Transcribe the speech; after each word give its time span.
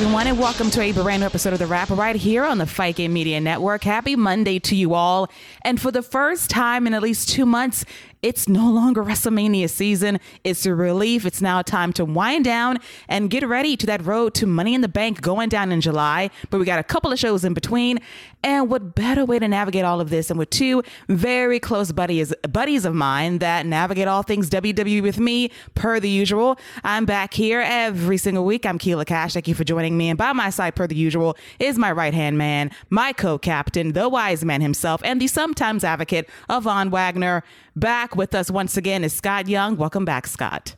everyone, 0.00 0.28
and 0.28 0.38
welcome 0.38 0.70
to 0.70 0.80
a 0.80 0.92
brand 0.92 1.22
new 1.22 1.26
episode 1.26 1.52
of 1.52 1.58
The 1.58 1.66
Wrap 1.66 1.90
right 1.90 2.14
here 2.14 2.44
on 2.44 2.58
the 2.58 2.66
Fight 2.66 2.94
Game 2.94 3.12
Media 3.12 3.40
Network. 3.40 3.82
Happy 3.82 4.14
Monday 4.14 4.60
to 4.60 4.76
you 4.76 4.94
all. 4.94 5.28
And 5.62 5.80
for 5.80 5.90
the 5.90 6.02
first 6.02 6.50
time 6.50 6.86
in 6.86 6.94
at 6.94 7.02
least 7.02 7.28
two 7.30 7.44
months, 7.44 7.84
it's 8.22 8.48
no 8.48 8.70
longer 8.70 9.04
WrestleMania 9.04 9.70
season. 9.70 10.18
It's 10.42 10.66
a 10.66 10.74
relief. 10.74 11.24
It's 11.24 11.40
now 11.40 11.62
time 11.62 11.92
to 11.94 12.04
wind 12.04 12.44
down 12.44 12.78
and 13.08 13.30
get 13.30 13.46
ready 13.46 13.76
to 13.76 13.86
that 13.86 14.04
road 14.04 14.34
to 14.34 14.46
Money 14.46 14.74
in 14.74 14.80
the 14.80 14.88
Bank 14.88 15.20
going 15.20 15.48
down 15.48 15.70
in 15.70 15.80
July. 15.80 16.30
But 16.50 16.58
we 16.58 16.64
got 16.64 16.80
a 16.80 16.84
couple 16.84 17.12
of 17.12 17.18
shows 17.18 17.44
in 17.44 17.54
between. 17.54 18.00
And 18.42 18.70
what 18.70 18.94
better 18.94 19.24
way 19.24 19.38
to 19.38 19.48
navigate 19.48 19.84
all 19.84 20.00
of 20.00 20.10
this 20.10 20.28
than 20.28 20.38
with 20.38 20.50
two 20.50 20.82
very 21.08 21.58
close 21.58 21.90
buddies 21.92 22.32
buddies 22.48 22.84
of 22.84 22.94
mine 22.94 23.38
that 23.38 23.66
navigate 23.66 24.08
all 24.08 24.22
things 24.22 24.48
WWE 24.50 25.02
with 25.02 25.18
me, 25.18 25.50
per 25.74 25.98
the 25.98 26.10
usual. 26.10 26.58
I'm 26.84 27.04
back 27.04 27.34
here 27.34 27.60
every 27.60 28.16
single 28.16 28.44
week. 28.44 28.64
I'm 28.64 28.78
Keila 28.78 29.06
Cash. 29.06 29.32
Thank 29.32 29.48
you 29.48 29.54
for 29.54 29.64
joining 29.64 29.96
me. 29.96 30.08
And 30.08 30.18
by 30.18 30.32
my 30.32 30.50
side, 30.50 30.76
per 30.76 30.86
the 30.86 30.94
usual, 30.94 31.36
is 31.58 31.78
my 31.78 31.90
right 31.90 32.14
hand 32.14 32.38
man, 32.38 32.70
my 32.90 33.12
co-captain, 33.12 33.92
the 33.92 34.08
wise 34.08 34.44
man 34.44 34.60
himself, 34.60 35.00
and 35.04 35.20
the 35.20 35.26
sometimes 35.26 35.84
advocate 35.84 36.28
Von 36.48 36.90
Wagner. 36.90 37.42
Back 37.78 38.16
with 38.16 38.34
us 38.34 38.50
once 38.50 38.76
again 38.76 39.04
is 39.04 39.12
Scott 39.12 39.46
Young. 39.46 39.76
Welcome 39.76 40.04
back, 40.04 40.26
Scott. 40.26 40.74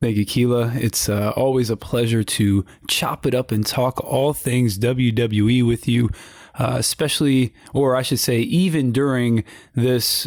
Thank 0.00 0.16
you, 0.16 0.24
Keila. 0.24 0.74
It's 0.74 1.10
uh, 1.10 1.34
always 1.36 1.68
a 1.68 1.76
pleasure 1.76 2.24
to 2.24 2.64
chop 2.88 3.26
it 3.26 3.34
up 3.34 3.52
and 3.52 3.66
talk 3.66 4.02
all 4.02 4.32
things 4.32 4.78
WWE 4.78 5.66
with 5.66 5.86
you, 5.86 6.08
uh, 6.58 6.76
especially, 6.78 7.52
or 7.74 7.96
I 7.96 8.00
should 8.00 8.18
say, 8.18 8.38
even 8.38 8.92
during 8.92 9.44
this 9.74 10.26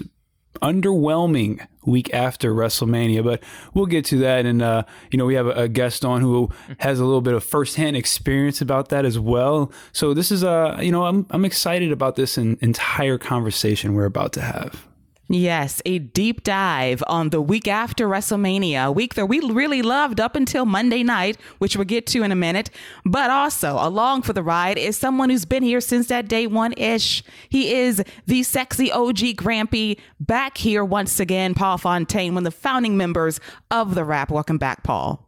underwhelming 0.61 1.65
week 1.83 2.13
after 2.13 2.53
WrestleMania. 2.53 3.23
But 3.23 3.41
we'll 3.73 3.87
get 3.87 4.05
to 4.05 4.19
that. 4.19 4.45
And, 4.45 4.61
uh, 4.61 4.83
you 5.09 5.17
know, 5.17 5.25
we 5.25 5.33
have 5.33 5.47
a, 5.47 5.63
a, 5.63 5.67
guest 5.67 6.05
on 6.05 6.21
who 6.21 6.51
has 6.79 6.99
a 6.99 7.05
little 7.05 7.21
bit 7.21 7.33
of 7.33 7.43
firsthand 7.43 7.97
experience 7.97 8.61
about 8.61 8.89
that 8.89 9.05
as 9.05 9.17
well. 9.17 9.71
So 9.91 10.13
this 10.13 10.31
is, 10.31 10.43
uh, 10.43 10.77
you 10.79 10.91
know, 10.91 11.05
I'm, 11.05 11.25
I'm 11.31 11.45
excited 11.45 11.91
about 11.91 12.15
this 12.15 12.37
entire 12.37 13.17
conversation 13.17 13.95
we're 13.95 14.05
about 14.05 14.33
to 14.33 14.41
have. 14.41 14.88
Yes, 15.31 15.79
a 15.85 15.99
deep 15.99 16.41
dive 16.41 17.03
on 17.05 17.29
the 17.29 17.39
week 17.39 17.67
after 17.67 18.07
WrestleMania, 18.07 18.87
a 18.87 18.91
week 18.91 19.13
that 19.13 19.27
we 19.27 19.39
really 19.39 19.83
loved 19.83 20.19
up 20.19 20.35
until 20.35 20.65
Monday 20.65 21.03
night, 21.03 21.37
which 21.59 21.75
we'll 21.75 21.85
get 21.85 22.07
to 22.07 22.23
in 22.23 22.31
a 22.31 22.35
minute. 22.35 22.71
But 23.05 23.29
also, 23.29 23.77
along 23.79 24.23
for 24.23 24.33
the 24.33 24.41
ride 24.41 24.79
is 24.79 24.97
someone 24.97 25.29
who's 25.29 25.45
been 25.45 25.61
here 25.61 25.81
since 25.81 26.07
that 26.07 26.27
day 26.27 26.47
one 26.47 26.73
ish. 26.73 27.21
He 27.47 27.75
is 27.75 28.03
the 28.25 28.41
sexy 28.41 28.91
OG 28.91 29.17
Grampy 29.35 29.99
back 30.19 30.57
here 30.57 30.83
once 30.83 31.19
again, 31.19 31.53
Paul 31.53 31.77
Fontaine, 31.77 32.33
one 32.33 32.47
of 32.47 32.51
the 32.51 32.59
founding 32.59 32.97
members 32.97 33.39
of 33.69 33.93
The 33.93 34.03
Wrap. 34.03 34.31
Welcome 34.31 34.57
back, 34.57 34.81
Paul. 34.81 35.27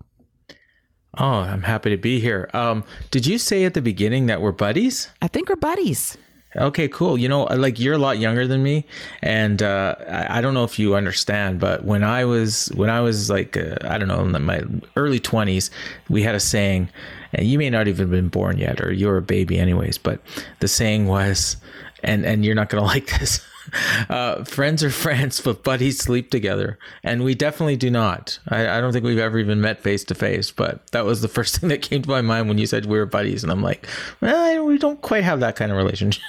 Oh, 1.20 1.42
I'm 1.42 1.62
happy 1.62 1.92
to 1.92 1.98
be 1.98 2.20
here. 2.20 2.50
Um, 2.56 2.86
did 3.12 3.28
you 3.28 3.38
say 3.38 3.66
at 3.66 3.76
the 3.76 3.84
beginning 3.84 4.26
that 4.26 4.42
we're 4.42 4.52
buddies? 4.52 5.10
I 5.22 5.28
think 5.28 5.48
we're 5.48 5.58
buddies. 5.58 6.18
Okay, 6.56 6.90
cool. 6.90 7.18
You 7.18 7.30
know, 7.30 7.44
like 7.44 7.80
you're 7.80 7.94
a 7.94 7.98
lot 7.98 8.18
younger 8.18 8.46
than 8.46 8.62
me, 8.62 8.84
and 9.22 9.64
uh, 9.64 9.96
I, 10.10 10.42
don't 10.42 10.54
know 10.54 10.66
if 10.66 10.78
you 10.78 10.96
understand, 10.96 11.62
but 11.62 11.86
when 11.86 12.04
I 12.04 12.26
was 12.26 12.68
when 12.76 12.90
I 12.90 13.00
was 13.00 13.30
like 13.30 13.56
uh, 13.56 13.76
I 13.84 13.98
don't 13.98 14.10
know 14.10 14.20
in 14.20 14.44
my 14.44 14.64
early 14.98 15.20
twenties, 15.20 15.72
we 16.10 16.24
had 16.24 16.36
a 16.36 16.42
saying, 16.42 16.90
and 17.34 17.48
you 17.48 17.58
may 17.58 17.70
not 17.70 17.88
even 17.88 18.10
been 18.10 18.28
born 18.28 18.58
yet, 18.58 18.82
or 18.82 18.92
you're 18.92 19.16
a 19.16 19.22
baby 19.22 19.60
anyways. 19.60 19.98
But 19.98 20.20
the 20.60 20.68
saying 20.68 21.08
was, 21.08 21.56
and 22.04 22.26
and 22.26 22.44
you're 22.44 22.56
not 22.56 22.68
gonna 22.68 22.84
like 22.96 23.18
this. 23.18 23.40
Uh, 24.10 24.44
friends 24.44 24.84
are 24.84 24.90
friends, 24.90 25.40
but 25.40 25.64
buddies 25.64 25.98
sleep 26.00 26.32
together, 26.32 26.78
and 27.04 27.24
we 27.24 27.34
definitely 27.34 27.78
do 27.78 27.90
not. 27.90 28.40
I, 28.50 28.68
I 28.68 28.82
don't 28.82 28.92
think 28.92 29.06
we've 29.06 29.18
ever 29.18 29.40
even 29.40 29.62
met 29.62 29.82
face 29.82 30.04
to 30.06 30.16
face, 30.16 30.52
but 30.52 30.86
that 30.88 31.06
was 31.06 31.22
the 31.22 31.28
first 31.28 31.58
thing 31.60 31.70
that 31.70 31.82
came 31.82 32.02
to 32.02 32.10
my 32.10 32.22
mind 32.22 32.50
when 32.50 32.58
you 32.58 32.66
said 32.66 32.86
we 32.86 32.98
were 32.98 33.06
buddies, 33.06 33.44
and 33.44 33.52
I'm 33.52 33.62
like, 33.62 33.88
well, 34.20 34.66
we 34.66 34.78
don't 34.78 35.02
quite 35.02 35.24
have 35.24 35.40
that 35.40 35.56
kind 35.56 35.72
of 35.72 35.78
relationship. 35.78 36.22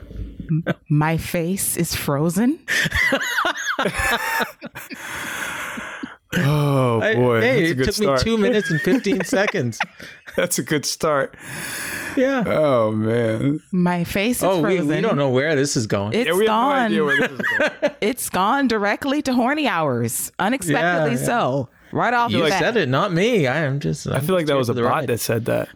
my 0.88 1.16
face 1.16 1.76
is 1.76 1.94
frozen. 1.94 2.58
Oh 6.38 7.00
boy! 7.00 7.40
hey, 7.40 7.64
it 7.70 7.78
took 7.78 7.94
start. 7.94 8.18
me 8.18 8.24
two 8.24 8.38
minutes 8.38 8.70
and 8.70 8.80
fifteen 8.80 9.24
seconds. 9.24 9.78
That's 10.36 10.58
a 10.58 10.62
good 10.62 10.84
start. 10.84 11.36
Yeah. 12.16 12.44
Oh 12.46 12.92
man. 12.92 13.60
My 13.72 14.04
face 14.04 14.38
is 14.38 14.44
oh, 14.44 14.60
frozen. 14.60 14.88
We, 14.88 14.96
we 14.96 15.00
don't 15.00 15.16
know 15.16 15.30
where 15.30 15.54
this 15.54 15.76
is 15.76 15.86
going. 15.86 16.14
It's 16.14 16.28
yeah, 16.28 16.46
gone. 16.46 16.94
No 16.94 17.06
going. 17.06 17.40
it's 18.00 18.28
gone 18.30 18.68
directly 18.68 19.22
to 19.22 19.32
horny 19.32 19.68
hours, 19.68 20.32
unexpectedly 20.38 21.12
yeah, 21.12 21.18
yeah. 21.18 21.26
so. 21.26 21.68
Right 21.92 22.12
off 22.12 22.30
you 22.32 22.42
the 22.42 22.48
bat. 22.48 22.58
said 22.58 22.76
it, 22.76 22.88
not 22.88 23.12
me. 23.12 23.46
I 23.46 23.58
am 23.58 23.80
just. 23.80 24.06
I'm 24.06 24.14
i 24.14 24.20
feel 24.20 24.34
like 24.34 24.46
that 24.46 24.56
was 24.56 24.68
a 24.68 24.74
bot 24.74 24.84
ride. 24.84 25.06
that 25.08 25.20
said 25.20 25.44
that. 25.46 25.68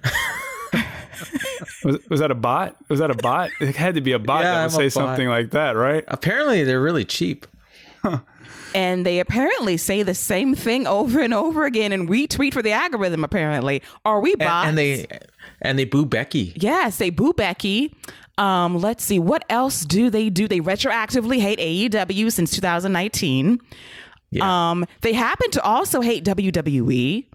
was, 1.84 1.98
was 2.08 2.20
that 2.20 2.30
a 2.30 2.34
bot? 2.34 2.76
Was 2.88 2.98
that 2.98 3.10
a 3.10 3.14
bot? 3.14 3.50
It 3.60 3.76
had 3.76 3.94
to 3.94 4.00
be 4.00 4.12
a 4.12 4.18
bot 4.18 4.42
that 4.42 4.64
would 4.64 4.72
say 4.72 4.88
something 4.88 5.28
like 5.28 5.50
that, 5.50 5.72
right? 5.72 6.04
Apparently, 6.08 6.64
they're 6.64 6.82
really 6.82 7.04
cheap. 7.04 7.46
Huh. 8.02 8.20
And 8.74 9.04
they 9.04 9.20
apparently 9.20 9.76
say 9.76 10.02
the 10.02 10.14
same 10.14 10.54
thing 10.54 10.86
over 10.86 11.20
and 11.20 11.34
over 11.34 11.64
again 11.64 11.92
and 11.92 12.08
retweet 12.08 12.52
for 12.52 12.62
the 12.62 12.72
algorithm, 12.72 13.24
apparently. 13.24 13.82
Are 14.04 14.20
we 14.20 14.34
bots? 14.36 14.68
And, 14.68 14.78
and 14.78 14.78
they 14.78 15.06
and 15.62 15.78
they 15.78 15.84
boo 15.84 16.06
Becky. 16.06 16.52
Yes, 16.56 16.98
they 16.98 17.10
boo 17.10 17.32
Becky. 17.32 17.94
Um, 18.38 18.78
let's 18.78 19.04
see, 19.04 19.18
what 19.18 19.44
else 19.50 19.84
do 19.84 20.08
they 20.08 20.30
do? 20.30 20.48
They 20.48 20.60
retroactively 20.60 21.40
hate 21.40 21.58
AEW 21.58 22.32
since 22.32 22.50
2019. 22.52 23.60
Yeah. 24.30 24.70
Um, 24.70 24.86
they 25.02 25.12
happen 25.12 25.50
to 25.50 25.62
also 25.62 26.00
hate 26.00 26.24
WWE. 26.24 27.26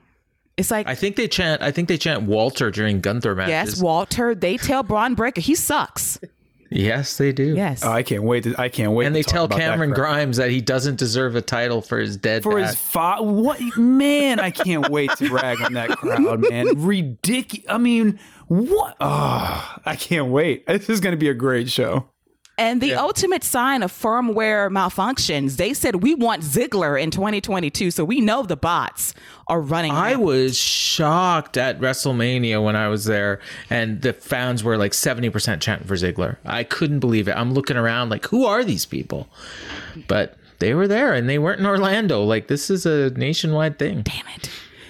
It's 0.58 0.72
like 0.72 0.88
I 0.88 0.96
think 0.96 1.18
they 1.18 1.28
chant. 1.28 1.62
I 1.62 1.72
think 1.72 1.90
they 1.90 1.98
chant 1.98 2.24
Walter 2.24 2.72
during 2.72 3.02
Gunther 3.02 3.36
matches. 3.36 3.74
Yes, 3.74 3.82
Walter. 3.82 4.34
They 4.34 4.58
tell 4.58 4.84
Bron 4.84 5.14
Breakker 5.14 5.42
he 5.42 5.54
sucks. 5.54 6.18
Yes, 6.70 7.18
they 7.18 7.32
do. 7.32 7.56
Yes. 7.56 7.84
Oh, 7.84 7.92
I 7.92 8.04
can't 8.04 8.24
wait. 8.24 8.44
To, 8.44 8.56
I 8.58 8.70
can't 8.70 8.92
wait. 8.94 9.06
And 9.06 9.16
they 9.16 9.24
tell 9.24 9.48
Cameron 9.48 9.92
that 9.92 9.96
Grimes 9.96 10.38
that 10.38 10.50
he 10.50 10.62
doesn't 10.62 10.98
deserve 10.98 11.36
a 11.36 11.42
title 11.42 11.82
for 11.82 12.00
his 12.00 12.18
dead 12.18 12.44
for 12.44 12.60
dad. 12.60 12.68
his 12.68 12.76
father. 12.76 13.24
What 13.24 13.60
man? 13.78 14.40
I 14.40 14.52
can't 14.52 14.90
wait 14.90 15.12
to 15.18 15.30
rag 15.30 15.62
on 15.62 15.74
that 15.74 15.92
crowd, 15.92 16.50
man. 16.50 16.84
Ridiculous. 16.84 17.66
I 17.70 17.78
mean, 17.78 18.20
what? 18.48 18.96
Oh, 19.00 19.76
I 19.86 19.96
can't 19.96 20.28
wait. 20.28 20.66
This 20.68 20.90
is 20.90 21.00
going 21.00 21.14
to 21.14 21.18
be 21.18 21.30
a 21.30 21.34
great 21.34 21.70
show. 21.70 22.10
And 22.58 22.82
the 22.82 22.88
yeah. 22.88 23.02
ultimate 23.02 23.44
sign 23.44 23.84
of 23.84 23.92
firmware 23.92 24.70
malfunctions, 24.70 25.58
they 25.58 25.74
said 25.74 26.02
we 26.02 26.16
want 26.16 26.42
Ziggler 26.42 27.02
in 27.02 27.12
2022. 27.12 27.92
So 27.92 28.06
we 28.06 28.22
know 28.22 28.44
the 28.44 28.56
bots 28.56 29.14
are 29.48 29.60
running. 29.60 29.92
I 29.92 30.14
out. 30.14 30.22
was 30.22 30.58
shocked 30.58 31.58
at 31.58 31.80
WrestleMania 31.80 32.64
when 32.64 32.76
I 32.76 32.88
was 32.88 33.06
there, 33.06 33.42
and 33.70 34.02
the 34.02 34.14
fans 34.14 34.64
were 34.64 34.78
like 34.78 34.94
70% 34.94 35.60
chanting 35.60 35.88
for 35.88 35.96
Ziggler. 35.96 36.38
I 36.46 36.64
couldn't 36.64 37.00
believe 37.00 37.28
it. 37.28 37.36
I'm 37.36 37.54
looking 37.54 37.78
around 37.78 38.10
like, 38.10 38.26
who 38.26 38.46
are 38.46 38.64
these 38.64 38.86
people? 38.86 39.28
But 40.08 40.38
they 40.60 40.74
were 40.74 40.88
there 40.88 41.14
and 41.14 41.28
they 41.28 41.38
weren't 41.38 41.60
in 41.60 41.66
Orlando. 41.66 42.24
Like, 42.24 42.48
this 42.48 42.70
is 42.70 42.86
a 42.86 43.10
nationwide 43.12 43.78
thing. 43.78 44.02
Damn 44.02 44.28
it. 44.36 44.50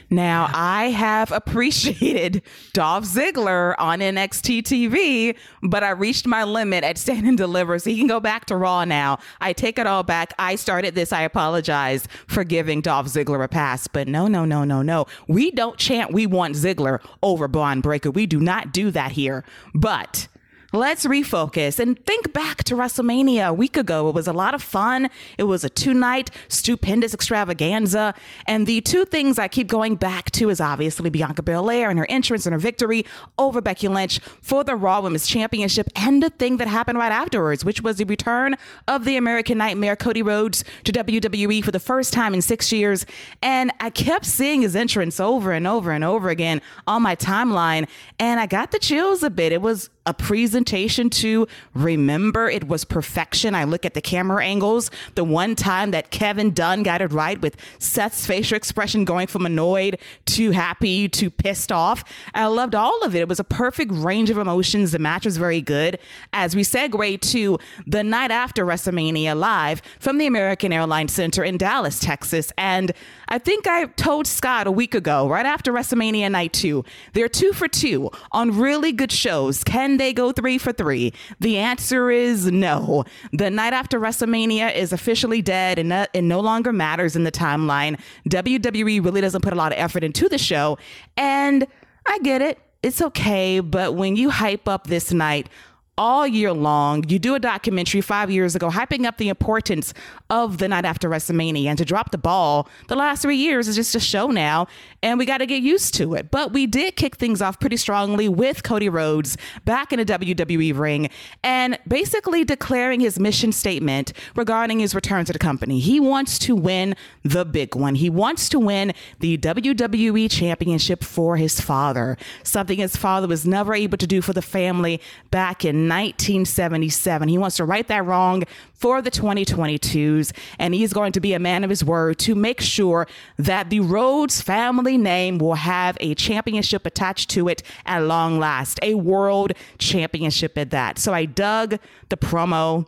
Now, 0.09 0.49
I 0.53 0.89
have 0.89 1.31
appreciated 1.31 2.41
Dolph 2.73 3.05
Ziggler 3.05 3.75
on 3.77 3.99
NXT 3.99 4.63
TV, 4.63 5.35
but 5.63 5.83
I 5.83 5.89
reached 5.91 6.27
my 6.27 6.43
limit 6.43 6.83
at 6.83 6.97
Stand 6.97 7.27
and 7.27 7.37
Deliver, 7.37 7.79
so 7.79 7.89
he 7.89 7.97
can 7.97 8.07
go 8.07 8.19
back 8.19 8.45
to 8.45 8.55
Raw 8.55 8.85
now. 8.85 9.19
I 9.41 9.53
take 9.53 9.79
it 9.79 9.87
all 9.87 10.03
back. 10.03 10.33
I 10.37 10.55
started 10.55 10.95
this. 10.95 11.11
I 11.11 11.21
apologize 11.21 12.07
for 12.27 12.43
giving 12.43 12.81
Dolph 12.81 13.07
Ziggler 13.07 13.43
a 13.43 13.47
pass, 13.47 13.87
but 13.87 14.07
no, 14.07 14.27
no, 14.27 14.45
no, 14.45 14.63
no, 14.63 14.81
no. 14.81 15.05
We 15.27 15.51
don't 15.51 15.77
chant 15.77 16.13
we 16.13 16.27
want 16.27 16.55
Ziggler 16.55 16.99
over 17.23 17.47
Bron 17.47 17.81
Breakker. 17.81 18.11
We 18.11 18.25
do 18.25 18.39
not 18.39 18.71
do 18.71 18.91
that 18.91 19.11
here. 19.13 19.43
But 19.73 20.27
let's 20.73 21.05
refocus 21.05 21.79
and 21.79 22.03
think 22.05 22.33
back 22.33 22.63
to 22.65 22.75
WrestleMania 22.75 23.47
a 23.49 23.53
week 23.53 23.77
ago. 23.77 24.09
It 24.09 24.15
was 24.15 24.27
a 24.27 24.33
lot 24.33 24.53
of 24.53 24.61
fun. 24.61 25.09
It 25.37 25.43
was 25.43 25.63
a 25.63 25.69
two 25.69 25.93
night 25.93 26.31
stupendous 26.47 27.13
extravaganza. 27.13 28.13
And 28.47 28.67
the 28.67 28.81
two 28.81 29.05
things 29.05 29.39
I 29.39 29.47
keep 29.47 29.67
going 29.67 29.95
back 29.95 30.31
to 30.31 30.49
is 30.49 30.59
obviously 30.59 31.09
Bianca 31.09 31.43
Belair 31.43 31.89
and 31.89 31.99
her 31.99 32.07
entrance 32.09 32.45
and 32.45 32.53
her 32.53 32.59
victory 32.59 33.05
over 33.37 33.61
Becky 33.61 33.87
Lynch 33.87 34.19
for 34.41 34.63
the 34.63 34.75
Raw 34.75 35.01
Women's 35.01 35.27
Championship 35.27 35.87
and 35.95 36.21
the 36.21 36.29
thing 36.29 36.57
that 36.57 36.67
happened 36.67 36.97
right 36.97 37.11
afterwards, 37.11 37.63
which 37.63 37.81
was 37.81 37.97
the 37.97 38.05
return 38.05 38.55
of 38.87 39.05
the 39.05 39.17
American 39.17 39.57
Nightmare, 39.57 39.95
Cody 39.95 40.21
Rhodes, 40.21 40.63
to 40.83 40.91
WWE 40.91 41.63
for 41.63 41.71
the 41.71 41.79
first 41.79 42.13
time 42.13 42.33
in 42.33 42.41
six 42.41 42.71
years. 42.71 43.05
And 43.41 43.71
I 43.79 43.89
kept 43.89 44.25
seeing 44.25 44.61
his 44.61 44.75
entrance 44.75 45.19
over 45.19 45.51
and 45.51 45.67
over 45.67 45.91
and 45.91 46.03
over 46.03 46.29
again 46.29 46.61
on 46.87 47.01
my 47.01 47.15
timeline. 47.15 47.87
And 48.19 48.39
I 48.39 48.45
got 48.45 48.71
the 48.71 48.79
chills 48.79 49.23
a 49.23 49.29
bit. 49.29 49.51
It 49.51 49.61
was 49.61 49.89
a 50.05 50.13
presentation 50.13 51.09
to 51.09 51.47
remember. 51.73 52.49
It 52.49 52.67
was 52.67 52.85
perfection. 52.85 53.55
I 53.55 53.63
look 53.63 53.85
at 53.85 53.93
the 53.93 54.01
camera 54.01 54.43
angles. 54.43 54.91
The 55.15 55.23
one 55.23 55.55
time 55.55 55.91
that 55.91 56.11
Kevin 56.11 56.51
Dunn 56.51 56.83
got 56.83 57.01
it 57.01 57.11
right 57.11 57.39
with 57.41 57.55
Seth's 57.79 58.25
facial 58.25 58.55
expression 58.55 59.05
going 59.05 59.27
from 59.27 59.45
annoyed 59.45 59.99
to 60.27 60.51
happy 60.51 61.09
to 61.09 61.29
pissed 61.29 61.71
off. 61.71 62.03
I 62.33 62.45
loved 62.47 62.75
all 62.75 63.03
of 63.03 63.15
it. 63.15 63.19
It 63.19 63.29
was 63.29 63.39
a 63.39 63.43
perfect 63.43 63.91
range 63.91 64.29
of 64.29 64.37
emotions. 64.37 64.91
The 64.91 64.99
match 64.99 65.25
was 65.25 65.37
very 65.37 65.61
good. 65.61 65.99
As 66.33 66.55
we 66.55 66.61
segue 66.63 67.21
to 67.31 67.57
the 67.87 68.03
night 68.03 68.31
after 68.31 68.65
WrestleMania 68.65 69.37
live 69.37 69.81
from 69.99 70.17
the 70.17 70.27
American 70.27 70.71
Airlines 70.71 71.13
Center 71.13 71.43
in 71.43 71.57
Dallas, 71.57 71.99
Texas. 71.99 72.51
And 72.57 72.91
I 73.27 73.39
think 73.39 73.67
I 73.67 73.85
told 73.85 74.27
Scott 74.27 74.67
a 74.67 74.71
week 74.71 74.93
ago, 74.93 75.27
right 75.27 75.45
after 75.45 75.73
WrestleMania 75.73 76.31
night 76.31 76.53
two, 76.53 76.83
they're 77.13 77.29
two 77.29 77.53
for 77.53 77.67
two 77.67 78.11
on 78.31 78.57
really 78.57 78.91
good 78.91 79.11
shows. 79.11 79.63
They 79.97 80.13
go 80.13 80.31
three 80.31 80.57
for 80.57 80.71
three? 80.71 81.13
The 81.39 81.57
answer 81.57 82.09
is 82.11 82.51
no. 82.51 83.05
The 83.31 83.49
night 83.49 83.73
after 83.73 83.99
WrestleMania 83.99 84.75
is 84.75 84.93
officially 84.93 85.41
dead 85.41 85.79
and 85.79 85.91
it 86.13 86.23
no 86.23 86.39
longer 86.39 86.71
matters 86.73 87.15
in 87.15 87.23
the 87.23 87.31
timeline. 87.31 87.99
WWE 88.29 89.03
really 89.03 89.21
doesn't 89.21 89.41
put 89.41 89.53
a 89.53 89.55
lot 89.55 89.71
of 89.71 89.77
effort 89.77 90.03
into 90.03 90.29
the 90.29 90.37
show. 90.37 90.77
And 91.17 91.67
I 92.05 92.19
get 92.19 92.41
it. 92.41 92.59
It's 92.83 93.01
okay. 93.01 93.59
But 93.59 93.95
when 93.95 94.15
you 94.15 94.29
hype 94.29 94.67
up 94.67 94.87
this 94.87 95.11
night, 95.11 95.49
all 95.97 96.27
year 96.27 96.51
long. 96.51 97.07
You 97.07 97.19
do 97.19 97.35
a 97.35 97.39
documentary 97.39 98.01
five 98.01 98.29
years 98.29 98.55
ago 98.55 98.69
hyping 98.69 99.05
up 99.05 99.17
the 99.17 99.29
importance 99.29 99.93
of 100.29 100.57
the 100.57 100.67
night 100.67 100.85
after 100.85 101.09
WrestleMania 101.09 101.65
and 101.65 101.77
to 101.77 101.85
drop 101.85 102.11
the 102.11 102.17
ball 102.17 102.67
the 102.87 102.95
last 102.95 103.21
three 103.21 103.37
years 103.37 103.67
is 103.67 103.75
just 103.75 103.95
a 103.95 103.99
show 103.99 104.27
now, 104.27 104.67
and 105.01 105.17
we 105.17 105.25
got 105.25 105.37
to 105.37 105.45
get 105.45 105.61
used 105.61 105.93
to 105.95 106.13
it. 106.15 106.31
But 106.31 106.51
we 106.51 106.67
did 106.67 106.95
kick 106.95 107.15
things 107.15 107.41
off 107.41 107.59
pretty 107.59 107.77
strongly 107.77 108.27
with 108.27 108.63
Cody 108.63 108.89
Rhodes 108.89 109.37
back 109.63 109.93
in 109.93 109.99
a 109.99 110.05
WWE 110.05 110.77
ring 110.77 111.09
and 111.43 111.77
basically 111.87 112.43
declaring 112.43 112.99
his 112.99 113.19
mission 113.19 113.51
statement 113.51 114.13
regarding 114.35 114.79
his 114.79 114.93
return 114.93 115.25
to 115.25 115.33
the 115.33 115.39
company. 115.39 115.79
He 115.79 115.99
wants 115.99 116.37
to 116.39 116.55
win 116.55 116.95
the 117.23 117.45
big 117.45 117.75
one. 117.75 117.95
He 117.95 118.09
wants 118.09 118.49
to 118.49 118.59
win 118.59 118.93
the 119.19 119.37
WWE 119.37 120.29
Championship 120.29 121.03
for 121.03 121.37
his 121.37 121.61
father, 121.61 122.17
something 122.43 122.77
his 122.77 122.95
father 122.95 123.27
was 123.27 123.45
never 123.45 123.73
able 123.73 123.97
to 123.97 124.07
do 124.07 124.21
for 124.21 124.33
the 124.33 124.41
family 124.41 124.99
back 125.31 125.63
in 125.63 125.84
1977. 125.87 127.29
He 127.29 127.37
wants 127.37 127.57
to 127.57 127.65
right 127.65 127.87
that 127.87 128.05
wrong 128.05 128.43
for 128.73 129.01
the 129.01 129.11
2022s, 129.11 130.31
and 130.59 130.73
he's 130.73 130.93
going 130.93 131.11
to 131.13 131.19
be 131.19 131.33
a 131.33 131.39
man 131.39 131.63
of 131.63 131.69
his 131.69 131.83
word 131.83 132.19
to 132.19 132.35
make 132.35 132.61
sure 132.61 133.07
that 133.37 133.69
the 133.69 133.79
Rhodes 133.79 134.41
family 134.41 134.97
name 134.97 135.37
will 135.37 135.55
have 135.55 135.97
a 135.99 136.15
championship 136.15 136.85
attached 136.85 137.29
to 137.31 137.47
it 137.47 137.63
at 137.85 137.99
long 137.99 138.39
last, 138.39 138.79
a 138.81 138.95
world 138.95 139.53
championship 139.77 140.57
at 140.57 140.71
that. 140.71 140.99
So 140.99 141.13
I 141.13 141.25
dug 141.25 141.79
the 142.09 142.17
promo. 142.17 142.87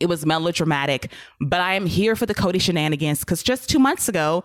It 0.00 0.06
was 0.06 0.26
melodramatic, 0.26 1.10
but 1.40 1.60
I 1.60 1.74
am 1.74 1.86
here 1.86 2.14
for 2.14 2.26
the 2.26 2.34
Cody 2.34 2.58
shenanigans 2.58 3.20
because 3.20 3.42
just 3.42 3.70
two 3.70 3.78
months 3.78 4.08
ago, 4.08 4.44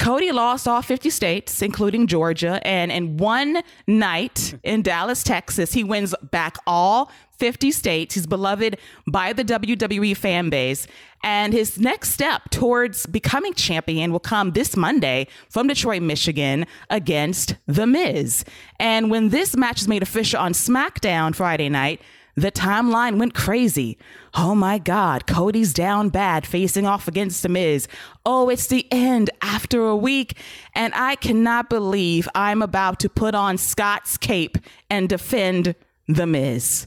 Cody 0.00 0.32
lost 0.32 0.66
all 0.66 0.80
50 0.80 1.10
states, 1.10 1.60
including 1.60 2.06
Georgia. 2.06 2.66
And 2.66 2.90
in 2.90 3.18
one 3.18 3.62
night 3.86 4.54
in 4.62 4.80
Dallas, 4.80 5.22
Texas, 5.22 5.74
he 5.74 5.84
wins 5.84 6.14
back 6.22 6.56
all 6.66 7.12
50 7.32 7.70
states. 7.70 8.14
He's 8.14 8.26
beloved 8.26 8.78
by 9.06 9.34
the 9.34 9.44
WWE 9.44 10.16
fan 10.16 10.48
base. 10.48 10.86
And 11.22 11.52
his 11.52 11.78
next 11.78 12.12
step 12.12 12.48
towards 12.48 13.04
becoming 13.04 13.52
champion 13.52 14.10
will 14.10 14.20
come 14.20 14.52
this 14.52 14.74
Monday 14.74 15.26
from 15.50 15.66
Detroit, 15.66 16.00
Michigan 16.00 16.66
against 16.88 17.56
The 17.66 17.86
Miz. 17.86 18.42
And 18.78 19.10
when 19.10 19.28
this 19.28 19.54
match 19.54 19.82
is 19.82 19.88
made 19.88 20.02
official 20.02 20.40
on 20.40 20.52
SmackDown 20.54 21.34
Friday 21.34 21.68
night, 21.68 22.00
the 22.36 22.50
timeline 22.50 23.18
went 23.18 23.34
crazy. 23.34 23.98
Oh 24.34 24.54
my 24.54 24.78
God, 24.78 25.26
Cody's 25.26 25.72
down 25.72 26.08
bad 26.08 26.46
facing 26.46 26.86
off 26.86 27.08
against 27.08 27.42
The 27.42 27.48
Miz. 27.48 27.88
Oh, 28.24 28.48
it's 28.48 28.68
the 28.68 28.86
end 28.92 29.30
after 29.42 29.86
a 29.86 29.96
week. 29.96 30.38
And 30.74 30.92
I 30.94 31.16
cannot 31.16 31.68
believe 31.68 32.28
I'm 32.34 32.62
about 32.62 33.00
to 33.00 33.08
put 33.08 33.34
on 33.34 33.58
Scott's 33.58 34.16
cape 34.16 34.56
and 34.88 35.08
defend 35.08 35.74
The 36.06 36.26
Miz. 36.26 36.86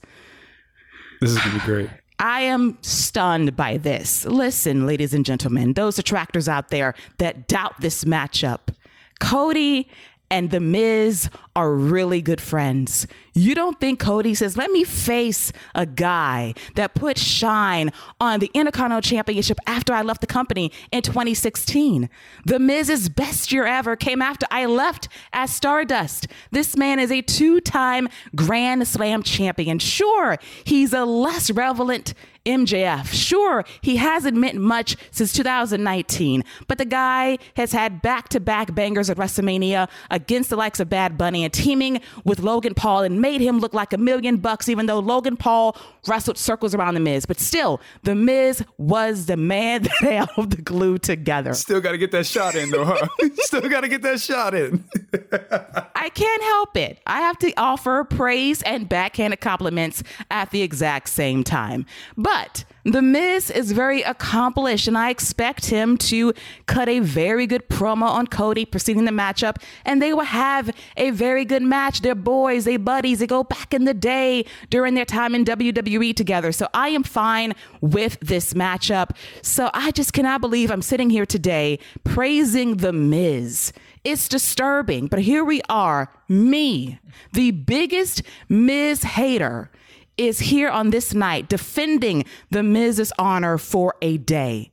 This 1.19 1.31
is 1.31 1.37
going 1.39 1.51
to 1.51 1.59
be 1.59 1.65
great. 1.65 1.89
I 2.19 2.41
am 2.41 2.77
stunned 2.81 3.55
by 3.57 3.77
this. 3.77 4.25
Listen, 4.25 4.85
ladies 4.85 5.13
and 5.13 5.25
gentlemen, 5.25 5.73
those 5.73 5.97
detractors 5.97 6.47
out 6.47 6.69
there 6.69 6.93
that 7.17 7.47
doubt 7.47 7.81
this 7.81 8.05
matchup. 8.05 8.73
Cody 9.19 9.89
and 10.33 10.49
The 10.49 10.59
Miz 10.59 11.29
are 11.55 11.71
really 11.71 12.19
good 12.19 12.41
friends. 12.41 13.05
You 13.35 13.53
don't 13.53 13.79
think 13.79 13.99
Cody 13.99 14.33
says, 14.33 14.57
let 14.57 14.71
me 14.71 14.83
face 14.83 15.51
a 15.75 15.85
guy 15.85 16.55
that 16.73 16.95
put 16.95 17.19
shine 17.19 17.91
on 18.19 18.39
the 18.39 18.49
Intercontinental 18.55 19.01
Championship 19.01 19.59
after 19.67 19.93
I 19.93 20.01
left 20.01 20.21
the 20.21 20.27
company 20.27 20.71
in 20.91 21.03
2016. 21.03 22.09
The 22.45 22.57
Miz's 22.57 23.09
best 23.09 23.51
year 23.51 23.67
ever 23.67 23.95
came 23.95 24.23
after 24.23 24.47
I 24.49 24.65
left 24.65 25.07
as 25.33 25.53
Stardust. 25.53 26.25
This 26.49 26.75
man 26.75 26.97
is 26.97 27.11
a 27.11 27.21
two 27.21 27.61
time 27.61 28.09
Grand 28.35 28.87
Slam 28.87 29.21
champion. 29.21 29.77
Sure, 29.77 30.39
he's 30.63 30.93
a 30.93 31.05
less 31.05 31.51
relevant 31.51 32.15
MJF. 32.45 33.07
Sure, 33.13 33.63
he 33.81 33.95
hasn't 33.95 34.35
meant 34.35 34.59
much 34.59 34.97
since 35.11 35.31
2019, 35.33 36.43
but 36.67 36.77
the 36.77 36.85
guy 36.85 37.37
has 37.55 37.71
had 37.71 38.01
back 38.01 38.29
to 38.29 38.39
back 38.39 38.75
bangers 38.75 39.09
at 39.09 39.17
WrestleMania 39.17 39.87
against 40.11 40.49
the 40.49 40.55
likes 40.55 40.79
of 40.79 40.89
Bad 40.89 41.17
Bunny 41.17 41.43
and 41.45 41.53
teaming 41.53 42.01
with 42.25 42.39
Logan 42.39 42.73
Paul 42.73 43.03
and 43.03 43.21
made 43.21 43.39
him 43.39 43.59
look 43.59 43.73
like 43.73 43.93
a 43.93 43.97
million 43.97 44.37
bucks, 44.37 44.67
even 44.67 44.87
though 44.87 44.99
Logan 44.99 45.37
Paul 45.37 45.77
wrestled 46.07 46.37
circles 46.37 46.75
around 46.75 46.95
The 46.95 46.99
Miz. 46.99 47.25
But 47.25 47.39
still, 47.39 47.79
The 48.03 48.15
Miz 48.15 48.63
was 48.77 49.25
the 49.25 49.37
man 49.37 49.83
that 50.01 50.29
held 50.35 50.51
the 50.51 50.61
glue 50.61 50.97
together. 50.97 51.53
Still 51.53 51.81
got 51.81 51.91
to 51.93 51.97
get 51.97 52.11
that 52.11 52.25
shot 52.25 52.55
in, 52.55 52.69
though, 52.71 52.85
huh? 52.85 53.07
Still 53.35 53.69
got 53.69 53.81
to 53.81 53.87
get 53.87 54.01
that 54.01 54.19
shot 54.19 54.53
in. 54.53 54.83
I 55.13 56.09
can't 56.13 56.43
help 56.43 56.75
it. 56.75 56.99
I 57.05 57.21
have 57.21 57.37
to 57.39 57.53
offer 57.55 58.03
praise 58.03 58.61
and 58.63 58.89
backhanded 58.89 59.41
compliments 59.41 60.03
at 60.31 60.51
the 60.51 60.61
exact 60.61 61.09
same 61.09 61.43
time. 61.43 61.85
But 62.17 62.65
the 62.83 63.01
Miz 63.01 63.49
is 63.49 63.71
very 63.71 64.01
accomplished, 64.01 64.87
and 64.87 64.97
I 64.97 65.09
expect 65.09 65.67
him 65.67 65.97
to 65.99 66.33
cut 66.65 66.89
a 66.89 66.99
very 66.99 67.47
good 67.47 67.69
promo 67.69 68.09
on 68.09 68.27
Cody 68.27 68.65
preceding 68.65 69.05
the 69.05 69.11
matchup, 69.11 69.57
and 69.85 70.01
they 70.01 70.13
will 70.13 70.25
have 70.25 70.69
a 70.97 71.11
very 71.11 71.45
good 71.45 71.63
match. 71.63 72.01
They're 72.01 72.15
boys, 72.15 72.65
they 72.65 72.77
buddies, 72.77 73.19
they 73.19 73.27
go 73.27 73.43
back 73.43 73.73
in 73.73 73.85
the 73.85 73.93
day 73.93 74.45
during 74.69 74.95
their 74.95 75.05
time 75.05 75.33
in 75.33 75.45
WWE 75.45 76.13
together. 76.15 76.51
So 76.51 76.67
I 76.73 76.89
am 76.89 77.03
fine 77.03 77.53
with 77.79 78.19
this 78.19 78.53
matchup. 78.53 79.11
So 79.41 79.69
I 79.73 79.91
just 79.91 80.11
cannot 80.11 80.41
believe 80.41 80.69
I'm 80.69 80.81
sitting 80.81 81.09
here 81.09 81.25
today 81.25 81.79
praising 82.03 82.77
The 82.77 82.91
Miz. 82.91 83.71
It's 84.03 84.27
disturbing, 84.27 85.07
but 85.07 85.19
here 85.19 85.45
we 85.45 85.61
are, 85.69 86.11
me, 86.27 86.99
the 87.31 87.51
biggest 87.51 88.21
Miz 88.49 89.03
hater 89.03 89.71
is 90.17 90.39
here 90.39 90.69
on 90.69 90.89
this 90.89 91.13
night 91.13 91.47
defending 91.47 92.25
the 92.51 92.63
Miz's 92.63 93.13
honor 93.17 93.57
for 93.57 93.95
a 94.01 94.17
day. 94.17 94.71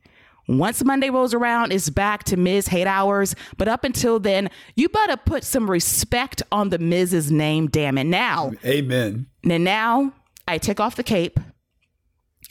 Once 0.49 0.83
Monday 0.83 1.11
rolls 1.11 1.33
around, 1.33 1.73
it's 1.73 1.91
back 1.91 2.25
to 2.25 2.37
Miz 2.37 2.67
hate 2.67 2.89
hours. 2.89 3.37
But 3.57 3.69
up 3.69 3.85
until 3.85 4.19
then, 4.19 4.51
you 4.75 4.89
better 4.89 5.17
put 5.17 5.45
some 5.45 5.71
respect 5.71 6.43
on 6.51 6.71
the 6.71 6.79
Miz's 6.79 7.31
name, 7.31 7.69
damn 7.69 7.99
it. 7.99 8.05
Now, 8.05 8.51
amen. 8.65 9.27
And 9.49 9.63
now 9.63 10.13
I 10.49 10.59
take 10.59 10.81
off 10.81 10.97
the 10.97 11.05
cape, 11.05 11.39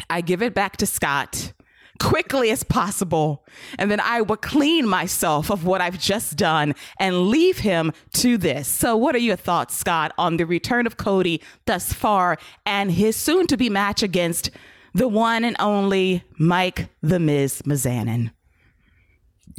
I 0.10 0.22
give 0.22 0.42
it 0.42 0.54
back 0.54 0.78
to 0.78 0.86
Scott 0.86 1.52
quickly 2.00 2.50
as 2.50 2.64
possible. 2.64 3.46
And 3.78 3.92
then 3.92 4.00
I 4.00 4.22
will 4.22 4.38
clean 4.38 4.88
myself 4.88 5.52
of 5.52 5.66
what 5.66 5.82
I've 5.82 6.00
just 6.00 6.38
done 6.38 6.74
and 7.00 7.28
leave 7.28 7.60
him 7.60 7.94
to 8.14 8.38
this. 8.38 8.68
So, 8.68 8.96
what 8.98 9.16
are 9.16 9.20
your 9.20 9.36
thoughts, 9.36 9.76
Scott, 9.76 10.14
on 10.18 10.38
the 10.38 10.46
return 10.46 10.88
of 10.88 10.98
Cody 10.98 11.42
thus 11.66 11.94
far 11.94 12.38
and 12.66 12.92
his 12.92 13.16
soon 13.16 13.48
to 13.48 13.58
be 13.58 13.70
match 13.70 14.02
against 14.02 14.50
the 14.94 15.08
one 15.08 15.44
and 15.44 15.56
only 15.60 16.24
Mike 16.38 16.90
the 17.02 17.20
Miz 17.20 17.62
Mizanin? 17.64 18.32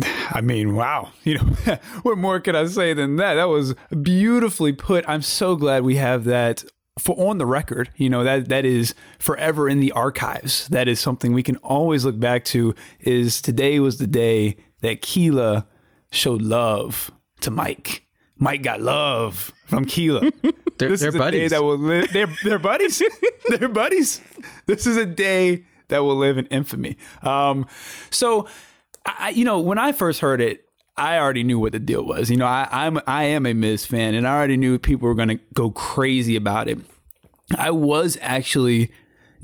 I 0.03 0.41
mean, 0.41 0.75
wow. 0.75 1.11
You 1.25 1.35
know, 1.35 1.43
what 2.03 2.19
more 2.19 2.41
could 2.41 2.57
I 2.57 2.67
say 2.67 2.95
than 2.95 3.17
that? 3.17 3.35
That 3.35 3.49
was 3.49 3.75
beautifully 4.03 4.73
put. 4.73 5.05
I'm 5.07 5.23
so 5.23 5.55
glad 5.55 5.85
we 5.85 5.97
have 5.97 6.25
that 6.25 6.65
for 7.01 7.19
on 7.19 7.39
the 7.39 7.47
record, 7.47 7.91
you 7.97 8.11
know, 8.11 8.23
that 8.25 8.49
that 8.49 8.65
is 8.65 8.95
forever 9.19 9.69
in 9.69 9.81
the 9.81 9.93
archives. 9.93 10.69
That 10.69 10.87
is 10.87 11.01
something 11.01 11.33
we 11.33 11.43
can 11.43 11.57
always 11.57 12.05
look 12.05 12.21
back 12.21 12.45
to 12.47 12.75
is 13.01 13.41
today 13.41 13.81
was 13.81 13.99
the 13.99 14.07
day 14.07 14.57
that 14.83 15.01
Keela 15.01 15.67
showed 16.13 16.43
love 16.43 17.11
to 17.41 17.51
Mike. 17.51 18.07
Mike 18.37 18.63
got 18.63 18.81
love 18.81 19.53
from 19.67 19.85
Keela. 19.85 20.21
they're, 20.79 20.89
this 20.91 21.01
they're 21.01 21.09
is 21.11 21.15
a 21.15 21.19
buddies. 21.19 21.51
day 21.51 21.57
that 21.57 21.63
will 21.63 21.79
live. 21.79 22.13
They're, 22.13 22.29
they're 22.45 22.59
buddies. 22.59 23.03
they're 23.49 23.69
buddies. 23.69 24.21
This 24.67 24.87
is 24.87 24.97
a 24.97 25.07
day 25.07 25.65
that 25.89 26.05
will 26.05 26.17
live 26.17 26.39
in 26.39 26.47
infamy. 26.47 26.97
Um, 27.23 27.67
so, 28.11 28.49
I, 29.05 29.31
you 29.31 29.45
know, 29.45 29.61
when 29.61 29.79
I 29.79 29.93
first 29.93 30.21
heard 30.21 30.41
it, 30.41 30.65
I 30.97 31.19
already 31.19 31.45
knew 31.45 31.59
what 31.59 31.73
the 31.73 31.79
deal 31.79 32.05
was. 32.05 32.31
You 32.31 32.37
know, 32.37 32.47
I, 32.47 32.69
I'm 32.71 33.01
I 33.07 33.25
am 33.25 33.47
a 33.47 33.55
Miz 33.55 33.87
fan, 33.87 34.15
and 34.15 34.27
I 34.29 34.37
already 34.37 34.59
knew 34.59 34.79
people 34.79 35.09
were 35.09 35.15
going 35.15 35.29
to 35.29 35.41
go 35.55 35.71
crazy 35.71 36.37
about 36.37 36.69
it. 36.69 36.79
I 37.57 37.71
was 37.71 38.19
actually 38.21 38.91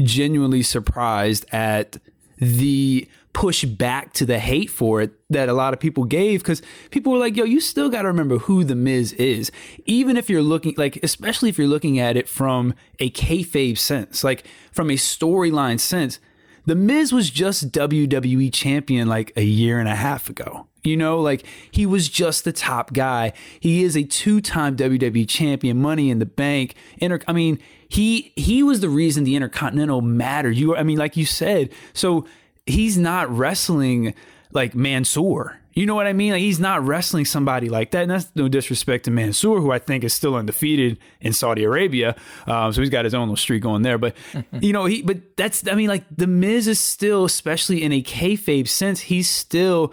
genuinely 0.01 0.63
surprised 0.63 1.47
at 1.53 1.97
the 2.39 3.09
push 3.33 3.65
back 3.67 4.15
to 4.15 4.25
the 4.25 4.39
hate 4.39 4.71
for 4.71 5.03
it 5.03 5.13
that 5.29 5.47
a 5.49 5.53
lot 5.53 5.75
of 5.75 5.81
people 5.81 6.05
gave 6.05 6.41
because 6.41 6.63
people 6.91 7.13
were 7.13 7.19
like, 7.19 7.37
yo, 7.37 7.45
you 7.45 7.61
still 7.61 7.91
got 7.91 8.03
to 8.03 8.09
remember 8.09 8.39
who 8.39 8.65
The 8.65 8.75
Miz 8.75 9.13
is. 9.13 9.53
Even 9.85 10.17
if 10.17 10.31
you're 10.31 10.43
looking, 10.43 10.75
like, 10.79 10.99
especially 11.03 11.51
if 11.51 11.59
you're 11.59 11.69
looking 11.69 11.99
at 11.99 12.17
it 12.17 12.31
from 12.31 12.73
a 12.99 13.11
kayfabe 13.11 13.77
sense, 13.77 14.25
like 14.25 14.47
from 14.73 14.89
a 14.89 14.95
storyline 14.95 15.79
sense, 15.79 16.19
The 16.65 16.75
Miz 16.75 17.13
was 17.13 17.29
just 17.29 17.73
WWE 17.73 18.51
champion 18.55 19.07
like 19.07 19.35
a 19.37 19.45
year 19.45 19.79
and 19.79 19.89
a 19.89 19.97
half 19.97 20.31
ago. 20.31 20.67
You 20.83 20.97
know, 20.97 21.21
like 21.21 21.45
he 21.71 21.85
was 21.85 22.09
just 22.09 22.45
the 22.45 22.53
top 22.53 22.95
guy. 22.95 23.35
He 23.61 23.83
is 23.83 23.97
a 23.97 24.05
two-time 24.05 24.77
WWE 24.77 25.29
champion, 25.29 25.83
Money 25.83 26.11
in 26.11 26.21
the 26.21 26.27
Bank. 26.27 26.75
Inter- 26.99 27.21
I 27.29 27.33
mean, 27.35 27.59
he 27.88 28.33
he 28.37 28.62
was 28.62 28.81
the 28.81 28.88
reason 28.88 29.25
the 29.25 29.37
Intercontinental 29.37 30.00
mattered. 30.00 30.57
You, 30.57 30.76
I 30.76 30.83
mean, 30.83 30.99
like 30.99 31.16
you 31.16 31.26
said, 31.26 31.71
so 31.93 32.26
he's 32.66 32.99
not 32.99 33.31
wrestling 33.31 34.14
like 34.52 34.75
Mansoor. 34.75 35.61
You 35.76 35.85
know 35.85 35.95
what 35.95 36.07
I 36.07 36.14
mean? 36.14 36.33
Like 36.33 36.40
he's 36.40 36.59
not 36.59 36.87
wrestling 36.87 37.26
somebody 37.26 37.69
like 37.69 37.90
that. 37.90 38.02
And 38.02 38.11
that's 38.11 38.31
no 38.35 38.49
disrespect 38.49 39.05
to 39.05 39.11
Mansoor, 39.11 39.61
who 39.61 39.71
I 39.73 39.78
think 39.78 40.05
is 40.05 40.14
still 40.14 40.35
undefeated 40.35 40.99
in 41.21 41.35
Saudi 41.35 41.64
Arabia. 41.64 42.16
Um, 42.47 42.73
so 42.73 42.81
he's 42.81 42.88
got 42.88 43.05
his 43.05 43.12
own 43.12 43.25
little 43.25 43.37
streak 43.37 43.62
going 43.62 43.83
there. 43.83 43.99
But 43.99 44.16
you 44.61 44.73
know, 44.73 44.87
he 44.87 45.02
but 45.02 45.37
that's 45.37 45.69
I 45.69 45.75
mean, 45.75 45.88
like 45.88 46.05
the 46.14 46.26
Miz 46.26 46.66
is 46.66 46.81
still, 46.81 47.26
especially 47.26 47.83
in 47.83 47.93
a 47.93 48.02
kayfabe 48.02 48.69
sense, 48.69 49.00
he's 49.00 49.28
still 49.28 49.93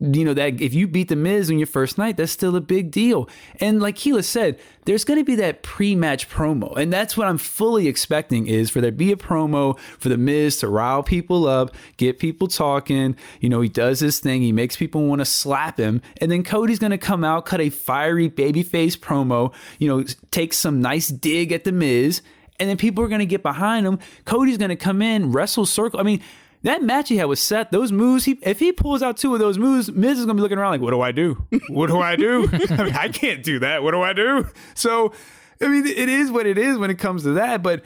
you 0.00 0.24
know 0.24 0.34
that 0.34 0.60
if 0.60 0.72
you 0.72 0.88
beat 0.88 1.08
the 1.08 1.16
Miz 1.16 1.50
on 1.50 1.58
your 1.58 1.66
first 1.66 1.98
night, 1.98 2.16
that's 2.16 2.32
still 2.32 2.56
a 2.56 2.60
big 2.60 2.90
deal. 2.90 3.28
And 3.60 3.80
like 3.80 3.96
Keila 3.96 4.24
said, 4.24 4.58
there's 4.86 5.04
going 5.04 5.20
to 5.20 5.24
be 5.24 5.34
that 5.36 5.62
pre-match 5.62 6.28
promo, 6.28 6.76
and 6.76 6.92
that's 6.92 7.16
what 7.16 7.28
I'm 7.28 7.38
fully 7.38 7.86
expecting 7.86 8.46
is 8.46 8.70
for 8.70 8.80
there 8.80 8.90
to 8.90 8.96
be 8.96 9.12
a 9.12 9.16
promo 9.16 9.78
for 9.98 10.08
the 10.08 10.16
Miz 10.16 10.56
to 10.58 10.68
rile 10.68 11.02
people 11.02 11.46
up, 11.46 11.74
get 11.96 12.18
people 12.18 12.48
talking. 12.48 13.14
You 13.40 13.50
know, 13.50 13.60
he 13.60 13.68
does 13.68 14.00
this 14.00 14.20
thing, 14.20 14.42
he 14.42 14.52
makes 14.52 14.76
people 14.76 15.06
want 15.06 15.20
to 15.20 15.26
slap 15.26 15.78
him, 15.78 16.00
and 16.20 16.30
then 16.30 16.42
Cody's 16.42 16.78
going 16.78 16.90
to 16.90 16.98
come 16.98 17.22
out, 17.22 17.46
cut 17.46 17.60
a 17.60 17.70
fiery 17.70 18.28
babyface 18.28 18.96
promo. 18.98 19.52
You 19.78 19.88
know, 19.88 20.04
take 20.30 20.52
some 20.52 20.80
nice 20.80 21.08
dig 21.08 21.52
at 21.52 21.64
the 21.64 21.72
Miz. 21.72 22.22
And 22.58 22.68
then 22.68 22.76
people 22.76 23.02
are 23.02 23.08
going 23.08 23.20
to 23.20 23.26
get 23.26 23.42
behind 23.42 23.86
him. 23.86 23.98
Cody's 24.26 24.58
going 24.58 24.68
to 24.68 24.76
come 24.76 25.00
in, 25.00 25.32
wrestle 25.32 25.64
circle. 25.64 25.98
I 25.98 26.02
mean, 26.02 26.20
that 26.62 26.82
match 26.82 27.08
he 27.08 27.16
had 27.16 27.24
with 27.24 27.38
Seth, 27.38 27.70
those 27.70 27.90
moves, 27.90 28.24
he, 28.24 28.38
if 28.42 28.58
he 28.58 28.72
pulls 28.72 29.02
out 29.02 29.16
two 29.16 29.32
of 29.32 29.40
those 29.40 29.58
moves, 29.58 29.90
Miz 29.90 30.18
is 30.18 30.26
gonna 30.26 30.36
be 30.36 30.42
looking 30.42 30.58
around 30.58 30.72
like, 30.72 30.80
what 30.80 30.90
do 30.90 31.00
I 31.00 31.12
do? 31.12 31.44
What 31.68 31.86
do 31.88 32.00
I 32.00 32.16
do? 32.16 32.48
I 32.70 32.84
mean, 32.84 32.94
I 32.94 33.08
can't 33.08 33.42
do 33.42 33.60
that. 33.60 33.82
What 33.82 33.92
do 33.92 34.02
I 34.02 34.12
do? 34.12 34.46
So, 34.74 35.12
I 35.60 35.68
mean, 35.68 35.86
it 35.86 36.08
is 36.08 36.30
what 36.30 36.46
it 36.46 36.58
is 36.58 36.76
when 36.76 36.90
it 36.90 36.98
comes 36.98 37.22
to 37.22 37.32
that. 37.32 37.62
But 37.62 37.82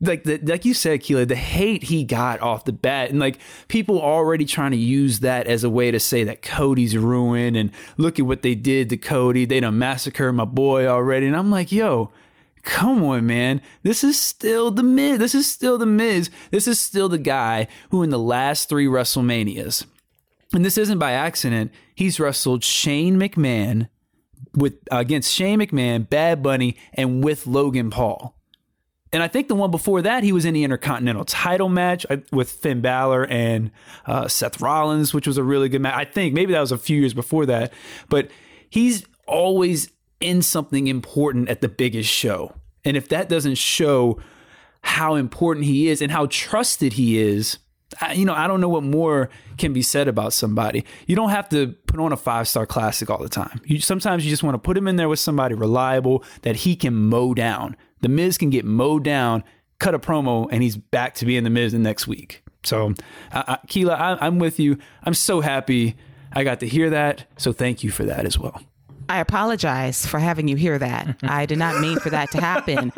like 0.00 0.24
the, 0.24 0.38
like 0.38 0.64
you 0.64 0.74
said, 0.74 1.00
Keila, 1.00 1.28
the 1.28 1.36
hate 1.36 1.84
he 1.84 2.04
got 2.04 2.40
off 2.40 2.64
the 2.64 2.72
bat, 2.72 3.10
and 3.10 3.20
like 3.20 3.38
people 3.68 4.00
already 4.00 4.44
trying 4.44 4.72
to 4.72 4.76
use 4.76 5.20
that 5.20 5.46
as 5.46 5.64
a 5.64 5.70
way 5.70 5.90
to 5.90 6.00
say 6.00 6.24
that 6.24 6.42
Cody's 6.42 6.96
ruined, 6.96 7.56
and 7.56 7.70
look 7.96 8.18
at 8.18 8.26
what 8.26 8.42
they 8.42 8.54
did 8.54 8.90
to 8.90 8.96
Cody. 8.96 9.44
They 9.44 9.60
done 9.60 9.78
massacred 9.78 10.34
my 10.34 10.44
boy 10.44 10.86
already, 10.86 11.26
and 11.26 11.36
I'm 11.36 11.50
like, 11.50 11.70
yo 11.70 12.10
come 12.66 13.02
on, 13.04 13.26
man. 13.26 13.62
This 13.82 14.04
is 14.04 14.20
still 14.20 14.70
the 14.70 14.82
Miz. 14.82 15.18
This 15.18 15.34
is 15.34 15.50
still 15.50 15.78
the 15.78 15.86
Miz. 15.86 16.28
This 16.50 16.68
is 16.68 16.78
still 16.78 17.08
the 17.08 17.16
guy 17.16 17.68
who, 17.90 18.02
in 18.02 18.10
the 18.10 18.18
last 18.18 18.68
three 18.68 18.86
WrestleManias, 18.86 19.86
and 20.52 20.64
this 20.64 20.76
isn't 20.76 20.98
by 20.98 21.12
accident, 21.12 21.72
he's 21.94 22.20
wrestled 22.20 22.64
Shane 22.64 23.16
McMahon 23.16 23.88
with 24.54 24.74
against 24.90 25.32
Shane 25.32 25.60
McMahon, 25.60 26.08
Bad 26.08 26.42
Bunny, 26.42 26.76
and 26.92 27.24
with 27.24 27.46
Logan 27.46 27.88
Paul. 27.88 28.34
And 29.12 29.22
I 29.22 29.28
think 29.28 29.48
the 29.48 29.54
one 29.54 29.70
before 29.70 30.02
that, 30.02 30.24
he 30.24 30.32
was 30.32 30.44
in 30.44 30.52
the 30.52 30.64
Intercontinental 30.64 31.24
title 31.24 31.68
match 31.68 32.04
uh, 32.10 32.18
with 32.32 32.50
Finn 32.50 32.80
Balor 32.80 33.26
and 33.28 33.70
uh, 34.06 34.26
Seth 34.28 34.60
Rollins, 34.60 35.14
which 35.14 35.26
was 35.26 35.38
a 35.38 35.44
really 35.44 35.68
good 35.68 35.80
match. 35.80 35.94
I 35.96 36.04
think 36.04 36.34
maybe 36.34 36.52
that 36.52 36.60
was 36.60 36.72
a 36.72 36.78
few 36.78 36.98
years 36.98 37.14
before 37.14 37.46
that. 37.46 37.72
But 38.08 38.30
he's 38.68 39.06
always 39.28 39.88
in 40.20 40.42
something 40.42 40.86
important 40.86 41.48
at 41.48 41.60
the 41.60 41.68
biggest 41.68 42.10
show. 42.10 42.54
And 42.84 42.96
if 42.96 43.08
that 43.08 43.28
doesn't 43.28 43.56
show 43.56 44.20
how 44.82 45.16
important 45.16 45.66
he 45.66 45.88
is 45.88 46.00
and 46.00 46.12
how 46.12 46.26
trusted 46.30 46.94
he 46.94 47.18
is, 47.18 47.58
you 48.14 48.24
know, 48.24 48.34
I 48.34 48.46
don't 48.46 48.60
know 48.60 48.68
what 48.68 48.82
more 48.82 49.30
can 49.58 49.72
be 49.72 49.82
said 49.82 50.08
about 50.08 50.32
somebody. 50.32 50.84
You 51.06 51.16
don't 51.16 51.30
have 51.30 51.48
to 51.50 51.68
put 51.86 52.00
on 52.00 52.12
a 52.12 52.16
five 52.16 52.48
star 52.48 52.66
classic 52.66 53.10
all 53.10 53.22
the 53.22 53.28
time. 53.28 53.60
You 53.64 53.80
sometimes 53.80 54.24
you 54.24 54.30
just 54.30 54.42
want 54.42 54.54
to 54.54 54.58
put 54.58 54.76
him 54.76 54.88
in 54.88 54.96
there 54.96 55.08
with 55.08 55.18
somebody 55.18 55.54
reliable 55.54 56.24
that 56.42 56.56
he 56.56 56.76
can 56.76 56.94
mow 56.94 57.34
down. 57.34 57.76
The 58.02 58.08
Miz 58.08 58.38
can 58.38 58.50
get 58.50 58.64
mowed 58.64 59.04
down, 59.04 59.44
cut 59.78 59.94
a 59.94 59.98
promo, 59.98 60.48
and 60.50 60.62
he's 60.62 60.76
back 60.76 61.14
to 61.16 61.26
being 61.26 61.44
the 61.44 61.50
Miz 61.50 61.72
the 61.72 61.78
next 61.78 62.06
week. 62.06 62.42
So, 62.64 62.94
uh, 63.32 63.56
Keila, 63.68 63.98
I, 63.98 64.18
I'm 64.20 64.38
with 64.38 64.58
you. 64.58 64.78
I'm 65.04 65.14
so 65.14 65.40
happy 65.40 65.96
I 66.32 66.44
got 66.44 66.60
to 66.60 66.68
hear 66.68 66.90
that. 66.90 67.26
So, 67.38 67.52
thank 67.52 67.84
you 67.84 67.90
for 67.90 68.04
that 68.04 68.26
as 68.26 68.38
well. 68.38 68.60
I 69.08 69.20
apologize 69.20 70.06
for 70.06 70.18
having 70.18 70.48
you 70.48 70.56
hear 70.56 70.78
that. 70.78 71.16
I 71.22 71.46
did 71.46 71.58
not 71.58 71.80
mean 71.80 71.98
for 71.98 72.10
that 72.10 72.30
to 72.32 72.40
happen. 72.40 72.92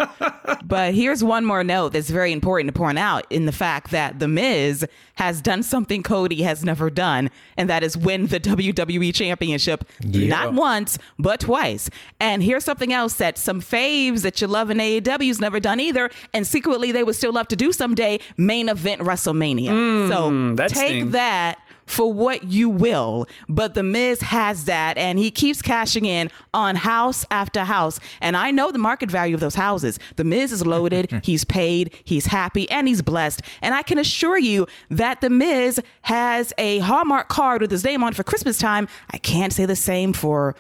But 0.65 0.95
here's 0.95 1.23
one 1.23 1.45
more 1.45 1.63
note 1.65 1.93
that's 1.93 2.11
very 2.11 2.33
important 2.33 2.73
to 2.73 2.79
point 2.79 2.99
out 2.99 3.27
in 3.31 3.47
the 3.47 3.53
fact 3.53 3.91
that 3.91 4.19
The 4.19 4.29
Miz 4.29 4.87
has 5.15 5.41
done 5.41 5.63
something 5.63 6.03
Cody 6.03 6.43
has 6.43 6.65
never 6.65 6.91
done, 6.91 7.31
and 7.57 7.69
that 7.69 7.83
is 7.83 7.97
win 7.97 8.27
the 8.27 8.41
WWE 8.41 9.15
Championship 9.15 9.85
yeah. 10.01 10.29
not 10.29 10.55
once, 10.55 10.99
but 11.19 11.41
twice. 11.41 11.91
And 12.21 12.43
here's 12.43 12.65
something 12.65 12.93
else 12.93 13.15
that 13.15 13.39
some 13.39 13.61
faves 13.61 14.23
that 14.23 14.41
you 14.41 14.47
love 14.47 14.71
in 14.71 14.79
AEW's 14.79 15.41
never 15.41 15.61
done 15.61 15.81
either, 15.81 16.11
and 16.35 16.47
secretly 16.47 16.93
they 16.93 17.05
would 17.05 17.17
still 17.17 17.33
love 17.33 17.49
to 17.49 17.57
do 17.57 17.73
someday 17.73 18.21
main 18.37 18.69
event 18.69 19.01
WrestleMania. 19.01 19.71
Mm, 19.71 20.09
so 20.09 20.69
take 20.69 20.77
sting. 20.77 21.11
that 21.11 21.59
for 21.89 22.13
what 22.13 22.45
you 22.45 22.69
will. 22.69 23.27
But 23.49 23.75
The 23.75 23.83
Miz 23.83 24.21
has 24.21 24.67
that, 24.67 24.97
and 24.99 25.19
he 25.19 25.31
keeps 25.31 25.63
cashing 25.63 26.05
in 26.05 26.31
on 26.55 26.77
house 26.77 27.25
after 27.31 27.65
house. 27.65 27.99
And 28.21 28.37
I 28.37 28.51
know 28.51 28.71
the 28.71 28.79
market 28.79 29.11
value 29.11 29.35
of 29.35 29.41
those 29.41 29.55
houses. 29.55 29.99
The 30.17 30.25
Miz 30.25 30.53
is 30.53 30.67
loaded, 30.67 31.21
he's 31.25 31.45
paid, 31.45 31.95
he's 32.05 32.27
happy, 32.27 32.71
and 32.71 32.87
he's 32.87 33.03
blessed. 33.03 33.43
And 33.63 33.75
I 33.75 33.83
can 33.83 33.99
assure 33.99 34.39
you 34.39 34.67
that 34.91 35.21
The 35.21 35.31
Miz 35.31 35.81
has 36.03 36.53
a 36.59 36.79
Hallmark 36.81 37.29
card 37.29 37.61
with 37.63 37.71
his 37.71 37.85
name 37.85 38.05
on 38.05 38.13
for 38.13 38.23
Christmas 38.23 38.59
time. 38.59 38.87
I 39.11 39.19
can't 39.19 39.53
say 39.53 39.67
the 39.67 39.77
same 39.77 40.13
for 40.13 40.55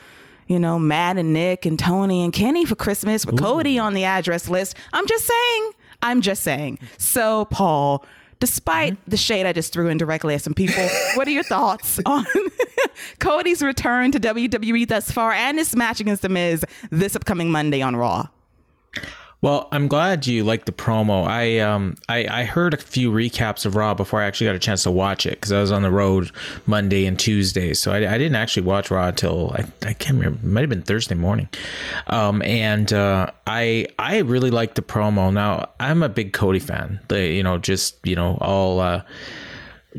you 0.46 0.58
know, 0.58 0.78
Matt 0.78 1.18
and 1.18 1.34
Nick 1.34 1.66
and 1.66 1.78
Tony 1.78 2.24
and 2.24 2.32
Kenny 2.32 2.64
for 2.64 2.74
Christmas 2.74 3.26
with 3.26 3.34
Ooh. 3.34 3.44
Cody 3.44 3.78
on 3.78 3.92
the 3.92 4.04
address 4.04 4.48
list. 4.48 4.76
I'm 4.94 5.06
just 5.06 5.26
saying. 5.26 5.72
I'm 6.02 6.20
just 6.22 6.42
saying. 6.42 6.78
So, 6.96 7.44
Paul, 7.46 8.04
Despite 8.40 8.94
mm-hmm. 8.94 9.10
the 9.10 9.16
shade 9.16 9.46
I 9.46 9.52
just 9.52 9.72
threw 9.72 9.88
indirectly 9.88 10.34
at 10.34 10.42
some 10.42 10.54
people, 10.54 10.86
what 11.14 11.26
are 11.26 11.32
your 11.32 11.42
thoughts 11.42 12.00
on 12.06 12.24
Cody's 13.18 13.62
return 13.62 14.12
to 14.12 14.20
WWE 14.20 14.86
thus 14.86 15.10
far 15.10 15.32
and 15.32 15.58
his 15.58 15.74
match 15.74 16.00
against 16.00 16.22
The 16.22 16.28
Miz 16.28 16.64
this 16.90 17.16
upcoming 17.16 17.50
Monday 17.50 17.82
on 17.82 17.96
Raw? 17.96 18.28
Well, 19.40 19.68
I'm 19.70 19.86
glad 19.86 20.26
you 20.26 20.42
liked 20.42 20.66
the 20.66 20.72
promo. 20.72 21.24
I 21.24 21.60
um 21.60 21.96
I, 22.08 22.26
I 22.28 22.44
heard 22.44 22.74
a 22.74 22.76
few 22.76 23.12
recaps 23.12 23.64
of 23.64 23.76
Raw 23.76 23.94
before 23.94 24.20
I 24.20 24.26
actually 24.26 24.48
got 24.48 24.56
a 24.56 24.58
chance 24.58 24.82
to 24.82 24.90
watch 24.90 25.26
it 25.26 25.32
because 25.32 25.52
I 25.52 25.60
was 25.60 25.70
on 25.70 25.82
the 25.82 25.92
road 25.92 26.32
Monday 26.66 27.06
and 27.06 27.16
Tuesday, 27.16 27.72
so 27.74 27.92
I, 27.92 27.98
I 27.98 28.18
didn't 28.18 28.34
actually 28.34 28.64
watch 28.64 28.90
Raw 28.90 29.06
until 29.06 29.52
I, 29.52 29.64
I 29.86 29.92
can't 29.92 30.18
remember. 30.18 30.40
It 30.40 30.44
might 30.44 30.60
have 30.62 30.70
been 30.70 30.82
Thursday 30.82 31.14
morning. 31.14 31.48
Um, 32.08 32.42
and 32.42 32.92
uh, 32.92 33.30
I 33.46 33.86
I 33.96 34.18
really 34.18 34.50
liked 34.50 34.74
the 34.74 34.82
promo. 34.82 35.32
Now 35.32 35.68
I'm 35.78 36.02
a 36.02 36.08
big 36.08 36.32
Cody 36.32 36.58
fan. 36.58 36.98
The 37.06 37.28
you 37.28 37.44
know 37.44 37.58
just 37.58 38.04
you 38.04 38.16
know 38.16 38.38
all. 38.40 38.80
Uh, 38.80 39.02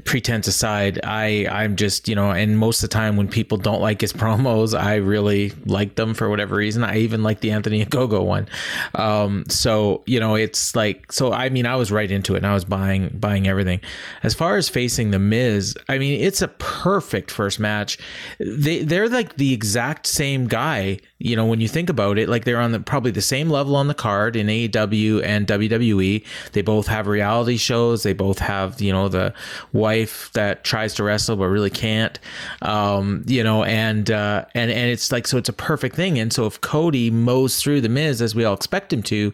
pretense 0.06 0.48
aside, 0.48 1.00
I 1.04 1.48
I'm 1.50 1.76
just 1.76 2.08
you 2.08 2.16
know, 2.16 2.32
and 2.32 2.58
most 2.58 2.84
of 2.84 2.90
the 2.90 2.94
time 2.94 3.18
when 3.18 3.28
people 3.28 3.58
don't 3.58 3.82
like 3.82 4.02
his 4.02 4.14
promos, 4.20 4.78
I 4.78 4.96
really 4.96 5.52
like 5.66 5.96
them 5.96 6.14
for 6.14 6.30
whatever 6.30 6.56
reason. 6.56 6.84
I 6.84 6.98
even 7.00 7.24
like 7.24 7.42
the 7.42 7.52
Anthony 7.52 7.86
Ogogo 7.86 8.24
one. 8.24 8.48
Um, 8.96 9.46
so 9.48 10.04
you 10.06 10.20
know, 10.20 10.36
it's 10.36 10.76
like 10.76 11.12
so. 11.12 11.32
I 11.32 11.50
mean, 11.50 11.66
I 11.66 11.76
was 11.76 11.92
right 11.92 12.10
into 12.10 12.36
it, 12.36 12.38
and 12.38 12.48
I 12.48 12.54
was 12.54 12.66
buying 12.66 13.10
buying 13.20 13.48
everything. 13.48 13.82
As 14.24 14.34
far 14.34 14.58
as 14.58 14.70
facing 14.70 15.12
the 15.12 15.20
Miz, 15.20 15.76
I 15.88 15.98
mean, 15.98 16.22
it's 16.22 16.42
a 16.42 16.48
perfect 16.48 17.32
first 17.32 17.60
match. 17.60 17.98
They 18.40 18.84
they're 18.84 19.10
like 19.10 19.38
the 19.38 19.54
exact 19.54 20.06
same 20.06 20.48
guy 20.48 21.00
you 21.20 21.36
know, 21.36 21.46
when 21.46 21.60
you 21.60 21.68
think 21.68 21.90
about 21.90 22.18
it, 22.18 22.30
like 22.30 22.46
they're 22.46 22.62
on 22.62 22.72
the 22.72 22.80
probably 22.80 23.12
the 23.12 23.22
same 23.22 23.50
level 23.50 23.76
on 23.76 23.88
the 23.88 23.94
card 23.94 24.38
in 24.38 24.48
AEW 24.48 25.22
and 25.24 25.46
WWE. 25.46 26.26
They 26.54 26.62
both 26.62 26.88
have 26.88 27.08
reality 27.08 27.58
shows. 27.58 28.04
They 28.04 28.14
both 28.14 28.40
have, 28.40 28.80
you 28.80 28.94
know, 28.94 29.10
the 29.10 29.34
wife 29.80 30.32
that 30.34 30.64
tries 30.64 30.94
to 30.96 31.04
wrestle 31.04 31.36
but 31.36 31.48
really 31.48 31.70
can't. 31.70 32.20
Um, 32.62 33.24
you 33.28 33.44
know, 33.44 33.64
and 33.64 34.10
uh, 34.12 34.46
and 34.54 34.70
and 34.70 34.90
it's 34.90 35.12
like 35.12 35.28
so 35.28 35.38
it's 35.38 35.50
a 35.50 35.54
perfect 35.54 35.96
thing. 35.96 36.20
And 36.20 36.32
so 36.32 36.46
if 36.46 36.62
Cody 36.62 37.10
mows 37.10 37.62
through 37.62 37.82
the 37.82 37.90
Miz 37.90 38.22
as 38.22 38.36
we 38.36 38.44
all 38.44 38.54
expect 38.54 38.94
him 38.94 39.02
to, 39.04 39.34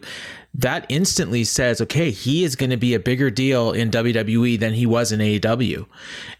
that 0.58 0.86
instantly 0.88 1.44
says, 1.44 1.82
okay, 1.82 2.10
he 2.10 2.42
is 2.42 2.56
going 2.56 2.70
to 2.70 2.78
be 2.78 2.94
a 2.94 2.98
bigger 2.98 3.30
deal 3.30 3.72
in 3.72 3.90
WWE 3.90 4.58
than 4.58 4.72
he 4.72 4.86
was 4.86 5.12
in 5.12 5.20
AEW. 5.20 5.86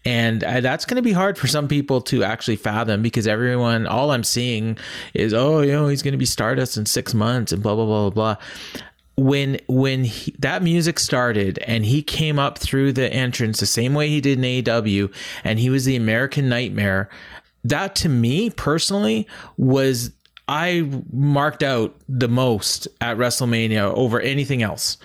And 0.05 0.43
uh, 0.43 0.61
that's 0.61 0.85
going 0.85 0.95
to 0.95 1.03
be 1.03 1.11
hard 1.11 1.37
for 1.37 1.45
some 1.45 1.67
people 1.67 2.01
to 2.01 2.23
actually 2.23 2.55
fathom 2.55 3.03
because 3.03 3.27
everyone, 3.27 3.85
all 3.85 4.11
I'm 4.11 4.23
seeing 4.23 4.77
is, 5.13 5.33
oh, 5.35 5.61
you 5.61 5.71
know, 5.71 5.87
he's 5.87 6.01
going 6.01 6.13
to 6.13 6.17
be 6.17 6.25
Stardust 6.25 6.77
in 6.77 6.87
six 6.87 7.13
months 7.13 7.51
and 7.51 7.61
blah, 7.61 7.75
blah, 7.75 7.85
blah, 7.85 8.09
blah, 8.09 8.35
blah. 8.35 8.43
When 9.17 9.59
when 9.67 10.03
he, 10.03 10.33
that 10.39 10.61
music 10.61 10.99
started 10.99 11.57
and 11.59 11.85
he 11.85 12.03
came 12.03 12.37
up 12.37 12.57
through 12.57 12.93
the 12.93 13.11
entrance 13.11 13.59
the 13.59 13.65
same 13.65 13.95
way 13.95 14.07
he 14.07 14.21
did 14.21 14.37
in 14.37 14.63
AEW 14.63 15.11
and 15.43 15.59
he 15.59 15.69
was 15.69 15.85
the 15.85 15.95
American 15.95 16.47
Nightmare 16.47 17.09
that 17.63 17.95
to 17.95 18.09
me 18.09 18.49
personally 18.51 19.27
was 19.57 20.11
I 20.47 20.89
marked 21.11 21.61
out 21.63 21.95
the 22.07 22.29
most 22.29 22.87
at 23.01 23.17
WrestleMania 23.17 23.91
over 23.95 24.21
anything 24.21 24.61
else 24.61 24.97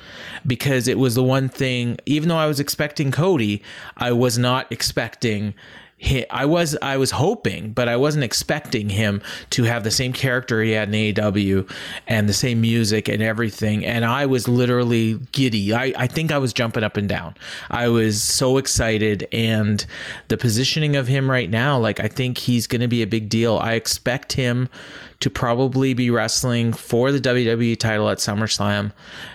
because 0.46 0.86
it 0.86 0.98
was 0.98 1.14
the 1.14 1.22
one 1.22 1.48
thing 1.48 1.96
even 2.04 2.28
though 2.28 2.36
I 2.36 2.46
was 2.46 2.60
expecting 2.60 3.12
Cody 3.12 3.62
I 3.96 4.12
was 4.12 4.36
not 4.36 4.70
expecting 4.70 5.54
I 6.30 6.46
was 6.46 6.76
I 6.82 6.96
was 6.96 7.12
hoping, 7.12 7.72
but 7.72 7.88
I 7.88 7.96
wasn't 7.96 8.24
expecting 8.24 8.88
him 8.88 9.22
to 9.50 9.64
have 9.64 9.84
the 9.84 9.90
same 9.90 10.12
character 10.12 10.62
he 10.62 10.72
had 10.72 10.88
in 10.88 10.94
AEW 10.94 11.70
and 12.06 12.28
the 12.28 12.32
same 12.32 12.60
music 12.60 13.08
and 13.08 13.22
everything. 13.22 13.84
And 13.84 14.04
I 14.04 14.26
was 14.26 14.48
literally 14.48 15.20
giddy. 15.32 15.72
I, 15.72 15.92
I 15.96 16.06
think 16.06 16.32
I 16.32 16.38
was 16.38 16.52
jumping 16.52 16.82
up 16.82 16.96
and 16.96 17.08
down. 17.08 17.34
I 17.70 17.88
was 17.88 18.22
so 18.22 18.56
excited. 18.56 19.28
And 19.32 19.84
the 20.28 20.36
positioning 20.36 20.96
of 20.96 21.06
him 21.06 21.30
right 21.30 21.48
now, 21.48 21.78
like 21.78 22.00
I 22.00 22.08
think 22.08 22.38
he's 22.38 22.66
gonna 22.66 22.88
be 22.88 23.02
a 23.02 23.06
big 23.06 23.28
deal. 23.28 23.58
I 23.58 23.74
expect 23.74 24.32
him 24.32 24.68
to 25.22 25.30
probably 25.30 25.94
be 25.94 26.10
wrestling 26.10 26.72
for 26.72 27.12
the 27.12 27.20
WWE 27.20 27.78
title 27.78 28.10
at 28.10 28.18
SummerSlam. 28.18 28.92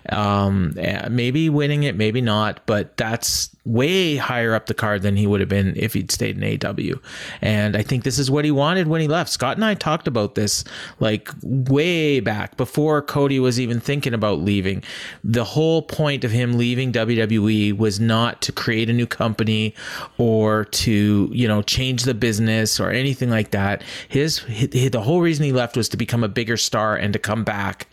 Um, 0.09 0.73
maybe 1.09 1.49
winning 1.49 1.83
it, 1.83 1.95
maybe 1.95 2.19
not, 2.19 2.65
but 2.65 2.97
that's 2.97 3.55
way 3.67 4.15
higher 4.15 4.53
up 4.53 4.67
the 4.67 4.73
card 4.73 5.01
than 5.01 5.17
he 5.17 5.27
would 5.27 5.39
have 5.41 5.49
been 5.49 5.73
if 5.75 5.93
he'd 5.93 6.11
stayed 6.11 6.41
in 6.41 6.57
AEW. 6.57 6.99
And 7.41 7.75
I 7.75 7.83
think 7.83 8.03
this 8.03 8.17
is 8.17 8.31
what 8.31 8.45
he 8.45 8.51
wanted 8.51 8.87
when 8.87 9.01
he 9.01 9.07
left. 9.07 9.29
Scott 9.29 9.57
and 9.57 9.65
I 9.65 9.73
talked 9.73 10.07
about 10.07 10.35
this 10.35 10.63
like 10.99 11.29
way 11.43 12.19
back 12.19 12.57
before 12.57 13.01
Cody 13.01 13.39
was 13.39 13.59
even 13.59 13.79
thinking 13.79 14.13
about 14.13 14.39
leaving. 14.39 14.83
The 15.23 15.43
whole 15.43 15.81
point 15.81 16.23
of 16.23 16.31
him 16.31 16.57
leaving 16.57 16.91
WWE 16.91 17.77
was 17.77 17.99
not 17.99 18.41
to 18.43 18.51
create 18.51 18.89
a 18.89 18.93
new 18.93 19.07
company 19.07 19.73
or 20.17 20.65
to, 20.65 21.29
you 21.31 21.47
know, 21.47 21.61
change 21.61 22.03
the 22.03 22.13
business 22.13 22.79
or 22.79 22.89
anything 22.89 23.29
like 23.29 23.51
that. 23.51 23.83
His, 24.07 24.39
his 24.39 24.91
the 24.91 25.01
whole 25.01 25.21
reason 25.21 25.45
he 25.45 25.53
left 25.53 25.76
was 25.77 25.87
to 25.89 25.97
become 25.97 26.23
a 26.23 26.27
bigger 26.27 26.57
star 26.57 26.95
and 26.95 27.13
to 27.13 27.19
come 27.19 27.43
back 27.43 27.87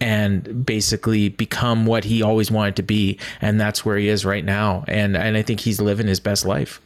and 0.00 0.66
basically 0.66 1.30
become 1.30 1.86
what 1.86 2.04
he 2.04 2.22
always 2.22 2.50
wanted 2.50 2.76
to 2.76 2.82
be. 2.82 3.18
And 3.40 3.60
that's 3.60 3.84
where 3.84 3.96
he 3.96 4.08
is 4.08 4.24
right 4.24 4.44
now. 4.44 4.84
And 4.88 5.16
and 5.16 5.36
I 5.36 5.42
think 5.42 5.60
he's 5.60 5.80
living 5.80 6.06
his 6.06 6.20
best 6.20 6.44
life. 6.44 6.80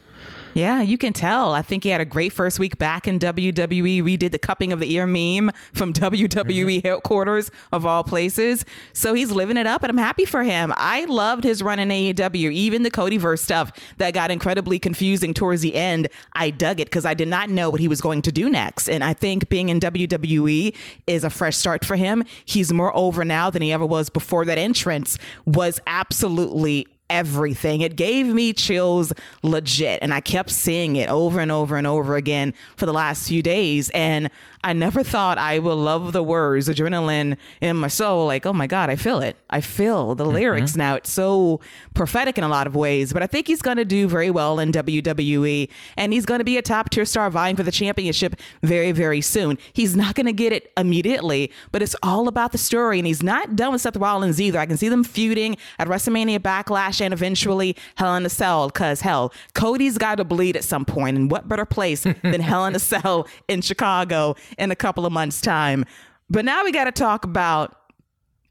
Yeah, 0.53 0.81
you 0.81 0.97
can 0.97 1.13
tell. 1.13 1.53
I 1.53 1.63
think 1.63 1.83
he 1.83 1.89
had 1.89 2.01
a 2.01 2.05
great 2.05 2.31
first 2.31 2.59
week 2.59 2.77
back 2.77 3.07
in 3.07 3.17
WWE. 3.17 4.03
We 4.03 4.17
did 4.17 4.31
the 4.31 4.39
cupping 4.39 4.71
of 4.71 4.79
the 4.79 4.91
ear 4.93 5.07
meme 5.07 5.51
from 5.73 5.93
WWE 5.93 6.43
mm-hmm. 6.43 6.87
headquarters 6.87 7.49
of 7.71 7.85
all 7.85 8.03
places. 8.03 8.63
So 8.93 9.13
he's 9.13 9.31
living 9.31 9.57
it 9.57 9.65
up, 9.65 9.81
and 9.83 9.89
I'm 9.89 9.97
happy 9.97 10.25
for 10.25 10.43
him. 10.43 10.71
I 10.77 11.05
loved 11.05 11.43
his 11.43 11.63
run 11.63 11.79
in 11.79 11.89
AEW, 11.89 12.51
even 12.51 12.83
the 12.83 12.91
Cody 12.91 13.17
verse 13.17 13.41
stuff 13.41 13.71
that 13.97 14.13
got 14.13 14.29
incredibly 14.29 14.77
confusing 14.77 15.33
towards 15.33 15.61
the 15.61 15.73
end. 15.75 16.07
I 16.33 16.51
dug 16.51 16.79
it 16.79 16.85
because 16.85 17.05
I 17.05 17.15
did 17.15 17.27
not 17.27 17.49
know 17.49 17.69
what 17.69 17.79
he 17.79 17.87
was 17.87 18.01
going 18.01 18.21
to 18.23 18.31
do 18.31 18.49
next. 18.49 18.89
And 18.89 19.03
I 19.03 19.13
think 19.13 19.49
being 19.49 19.69
in 19.69 19.79
WWE 19.79 20.75
is 21.07 21.23
a 21.23 21.29
fresh 21.29 21.57
start 21.57 21.83
for 21.83 21.95
him. 21.95 22.23
He's 22.45 22.71
more 22.71 22.95
over 22.95 23.25
now 23.25 23.49
than 23.49 23.61
he 23.63 23.71
ever 23.71 23.85
was 23.85 24.09
before 24.09 24.45
that 24.45 24.57
entrance 24.59 25.17
was 25.45 25.79
absolutely 25.87 26.87
everything. 27.09 27.81
It 27.81 27.95
gave 27.95 28.27
me 28.27 28.53
chills 28.53 29.13
legit. 29.41 29.99
And 30.01 30.13
I 30.13 30.21
kept 30.21 30.49
seeing 30.49 30.95
it 30.95 31.09
over 31.09 31.39
and 31.39 31.51
over 31.51 31.77
and 31.77 31.87
over 31.87 32.15
again 32.15 32.53
for 32.75 32.85
the 32.85 32.93
last 32.93 33.27
few 33.27 33.41
days. 33.41 33.89
And 33.91 34.29
I 34.63 34.71
never 34.71 35.03
thought 35.03 35.37
I 35.37 35.59
would 35.59 35.73
love 35.73 36.13
the 36.13 36.23
words, 36.23 36.69
adrenaline 36.69 37.37
in 37.59 37.75
my 37.75 37.89
soul. 37.89 38.27
Like, 38.27 38.45
oh 38.45 38.53
my 38.53 38.65
God, 38.65 38.89
I 38.89 38.95
feel 38.95 39.19
it. 39.19 39.35
I 39.49 39.59
feel 39.59 40.15
the 40.15 40.23
mm-hmm. 40.23 40.33
lyrics 40.33 40.75
now. 40.77 40.95
It's 40.95 41.11
so 41.11 41.59
prophetic 41.93 42.37
in 42.37 42.45
a 42.45 42.47
lot 42.47 42.65
of 42.65 42.75
ways. 42.75 43.11
But 43.11 43.23
I 43.23 43.27
think 43.27 43.47
he's 43.47 43.61
going 43.61 43.75
to 43.75 43.85
do 43.85 44.07
very 44.07 44.31
well 44.31 44.59
in 44.59 44.71
WWE. 44.71 45.69
And 45.97 46.13
he's 46.13 46.25
going 46.25 46.39
to 46.39 46.45
be 46.45 46.57
a 46.57 46.61
top 46.61 46.89
tier 46.91 47.03
star 47.03 47.29
vying 47.29 47.57
for 47.57 47.63
the 47.63 47.71
championship 47.71 48.35
very, 48.61 48.93
very 48.93 49.19
soon. 49.19 49.57
He's 49.73 49.97
not 49.97 50.15
going 50.15 50.27
to 50.27 50.33
get 50.33 50.53
it 50.53 50.71
immediately, 50.77 51.51
but 51.73 51.81
it's 51.81 51.95
all 52.01 52.29
about 52.29 52.53
the 52.53 52.57
story. 52.57 52.99
And 52.99 53.05
he's 53.05 53.21
not 53.21 53.57
done 53.57 53.73
with 53.73 53.81
Seth 53.81 53.97
Rollins 53.97 54.39
either. 54.39 54.59
I 54.59 54.65
can 54.65 54.77
see 54.77 54.87
them 54.87 55.03
feuding 55.03 55.57
at 55.77 55.89
WrestleMania 55.89 56.39
Backlash 56.39 57.01
and 57.01 57.13
eventually 57.13 57.75
Hell 57.95 58.15
in 58.15 58.25
a 58.25 58.29
Cell. 58.29 58.67
Because 58.67 59.01
hell, 59.01 59.33
Cody's 59.53 59.97
got 59.97 60.15
to 60.15 60.23
bleed 60.23 60.55
at 60.55 60.63
some 60.63 60.85
point. 60.85 61.17
And 61.17 61.29
what 61.29 61.49
better 61.49 61.65
place 61.65 62.01
than 62.21 62.39
Hell 62.39 62.65
in 62.65 62.75
a 62.75 62.79
Cell 62.79 63.27
in 63.49 63.61
Chicago? 63.61 64.35
In 64.57 64.71
a 64.71 64.75
couple 64.75 65.05
of 65.05 65.11
months' 65.11 65.41
time. 65.41 65.85
But 66.29 66.45
now 66.45 66.63
we 66.63 66.71
got 66.71 66.85
to 66.85 66.91
talk 66.91 67.25
about 67.25 67.75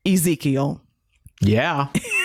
Ezekiel. 0.07 0.81
Yeah. 1.41 1.89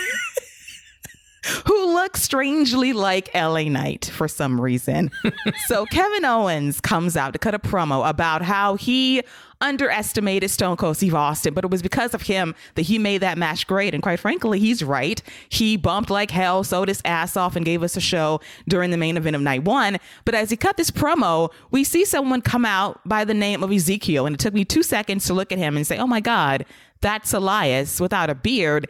who 1.66 1.94
looks 1.94 2.22
strangely 2.22 2.94
like 2.94 3.34
LA 3.34 3.64
Knight 3.64 4.06
for 4.06 4.28
some 4.28 4.60
reason. 4.60 5.12
so 5.68 5.86
Kevin 5.86 6.26
Owens 6.26 6.82
comes 6.82 7.18
out 7.18 7.34
to 7.34 7.40
cut 7.40 7.54
a 7.54 7.60
promo 7.60 8.08
about 8.08 8.42
how 8.42 8.76
he 8.76 9.24
underestimated 9.62 10.52
Stone 10.52 10.78
Cold 10.78 10.98
Steve 10.98 11.16
Austin, 11.16 11.54
but 11.54 11.64
it 11.64 11.72
was 11.72 11.82
because 11.82 12.14
of 12.14 12.24
him 12.24 12.54
that 12.76 12.84
he 12.84 13.00
made 13.00 13.20
that 13.20 13.38
match 13.38 13.66
great. 13.66 13.94
And 13.94 14.04
quite 14.04 14.20
frankly, 14.20 14.60
he's 14.60 14.84
right. 14.84 15.22
He 15.50 15.78
bumped 15.78 16.10
like 16.10 16.32
hell, 16.32 16.64
sewed 16.64 16.90
his 16.90 17.02
ass 17.06 17.36
off, 17.36 17.56
and 17.56 17.66
gave 17.66 17.84
us 17.84 17.98
a 17.98 18.02
show 18.02 18.40
during 18.68 18.92
the 18.92 18.98
main 18.98 19.18
event 19.18 19.36
of 19.36 19.42
night 19.42 19.64
one. 19.64 19.98
But 20.26 20.36
as 20.36 20.50
he 20.50 20.58
cut 20.58 20.78
this 20.78 20.92
promo, 20.92 21.52
we 21.72 21.84
see 21.84 22.06
someone 22.06 22.42
come 22.42 22.66
out 22.66 23.00
by 23.08 23.26
the 23.26 23.34
name 23.34 23.64
of 23.64 23.72
Ezekiel. 23.72 24.26
And 24.26 24.36
it 24.36 24.40
took 24.40 24.54
me 24.54 24.66
two 24.66 24.84
seconds 24.84 25.26
to 25.26 25.34
look 25.34 25.52
at 25.52 25.58
him 25.58 25.76
and 25.76 25.88
say, 25.88 25.98
oh 25.98 26.08
my 26.08 26.20
God, 26.20 26.66
that's 27.02 27.34
Elias 27.34 28.00
without 28.00 28.30
a 28.30 28.36
beard. 28.36 28.88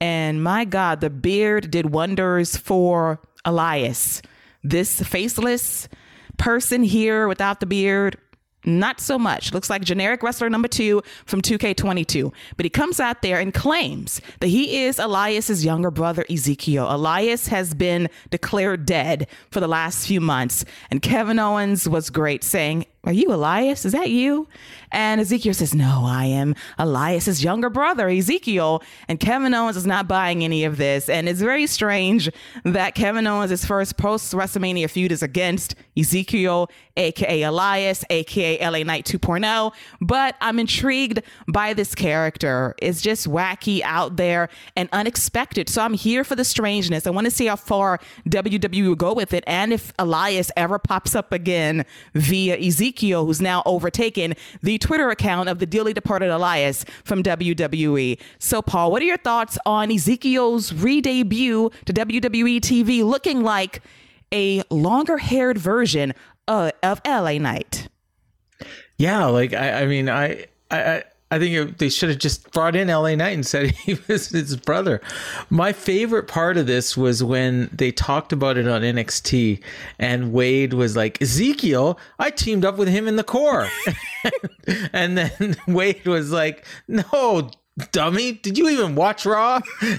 And 0.00 0.42
my 0.42 0.64
God, 0.64 1.00
the 1.00 1.10
beard 1.10 1.70
did 1.70 1.90
wonders 1.90 2.56
for 2.56 3.20
Elias. 3.44 4.22
This 4.62 5.00
faceless 5.00 5.88
person 6.38 6.82
here 6.82 7.28
without 7.28 7.60
the 7.60 7.66
beard 7.66 8.16
not 8.64 9.00
so 9.00 9.18
much. 9.18 9.52
Looks 9.52 9.70
like 9.70 9.82
generic 9.82 10.22
wrestler 10.22 10.50
number 10.50 10.68
two 10.68 11.02
from 11.24 11.40
2K22. 11.40 12.32
But 12.56 12.66
he 12.66 12.70
comes 12.70 13.00
out 13.00 13.22
there 13.22 13.40
and 13.40 13.54
claims 13.54 14.20
that 14.40 14.48
he 14.48 14.82
is 14.82 14.98
Elias's 14.98 15.64
younger 15.64 15.90
brother, 15.90 16.26
Ezekiel. 16.30 16.86
Elias 16.90 17.48
has 17.48 17.74
been 17.74 18.08
declared 18.30 18.84
dead 18.84 19.28
for 19.50 19.60
the 19.60 19.68
last 19.68 20.06
few 20.06 20.20
months. 20.20 20.64
And 20.90 21.00
Kevin 21.00 21.38
Owens 21.38 21.88
was 21.88 22.10
great 22.10 22.44
saying, 22.44 22.86
Are 23.04 23.12
you 23.12 23.32
Elias? 23.32 23.84
Is 23.86 23.92
that 23.92 24.10
you? 24.10 24.46
And 24.92 25.20
Ezekiel 25.20 25.54
says, 25.54 25.74
No, 25.74 26.02
I 26.04 26.26
am 26.26 26.54
Elias's 26.78 27.42
younger 27.42 27.70
brother, 27.70 28.08
Ezekiel. 28.08 28.82
And 29.08 29.18
Kevin 29.18 29.54
Owens 29.54 29.76
is 29.76 29.86
not 29.86 30.06
buying 30.06 30.44
any 30.44 30.64
of 30.64 30.76
this. 30.76 31.08
And 31.08 31.28
it's 31.28 31.40
very 31.40 31.66
strange 31.66 32.30
that 32.64 32.94
Kevin 32.94 33.26
Owens' 33.26 33.64
first 33.64 33.96
post 33.96 34.32
WrestleMania 34.34 34.90
feud 34.90 35.12
is 35.12 35.22
against 35.22 35.76
Ezekiel, 35.96 36.70
aka 36.96 37.42
Elias, 37.42 38.04
aka 38.10 38.58
LA 38.68 38.82
Knight 38.82 39.06
2.0. 39.06 39.72
But 40.02 40.36
I'm 40.40 40.58
intrigued 40.58 41.22
by 41.48 41.72
this 41.72 41.94
character. 41.94 42.74
It's 42.82 43.00
just 43.00 43.26
wacky, 43.26 43.80
out 43.82 44.16
there, 44.16 44.50
and 44.76 44.90
unexpected. 44.92 45.70
So 45.70 45.82
I'm 45.82 45.94
here 45.94 46.22
for 46.22 46.34
the 46.34 46.44
strangeness. 46.44 47.06
I 47.06 47.10
want 47.10 47.26
to 47.26 47.30
see 47.30 47.46
how 47.46 47.56
far 47.56 47.98
WWE 48.28 48.88
will 48.88 48.94
go 48.94 49.14
with 49.14 49.32
it 49.32 49.44
and 49.46 49.72
if 49.72 49.92
Elias 49.98 50.50
ever 50.56 50.78
pops 50.78 51.14
up 51.14 51.32
again 51.32 51.84
via 52.14 52.56
Ezekiel, 52.56 52.89
who's 52.98 53.40
now 53.40 53.62
overtaken 53.66 54.34
the 54.62 54.78
Twitter 54.78 55.10
account 55.10 55.48
of 55.48 55.58
the 55.58 55.66
dearly 55.66 55.92
departed 55.92 56.30
Elias 56.30 56.84
from 57.04 57.22
WWE. 57.22 58.18
So, 58.38 58.62
Paul, 58.62 58.90
what 58.90 59.02
are 59.02 59.06
your 59.06 59.16
thoughts 59.16 59.58
on 59.66 59.90
Ezekiel's 59.90 60.72
re 60.72 61.00
debut 61.00 61.70
to 61.86 61.92
WWE 61.92 62.60
TV 62.60 63.04
looking 63.04 63.42
like 63.42 63.82
a 64.32 64.62
longer 64.70 65.18
haired 65.18 65.58
version 65.58 66.14
uh, 66.48 66.70
of, 66.82 67.00
of 67.06 67.24
LA 67.24 67.38
Knight? 67.38 67.88
Yeah, 68.98 69.26
like 69.26 69.54
I, 69.54 69.82
I 69.82 69.86
mean, 69.86 70.10
I, 70.10 70.46
I, 70.70 71.04
I 71.30 71.38
think 71.38 71.54
it, 71.54 71.78
they 71.78 71.88
should 71.88 72.08
have 72.08 72.18
just 72.18 72.50
brought 72.52 72.74
in 72.74 72.88
LA 72.88 73.14
Knight 73.14 73.34
and 73.34 73.46
said 73.46 73.70
he 73.84 73.98
was 74.08 74.28
his 74.28 74.56
brother. 74.56 75.00
My 75.48 75.72
favorite 75.72 76.26
part 76.28 76.56
of 76.56 76.66
this 76.66 76.96
was 76.96 77.22
when 77.22 77.70
they 77.72 77.92
talked 77.92 78.32
about 78.32 78.56
it 78.56 78.66
on 78.66 78.82
NXT 78.82 79.62
and 79.98 80.32
Wade 80.32 80.72
was 80.72 80.96
like, 80.96 81.20
Ezekiel, 81.22 81.98
I 82.18 82.30
teamed 82.30 82.64
up 82.64 82.76
with 82.76 82.88
him 82.88 83.06
in 83.06 83.16
the 83.16 83.24
core. 83.24 83.68
and 84.92 85.16
then 85.16 85.56
Wade 85.68 86.06
was 86.06 86.32
like, 86.32 86.64
no, 86.88 87.50
dummy. 87.92 88.32
Did 88.32 88.58
you 88.58 88.68
even 88.68 88.94
watch 88.94 89.26
raw? 89.26 89.60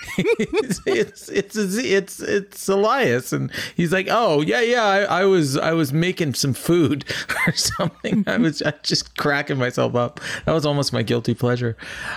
It's, 0.53 0.81
it's, 0.85 1.29
it's 1.29 1.55
it's 1.55 2.19
it's 2.19 2.67
elias 2.67 3.33
and 3.33 3.51
he's 3.75 3.91
like 3.91 4.07
oh 4.09 4.41
yeah 4.41 4.61
yeah 4.61 4.83
I, 4.83 5.21
I, 5.21 5.25
was 5.25 5.57
i 5.57 5.71
was 5.71 5.91
making 5.93 6.33
some 6.33 6.53
food 6.53 7.05
or 7.47 7.53
something. 7.53 8.23
I 8.27 8.37
was 8.37 8.61
just 8.83 9.17
cracking 9.17 9.57
myself 9.57 9.95
up. 9.95 10.19
That 10.45 10.53
was 10.53 10.65
almost 10.65 10.93
my 10.93 11.03
guilty 11.03 11.33
pleasure. 11.33 11.75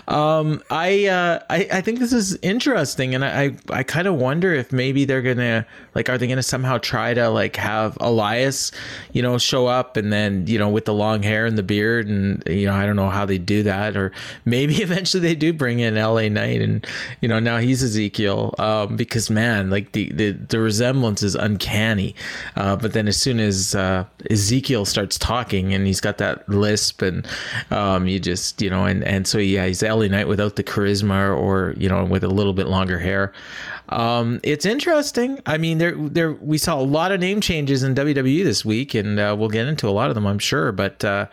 Um 0.09 0.63
i 0.71 1.07
uh 1.07 1.41
i 1.51 1.69
i 1.73 1.81
think 1.81 1.99
this 1.99 2.13
is 2.13 2.37
interesting 2.43 3.15
and 3.15 3.25
i 3.25 3.45
i, 3.45 3.57
I 3.71 3.83
kind 3.83 4.07
of 4.07 4.15
wonder 4.15 4.53
if 4.53 4.73
maybe 4.73 5.05
they're 5.05 5.23
gonna 5.23 5.67
like 5.95 6.09
are 6.09 6.19
they 6.19 6.27
gonna 6.27 6.43
somehow 6.43 6.79
try 6.79 7.15
to 7.15 7.29
like 7.29 7.57
have 7.57 7.97
elias 8.01 8.73
you 9.13 9.23
know 9.23 9.39
show 9.39 9.67
up 9.67 9.97
and 9.97 10.13
then 10.13 10.47
you 10.47 10.59
know 10.59 10.69
with 10.69 10.85
the 10.85 10.95
long 10.95 11.23
hair 11.23 11.47
and 11.47 11.57
the 11.57 11.63
beard 11.63 12.09
and 12.09 12.43
you 12.47 12.67
know 12.67 12.75
i 12.75 12.87
don't 12.87 12.97
know 12.97 13.11
how 13.11 13.25
they 13.25 13.39
do 13.39 13.63
that 13.63 13.97
or 13.97 14.13
maybe 14.45 14.75
eventually 14.83 15.21
they 15.21 15.35
do 15.35 15.53
bring 15.55 15.81
in 15.81 15.95
LA 15.95 16.29
Knight 16.29 16.61
and 16.61 16.87
you 17.21 17.29
know 17.29 17.39
now 17.39 17.59
he's 17.59 17.83
Ezekiel 17.83 18.55
um, 18.59 18.97
because 18.97 19.31
man 19.31 19.71
like 19.71 19.93
the, 19.93 20.13
the 20.13 20.33
the 20.33 20.61
resemblance 20.61 21.23
is 21.23 21.35
uncanny 21.35 22.15
uh, 22.57 22.77
but 22.77 22.93
then 22.93 23.09
as 23.09 23.17
soon 23.17 23.41
as 23.41 23.75
uh, 23.75 24.05
Ezekiel 24.31 24.85
starts 24.85 25.19
talking 25.19 25.73
and 25.73 25.87
he's 25.87 26.01
got 26.01 26.19
that 26.19 26.49
lisp 26.49 27.03
and 27.03 27.27
um, 27.71 28.07
you 28.07 28.21
just 28.21 28.61
you 28.61 28.71
know 28.71 28.85
and 28.85 29.05
and 29.05 29.27
so 29.27 29.39
yeah 29.39 29.67
he's 29.67 29.83
LA 29.83 30.07
Knight 30.07 30.29
without 30.29 30.57
the 30.57 30.65
charisma 30.65 31.37
or 31.37 31.75
you 31.77 31.89
know 31.89 32.05
with 32.05 32.25
a 32.25 32.29
little 32.29 32.53
bit 32.53 32.67
longer 32.67 32.99
hair 32.99 33.33
um, 33.91 34.41
it's 34.43 34.65
interesting. 34.65 35.41
I 35.47 35.59
mean, 35.59 35.79
there, 35.79 35.95
there, 35.95 36.33
we 36.33 36.59
saw 36.59 36.81
a 36.81 36.83
lot 36.83 37.13
of 37.13 37.21
name 37.21 37.41
changes 37.41 37.83
in 37.83 37.95
WWE 37.95 38.43
this 38.43 38.65
week, 38.65 38.95
and 38.95 39.19
uh, 39.19 39.37
we'll 39.39 39.51
get 39.51 39.67
into 39.67 39.89
a 39.89 39.91
lot 39.91 40.09
of 40.09 40.15
them, 40.15 40.27
I'm 40.27 40.39
sure. 40.39 40.73
But 40.73 41.05
uh, 41.05 41.27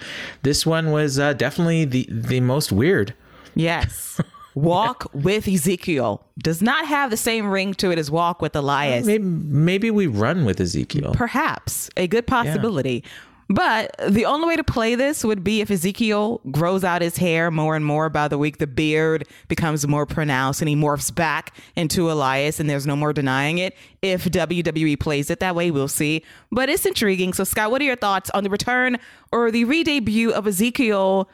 this 0.44 0.66
one 0.66 0.92
was 0.92 1.18
uh, 1.18 1.34
definitely 1.34 1.86
the 1.86 2.08
the 2.10 2.42
most 2.42 2.72
weird. 2.72 3.14
Yes. 3.56 4.20
Walk 4.56 5.10
with 5.14 5.48
Ezekiel 5.48 6.26
does 6.38 6.62
not 6.62 6.86
have 6.86 7.10
the 7.10 7.18
same 7.18 7.48
ring 7.48 7.74
to 7.76 7.92
it 7.92 7.98
as 7.98 8.12
Walk 8.12 8.42
with 8.42 8.56
Elias. 8.56 9.06
Maybe, 9.06 9.24
maybe 9.24 9.92
we 9.92 10.08
run 10.08 10.44
with 10.44 10.60
Ezekiel. 10.60 11.14
Perhaps 11.16 11.90
a 11.96 12.08
good 12.08 12.28
possibility. 12.28 13.04
Yeah. 13.04 13.10
But 13.54 13.94
the 14.08 14.26
only 14.26 14.48
way 14.48 14.56
to 14.56 14.64
play 14.64 14.96
this 14.96 15.26
would 15.26 15.44
be 15.44 15.60
if 15.60 15.70
Ezekiel 15.70 16.40
grows 16.52 16.86
out 16.86 17.02
his 17.02 17.18
hair 17.18 17.52
more 17.52 17.76
and 17.76 17.86
more 17.86 18.10
by 18.10 18.30
the 18.30 18.38
week. 18.38 18.60
The 18.60 18.68
beard 18.68 19.28
becomes 19.50 19.86
more 19.86 20.06
pronounced 20.06 20.62
and 20.62 20.70
he 20.70 20.76
morphs 20.76 21.14
back 21.14 21.54
into 21.76 22.10
Elias, 22.10 22.62
and 22.62 22.70
there's 22.70 22.88
no 22.88 22.96
more 22.96 23.12
denying 23.12 23.58
it. 23.58 23.76
If 24.02 24.24
WWE 24.24 24.98
plays 25.02 25.30
it 25.30 25.42
that 25.42 25.54
way, 25.54 25.70
we'll 25.70 25.90
see. 25.90 26.24
But 26.50 26.70
it's 26.70 26.86
intriguing. 26.86 27.34
So, 27.34 27.44
Scott, 27.44 27.72
what 27.72 27.82
are 27.82 27.86
your 27.86 27.98
thoughts 27.98 28.30
on 28.30 28.46
the 28.46 28.50
return 28.50 28.98
or 29.34 29.52
the 29.52 29.66
re 29.66 29.84
debut 29.84 30.32
of 30.32 30.48
Ezekiel? 30.48 31.30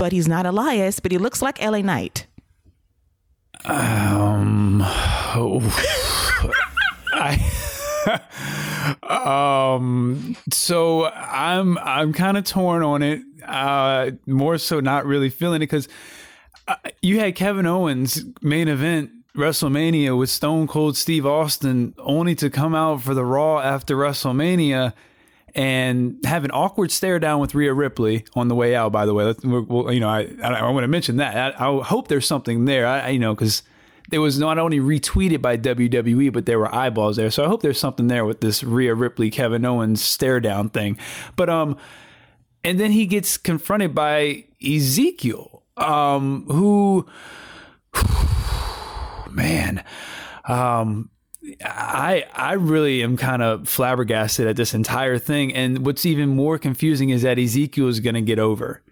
But 0.00 0.12
he's 0.12 0.26
not 0.26 0.46
Elias, 0.46 0.98
but 0.98 1.12
he 1.12 1.18
looks 1.18 1.42
like 1.42 1.60
LA 1.60 1.82
Knight. 1.82 2.26
Um, 3.66 4.80
oh, 4.82 5.60
I. 7.12 7.36
um, 9.74 10.38
so 10.50 11.04
I'm 11.04 11.76
I'm 11.76 12.14
kind 12.14 12.38
of 12.38 12.44
torn 12.44 12.82
on 12.82 13.02
it. 13.02 13.20
Uh, 13.46 14.12
more 14.24 14.56
so, 14.56 14.80
not 14.80 15.04
really 15.04 15.28
feeling 15.28 15.56
it 15.56 15.66
because 15.66 15.86
uh, 16.66 16.76
you 17.02 17.20
had 17.20 17.34
Kevin 17.34 17.66
Owens 17.66 18.24
main 18.40 18.68
event 18.68 19.10
WrestleMania 19.36 20.16
with 20.18 20.30
Stone 20.30 20.66
Cold 20.66 20.96
Steve 20.96 21.26
Austin, 21.26 21.92
only 21.98 22.34
to 22.36 22.48
come 22.48 22.74
out 22.74 23.02
for 23.02 23.12
the 23.12 23.26
Raw 23.26 23.58
after 23.58 23.96
WrestleMania 23.96 24.94
and 25.54 26.18
have 26.24 26.44
an 26.44 26.50
awkward 26.52 26.90
stare 26.90 27.18
down 27.18 27.40
with 27.40 27.54
Rhea 27.54 27.72
Ripley 27.72 28.24
on 28.34 28.48
the 28.48 28.54
way 28.54 28.74
out. 28.74 28.92
By 28.92 29.06
the 29.06 29.14
way, 29.14 29.34
you 29.42 30.00
know, 30.00 30.08
I 30.08 30.28
I, 30.42 30.54
I 30.54 30.70
want 30.70 30.84
to 30.84 30.88
mention 30.88 31.16
that. 31.16 31.60
I, 31.60 31.68
I, 31.68 31.82
hope 31.82 32.08
there's 32.08 32.26
something 32.26 32.64
there. 32.64 32.86
I, 32.86 33.10
you 33.10 33.18
know 33.18 33.34
because 33.34 33.62
there 34.10 34.20
was 34.20 34.38
not 34.38 34.58
only 34.58 34.80
retweeted 34.80 35.40
by 35.40 35.56
WWE, 35.56 36.32
but 36.32 36.46
there 36.46 36.58
were 36.58 36.72
eyeballs 36.74 37.16
there. 37.16 37.30
So 37.30 37.44
I 37.44 37.48
hope 37.48 37.62
there's 37.62 37.78
something 37.78 38.08
there 38.08 38.24
with 38.24 38.40
this 38.40 38.62
Rhea 38.62 38.94
Ripley, 38.94 39.30
Kevin 39.30 39.64
Owens 39.64 40.02
stare 40.02 40.40
down 40.40 40.68
thing. 40.68 40.98
But 41.36 41.48
um, 41.48 41.76
and 42.64 42.78
then 42.78 42.90
he 42.90 43.06
gets 43.06 43.36
confronted 43.36 43.94
by 43.94 44.44
Ezekiel, 44.62 45.62
um, 45.76 46.44
who, 46.48 47.06
man, 49.30 49.84
um, 50.44 51.08
I 51.64 52.24
I 52.34 52.52
really 52.54 53.02
am 53.02 53.16
kind 53.16 53.42
of 53.42 53.68
flabbergasted 53.68 54.46
at 54.46 54.56
this 54.56 54.74
entire 54.74 55.18
thing. 55.18 55.54
And 55.54 55.84
what's 55.84 56.04
even 56.06 56.30
more 56.30 56.58
confusing 56.58 57.10
is 57.10 57.22
that 57.22 57.38
Ezekiel 57.38 57.88
is 57.88 58.00
going 58.00 58.14
to 58.14 58.22
get 58.22 58.38
over 58.38 58.82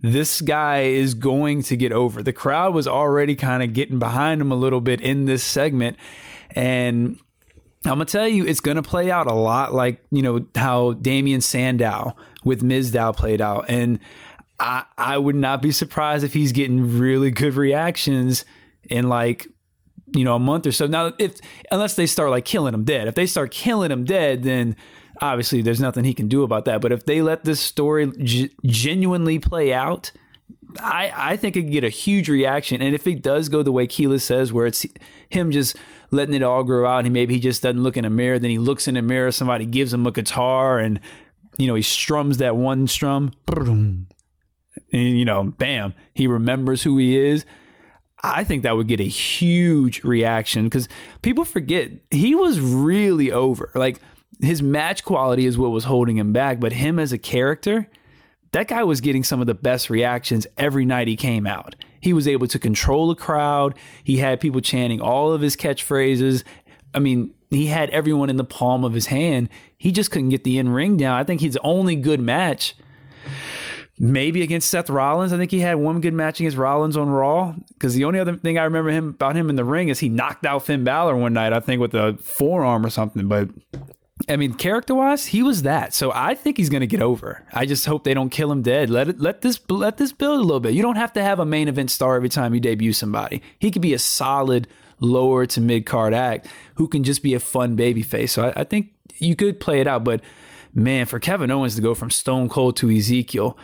this 0.00 0.40
guy 0.40 0.82
is 0.82 1.14
going 1.14 1.62
to 1.62 1.76
get 1.76 1.92
over. 1.92 2.22
The 2.22 2.32
crowd 2.32 2.72
was 2.72 2.86
already 2.86 3.34
kind 3.34 3.62
of 3.62 3.72
getting 3.72 3.98
behind 3.98 4.40
him 4.40 4.52
a 4.52 4.56
little 4.56 4.80
bit 4.80 5.00
in 5.00 5.24
this 5.24 5.42
segment. 5.42 5.96
And 6.50 7.18
I'm 7.84 7.92
gonna 7.92 8.04
tell 8.04 8.28
you, 8.28 8.46
it's 8.46 8.60
gonna 8.60 8.82
play 8.82 9.10
out 9.10 9.26
a 9.26 9.34
lot 9.34 9.74
like 9.74 10.02
you 10.10 10.22
know 10.22 10.46
how 10.54 10.92
Damien 10.94 11.40
Sandow 11.40 12.16
with 12.44 12.62
Mizdow 12.62 13.16
played 13.16 13.40
out, 13.40 13.66
and 13.68 13.98
I 14.58 14.84
I 14.96 15.18
would 15.18 15.36
not 15.36 15.62
be 15.62 15.72
surprised 15.72 16.24
if 16.24 16.32
he's 16.32 16.52
getting 16.52 16.98
really 16.98 17.30
good 17.30 17.54
reactions 17.54 18.44
in 18.84 19.08
like 19.08 19.48
you 20.14 20.24
know 20.24 20.34
a 20.34 20.38
month 20.38 20.66
or 20.66 20.72
so. 20.72 20.86
Now, 20.86 21.12
if 21.18 21.36
unless 21.70 21.94
they 21.94 22.06
start 22.06 22.30
like 22.30 22.44
killing 22.44 22.74
him 22.74 22.84
dead, 22.84 23.08
if 23.08 23.14
they 23.14 23.26
start 23.26 23.50
killing 23.50 23.90
him 23.90 24.04
dead, 24.04 24.42
then 24.42 24.76
obviously 25.20 25.62
there's 25.62 25.80
nothing 25.80 26.04
he 26.04 26.14
can 26.14 26.28
do 26.28 26.42
about 26.42 26.64
that. 26.66 26.80
But 26.80 26.92
if 26.92 27.06
they 27.06 27.22
let 27.22 27.44
this 27.44 27.60
story 27.60 28.10
g- 28.18 28.50
genuinely 28.64 29.38
play 29.38 29.72
out, 29.72 30.12
I, 30.80 31.12
I 31.14 31.36
think 31.36 31.56
it 31.56 31.62
could 31.62 31.72
get 31.72 31.84
a 31.84 31.88
huge 31.88 32.28
reaction. 32.28 32.82
And 32.82 32.94
if 32.94 33.06
it 33.06 33.22
does 33.22 33.48
go 33.48 33.62
the 33.62 33.72
way 33.72 33.86
Keela 33.86 34.18
says, 34.18 34.52
where 34.52 34.66
it's 34.66 34.84
him 35.28 35.50
just 35.50 35.76
letting 36.10 36.34
it 36.34 36.42
all 36.42 36.64
grow 36.64 36.88
out, 36.88 37.04
and 37.04 37.12
maybe 37.12 37.34
he 37.34 37.40
just 37.40 37.62
doesn't 37.62 37.82
look 37.82 37.96
in 37.96 38.04
a 38.04 38.10
mirror, 38.10 38.38
then 38.38 38.50
he 38.50 38.58
looks 38.58 38.88
in 38.88 38.96
a 38.96 39.02
mirror, 39.02 39.30
somebody 39.30 39.66
gives 39.66 39.92
him 39.92 40.06
a 40.06 40.12
guitar, 40.12 40.78
and 40.78 41.00
you 41.58 41.66
know 41.66 41.74
he 41.74 41.82
strums 41.82 42.38
that 42.38 42.56
one 42.56 42.86
strum, 42.86 43.32
and 43.56 44.08
you 44.92 45.24
know, 45.24 45.44
bam, 45.44 45.94
he 46.14 46.26
remembers 46.26 46.82
who 46.82 46.98
he 46.98 47.18
is. 47.18 47.44
I 48.22 48.44
think 48.44 48.64
that 48.64 48.76
would 48.76 48.88
get 48.88 49.00
a 49.00 49.04
huge 49.04 50.02
reaction 50.02 50.64
because 50.64 50.88
people 51.22 51.44
forget 51.44 51.90
he 52.10 52.34
was 52.34 52.60
really 52.60 53.30
over. 53.30 53.70
Like 53.74 54.00
his 54.40 54.62
match 54.62 55.04
quality 55.04 55.46
is 55.46 55.56
what 55.56 55.70
was 55.70 55.84
holding 55.84 56.16
him 56.16 56.32
back, 56.32 56.60
but 56.60 56.72
him 56.72 56.98
as 56.98 57.12
a 57.12 57.18
character, 57.18 57.88
that 58.52 58.68
guy 58.68 58.82
was 58.82 59.00
getting 59.00 59.24
some 59.24 59.40
of 59.40 59.46
the 59.46 59.54
best 59.54 59.90
reactions 59.90 60.46
every 60.56 60.84
night 60.84 61.08
he 61.08 61.16
came 61.16 61.46
out. 61.46 61.76
He 62.00 62.12
was 62.12 62.28
able 62.28 62.46
to 62.48 62.58
control 62.58 63.10
a 63.10 63.16
crowd. 63.16 63.74
He 64.02 64.18
had 64.18 64.40
people 64.40 64.60
chanting 64.60 65.00
all 65.00 65.32
of 65.32 65.40
his 65.40 65.56
catchphrases. 65.56 66.44
I 66.94 67.00
mean, 67.00 67.34
he 67.50 67.66
had 67.66 67.90
everyone 67.90 68.30
in 68.30 68.36
the 68.36 68.44
palm 68.44 68.84
of 68.84 68.94
his 68.94 69.06
hand. 69.06 69.48
He 69.76 69.92
just 69.92 70.10
couldn't 70.10 70.30
get 70.30 70.44
the 70.44 70.58
in 70.58 70.68
ring 70.70 70.96
down. 70.96 71.18
I 71.18 71.24
think 71.24 71.40
his 71.40 71.58
only 71.62 71.96
good 71.96 72.20
match, 72.20 72.74
maybe 73.98 74.42
against 74.42 74.70
Seth 74.70 74.90
Rollins. 74.90 75.32
I 75.32 75.36
think 75.36 75.50
he 75.50 75.60
had 75.60 75.76
one 75.76 76.00
good 76.00 76.14
match 76.14 76.40
against 76.40 76.56
Rollins 76.56 76.96
on 76.96 77.08
Raw. 77.08 77.54
Because 77.74 77.94
the 77.94 78.04
only 78.04 78.20
other 78.20 78.36
thing 78.36 78.58
I 78.58 78.64
remember 78.64 78.90
him 78.90 79.08
about 79.10 79.36
him 79.36 79.50
in 79.50 79.56
the 79.56 79.64
ring 79.64 79.88
is 79.88 79.98
he 79.98 80.08
knocked 80.08 80.46
out 80.46 80.64
Finn 80.64 80.84
Balor 80.84 81.16
one 81.16 81.32
night, 81.32 81.52
I 81.52 81.60
think, 81.60 81.80
with 81.80 81.94
a 81.94 82.16
forearm 82.20 82.84
or 82.84 82.90
something. 82.90 83.28
But 83.28 83.48
I 84.28 84.36
mean, 84.36 84.54
character 84.54 84.94
wise, 84.94 85.26
he 85.26 85.42
was 85.42 85.62
that. 85.62 85.94
So 85.94 86.12
I 86.12 86.34
think 86.34 86.56
he's 86.56 86.68
going 86.68 86.80
to 86.80 86.86
get 86.86 87.02
over. 87.02 87.44
I 87.52 87.66
just 87.66 87.86
hope 87.86 88.04
they 88.04 88.14
don't 88.14 88.30
kill 88.30 88.50
him 88.50 88.62
dead. 88.62 88.90
Let 88.90 89.08
it, 89.08 89.20
let 89.20 89.42
this 89.42 89.60
let 89.68 89.96
this 89.96 90.12
build 90.12 90.40
a 90.40 90.42
little 90.42 90.60
bit. 90.60 90.74
You 90.74 90.82
don't 90.82 90.96
have 90.96 91.12
to 91.14 91.22
have 91.22 91.38
a 91.38 91.44
main 91.44 91.68
event 91.68 91.90
star 91.90 92.16
every 92.16 92.28
time 92.28 92.54
you 92.54 92.60
debut 92.60 92.92
somebody. 92.92 93.42
He 93.58 93.70
could 93.70 93.82
be 93.82 93.94
a 93.94 93.98
solid 93.98 94.66
lower 95.00 95.46
to 95.46 95.60
mid 95.60 95.86
card 95.86 96.14
act 96.14 96.48
who 96.74 96.88
can 96.88 97.04
just 97.04 97.22
be 97.22 97.34
a 97.34 97.40
fun 97.40 97.76
baby 97.76 98.02
face. 98.02 98.32
So 98.32 98.46
I, 98.48 98.60
I 98.60 98.64
think 98.64 98.92
you 99.18 99.36
could 99.36 99.60
play 99.60 99.80
it 99.80 99.86
out. 99.86 100.04
But 100.04 100.20
man, 100.78 101.06
for 101.06 101.18
Kevin 101.18 101.50
Owens 101.50 101.74
to 101.76 101.82
go 101.82 101.94
from 101.94 102.10
Stone 102.10 102.48
Cold 102.48 102.76
to 102.76 102.90
Ezekiel, 102.90 103.58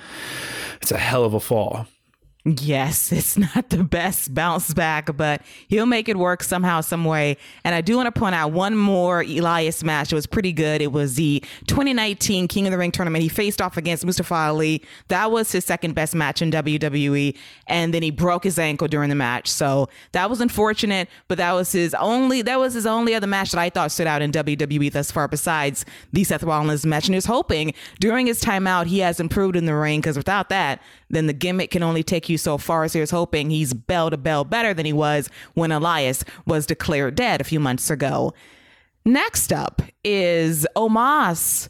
it's 0.81 0.93
a 0.93 0.99
hell 0.99 1.25
of 1.25 1.35
a 1.35 1.41
fall. 1.41 1.87
Yes, 2.47 3.11
it's 3.13 3.39
not 3.39 3.71
the 3.71 3.83
best 3.83 4.35
bounce 4.35 4.75
back, 4.75 5.17
but 5.17 5.43
he'll 5.69 5.87
make 5.87 6.09
it 6.09 6.19
work 6.19 6.43
somehow, 6.43 6.83
some 6.83 7.05
way. 7.05 7.39
And 7.65 7.75
I 7.75 7.81
do 7.81 7.97
want 7.97 8.13
to 8.13 8.19
point 8.19 8.35
out 8.35 8.53
one 8.53 8.77
more 8.77 9.23
Elias 9.23 9.83
match. 9.83 10.13
It 10.13 10.15
was 10.15 10.27
pretty 10.27 10.53
good. 10.53 10.83
It 10.83 10.93
was 10.93 11.15
the 11.15 11.43
2019 11.67 12.49
King 12.49 12.67
of 12.67 12.73
the 12.73 12.79
Ring 12.79 12.91
tournament. 12.91 13.23
He 13.23 13.31
faced 13.31 13.63
off 13.63 13.77
against 13.79 14.05
Mustafa 14.05 14.35
Ali. 14.35 14.83
That 15.09 15.31
was 15.31 15.53
his 15.53 15.65
second 15.65 15.95
best 15.95 16.15
match 16.15 16.43
in 16.43 16.51
WWE. 16.51 17.37
And 17.67 17.95
then 17.95 18.03
he 18.03 18.11
broke 18.11 18.45
his 18.45 18.59
ankle 18.59 18.89
during 18.89 19.09
the 19.09 19.15
match. 19.15 19.51
So 19.51 19.89
that 20.13 20.29
was 20.29 20.43
unfortunate, 20.43 21.09
but 21.29 21.39
that 21.39 21.53
was 21.53 21.73
his 21.73 21.95
only 21.95 22.43
that 22.43 22.59
was 22.59 22.75
his 22.75 22.87
only 22.87 23.15
other 23.15 23.27
match 23.27 23.53
that 23.53 23.61
I 23.61 23.71
thought 23.71 23.91
stood 23.91 24.07
out 24.07 24.21
in 24.21 24.33
WWE 24.33 24.93
thus 24.93 25.11
far, 25.11 25.29
besides 25.29 25.87
the 26.13 26.25
Seth 26.25 26.43
Rollins 26.43 26.85
match. 26.85 27.07
And 27.07 27.15
he 27.15 27.17
was 27.17 27.25
hoping 27.25 27.73
during 28.01 28.27
his 28.27 28.43
timeout 28.43 28.87
he 28.87 28.99
has 28.99 29.19
improved 29.19 29.57
in 29.57 29.65
the 29.65 29.75
ring, 29.75 30.01
because 30.01 30.19
without 30.19 30.51
that, 30.51 30.83
then 31.09 31.27
the 31.27 31.33
gimmick 31.33 31.71
can 31.71 31.83
only 31.83 32.03
take 32.03 32.29
you 32.29 32.34
so 32.37 32.59
far. 32.59 32.89
So 32.89 33.01
he's 33.01 33.11
hoping 33.11 33.51
he's 33.51 33.73
bell 33.73 34.11
to 34.11 34.17
bell 34.17 34.45
better 34.45 34.75
than 34.75 34.87
he 34.87 34.93
was 34.93 35.29
when 35.55 35.73
Elias 35.73 36.25
was 36.47 36.67
declared 36.67 37.15
dead 37.15 37.41
a 37.41 37.45
few 37.45 37.61
months 37.61 37.91
ago. 37.91 38.33
Next 39.05 39.53
up 39.53 39.83
is 40.03 40.67
Omos 40.77 41.69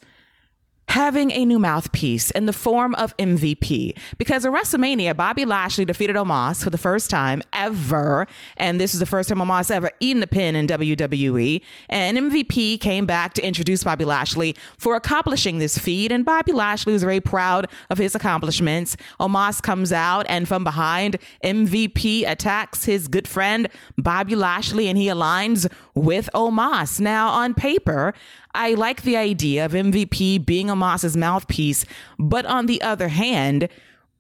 having 0.88 1.30
a 1.32 1.44
new 1.44 1.58
mouthpiece 1.58 2.30
in 2.32 2.46
the 2.46 2.52
form 2.52 2.94
of 2.96 3.16
MVP. 3.16 3.96
Because 4.18 4.44
at 4.44 4.52
WrestleMania, 4.52 5.16
Bobby 5.16 5.44
Lashley 5.44 5.84
defeated 5.84 6.16
Omos 6.16 6.62
for 6.62 6.70
the 6.70 6.78
first 6.78 7.10
time 7.10 7.42
ever. 7.52 8.26
And 8.56 8.80
this 8.80 8.94
is 8.94 9.00
the 9.00 9.06
first 9.06 9.28
time 9.28 9.38
Omos 9.38 9.70
ever 9.70 9.90
eaten 10.00 10.22
a 10.22 10.26
pin 10.26 10.54
in 10.54 10.66
WWE. 10.66 11.60
And 11.88 12.18
MVP 12.18 12.80
came 12.80 13.06
back 13.06 13.34
to 13.34 13.46
introduce 13.46 13.82
Bobby 13.84 14.04
Lashley 14.04 14.54
for 14.78 14.94
accomplishing 14.94 15.58
this 15.58 15.78
feat. 15.78 16.12
And 16.12 16.24
Bobby 16.24 16.52
Lashley 16.52 16.92
was 16.92 17.02
very 17.02 17.20
proud 17.20 17.68
of 17.90 17.98
his 17.98 18.14
accomplishments. 18.14 18.96
Omos 19.20 19.62
comes 19.62 19.92
out 19.92 20.26
and 20.28 20.46
from 20.46 20.64
behind, 20.64 21.18
MVP 21.42 22.28
attacks 22.30 22.84
his 22.84 23.08
good 23.08 23.26
friend 23.26 23.68
Bobby 23.98 24.34
Lashley 24.36 24.88
and 24.88 24.98
he 24.98 25.06
aligns 25.06 25.70
with 25.94 26.28
Omos. 26.34 27.00
Now, 27.00 27.28
on 27.28 27.54
paper, 27.54 28.14
I 28.54 28.74
like 28.74 29.02
the 29.02 29.16
idea 29.16 29.64
of 29.64 29.72
MVP 29.72 30.46
being 30.46 30.68
Omos's 30.68 31.16
mouthpiece, 31.16 31.84
but 32.18 32.46
on 32.46 32.66
the 32.66 32.80
other 32.82 33.08
hand, 33.08 33.68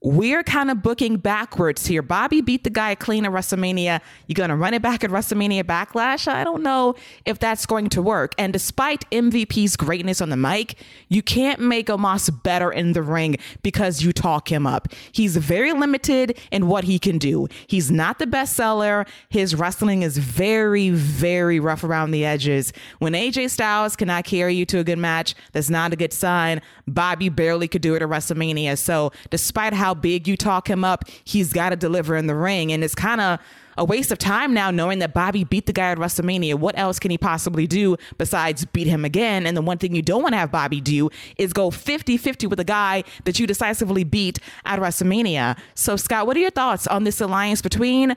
we're 0.04 0.42
kind 0.42 0.70
of 0.70 0.82
booking 0.82 1.16
backwards 1.16 1.86
here. 1.86 2.02
Bobby 2.02 2.42
beat 2.42 2.62
the 2.62 2.68
guy 2.68 2.94
clean 2.94 3.24
at 3.24 3.32
WrestleMania. 3.32 4.02
You're 4.26 4.34
going 4.34 4.50
to 4.50 4.56
run 4.56 4.74
it 4.74 4.82
back 4.82 5.02
at 5.02 5.08
WrestleMania 5.08 5.64
Backlash? 5.64 6.28
I 6.28 6.44
don't 6.44 6.62
know 6.62 6.94
if 7.24 7.38
that's 7.38 7.64
going 7.64 7.88
to 7.88 8.02
work. 8.02 8.34
And 8.36 8.52
despite 8.52 9.08
MVP's 9.10 9.76
greatness 9.76 10.20
on 10.20 10.28
the 10.28 10.36
mic, 10.36 10.74
you 11.08 11.22
can't 11.22 11.58
make 11.58 11.86
Omos 11.86 12.30
better 12.42 12.70
in 12.70 12.92
the 12.92 13.02
ring 13.02 13.36
because 13.62 14.02
you 14.02 14.12
talk 14.12 14.52
him 14.52 14.66
up. 14.66 14.88
He's 15.10 15.38
very 15.38 15.72
limited 15.72 16.38
in 16.52 16.68
what 16.68 16.84
he 16.84 16.98
can 16.98 17.16
do. 17.16 17.48
He's 17.66 17.90
not 17.90 18.18
the 18.18 18.26
best 18.26 18.54
seller. 18.54 19.06
His 19.30 19.54
wrestling 19.54 20.02
is 20.02 20.18
very, 20.18 20.90
very 20.90 21.58
rough 21.58 21.82
around 21.82 22.10
the 22.10 22.26
edges. 22.26 22.74
When 22.98 23.14
AJ 23.14 23.48
Styles 23.48 23.96
cannot 23.96 24.24
carry 24.24 24.54
you 24.54 24.66
to 24.66 24.80
a 24.80 24.84
good 24.84 24.98
match, 24.98 25.34
that's 25.52 25.70
not 25.70 25.94
a 25.94 25.96
good 25.96 26.12
sign. 26.12 26.60
Bobby 26.86 27.30
barely 27.30 27.68
could 27.68 27.80
do 27.80 27.94
it 27.94 28.02
at 28.02 28.08
WrestleMania. 28.10 28.76
So 28.76 29.10
despite 29.30 29.72
how 29.72 29.93
big 29.94 30.28
you 30.28 30.36
talk 30.36 30.68
him 30.68 30.84
up, 30.84 31.04
he's 31.24 31.52
got 31.52 31.70
to 31.70 31.76
deliver 31.76 32.16
in 32.16 32.26
the 32.26 32.34
ring. 32.34 32.72
And 32.72 32.84
it's 32.84 32.94
kind 32.94 33.20
of 33.20 33.40
a 33.76 33.84
waste 33.84 34.12
of 34.12 34.18
time 34.18 34.54
now 34.54 34.70
knowing 34.70 35.00
that 35.00 35.14
Bobby 35.14 35.44
beat 35.44 35.66
the 35.66 35.72
guy 35.72 35.90
at 35.90 35.98
WrestleMania. 35.98 36.54
What 36.54 36.78
else 36.78 36.98
can 36.98 37.10
he 37.10 37.18
possibly 37.18 37.66
do 37.66 37.96
besides 38.18 38.64
beat 38.66 38.86
him 38.86 39.04
again? 39.04 39.46
And 39.46 39.56
the 39.56 39.62
one 39.62 39.78
thing 39.78 39.94
you 39.94 40.02
don't 40.02 40.22
want 40.22 40.32
to 40.34 40.38
have 40.38 40.50
Bobby 40.50 40.80
do 40.80 41.10
is 41.38 41.52
go 41.52 41.70
50 41.70 42.16
50 42.16 42.46
with 42.46 42.60
a 42.60 42.64
guy 42.64 43.04
that 43.24 43.38
you 43.38 43.46
decisively 43.46 44.04
beat 44.04 44.38
at 44.64 44.78
WrestleMania. 44.78 45.58
So, 45.74 45.96
Scott, 45.96 46.26
what 46.26 46.36
are 46.36 46.40
your 46.40 46.50
thoughts 46.50 46.86
on 46.86 47.04
this 47.04 47.20
alliance 47.20 47.62
between 47.62 48.14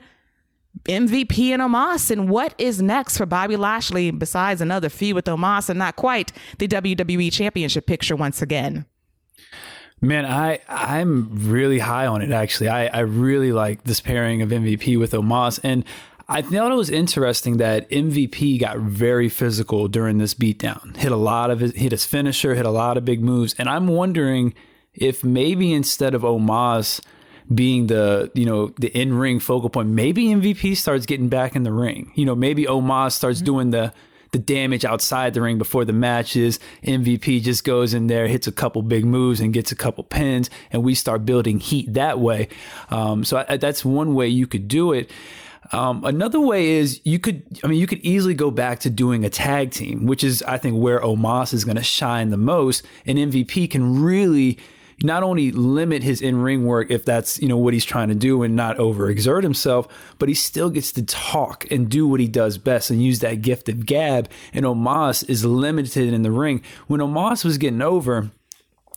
MVP 0.84 1.48
and 1.48 1.60
Omos, 1.60 2.10
and 2.10 2.28
what 2.28 2.54
is 2.58 2.80
next 2.80 3.16
for 3.16 3.26
Bobby 3.26 3.56
Lashley 3.56 4.10
besides 4.10 4.60
another 4.60 4.88
feud 4.88 5.14
with 5.14 5.24
Omos 5.24 5.68
and 5.68 5.78
not 5.78 5.96
quite 5.96 6.32
the 6.58 6.68
WWE 6.68 7.32
Championship 7.32 7.86
picture 7.86 8.14
once 8.14 8.40
again? 8.42 8.86
Man, 10.00 10.24
I 10.24 10.60
I'm 10.68 11.50
really 11.50 11.80
high 11.80 12.06
on 12.06 12.22
it. 12.22 12.30
Actually, 12.30 12.68
I 12.68 12.86
I 12.86 13.00
really 13.00 13.52
like 13.52 13.84
this 13.84 14.00
pairing 14.00 14.42
of 14.42 14.50
MVP 14.50 14.98
with 14.98 15.12
Omos, 15.12 15.58
and 15.62 15.84
I 16.28 16.42
thought 16.42 16.70
it 16.70 16.76
was 16.76 16.90
interesting 16.90 17.56
that 17.56 17.88
MVP 17.90 18.60
got 18.60 18.78
very 18.78 19.28
physical 19.28 19.88
during 19.88 20.18
this 20.18 20.34
beatdown. 20.34 20.96
Hit 20.96 21.10
a 21.10 21.16
lot 21.16 21.50
of 21.50 21.60
his, 21.60 21.74
hit 21.74 21.92
his 21.92 22.04
finisher, 22.04 22.54
hit 22.54 22.66
a 22.66 22.70
lot 22.70 22.96
of 22.96 23.04
big 23.04 23.22
moves, 23.22 23.54
and 23.58 23.68
I'm 23.68 23.88
wondering 23.88 24.54
if 24.94 25.24
maybe 25.24 25.72
instead 25.72 26.14
of 26.14 26.22
Omos 26.22 27.00
being 27.52 27.86
the 27.86 28.30
you 28.34 28.44
know 28.44 28.74
the 28.78 28.88
in 28.88 29.14
ring 29.14 29.40
focal 29.40 29.70
point, 29.70 29.88
maybe 29.88 30.26
MVP 30.26 30.76
starts 30.76 31.06
getting 31.06 31.28
back 31.28 31.56
in 31.56 31.62
the 31.62 31.72
ring. 31.72 32.12
You 32.14 32.26
know, 32.26 32.34
maybe 32.34 32.66
Omos 32.66 33.12
starts 33.12 33.38
mm-hmm. 33.38 33.46
doing 33.46 33.70
the 33.70 33.92
the 34.32 34.38
damage 34.38 34.84
outside 34.84 35.34
the 35.34 35.40
ring 35.40 35.58
before 35.58 35.84
the 35.84 35.92
matches. 35.92 36.58
MVP 36.84 37.42
just 37.42 37.64
goes 37.64 37.94
in 37.94 38.06
there, 38.06 38.28
hits 38.28 38.46
a 38.46 38.52
couple 38.52 38.82
big 38.82 39.04
moves, 39.04 39.40
and 39.40 39.52
gets 39.52 39.72
a 39.72 39.76
couple 39.76 40.04
pins, 40.04 40.50
and 40.70 40.82
we 40.82 40.94
start 40.94 41.24
building 41.24 41.60
heat 41.60 41.92
that 41.94 42.18
way. 42.18 42.48
Um, 42.90 43.24
so 43.24 43.44
I, 43.48 43.56
that's 43.56 43.84
one 43.84 44.14
way 44.14 44.28
you 44.28 44.46
could 44.46 44.68
do 44.68 44.92
it. 44.92 45.10
Um, 45.72 46.04
another 46.04 46.40
way 46.40 46.70
is 46.70 47.00
you 47.04 47.18
could, 47.18 47.42
I 47.62 47.66
mean, 47.66 47.78
you 47.78 47.86
could 47.86 47.98
easily 48.00 48.34
go 48.34 48.50
back 48.50 48.80
to 48.80 48.90
doing 48.90 49.24
a 49.24 49.30
tag 49.30 49.70
team, 49.70 50.06
which 50.06 50.24
is, 50.24 50.42
I 50.42 50.56
think, 50.56 50.80
where 50.80 51.00
Omos 51.00 51.52
is 51.52 51.64
going 51.64 51.76
to 51.76 51.82
shine 51.82 52.30
the 52.30 52.38
most. 52.38 52.84
And 53.04 53.18
MVP 53.18 53.70
can 53.70 54.02
really 54.02 54.58
not 55.02 55.22
only 55.22 55.52
limit 55.52 56.02
his 56.02 56.20
in-ring 56.20 56.64
work 56.64 56.90
if 56.90 57.04
that's 57.04 57.40
you 57.40 57.48
know 57.48 57.56
what 57.56 57.72
he's 57.72 57.84
trying 57.84 58.08
to 58.08 58.14
do 58.14 58.42
and 58.42 58.56
not 58.56 58.76
overexert 58.78 59.42
himself, 59.42 59.86
but 60.18 60.28
he 60.28 60.34
still 60.34 60.70
gets 60.70 60.92
to 60.92 61.02
talk 61.02 61.70
and 61.70 61.88
do 61.88 62.06
what 62.06 62.20
he 62.20 62.28
does 62.28 62.58
best 62.58 62.90
and 62.90 63.02
use 63.02 63.20
that 63.20 63.42
gift 63.42 63.68
of 63.68 63.86
gab. 63.86 64.28
And 64.52 64.64
Omos 64.64 65.28
is 65.28 65.44
limited 65.44 66.12
in 66.12 66.22
the 66.22 66.32
ring. 66.32 66.62
When 66.86 67.00
Omos 67.00 67.44
was 67.44 67.58
getting 67.58 67.82
over, 67.82 68.30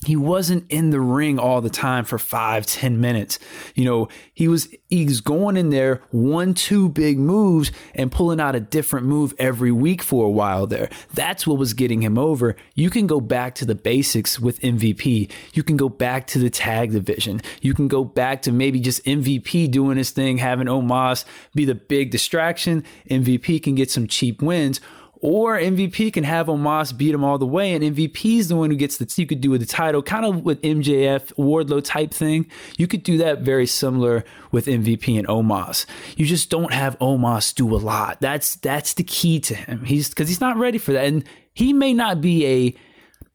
he 0.05 0.15
wasn't 0.15 0.65
in 0.71 0.89
the 0.89 0.99
ring 0.99 1.37
all 1.37 1.61
the 1.61 1.69
time 1.69 2.05
for 2.05 2.17
five, 2.17 2.65
ten 2.65 2.99
minutes. 2.99 3.37
You 3.75 3.85
know, 3.85 4.09
he 4.33 4.47
was 4.47 4.67
he's 4.89 5.21
going 5.21 5.57
in 5.57 5.69
there 5.69 6.01
one, 6.09 6.55
two 6.55 6.89
big 6.89 7.19
moves 7.19 7.71
and 7.93 8.11
pulling 8.11 8.39
out 8.39 8.55
a 8.55 8.59
different 8.59 9.05
move 9.05 9.33
every 9.37 9.71
week 9.71 10.01
for 10.01 10.25
a 10.25 10.29
while 10.29 10.65
there. 10.65 10.89
That's 11.13 11.45
what 11.45 11.59
was 11.59 11.73
getting 11.73 12.01
him 12.01 12.17
over. 12.17 12.55
You 12.73 12.89
can 12.89 13.05
go 13.05 13.21
back 13.21 13.53
to 13.55 13.65
the 13.65 13.75
basics 13.75 14.39
with 14.39 14.59
MVP. 14.61 15.29
You 15.53 15.61
can 15.61 15.77
go 15.77 15.87
back 15.87 16.25
to 16.27 16.39
the 16.39 16.49
tag 16.49 16.91
division. 16.91 17.41
You 17.61 17.75
can 17.75 17.87
go 17.87 18.03
back 18.03 18.41
to 18.43 18.51
maybe 18.51 18.79
just 18.79 19.05
MVP 19.05 19.69
doing 19.69 19.97
his 19.97 20.09
thing, 20.09 20.39
having 20.39 20.67
Omos 20.67 21.25
be 21.53 21.65
the 21.65 21.75
big 21.75 22.09
distraction. 22.09 22.83
MVP 23.09 23.61
can 23.61 23.75
get 23.75 23.91
some 23.91 24.07
cheap 24.07 24.41
wins 24.41 24.81
or 25.21 25.57
MVP 25.57 26.11
can 26.13 26.23
have 26.23 26.47
Omos 26.47 26.97
beat 26.97 27.13
him 27.13 27.23
all 27.23 27.37
the 27.37 27.45
way, 27.45 27.73
and 27.73 27.83
MVP 27.83 28.39
is 28.39 28.47
the 28.47 28.55
one 28.55 28.71
who 28.71 28.75
gets 28.75 28.97
the. 28.97 29.11
You 29.15 29.27
could 29.27 29.39
do 29.39 29.51
with 29.51 29.61
the 29.61 29.67
title, 29.67 30.01
kind 30.01 30.25
of 30.25 30.43
with 30.43 30.61
MJF 30.61 31.33
Wardlow 31.35 31.83
type 31.83 32.11
thing. 32.11 32.49
You 32.77 32.87
could 32.87 33.03
do 33.03 33.17
that 33.19 33.41
very 33.41 33.67
similar 33.67 34.23
with 34.51 34.65
MVP 34.65 35.17
and 35.19 35.27
Omos. 35.27 35.85
You 36.17 36.25
just 36.25 36.49
don't 36.49 36.73
have 36.73 36.97
Omos 36.99 37.53
do 37.53 37.75
a 37.75 37.77
lot. 37.77 38.19
That's 38.19 38.55
that's 38.55 38.95
the 38.95 39.03
key 39.03 39.39
to 39.41 39.53
him. 39.55 39.85
He's 39.85 40.09
because 40.09 40.27
he's 40.27 40.41
not 40.41 40.57
ready 40.57 40.79
for 40.79 40.91
that, 40.93 41.05
and 41.05 41.23
he 41.53 41.71
may 41.71 41.93
not 41.93 42.19
be 42.19 42.45
a 42.47 42.75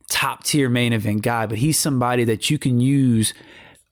top 0.09 0.42
tier 0.42 0.68
main 0.68 0.92
event 0.92 1.22
guy, 1.22 1.46
but 1.46 1.59
he's 1.59 1.79
somebody 1.79 2.25
that 2.25 2.51
you 2.51 2.59
can 2.59 2.81
use 2.81 3.33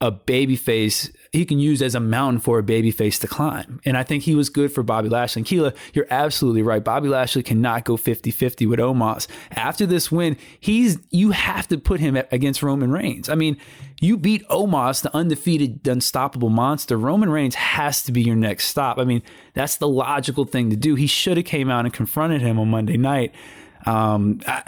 a 0.01 0.11
babyface 0.11 1.14
he 1.35 1.45
can 1.45 1.59
use 1.59 1.81
as 1.81 1.95
a 1.95 1.99
mountain 1.99 2.39
for 2.39 2.59
a 2.59 2.63
babyface 2.63 3.19
to 3.21 3.27
climb. 3.27 3.79
And 3.85 3.97
I 3.97 4.03
think 4.03 4.23
he 4.23 4.35
was 4.35 4.49
good 4.49 4.71
for 4.71 4.83
Bobby 4.83 5.09
Lashley. 5.09 5.41
And 5.41 5.47
Keila, 5.47 5.75
you're 5.93 6.07
absolutely 6.09 6.61
right. 6.61 6.83
Bobby 6.83 7.07
Lashley 7.07 7.43
cannot 7.43 7.85
go 7.85 7.97
50-50 7.97 8.67
with 8.67 8.79
Omos. 8.79 9.27
After 9.51 9.85
this 9.85 10.11
win, 10.11 10.37
he's 10.59 10.97
you 11.09 11.31
have 11.31 11.67
to 11.67 11.77
put 11.77 11.99
him 11.99 12.15
against 12.31 12.63
Roman 12.63 12.91
Reigns. 12.91 13.29
I 13.29 13.35
mean, 13.35 13.57
you 14.01 14.17
beat 14.17 14.47
Omos, 14.49 15.01
the 15.01 15.15
undefeated, 15.15 15.87
unstoppable 15.87 16.49
monster. 16.49 16.97
Roman 16.97 17.29
Reigns 17.29 17.55
has 17.55 18.03
to 18.03 18.11
be 18.11 18.21
your 18.21 18.35
next 18.35 18.67
stop. 18.67 18.97
I 18.97 19.03
mean, 19.03 19.21
that's 19.53 19.77
the 19.77 19.87
logical 19.87 20.45
thing 20.45 20.69
to 20.69 20.75
do. 20.75 20.95
He 20.95 21.07
should 21.07 21.37
have 21.37 21.45
came 21.45 21.69
out 21.69 21.85
and 21.85 21.93
confronted 21.93 22.41
him 22.41 22.59
on 22.59 22.69
Monday 22.69 22.97
night. 22.97 23.33
Um, 23.85 24.41
I, 24.47 24.63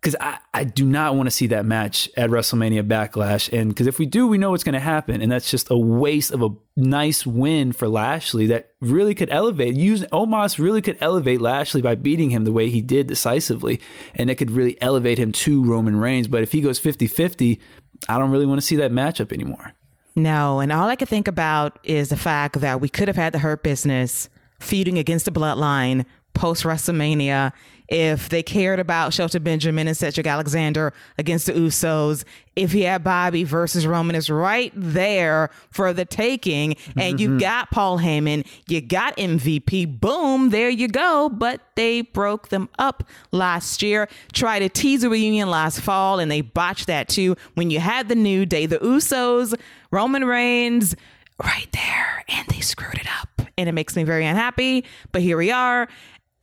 because 0.00 0.14
I, 0.20 0.38
I 0.54 0.64
do 0.64 0.86
not 0.86 1.16
want 1.16 1.26
to 1.26 1.30
see 1.32 1.48
that 1.48 1.64
match 1.64 2.08
at 2.16 2.30
WrestleMania 2.30 2.86
Backlash. 2.86 3.52
And 3.52 3.70
because 3.70 3.88
if 3.88 3.98
we 3.98 4.06
do, 4.06 4.28
we 4.28 4.38
know 4.38 4.50
what's 4.50 4.62
going 4.62 4.74
to 4.74 4.80
happen. 4.80 5.20
And 5.20 5.30
that's 5.30 5.50
just 5.50 5.70
a 5.70 5.76
waste 5.76 6.30
of 6.30 6.40
a 6.40 6.50
nice 6.76 7.26
win 7.26 7.72
for 7.72 7.88
Lashley 7.88 8.46
that 8.46 8.70
really 8.80 9.14
could 9.14 9.30
elevate. 9.30 9.74
Use 9.74 10.02
Omos 10.04 10.58
really 10.58 10.82
could 10.82 10.98
elevate 11.00 11.40
Lashley 11.40 11.82
by 11.82 11.96
beating 11.96 12.30
him 12.30 12.44
the 12.44 12.52
way 12.52 12.70
he 12.70 12.80
did 12.80 13.08
decisively. 13.08 13.80
And 14.14 14.30
it 14.30 14.36
could 14.36 14.52
really 14.52 14.80
elevate 14.80 15.18
him 15.18 15.32
to 15.32 15.64
Roman 15.64 15.96
Reigns. 15.96 16.28
But 16.28 16.42
if 16.44 16.52
he 16.52 16.60
goes 16.60 16.78
50 16.78 17.08
50, 17.08 17.60
I 18.08 18.18
don't 18.18 18.30
really 18.30 18.46
want 18.46 18.60
to 18.60 18.66
see 18.66 18.76
that 18.76 18.92
matchup 18.92 19.32
anymore. 19.32 19.72
No. 20.14 20.60
And 20.60 20.70
all 20.70 20.88
I 20.88 20.94
could 20.94 21.08
think 21.08 21.26
about 21.26 21.80
is 21.82 22.10
the 22.10 22.16
fact 22.16 22.60
that 22.60 22.80
we 22.80 22.88
could 22.88 23.08
have 23.08 23.16
had 23.16 23.32
the 23.32 23.40
Hurt 23.40 23.64
Business 23.64 24.28
feuding 24.60 24.96
against 24.96 25.24
the 25.24 25.32
bloodline 25.32 26.04
post 26.34 26.62
WrestleMania 26.62 27.52
if 27.88 28.28
they 28.28 28.42
cared 28.42 28.78
about 28.78 29.14
Shelton 29.14 29.42
Benjamin 29.42 29.88
and 29.88 29.96
Cedric 29.96 30.26
Alexander 30.26 30.92
against 31.16 31.46
the 31.46 31.52
Usos, 31.52 32.24
if 32.54 32.72
he 32.72 32.82
had 32.82 33.02
Bobby 33.02 33.44
versus 33.44 33.86
Roman 33.86 34.14
is 34.14 34.28
right 34.28 34.72
there 34.74 35.50
for 35.70 35.92
the 35.92 36.04
taking, 36.04 36.76
and 36.96 37.18
mm-hmm. 37.18 37.34
you 37.34 37.40
got 37.40 37.70
Paul 37.70 37.98
Heyman, 37.98 38.46
you 38.66 38.80
got 38.80 39.16
MVP, 39.16 40.00
boom, 40.00 40.50
there 40.50 40.68
you 40.68 40.88
go. 40.88 41.30
But 41.30 41.62
they 41.76 42.02
broke 42.02 42.48
them 42.48 42.68
up 42.78 43.04
last 43.32 43.82
year, 43.82 44.08
tried 44.32 44.60
to 44.60 44.68
tease 44.68 45.02
a 45.02 45.08
reunion 45.08 45.48
last 45.48 45.80
fall, 45.80 46.18
and 46.18 46.30
they 46.30 46.42
botched 46.42 46.88
that 46.88 47.08
too. 47.08 47.36
When 47.54 47.70
you 47.70 47.80
had 47.80 48.08
the 48.08 48.16
New 48.16 48.44
Day, 48.44 48.66
the 48.66 48.78
Usos, 48.78 49.54
Roman 49.90 50.24
Reigns, 50.24 50.94
right 51.42 51.68
there, 51.72 52.24
and 52.28 52.46
they 52.48 52.60
screwed 52.60 52.98
it 52.98 53.08
up. 53.20 53.42
And 53.56 53.68
it 53.68 53.72
makes 53.72 53.96
me 53.96 54.04
very 54.04 54.26
unhappy, 54.26 54.84
but 55.10 55.22
here 55.22 55.36
we 55.36 55.50
are. 55.50 55.88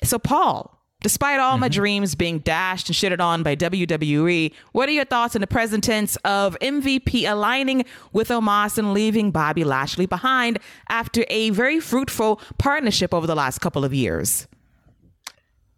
So, 0.04 0.20
Paul, 0.20 0.76
Despite 1.06 1.40
all 1.40 1.52
mm-hmm. 1.52 1.62
my 1.62 1.68
dreams 1.68 2.16
being 2.16 2.40
dashed 2.40 2.90
and 2.90 2.96
shitted 2.96 3.22
on 3.22 3.44
by 3.44 3.56
WWE, 3.56 4.52
what 4.72 4.90
are 4.90 4.92
your 4.92 5.06
thoughts 5.06 5.36
on 5.36 5.42
the 5.42 5.46
present 5.46 5.84
tense 5.84 6.16
of 6.26 6.58
MVP 6.62 7.30
aligning 7.30 7.86
with 8.12 8.30
Omos 8.30 8.80
and 8.80 8.92
leaving 8.92 9.30
Bobby 9.30 9.64
Lashley 9.64 10.08
behind 10.08 10.58
after 10.90 11.24
a 11.30 11.52
very 11.52 11.80
fruitful 11.80 12.42
partnership 12.58 13.14
over 13.14 13.28
the 13.28 13.36
last 13.36 13.60
couple 13.60 13.86
of 13.86 13.94
years? 13.94 14.48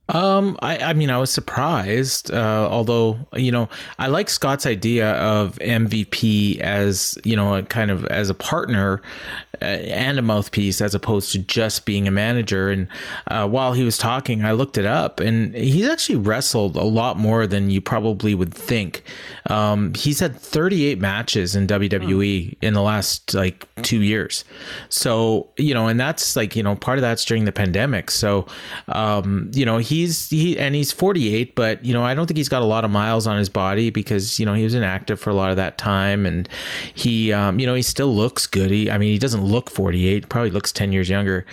Um, 0.10 0.58
I, 0.62 0.78
I 0.78 0.93
mean, 0.93 1.10
I 1.10 1.17
was 1.17 1.32
surprised, 1.32 2.32
uh, 2.32 2.67
although, 2.70 3.20
you 3.34 3.52
know, 3.52 3.67
I 4.00 4.08
like 4.08 4.30
Scott's 4.30 4.65
idea 4.65 5.13
of 5.13 5.58
MVP 5.60 6.60
as, 6.60 7.17
you 7.26 7.36
know, 7.36 7.56
a 7.56 7.63
kind 7.63 7.91
of 7.91 8.06
as 8.06 8.30
a 8.30 8.34
partner 8.34 9.02
uh, 9.62 9.65
and 9.65 10.17
a 10.17 10.22
mouthpiece 10.22 10.80
as 10.80 10.96
opposed 10.96 11.32
to 11.34 11.39
just 11.39 11.86
being 11.86 12.08
a 12.08 12.12
manager. 12.12 12.70
And 12.70 12.88
uh, 13.28 13.48
while 13.50 13.74
he 13.74 13.84
was 13.84 13.98
talking, 13.98 14.46
I 14.46 14.54
looked 14.54 14.78
it 14.78 14.86
up 14.86 15.20
and 15.20 15.54
he's 15.54 15.89
actually 15.89 16.20
wrestled 16.20 16.78
a 16.78 16.84
lot 16.84 17.17
more 17.17 17.46
than 17.46 17.70
you 17.70 17.82
probably 17.82 18.34
would 18.34 18.54
think. 18.54 19.04
Um, 19.50 19.93
he's 19.93 20.20
had 20.20 20.38
38 20.38 21.00
matches 21.00 21.56
in 21.56 21.67
WWE 21.67 22.56
in 22.62 22.74
the 22.74 22.82
last 22.82 23.34
like 23.34 23.67
two 23.82 24.02
years. 24.04 24.46
So, 24.89 25.50
you 25.58 25.74
know, 25.74 25.88
and 25.88 26.00
that's 26.00 26.36
like, 26.36 26.56
you 26.56 26.63
know, 26.63 26.76
part 26.76 26.98
of 26.98 27.02
that's 27.02 27.26
during 27.26 27.46
the 27.46 27.52
pandemic. 27.52 28.10
So, 28.12 28.48
um, 28.88 29.52
you 29.54 29.65
know, 29.65 29.80
he, 29.80 29.97
he's 30.02 30.30
he 30.30 30.58
and 30.58 30.76
he's 30.76 30.92
48, 30.92 31.56
but 31.56 31.84
you 31.84 31.94
know 31.94 32.04
I 32.04 32.14
don't 32.14 32.28
think 32.28 32.38
he's 32.38 32.50
got 32.50 32.62
a 32.62 32.66
lot 32.66 32.86
of 32.86 32.92
miles 32.92 33.28
on 33.28 33.38
his 33.38 33.50
body 33.50 33.90
because 33.90 34.40
you 34.40 34.46
know 34.46 34.54
he 34.54 34.64
was 34.64 34.74
inactive 34.74 35.20
for 35.20 35.30
a 35.30 35.34
lot 35.34 35.50
of 35.50 35.58
that 35.58 35.78
time, 35.78 36.26
and 36.26 36.48
he 36.94 37.32
um, 37.34 37.60
you 37.60 37.66
know 37.66 37.74
he 37.74 37.82
still 37.82 38.14
looks 38.14 38.48
good. 38.48 38.72
He 38.72 38.90
I 38.90 38.98
mean 38.98 39.12
he 39.12 39.20
doesn't 39.20 39.44
look 39.44 39.70
48, 39.70 40.30
probably 40.30 40.52
looks 40.52 40.72
10 40.72 40.92
years 40.92 41.10
younger, 41.10 41.46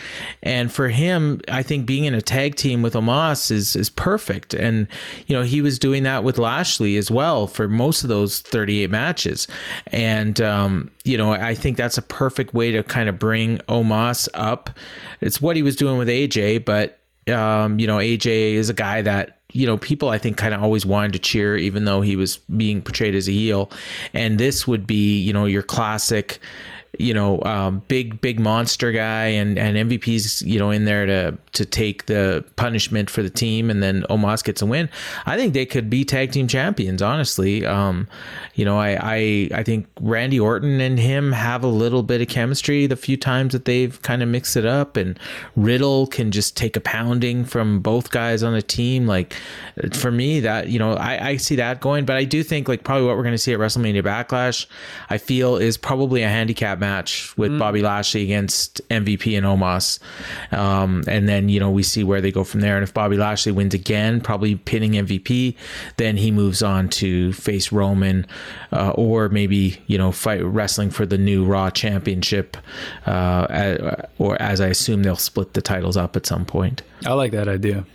and 0.43 0.73
for 0.73 0.89
him 0.89 1.41
I 1.49 1.63
think 1.63 1.87
being 1.87 2.05
in 2.05 2.15
a 2.15 2.23
tag 2.23 2.57
team 2.57 2.83
with 2.83 2.95
Omos 2.95 3.51
is 3.51 3.77
is 3.77 3.91
perfect, 3.91 4.55
and 4.55 4.87
you 5.27 5.37
know 5.37 5.43
he 5.43 5.61
was 5.61 5.79
doing 5.79 6.03
that 6.05 6.25
with 6.25 6.39
Lashley 6.39 6.97
as 6.97 7.11
well 7.11 7.47
for 7.47 7.69
most 7.69 8.03
of 8.03 8.09
those 8.09 8.41
38 8.41 8.91
matches, 8.91 9.49
and 9.89 10.41
um, 10.41 10.91
you 11.05 11.17
know 11.17 11.33
I 11.33 11.55
think 11.55 11.77
that's 11.77 11.99
a 11.99 12.03
perfect 12.03 12.55
way 12.55 12.71
to 12.73 12.83
kind 12.83 13.09
of 13.09 13.19
bring 13.19 13.59
Omos 13.69 14.29
up. 14.35 14.71
It's 15.21 15.41
what 15.41 15.57
he 15.57 15.63
was 15.63 15.77
doing 15.77 15.99
with 15.99 16.09
AJ, 16.09 16.65
but 16.65 17.01
um, 17.29 17.79
you 17.79 17.87
know, 17.87 17.99
AJ 17.99 18.55
is 18.55 18.69
a 18.69 18.75
guy 18.75 19.03
that 19.03 19.39
you 19.53 19.67
know 19.67 19.79
people 19.79 20.09
I 20.09 20.19
think 20.19 20.37
kind 20.37 20.53
of 20.53 20.63
always 20.63 20.85
wanted 20.85 21.13
to 21.15 21.19
cheer, 21.19 21.57
even 21.57 21.85
though 21.85 22.01
he 22.01 22.17
was 22.17 22.39
being 22.57 22.83
portrayed 22.83 23.15
as 23.15 23.29
a 23.29 23.33
heel. 23.33 23.71
And 24.13 24.39
this 24.39 24.67
would 24.67 24.87
be, 24.87 25.21
you 25.21 25.33
know, 25.33 25.47
your 25.47 25.63
classic 25.63 26.41
you 26.99 27.15
know, 27.15 27.41
um, 27.43 27.83
big 27.89 28.21
big 28.21 28.39
monster 28.41 28.93
guy, 28.93 29.27
and 29.27 29.59
and 29.59 29.77
MVP's 29.77 30.43
you 30.43 30.59
know 30.59 30.71
in 30.71 30.85
there 30.85 31.07
to 31.07 31.39
to 31.53 31.65
take 31.65 32.07
the 32.07 32.45
punishment 32.57 33.11
for 33.11 33.23
the 33.23 33.31
team, 33.31 33.71
and 33.71 33.83
then 33.83 34.05
Omos 34.11 34.43
gets 34.45 34.63
a 34.63 34.67
win. 34.67 34.89
I 35.27 35.37
think 35.37 35.55
they 35.55 35.67
could 35.67 35.89
be 35.89 36.05
tag 36.05 36.33
team 36.33 36.49
champions. 36.49 37.03
Honestly, 37.03 37.65
um, 37.65 38.09
you 38.55 38.65
know, 38.65 38.79
I, 38.79 38.99
I 39.01 39.49
I 39.55 39.63
think 39.63 39.87
Randy 40.01 40.39
Orton 40.39 40.81
and 40.81 40.99
him 40.99 41.33
have 41.33 41.65
a 41.65 41.69
little 41.69 42.03
bit 42.03 42.21
of 42.21 42.29
chemistry. 42.29 42.87
The 42.87 42.97
few 42.97 43.17
times 43.17 43.53
that 43.53 43.65
they've 43.65 44.01
kind 44.03 44.23
of 44.23 44.29
mixed 44.29 44.57
it 44.57 44.67
up, 44.67 44.97
and 44.97 45.19
Riddle 45.57 46.07
can 46.07 46.31
just 46.31 46.57
take 46.57 46.77
a 46.77 46.81
pounding 46.81 47.45
from 47.45 47.81
both 47.81 48.11
guys 48.11 48.43
on 48.43 48.53
the 48.53 48.63
team. 48.63 49.07
Like 49.07 49.35
for 49.93 50.11
me, 50.11 50.41
that 50.41 50.69
you 50.69 50.79
know, 50.79 50.95
I 50.95 51.29
I 51.29 51.37
see 51.37 51.57
that 51.57 51.81
going, 51.81 52.05
but 52.05 52.17
I 52.17 52.25
do 52.25 52.43
think 52.43 52.69
like 52.69 52.85
probably 52.85 53.07
what 53.07 53.17
we're 53.17 53.23
going 53.23 53.35
to 53.35 53.39
see 53.39 53.53
at 53.53 53.59
WrestleMania 53.59 54.03
Backlash, 54.03 54.67
I 55.11 55.19
feel 55.19 55.57
is 55.57 55.77
probably 55.77 56.23
a 56.23 56.29
handicap 56.29 56.79
match 56.85 57.37
with 57.38 57.51
mm. 57.51 57.59
Bobby 57.59 57.81
Lashley 57.81 58.23
against 58.23 58.87
MVP 58.90 59.37
and 59.38 59.47
Omos. 59.47 59.99
Um, 60.53 61.03
and 61.09 61.27
then, 61.27 61.49
you 61.49 61.59
know, 61.59 61.70
we 61.70 61.83
see 61.83 62.05
where 62.05 62.20
they 62.20 62.31
go 62.31 62.44
from 62.44 62.61
there. 62.61 62.77
And 62.77 62.85
if 62.85 62.92
Bobby 62.92 63.16
Lashley 63.16 63.53
wins 63.53 63.73
again, 63.73 64.20
probably 64.20 64.57
pinning 64.57 64.92
MVP, 64.92 65.57
then 65.97 66.16
he 66.18 66.31
moves 66.31 66.62
on 66.62 66.88
to 67.01 67.33
face 67.33 67.73
Roman 67.73 68.27
uh, 68.73 68.90
or 68.90 69.31
maybe, 69.31 69.83
you 69.87 69.97
know, 69.97 70.12
fight 70.12 70.44
wrestling 70.44 70.90
for 70.90 71.07
the 71.07 71.16
new 71.16 71.44
Raw 71.44 71.70
Championship. 71.70 72.57
Uh, 73.07 73.97
or 74.18 74.40
as 74.42 74.61
I 74.61 74.66
assume 74.66 75.03
they'll 75.03 75.16
split 75.16 75.55
the 75.55 75.62
titles 75.62 75.97
up 75.97 76.16
at 76.16 76.27
some 76.27 76.44
point. 76.44 76.83
I 77.07 77.14
like 77.14 77.33
that 77.33 77.49
idea. 77.49 77.87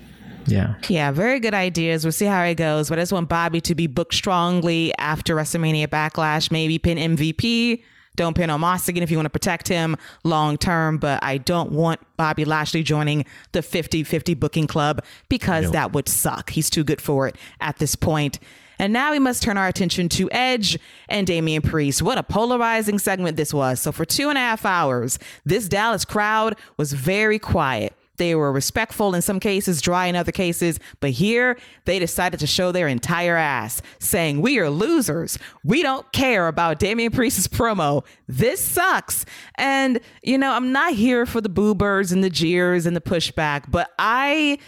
Yeah. 0.48 0.76
Yeah, 0.88 1.12
very 1.12 1.40
good 1.40 1.54
ideas. 1.54 2.04
We'll 2.04 2.12
see 2.12 2.26
how 2.26 2.42
it 2.44 2.56
goes. 2.56 2.90
But 2.90 2.98
I 2.98 3.04
just 3.04 3.14
want 3.14 3.30
Bobby 3.30 3.62
to 3.62 3.76
be 3.76 3.86
booked 3.86 4.16
strongly 4.16 4.92
after 4.98 5.36
WrestleMania 5.36 5.88
Backlash, 5.88 6.50
maybe 6.50 6.80
pin 6.80 6.98
MVP 6.98 7.84
don't 8.16 8.36
pin 8.36 8.50
Omos 8.50 8.88
again 8.88 9.04
if 9.04 9.12
you 9.12 9.18
want 9.18 9.26
to 9.26 9.32
protect 9.32 9.68
him 9.68 9.96
long 10.24 10.58
term, 10.58 10.98
but 10.98 11.24
I 11.24 11.38
don't 11.38 11.72
want 11.72 12.02
Bobby 12.18 12.46
Lashley 12.46 12.84
joining 12.84 13.26
the 13.52 13.62
50 13.62 14.04
50 14.04 14.34
booking 14.34 14.68
club 14.68 15.04
because 15.30 15.66
nope. 15.66 15.74
that 15.74 15.94
would 15.94 16.10
suck. 16.10 16.50
He's 16.50 16.70
too 16.70 16.84
good 16.84 17.02
for 17.02 17.28
it 17.28 17.36
at 17.62 17.78
this 17.78 17.96
point. 17.96 18.40
And 18.80 18.94
now 18.94 19.12
we 19.12 19.20
must 19.20 19.44
turn 19.44 19.58
our 19.58 19.68
attention 19.68 20.08
to 20.10 20.32
Edge 20.32 20.80
and 21.10 21.28
Damian 21.28 21.62
Priest. 21.62 22.02
What 22.02 22.18
a 22.18 22.24
polarizing 22.24 22.98
segment 22.98 23.36
this 23.36 23.54
was. 23.54 23.82
So, 23.82 23.92
for 23.92 24.06
two 24.06 24.30
and 24.30 24.38
a 24.38 24.42
half 24.42 24.66
hours, 24.66 25.20
this 25.46 25.68
Dallas 25.68 26.06
crowd 26.06 26.56
was 26.78 26.94
very 26.94 27.40
quiet. 27.40 27.94
They 28.20 28.36
were 28.36 28.52
respectful 28.52 29.16
in 29.16 29.22
some 29.22 29.40
cases, 29.40 29.82
dry 29.82 30.08
in 30.08 30.16
other 30.16 30.34
cases, 30.34 30.78
but 31.00 31.12
here 31.12 31.58
they 31.86 32.00
decided 32.00 32.40
to 32.42 32.48
show 32.48 32.72
their 32.72 32.88
entire 32.88 33.38
ass, 33.38 33.82
saying, 33.98 34.42
We 34.42 34.60
are 34.60 34.70
losers. 34.70 35.40
We 35.64 35.82
don't 35.82 36.10
care 36.12 36.48
about 36.48 36.80
Damian 36.80 37.14
Priest's 37.14 37.48
promo. 37.48 38.06
This 38.28 38.64
sucks. 38.64 39.26
And, 39.56 40.02
you 40.22 40.38
know, 40.38 40.52
I'm 40.52 40.74
not 40.74 40.94
here 40.94 41.26
for 41.26 41.40
the 41.40 41.50
boo 41.50 41.74
birds 41.74 42.12
and 42.12 42.22
the 42.22 42.30
jeers 42.30 42.86
and 42.86 42.96
the 42.96 43.02
pushback, 43.02 43.72
but 43.72 43.90
I 43.98 44.60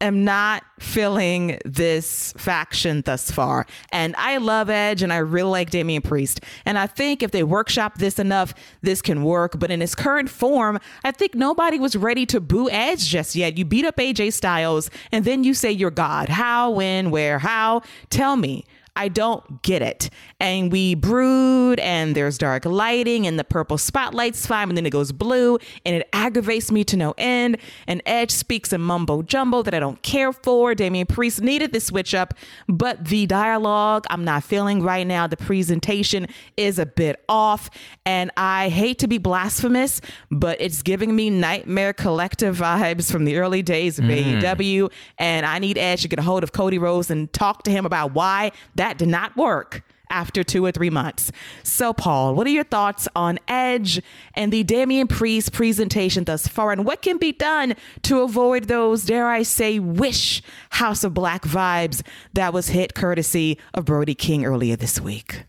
am 0.00 0.24
not 0.24 0.64
feeling 0.78 1.58
this 1.64 2.32
faction 2.36 3.02
thus 3.02 3.30
far. 3.30 3.66
And 3.90 4.14
I 4.16 4.36
love 4.36 4.70
Edge 4.70 5.02
and 5.02 5.12
I 5.12 5.18
really 5.18 5.50
like 5.50 5.70
Damian 5.70 6.02
Priest. 6.02 6.40
And 6.64 6.78
I 6.78 6.86
think 6.86 7.22
if 7.22 7.32
they 7.32 7.42
workshop 7.42 7.98
this 7.98 8.18
enough, 8.18 8.54
this 8.82 9.02
can 9.02 9.24
work. 9.24 9.58
But 9.58 9.70
in 9.70 9.82
its 9.82 9.94
current 9.94 10.30
form, 10.30 10.78
I 11.04 11.10
think 11.10 11.34
nobody 11.34 11.78
was 11.78 11.96
ready 11.96 12.26
to 12.26 12.40
boo 12.40 12.70
Edge 12.70 13.08
just 13.08 13.34
yet. 13.34 13.58
You 13.58 13.64
beat 13.64 13.84
up 13.84 13.96
AJ 13.96 14.32
Styles 14.34 14.90
and 15.10 15.24
then 15.24 15.42
you 15.42 15.54
say 15.54 15.72
you're 15.72 15.90
God. 15.90 16.28
How, 16.28 16.70
when, 16.70 17.10
where, 17.10 17.38
how? 17.38 17.82
Tell 18.10 18.36
me. 18.36 18.64
I 18.98 19.06
don't 19.06 19.62
get 19.62 19.80
it. 19.80 20.10
And 20.40 20.72
we 20.72 20.96
brood, 20.96 21.78
and 21.78 22.16
there's 22.16 22.36
dark 22.36 22.64
lighting, 22.64 23.28
and 23.28 23.38
the 23.38 23.44
purple 23.44 23.78
spotlight's 23.78 24.44
fine, 24.44 24.68
and 24.68 24.76
then 24.76 24.84
it 24.84 24.90
goes 24.90 25.12
blue, 25.12 25.58
and 25.86 25.94
it 25.94 26.08
aggravates 26.12 26.72
me 26.72 26.82
to 26.84 26.96
no 26.96 27.14
end. 27.16 27.58
And 27.86 28.02
Edge 28.04 28.32
speaks 28.32 28.72
a 28.72 28.78
mumbo 28.78 29.22
jumbo 29.22 29.62
that 29.62 29.72
I 29.72 29.78
don't 29.78 30.02
care 30.02 30.32
for. 30.32 30.74
Damian 30.74 31.06
Priest 31.06 31.40
needed 31.40 31.72
the 31.72 31.80
switch 31.80 32.12
up, 32.12 32.34
but 32.68 33.04
the 33.04 33.26
dialogue 33.26 34.04
I'm 34.10 34.24
not 34.24 34.42
feeling 34.42 34.82
right 34.82 35.06
now. 35.06 35.28
The 35.28 35.36
presentation 35.36 36.26
is 36.56 36.80
a 36.80 36.86
bit 36.86 37.24
off, 37.28 37.70
and 38.04 38.32
I 38.36 38.68
hate 38.68 38.98
to 38.98 39.06
be 39.06 39.18
blasphemous, 39.18 40.00
but 40.28 40.60
it's 40.60 40.82
giving 40.82 41.14
me 41.14 41.30
Nightmare 41.30 41.92
Collective 41.92 42.56
vibes 42.58 43.12
from 43.12 43.24
the 43.24 43.36
early 43.36 43.62
days 43.62 44.00
of 44.00 44.06
mm. 44.06 44.40
AEW. 44.40 44.90
And 45.18 45.46
I 45.46 45.60
need 45.60 45.78
Edge 45.78 46.02
to 46.02 46.08
get 46.08 46.18
a 46.18 46.22
hold 46.22 46.42
of 46.42 46.50
Cody 46.50 46.78
Rhodes 46.78 47.10
and 47.10 47.32
talk 47.32 47.62
to 47.62 47.70
him 47.70 47.86
about 47.86 48.12
why 48.12 48.50
that 48.74 48.87
that 48.88 48.96
did 48.96 49.08
not 49.08 49.36
work 49.36 49.82
after 50.10 50.42
two 50.42 50.64
or 50.64 50.72
three 50.72 50.88
months. 50.88 51.30
So, 51.62 51.92
Paul, 51.92 52.34
what 52.34 52.46
are 52.46 52.50
your 52.50 52.64
thoughts 52.64 53.06
on 53.14 53.38
Edge 53.46 54.00
and 54.32 54.50
the 54.50 54.64
Damian 54.64 55.06
Priest 55.06 55.52
presentation 55.52 56.24
thus 56.24 56.48
far, 56.48 56.72
and 56.72 56.86
what 56.86 57.02
can 57.02 57.18
be 57.18 57.32
done 57.32 57.74
to 58.04 58.22
avoid 58.22 58.64
those, 58.64 59.04
dare 59.04 59.28
I 59.28 59.42
say, 59.42 59.78
wish 59.78 60.40
House 60.70 61.04
of 61.04 61.12
Black 61.12 61.42
vibes 61.42 62.02
that 62.32 62.54
was 62.54 62.68
hit 62.68 62.94
courtesy 62.94 63.58
of 63.74 63.84
Brody 63.84 64.14
King 64.14 64.46
earlier 64.46 64.76
this 64.76 64.98
week? 64.98 65.44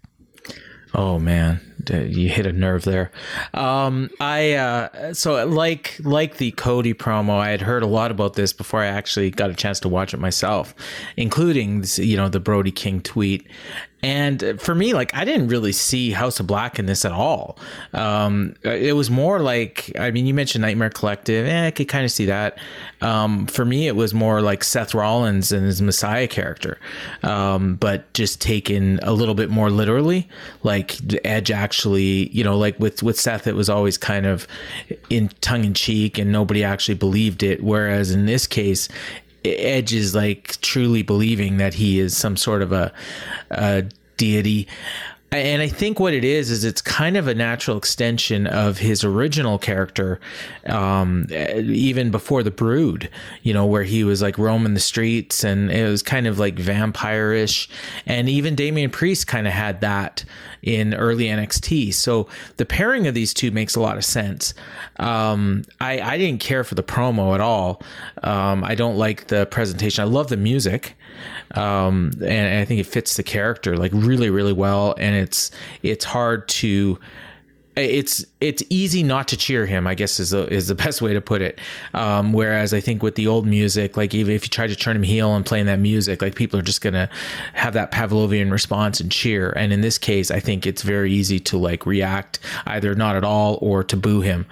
Oh 0.93 1.17
man, 1.17 1.61
you 1.87 2.29
hit 2.29 2.45
a 2.45 2.51
nerve 2.51 2.83
there. 2.83 3.11
Um, 3.53 4.09
I 4.19 4.53
uh, 4.53 5.13
so 5.13 5.45
like 5.47 5.99
like 6.03 6.37
the 6.37 6.51
Cody 6.51 6.93
promo, 6.93 7.37
I 7.37 7.49
had 7.49 7.61
heard 7.61 7.83
a 7.83 7.87
lot 7.87 8.11
about 8.11 8.33
this 8.33 8.53
before 8.53 8.81
I 8.81 8.87
actually 8.87 9.31
got 9.31 9.49
a 9.49 9.53
chance 9.53 9.79
to 9.81 9.89
watch 9.89 10.13
it 10.13 10.17
myself, 10.17 10.75
including 11.17 11.85
you 11.95 12.17
know 12.17 12.29
the 12.29 12.39
Brody 12.39 12.71
King 12.71 13.01
tweet, 13.01 13.47
and 14.01 14.59
for 14.59 14.73
me, 14.73 14.93
like 14.93 15.13
I 15.13 15.25
didn't 15.25 15.49
really 15.49 15.73
see 15.73 16.11
House 16.11 16.39
of 16.39 16.47
Black 16.47 16.79
in 16.79 16.85
this 16.85 17.03
at 17.03 17.11
all. 17.11 17.57
Um, 17.93 18.55
it 18.63 18.95
was 18.95 19.09
more 19.09 19.39
like, 19.41 19.91
I 19.99 20.11
mean, 20.11 20.25
you 20.25 20.33
mentioned 20.33 20.61
Nightmare 20.61 20.89
Collective, 20.89 21.45
eh, 21.45 21.67
I 21.67 21.71
could 21.71 21.89
kind 21.89 22.05
of 22.05 22.11
see 22.11 22.25
that. 22.25 22.57
Um, 23.01 23.45
for 23.47 23.65
me, 23.65 23.87
it 23.87 23.95
was 23.95 24.13
more 24.13 24.41
like 24.41 24.63
Seth 24.63 24.93
Rollins 24.93 25.51
and 25.51 25.65
his 25.65 25.81
Messiah 25.81 26.27
character, 26.27 26.79
um, 27.23 27.75
but 27.75 28.11
just 28.13 28.39
taken 28.39 28.99
a 29.03 29.11
little 29.11 29.35
bit 29.35 29.49
more 29.49 29.69
literally. 29.69 30.29
Like 30.63 30.97
Edge 31.25 31.51
actually, 31.69 32.29
you 32.29 32.43
know, 32.43 32.57
like 32.57 32.79
with 32.79 33.03
with 33.03 33.19
Seth, 33.19 33.45
it 33.45 33.55
was 33.55 33.69
always 33.69 33.95
kind 33.95 34.25
of 34.25 34.47
in 35.11 35.29
tongue 35.39 35.65
in 35.65 35.75
cheek, 35.75 36.17
and 36.17 36.31
nobody 36.31 36.63
actually 36.63 36.95
believed 36.95 37.43
it. 37.43 37.61
Whereas 37.63 38.09
in 38.09 38.25
this 38.25 38.47
case, 38.47 38.89
Edge 39.45 39.93
is 39.93 40.15
like 40.15 40.59
truly 40.61 41.03
believing 41.03 41.57
that 41.57 41.75
he 41.75 41.99
is 41.99 42.17
some 42.17 42.37
sort 42.37 42.63
of 42.63 42.71
a, 42.71 42.91
a 43.51 43.83
deity. 44.17 44.67
And 45.31 45.61
I 45.61 45.67
think 45.67 45.99
what 45.99 46.13
it 46.13 46.23
is 46.23 46.49
is 46.49 46.63
it's 46.63 46.81
kind 46.81 47.15
of 47.15 47.27
a 47.27 47.35
natural 47.35 47.77
extension 47.77 48.47
of 48.47 48.79
his 48.79 49.03
original 49.03 49.59
character, 49.59 50.19
um, 50.65 51.27
even 51.29 52.09
before 52.09 52.41
the 52.41 52.49
Brood. 52.49 53.09
You 53.43 53.53
know, 53.53 53.65
where 53.65 53.83
he 53.83 54.03
was 54.03 54.21
like 54.21 54.37
roaming 54.39 54.73
the 54.73 54.79
streets, 54.79 55.43
and 55.43 55.71
it 55.71 55.87
was 55.87 56.01
kind 56.01 56.25
of 56.25 56.39
like 56.39 56.57
vampire-ish. 56.57 57.69
And 58.07 58.27
even 58.27 58.55
Damian 58.55 58.89
Priest 58.89 59.27
kind 59.27 59.45
of 59.45 59.53
had 59.53 59.81
that 59.81 60.25
in 60.61 60.93
early 60.93 61.25
NXT. 61.25 61.93
So 61.93 62.27
the 62.57 62.65
pairing 62.65 63.07
of 63.07 63.13
these 63.13 63.33
two 63.33 63.51
makes 63.51 63.75
a 63.75 63.79
lot 63.79 63.97
of 63.97 64.05
sense. 64.05 64.53
Um, 64.97 65.63
I, 65.79 66.01
I 66.01 66.17
didn't 66.17 66.41
care 66.41 66.63
for 66.63 66.75
the 66.75 66.83
promo 66.83 67.33
at 67.35 67.41
all. 67.41 67.81
Um, 68.23 68.63
I 68.63 68.75
don't 68.75 68.97
like 68.97 69.27
the 69.27 69.45
presentation. 69.45 70.01
I 70.01 70.07
love 70.07 70.29
the 70.29 70.37
music. 70.37 70.97
Um, 71.55 72.11
and 72.21 72.59
I 72.59 72.65
think 72.65 72.79
it 72.79 72.85
fits 72.85 73.17
the 73.17 73.23
character 73.23 73.77
like 73.77 73.91
really, 73.93 74.29
really 74.29 74.53
well. 74.53 74.95
And 74.97 75.15
it's, 75.15 75.51
it's 75.83 76.05
hard 76.05 76.47
to, 76.49 76.99
it's 77.75 78.25
it's 78.41 78.63
easy 78.69 79.03
not 79.03 79.27
to 79.27 79.37
cheer 79.37 79.65
him. 79.65 79.85
I 79.85 79.95
guess 79.95 80.19
is 80.19 80.29
the 80.29 80.51
is 80.51 80.67
the 80.67 80.75
best 80.83 81.01
way 81.01 81.13
to 81.13 81.21
put 81.21 81.41
it. 81.41 81.59
Um, 81.93 82.33
whereas 82.33 82.73
I 82.73 82.79
think 82.79 83.03
with 83.03 83.15
the 83.15 83.27
old 83.27 83.45
music, 83.45 83.97
like 83.97 84.13
even 84.13 84.33
if 84.33 84.43
you 84.43 84.49
try 84.49 84.67
to 84.67 84.75
turn 84.75 84.95
him 84.95 85.03
heel 85.03 85.35
and 85.35 85.45
playing 85.45 85.65
that 85.65 85.79
music, 85.79 86.21
like 86.21 86.35
people 86.35 86.59
are 86.59 86.63
just 86.63 86.81
gonna 86.81 87.09
have 87.53 87.73
that 87.73 87.91
Pavlovian 87.91 88.51
response 88.51 88.99
and 88.99 89.11
cheer. 89.11 89.51
And 89.51 89.73
in 89.73 89.81
this 89.81 89.97
case, 89.97 90.31
I 90.31 90.39
think 90.39 90.65
it's 90.65 90.81
very 90.81 91.11
easy 91.11 91.39
to 91.41 91.57
like 91.57 91.85
react 91.85 92.39
either 92.65 92.95
not 92.95 93.15
at 93.15 93.23
all 93.23 93.59
or 93.61 93.83
to 93.83 93.97
boo 93.97 94.21
him. 94.21 94.45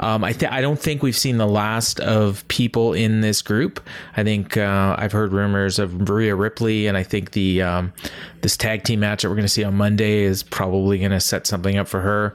Um, 0.00 0.24
I 0.24 0.32
th- 0.32 0.50
I 0.50 0.60
don't 0.60 0.78
think 0.78 1.02
we've 1.02 1.16
seen 1.16 1.36
the 1.36 1.46
last 1.46 2.00
of 2.00 2.46
people 2.48 2.92
in 2.94 3.20
this 3.20 3.42
group. 3.42 3.80
I 4.16 4.24
think 4.24 4.56
uh, 4.56 4.96
I've 4.98 5.12
heard 5.12 5.32
rumors 5.32 5.78
of 5.78 6.08
Rhea 6.08 6.34
Ripley, 6.34 6.86
and 6.86 6.96
I 6.96 7.02
think 7.02 7.32
the 7.32 7.62
um, 7.62 7.92
this 8.40 8.56
tag 8.56 8.84
team 8.84 9.00
match 9.00 9.22
that 9.22 9.28
we're 9.28 9.34
going 9.34 9.44
to 9.44 9.48
see 9.52 9.64
on 9.64 9.74
Monday 9.74 10.20
is 10.20 10.42
probably 10.42 10.98
going 10.98 11.10
to 11.10 11.20
set 11.20 11.46
something 11.46 11.76
up 11.76 11.88
for 11.88 12.00
her, 12.00 12.34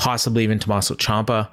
possibly 0.00 0.42
even 0.42 0.58
Tommaso 0.58 0.94
Ciampa. 0.94 1.46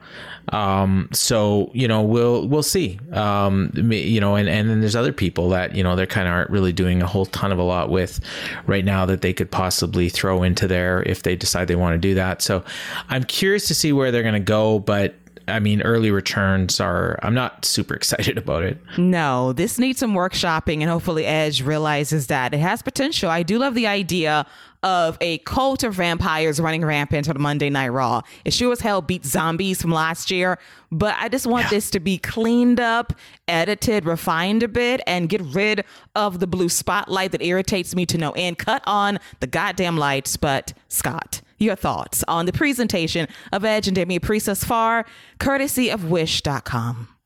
Um, 0.53 1.09
so 1.11 1.69
you 1.73 1.89
know 1.89 2.01
we'll 2.01 2.47
we'll 2.47 2.63
see. 2.63 2.97
Um, 3.11 3.69
you 3.75 4.21
know, 4.21 4.35
and 4.35 4.47
and 4.47 4.69
then 4.69 4.79
there's 4.79 4.95
other 4.95 5.11
people 5.11 5.49
that 5.49 5.75
you 5.75 5.83
know 5.83 5.97
they're 5.97 6.07
kind 6.07 6.29
of 6.29 6.33
aren't 6.33 6.49
really 6.49 6.71
doing 6.71 7.01
a 7.01 7.05
whole 7.05 7.25
ton 7.25 7.51
of 7.51 7.59
a 7.59 7.63
lot 7.63 7.89
with 7.89 8.21
right 8.65 8.85
now 8.85 9.05
that 9.05 9.21
they 9.21 9.33
could 9.33 9.51
possibly 9.51 10.07
throw 10.07 10.43
into 10.43 10.65
there 10.65 11.03
if 11.03 11.23
they 11.23 11.35
decide 11.35 11.67
they 11.67 11.75
want 11.75 11.93
to 11.93 11.97
do 11.97 12.15
that. 12.15 12.41
So 12.41 12.63
I'm 13.09 13.25
curious 13.25 13.67
to 13.67 13.75
see 13.75 13.91
where 13.91 14.11
they're 14.11 14.23
going 14.23 14.33
to 14.33 14.39
go, 14.39 14.79
but 14.79 15.15
I 15.49 15.59
mean, 15.59 15.81
early 15.81 16.11
returns 16.11 16.79
are, 16.79 17.19
I'm 17.23 17.33
not 17.33 17.65
super 17.65 17.93
excited 17.95 18.37
about 18.37 18.63
it. 18.63 18.77
No, 18.97 19.53
this 19.53 19.77
needs 19.79 19.99
some 19.99 20.13
workshopping, 20.13 20.81
and 20.81 20.89
hopefully 20.89 21.25
Edge 21.25 21.61
realizes 21.61 22.27
that 22.27 22.53
it 22.53 22.59
has 22.59 22.81
potential. 22.81 23.29
I 23.29 23.43
do 23.43 23.57
love 23.59 23.75
the 23.75 23.87
idea 23.87 24.45
of 24.87 25.17
a 25.19 25.39
cult 25.39 25.83
of 25.83 25.95
vampires 25.95 26.61
running 26.61 26.85
rampant 26.85 27.27
on 27.27 27.41
Monday 27.41 27.69
Night 27.69 27.89
Raw. 27.89 28.21
It 28.45 28.53
sure 28.53 28.71
as 28.71 28.79
hell 28.79 29.01
beat 29.01 29.25
zombies 29.25 29.81
from 29.81 29.91
last 29.91 30.31
year, 30.31 30.57
but 30.93 31.13
I 31.19 31.27
just 31.27 31.45
want 31.45 31.65
yeah. 31.65 31.71
this 31.71 31.89
to 31.91 31.99
be 31.99 32.17
cleaned 32.17 32.79
up, 32.79 33.11
edited, 33.49 34.05
refined 34.05 34.63
a 34.63 34.69
bit, 34.69 35.01
and 35.05 35.27
get 35.27 35.41
rid 35.41 35.83
of 36.15 36.39
the 36.39 36.47
blue 36.47 36.69
spotlight 36.69 37.33
that 37.33 37.41
irritates 37.41 37.95
me 37.95 38.05
to 38.05 38.17
no 38.17 38.31
end. 38.31 38.59
Cut 38.59 38.81
on 38.87 39.19
the 39.41 39.47
goddamn 39.47 39.97
lights, 39.97 40.37
but 40.37 40.73
Scott 40.87 41.41
your 41.59 41.75
thoughts 41.75 42.23
on 42.27 42.45
the 42.45 42.53
presentation 42.53 43.27
of 43.51 43.65
Edge 43.65 43.87
and 43.87 43.95
Damian 43.95 44.21
Priest 44.21 44.45
thus 44.45 44.63
far, 44.63 45.07
courtesy 45.39 45.89
of 45.89 46.05
Wish.com. 46.05 47.16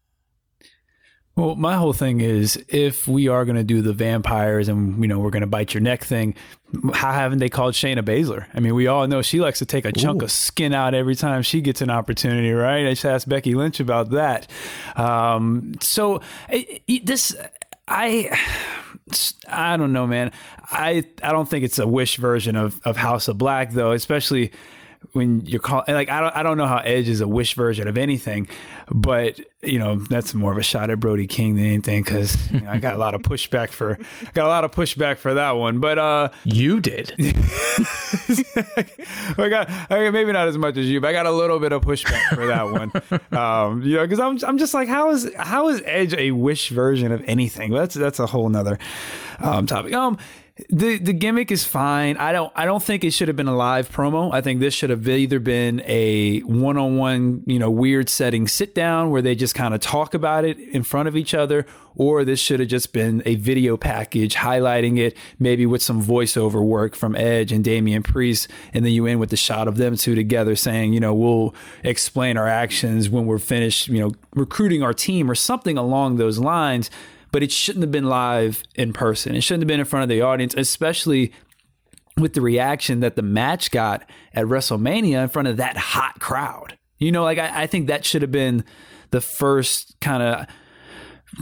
Well, 1.36 1.56
my 1.56 1.76
whole 1.76 1.94
thing 1.94 2.20
is 2.20 2.62
if 2.68 3.08
we 3.08 3.28
are 3.30 3.46
going 3.46 3.56
to 3.56 3.64
do 3.64 3.82
the 3.82 3.94
vampires 3.94 4.68
and 4.68 5.02
you 5.02 5.08
know 5.08 5.20
we're 5.20 5.30
going 5.30 5.42
to 5.42 5.48
bite 5.48 5.74
your 5.74 5.82
neck 5.82 6.04
thing, 6.04 6.36
how 6.94 7.14
haven't 7.14 7.40
they 7.40 7.50
called 7.50 7.74
Shayna 7.74 8.02
Baszler? 8.02 8.46
I 8.54 8.60
mean, 8.60 8.76
we 8.76 8.88
all 8.88 9.08
know 9.08 9.22
she 9.22 9.40
likes 9.40 9.60
to 9.60 9.66
take 9.66 9.86
a 9.86 9.92
chunk 9.94 10.22
of 10.22 10.32
skin 10.32 10.74
out 10.74 10.94
every 10.94 11.16
time 11.16 11.42
she 11.42 11.62
gets 11.62 11.82
an 11.82 11.90
opportunity, 11.90 12.52
right? 12.52 12.86
I 12.86 12.92
just 12.92 13.06
asked 13.06 13.30
Becky 13.30 13.56
Lynch 13.56 13.80
about 13.80 14.12
that. 14.12 14.48
Um, 14.96 15.76
so 15.80 16.22
this, 16.88 17.36
I. 17.88 18.38
I 19.48 19.76
don't 19.76 19.92
know, 19.92 20.08
man. 20.08 20.32
I 20.70 21.04
I 21.22 21.34
don't 21.34 21.50
think 21.50 21.66
it's 21.66 21.80
a 21.80 21.88
wish 21.88 22.16
version 22.16 22.56
of, 22.56 22.80
of 22.86 22.96
House 22.96 23.28
of 23.28 23.38
Black 23.38 23.72
though, 23.72 23.92
especially 23.92 24.52
when 25.14 25.46
you're 25.46 25.60
calling 25.60 25.94
like 25.94 26.10
I 26.10 26.22
don't 26.22 26.36
I 26.36 26.44
don't 26.44 26.58
know 26.58 26.68
how 26.68 26.78
Edge 26.78 27.10
is 27.10 27.22
a 27.22 27.28
wish 27.28 27.56
version 27.56 27.88
of 27.88 27.98
anything, 27.98 28.48
but 28.90 29.40
you 29.62 29.80
know 29.80 29.96
that's 29.96 30.34
more 30.34 30.52
of 30.52 30.58
a 30.58 30.64
shot 30.64 30.90
at 30.90 31.00
Brody 31.00 31.28
King 31.28 31.56
than 31.56 31.66
anything 31.66 32.04
because 32.04 32.52
you 32.52 32.62
know, 32.62 32.70
I 32.70 32.78
got 32.78 32.94
a 32.94 32.98
lot 32.98 33.14
of 33.16 33.22
pushback 33.22 33.70
for 33.70 33.98
got 34.34 34.46
a 34.46 34.50
lot 34.50 34.64
of 34.64 34.72
pushback 34.72 35.18
for 35.18 35.34
that 35.34 35.52
one. 35.52 35.80
But 35.80 35.98
uh, 35.98 36.30
you 36.44 36.80
did. 36.80 37.14
I 39.38 39.50
got 39.50 39.70
I 39.90 40.00
mean, 40.00 40.14
maybe 40.14 40.32
not 40.32 40.48
as 40.48 40.58
much 40.58 40.78
as 40.78 40.88
you, 40.88 41.02
but 41.02 41.10
I 41.10 41.14
got 41.14 41.26
a 41.26 41.32
little 41.32 41.60
bit 41.60 41.72
of 41.72 41.82
pushback 41.82 42.36
for 42.36 42.48
that 42.48 42.72
one. 42.72 42.92
Um, 43.32 43.82
you 43.82 43.96
know, 43.96 44.04
because 44.04 44.20
I'm 44.20 44.38
I'm 44.48 44.58
just 44.58 44.74
like 44.74 44.88
how 44.90 45.12
is 45.12 45.32
how 45.36 45.70
is 45.70 45.82
Edge 45.86 46.14
a 46.14 46.32
wish 46.32 46.70
version 46.70 47.12
of 47.12 47.24
anything? 47.28 47.72
That's 47.72 47.96
that's 47.96 48.20
a 48.20 48.26
whole 48.26 48.50
nother 48.50 48.78
um, 49.40 49.66
topic. 49.66 49.94
Um, 49.94 50.18
the 50.70 50.98
the 50.98 51.14
gimmick 51.14 51.50
is 51.50 51.64
fine. 51.64 52.18
I 52.18 52.34
don't 52.34 52.52
I 52.56 52.66
don't 52.66 52.84
think 52.84 53.04
it 53.04 53.12
should 53.12 53.30
have 53.30 53.38
been 53.38 53.48
a 53.48 53.56
live 53.56 53.90
promo. 53.90 54.34
I 54.34 54.42
think 54.42 54.60
this 54.60 54.74
should 54.74 54.90
have 54.90 55.08
either 55.08 55.40
been 55.40 55.82
a 55.86 56.42
one 56.42 56.78
on 56.78 56.98
one, 56.98 57.44
you 57.46 57.58
know, 57.58 57.72
weird 57.72 58.10
setting 58.10 58.48
sit 58.48 58.76
down 58.76 59.12
where 59.12 59.22
they 59.22 59.34
just 59.34 59.56
kind 59.56 59.74
of 59.74 59.80
talk 59.80 60.14
about 60.14 60.44
it 60.44 60.60
in 60.60 60.84
front 60.84 61.08
of 61.08 61.16
each 61.16 61.34
other, 61.34 61.66
or 61.96 62.26
this 62.26 62.40
should 62.40 62.60
have 62.60 62.68
just 62.68 62.92
been 62.92 63.24
a 63.26 63.36
video 63.36 63.78
package 63.78 64.36
highlighting 64.36 65.00
it, 65.00 65.16
maybe 65.40 65.66
with 65.66 65.82
some 65.82 66.04
voiceover 66.04 66.62
work 66.62 66.96
from 66.96 67.16
Edge 67.16 67.54
and 67.54 67.64
Damian 67.64 68.04
Priest, 68.04 68.50
and 68.74 68.86
then 68.86 68.92
you 68.92 69.06
end 69.06 69.22
with 69.22 69.30
the 69.30 69.38
shot 69.38 69.70
of 69.70 69.78
them 69.78 69.96
two 69.96 70.16
together 70.16 70.56
saying, 70.58 70.92
you 70.92 71.00
know, 71.00 71.14
we'll 71.14 71.56
explain 71.84 72.36
our 72.36 72.48
actions 72.48 73.10
when 73.10 73.26
we're 73.26 73.40
finished, 73.40 73.88
you 73.88 74.00
know, 74.00 74.12
recruiting 74.36 74.84
our 74.84 74.94
team 74.94 75.32
or 75.32 75.36
something 75.36 75.78
along 75.78 76.18
those 76.18 76.40
lines 76.40 76.90
but 77.32 77.44
it 77.44 77.52
shouldn't 77.52 77.84
have 77.84 77.92
been 77.92 78.06
live 78.06 78.64
in 78.76 78.94
person. 78.94 79.36
It 79.36 79.42
shouldn't 79.42 79.64
have 79.64 79.68
been 79.68 79.80
in 79.80 79.86
front 79.86 80.04
of 80.04 80.10
the 80.10 80.22
audience, 80.22 80.54
especially 80.56 81.32
with 82.18 82.34
the 82.34 82.42
reaction 82.42 83.00
that 83.00 83.16
the 83.16 83.22
match 83.22 83.72
got 83.72 84.04
at 84.34 84.46
WrestleMania 84.46 85.24
in 85.24 85.30
front 85.30 85.48
of 85.48 85.58
that 85.58 85.78
hot 85.78 86.20
crowd. 86.20 86.78
You 86.98 87.12
know, 87.12 87.24
like 87.24 87.40
I, 87.40 87.64
I 87.64 87.68
think 87.68 87.88
that 87.88 88.06
should 88.06 88.22
have 88.22 88.32
been 88.32 88.64
the 89.12 89.22
first 89.22 90.00
kind 90.00 90.22
of 90.22 90.46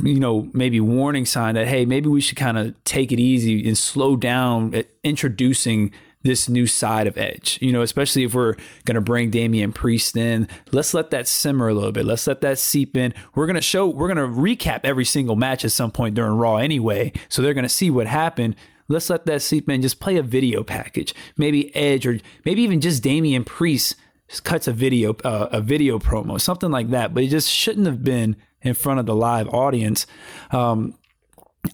you 0.03 0.19
know, 0.19 0.49
maybe 0.53 0.79
warning 0.79 1.25
sign 1.25 1.55
that, 1.55 1.67
hey, 1.67 1.85
maybe 1.85 2.09
we 2.09 2.21
should 2.21 2.37
kind 2.37 2.57
of 2.57 2.81
take 2.83 3.11
it 3.11 3.19
easy 3.19 3.67
and 3.67 3.77
slow 3.77 4.15
down 4.15 4.83
introducing 5.03 5.91
this 6.21 6.49
new 6.49 6.67
side 6.67 7.07
of 7.07 7.17
Edge. 7.17 7.57
You 7.61 7.71
know, 7.71 7.81
especially 7.81 8.23
if 8.23 8.33
we're 8.33 8.55
going 8.85 8.95
to 8.95 9.01
bring 9.01 9.29
Damian 9.29 9.71
Priest 9.71 10.17
in, 10.17 10.47
let's 10.71 10.93
let 10.93 11.11
that 11.11 11.27
simmer 11.27 11.69
a 11.69 11.73
little 11.73 11.91
bit. 11.91 12.05
Let's 12.05 12.27
let 12.27 12.41
that 12.41 12.59
seep 12.59 12.97
in. 12.97 13.13
We're 13.35 13.45
going 13.45 13.55
to 13.55 13.61
show, 13.61 13.87
we're 13.87 14.13
going 14.13 14.17
to 14.17 14.39
recap 14.39 14.81
every 14.83 15.05
single 15.05 15.35
match 15.35 15.63
at 15.63 15.71
some 15.71 15.91
point 15.91 16.15
during 16.15 16.33
Raw 16.33 16.57
anyway. 16.57 17.13
So 17.29 17.41
they're 17.41 17.53
going 17.53 17.63
to 17.63 17.69
see 17.69 17.89
what 17.89 18.07
happened. 18.07 18.55
Let's 18.89 19.09
let 19.09 19.25
that 19.27 19.41
seep 19.41 19.69
in. 19.69 19.81
Just 19.81 19.99
play 19.99 20.17
a 20.17 20.23
video 20.23 20.63
package. 20.63 21.13
Maybe 21.37 21.73
Edge 21.75 22.05
or 22.05 22.19
maybe 22.43 22.63
even 22.63 22.81
just 22.81 23.03
Damian 23.03 23.45
Priest 23.45 23.95
cuts 24.43 24.67
a 24.67 24.73
video, 24.73 25.15
uh, 25.23 25.47
a 25.51 25.61
video 25.61 25.99
promo, 25.99 26.39
something 26.39 26.71
like 26.71 26.89
that. 26.89 27.13
But 27.13 27.23
it 27.23 27.27
just 27.29 27.49
shouldn't 27.49 27.87
have 27.87 28.03
been 28.03 28.35
in 28.61 28.73
front 28.73 28.99
of 28.99 29.05
the 29.05 29.15
live 29.15 29.47
audience. 29.49 30.05
Um, 30.51 30.95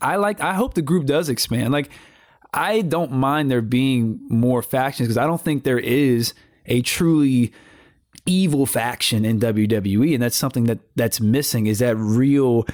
I 0.01 0.17
like, 0.17 0.39
I 0.41 0.53
hope 0.53 0.73
the 0.73 0.81
group 0.81 1.05
does 1.05 1.29
expand. 1.29 1.71
Like, 1.71 1.89
I 2.55 2.81
don't 2.81 3.11
mind 3.11 3.51
there 3.51 3.61
being 3.61 4.19
more 4.29 4.61
factions 4.61 5.07
because 5.07 5.17
I 5.17 5.27
don't 5.27 5.41
think 5.41 5.63
there 5.63 5.77
is 5.77 6.33
a 6.65 6.81
truly 6.81 7.53
evil 8.25 8.65
faction 8.65 9.25
in 9.25 9.39
WWE, 9.39 10.13
and 10.13 10.23
that's 10.23 10.37
something 10.37 10.63
that 10.63 10.79
that's 10.95 11.19
missing. 11.19 11.67
Is 11.67 11.79
that 11.79 11.97
real 11.97 12.65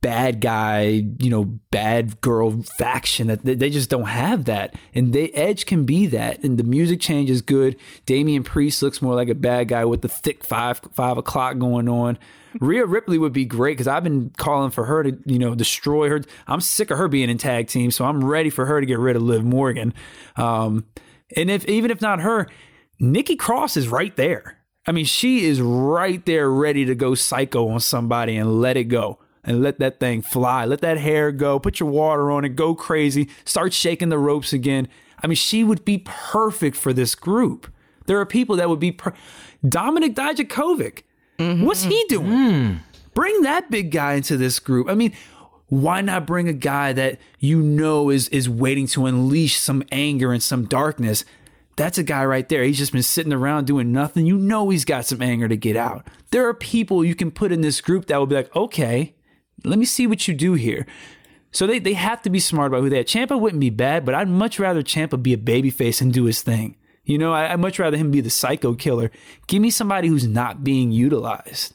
bad 0.00 0.40
guy, 0.40 1.04
you 1.18 1.30
know, 1.30 1.44
bad 1.70 2.20
girl 2.20 2.62
faction 2.62 3.28
that 3.28 3.44
they 3.44 3.70
just 3.70 3.90
don't 3.90 4.06
have 4.06 4.44
that. 4.46 4.74
And 4.94 5.12
they 5.12 5.30
Edge 5.30 5.66
can 5.66 5.84
be 5.84 6.06
that. 6.08 6.42
And 6.42 6.58
the 6.58 6.64
music 6.64 7.00
change 7.00 7.30
is 7.30 7.42
good. 7.42 7.76
Damian 8.06 8.42
Priest 8.42 8.82
looks 8.82 9.02
more 9.02 9.14
like 9.14 9.28
a 9.28 9.34
bad 9.34 9.68
guy 9.68 9.84
with 9.84 10.02
the 10.02 10.08
thick 10.08 10.44
five 10.44 10.80
five 10.92 11.18
o'clock 11.18 11.58
going 11.58 11.88
on. 11.88 12.18
Rhea 12.60 12.84
Ripley 12.86 13.18
would 13.18 13.32
be 13.32 13.44
great 13.44 13.74
because 13.74 13.86
I've 13.86 14.02
been 14.02 14.30
calling 14.36 14.70
for 14.70 14.84
her 14.86 15.04
to, 15.04 15.18
you 15.26 15.38
know, 15.38 15.54
destroy 15.54 16.08
her. 16.08 16.22
I'm 16.46 16.60
sick 16.60 16.90
of 16.90 16.98
her 16.98 17.08
being 17.08 17.30
in 17.30 17.38
tag 17.38 17.68
team, 17.68 17.90
so 17.90 18.04
I'm 18.04 18.24
ready 18.24 18.50
for 18.50 18.66
her 18.66 18.80
to 18.80 18.86
get 18.86 18.98
rid 18.98 19.16
of 19.16 19.22
Liv 19.22 19.44
Morgan. 19.44 19.94
Um, 20.36 20.86
and 21.36 21.50
if 21.50 21.64
even 21.66 21.90
if 21.90 22.00
not 22.00 22.20
her, 22.20 22.48
Nikki 22.98 23.36
Cross 23.36 23.76
is 23.76 23.88
right 23.88 24.14
there. 24.16 24.58
I 24.86 24.92
mean, 24.92 25.04
she 25.04 25.44
is 25.44 25.60
right 25.60 26.24
there 26.26 26.50
ready 26.50 26.84
to 26.86 26.94
go 26.94 27.14
psycho 27.14 27.68
on 27.68 27.80
somebody 27.80 28.36
and 28.36 28.60
let 28.60 28.76
it 28.76 28.84
go 28.84 29.18
and 29.44 29.62
let 29.62 29.78
that 29.78 30.00
thing 30.00 30.22
fly. 30.22 30.64
Let 30.64 30.80
that 30.80 30.98
hair 30.98 31.32
go. 31.32 31.58
Put 31.58 31.80
your 31.80 31.90
water 31.90 32.30
on 32.30 32.44
it. 32.44 32.56
Go 32.56 32.74
crazy. 32.74 33.28
Start 33.44 33.72
shaking 33.72 34.08
the 34.08 34.18
ropes 34.18 34.52
again. 34.52 34.88
I 35.22 35.26
mean, 35.26 35.36
she 35.36 35.64
would 35.64 35.84
be 35.84 36.02
perfect 36.04 36.76
for 36.76 36.92
this 36.92 37.14
group. 37.14 37.72
There 38.06 38.18
are 38.18 38.26
people 38.26 38.56
that 38.56 38.68
would 38.68 38.80
be 38.80 38.92
per- 38.92 39.14
Dominik 39.64 40.14
Dijakovic. 40.14 41.02
Mm-hmm. 41.40 41.64
What's 41.64 41.82
he 41.82 42.04
doing? 42.08 42.28
Mm. 42.28 42.78
Bring 43.14 43.42
that 43.42 43.70
big 43.70 43.90
guy 43.90 44.14
into 44.14 44.36
this 44.36 44.58
group. 44.58 44.88
I 44.88 44.94
mean, 44.94 45.12
why 45.68 46.00
not 46.00 46.26
bring 46.26 46.48
a 46.48 46.52
guy 46.52 46.92
that 46.92 47.18
you 47.38 47.60
know 47.60 48.10
is 48.10 48.28
is 48.28 48.48
waiting 48.48 48.86
to 48.88 49.06
unleash 49.06 49.56
some 49.58 49.82
anger 49.90 50.32
and 50.32 50.42
some 50.42 50.66
darkness? 50.66 51.24
That's 51.76 51.96
a 51.96 52.02
guy 52.02 52.24
right 52.26 52.46
there. 52.48 52.62
He's 52.62 52.76
just 52.76 52.92
been 52.92 53.02
sitting 53.02 53.32
around 53.32 53.66
doing 53.66 53.90
nothing. 53.90 54.26
You 54.26 54.36
know 54.36 54.68
he's 54.68 54.84
got 54.84 55.06
some 55.06 55.22
anger 55.22 55.48
to 55.48 55.56
get 55.56 55.76
out. 55.76 56.06
There 56.30 56.46
are 56.46 56.52
people 56.52 57.04
you 57.04 57.14
can 57.14 57.30
put 57.30 57.52
in 57.52 57.62
this 57.62 57.80
group 57.80 58.06
that 58.06 58.18
will 58.18 58.26
be 58.26 58.34
like, 58.34 58.54
okay, 58.54 59.14
let 59.64 59.78
me 59.78 59.86
see 59.86 60.06
what 60.06 60.28
you 60.28 60.34
do 60.34 60.54
here. 60.54 60.86
So 61.52 61.66
they, 61.66 61.78
they 61.78 61.94
have 61.94 62.22
to 62.22 62.30
be 62.30 62.38
smart 62.38 62.68
about 62.68 62.82
who 62.82 62.90
they 62.90 62.98
are. 62.98 63.04
Ciampa 63.04 63.40
wouldn't 63.40 63.60
be 63.60 63.70
bad, 63.70 64.04
but 64.04 64.14
I'd 64.14 64.28
much 64.28 64.58
rather 64.58 64.82
Ciampa 64.82 65.20
be 65.22 65.32
a 65.32 65.38
babyface 65.38 66.00
and 66.00 66.12
do 66.12 66.24
his 66.24 66.42
thing. 66.42 66.76
You 67.10 67.18
know, 67.18 67.32
I, 67.32 67.50
would 67.50 67.60
much 67.60 67.80
rather 67.80 67.96
him 67.96 68.12
be 68.12 68.20
the 68.20 68.30
psycho 68.30 68.74
killer. 68.74 69.10
Give 69.48 69.60
me 69.60 69.70
somebody 69.70 70.06
who's 70.06 70.28
not 70.28 70.62
being 70.62 70.92
utilized. 70.92 71.74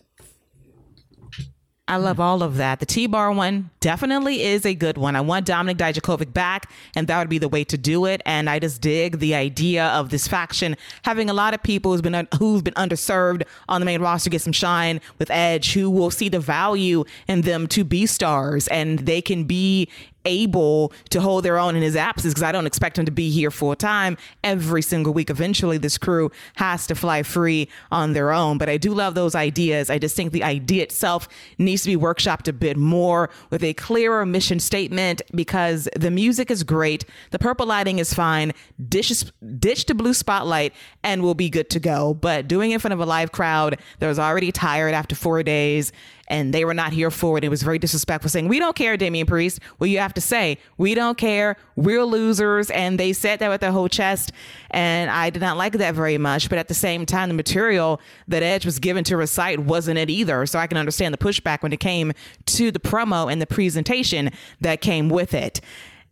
I 1.89 1.97
love 1.97 2.21
all 2.21 2.41
of 2.41 2.55
that. 2.55 2.79
The 2.79 2.86
T 2.86 3.05
bar 3.05 3.33
one 3.33 3.69
definitely 3.81 4.41
is 4.41 4.65
a 4.65 4.73
good 4.73 4.97
one. 4.97 5.15
I 5.15 5.21
want 5.21 5.45
Dominik 5.45 5.75
Dijakovic 5.75 6.33
back, 6.33 6.71
and 6.95 7.07
that 7.07 7.19
would 7.19 7.29
be 7.29 7.38
the 7.38 7.49
way 7.49 7.65
to 7.65 7.77
do 7.77 8.05
it. 8.05 8.21
And 8.25 8.49
I 8.49 8.59
just 8.59 8.79
dig 8.79 9.19
the 9.19 9.36
idea 9.36 9.88
of 9.88 10.09
this 10.09 10.25
faction 10.25 10.77
having 11.03 11.29
a 11.29 11.33
lot 11.33 11.53
of 11.53 11.61
people 11.61 11.91
who's 11.91 12.01
been 12.01 12.27
who've 12.39 12.63
been 12.63 12.73
underserved 12.75 13.43
on 13.67 13.81
the 13.81 13.86
main 13.86 14.01
roster 14.01 14.29
get 14.29 14.41
some 14.41 14.53
shine 14.53 15.01
with 15.19 15.29
Edge, 15.29 15.73
who 15.73 15.91
will 15.91 16.11
see 16.11 16.29
the 16.29 16.39
value 16.39 17.03
in 17.27 17.41
them 17.41 17.67
to 17.67 17.83
be 17.83 18.05
stars, 18.05 18.69
and 18.69 18.99
they 18.99 19.21
can 19.21 19.43
be 19.43 19.89
able 20.26 20.91
to 21.09 21.21
hold 21.21 21.45
their 21.45 21.57
own 21.57 21.76
in 21.76 21.82
his 21.82 21.95
absence 21.95 22.34
because 22.34 22.43
I 22.43 22.51
don't 22.51 22.65
expect 22.65 22.97
him 22.97 23.05
to 23.05 23.11
be 23.11 23.30
here 23.30 23.51
full 23.51 23.76
time 23.76 24.17
every 24.43 24.82
single 24.82 25.13
week. 25.13 25.30
Eventually, 25.30 25.78
this 25.78 25.97
crew 25.97 26.32
has 26.55 26.88
to 26.88 26.95
fly 26.95 27.23
free 27.23 27.69
on 27.91 28.13
their 28.13 28.32
own. 28.32 28.57
But 28.57 28.69
I 28.69 28.78
do 28.78 28.93
love 28.93 29.15
those 29.15 29.36
ideas. 29.36 29.89
I 29.89 29.99
just 29.99 30.15
think 30.15 30.32
the 30.32 30.43
idea 30.43 30.84
itself 30.84 31.28
needs 31.57 31.84
to 31.84 31.89
be 31.89 31.97
workshopped 31.97 32.47
a 32.47 32.53
bit 32.53 32.78
more 32.78 33.30
with 33.49 33.63
a 33.63 33.73
clearer 33.73 34.26
mission 34.26 34.59
statement 34.59 35.21
because 35.34 35.88
the 35.95 36.11
music 36.11 36.51
is 36.51 36.63
great, 36.63 37.05
the 37.32 37.39
purple 37.39 37.65
lighting 37.65 37.99
is 37.99 38.13
fine, 38.13 38.53
ditch, 38.89 39.23
ditch 39.59 39.86
the 39.86 39.95
blue 39.95 40.13
spotlight, 40.13 40.73
and 41.03 41.23
we'll 41.23 41.34
be 41.34 41.49
good 41.49 41.69
to 41.69 41.80
go. 41.80 42.13
But 42.13 42.47
doing 42.47 42.71
it 42.71 42.76
in 42.76 42.80
front 42.80 42.93
of 42.93 42.99
a 42.99 43.05
live 43.05 43.32
crowd 43.32 43.80
that 43.99 44.07
was 44.07 44.19
already 44.19 44.51
tired 44.51 44.93
after 44.93 45.15
four 45.15 45.43
days 45.43 45.91
and 46.28 46.53
they 46.53 46.65
were 46.65 46.73
not 46.73 46.93
here 46.93 47.11
for 47.11 47.38
it. 47.38 47.43
It 47.43 47.49
was 47.49 47.63
very 47.63 47.78
disrespectful 47.78 48.30
saying, 48.30 48.47
We 48.47 48.59
don't 48.59 48.76
care, 48.76 48.97
Damian 48.97 49.28
Priest. 49.28 49.59
Well, 49.80 49.88
you 49.88 49.99
have 49.99 50.13
to 50.15 50.21
say, 50.21 50.57
We 50.78 50.95
don't 50.95 51.17
care. 51.17 51.57
We're 51.76 52.03
losers. 52.03 52.69
And 52.71 52.99
they 52.99 53.13
said 53.13 53.39
that 53.39 53.49
with 53.49 53.61
their 53.61 53.71
whole 53.71 53.89
chest. 53.89 54.32
And 54.71 55.09
I 55.09 55.30
did 55.30 55.41
not 55.41 55.57
like 55.57 55.73
that 55.73 55.93
very 55.93 56.17
much. 56.17 56.49
But 56.49 56.57
at 56.57 56.67
the 56.67 56.73
same 56.73 57.05
time, 57.05 57.30
the 57.30 57.36
material 57.36 58.01
that 58.28 58.43
Edge 58.43 58.65
was 58.65 58.80
given 58.80 59.03
to 59.05 59.17
recite 59.17 59.59
wasn't 59.59 59.97
it 59.97 60.09
either. 60.09 60.45
So 60.45 60.59
I 60.59 60.67
can 60.67 60.78
understand 60.78 61.13
the 61.13 61.17
pushback 61.17 61.61
when 61.61 61.73
it 61.73 61.80
came 61.80 62.13
to 62.47 62.71
the 62.71 62.80
promo 62.80 63.32
and 63.32 63.41
the 63.41 63.47
presentation 63.47 64.32
that 64.61 64.82
came 64.82 65.09
with 65.09 65.34
it. 65.34 65.61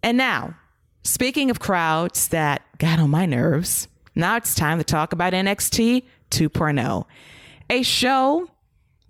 And 0.04 0.18
now, 0.18 0.56
speaking 1.04 1.50
of 1.50 1.60
crowds 1.60 2.28
that 2.30 2.62
got 2.78 3.00
on 3.00 3.10
my 3.10 3.26
nerves, 3.26 3.88
now 4.16 4.36
it's 4.36 4.54
time 4.54 4.78
to 4.78 4.84
talk 4.84 5.14
about 5.14 5.34
NXT 5.34 6.04
2.0, 6.30 7.06
a 7.70 7.82
show 7.84 8.50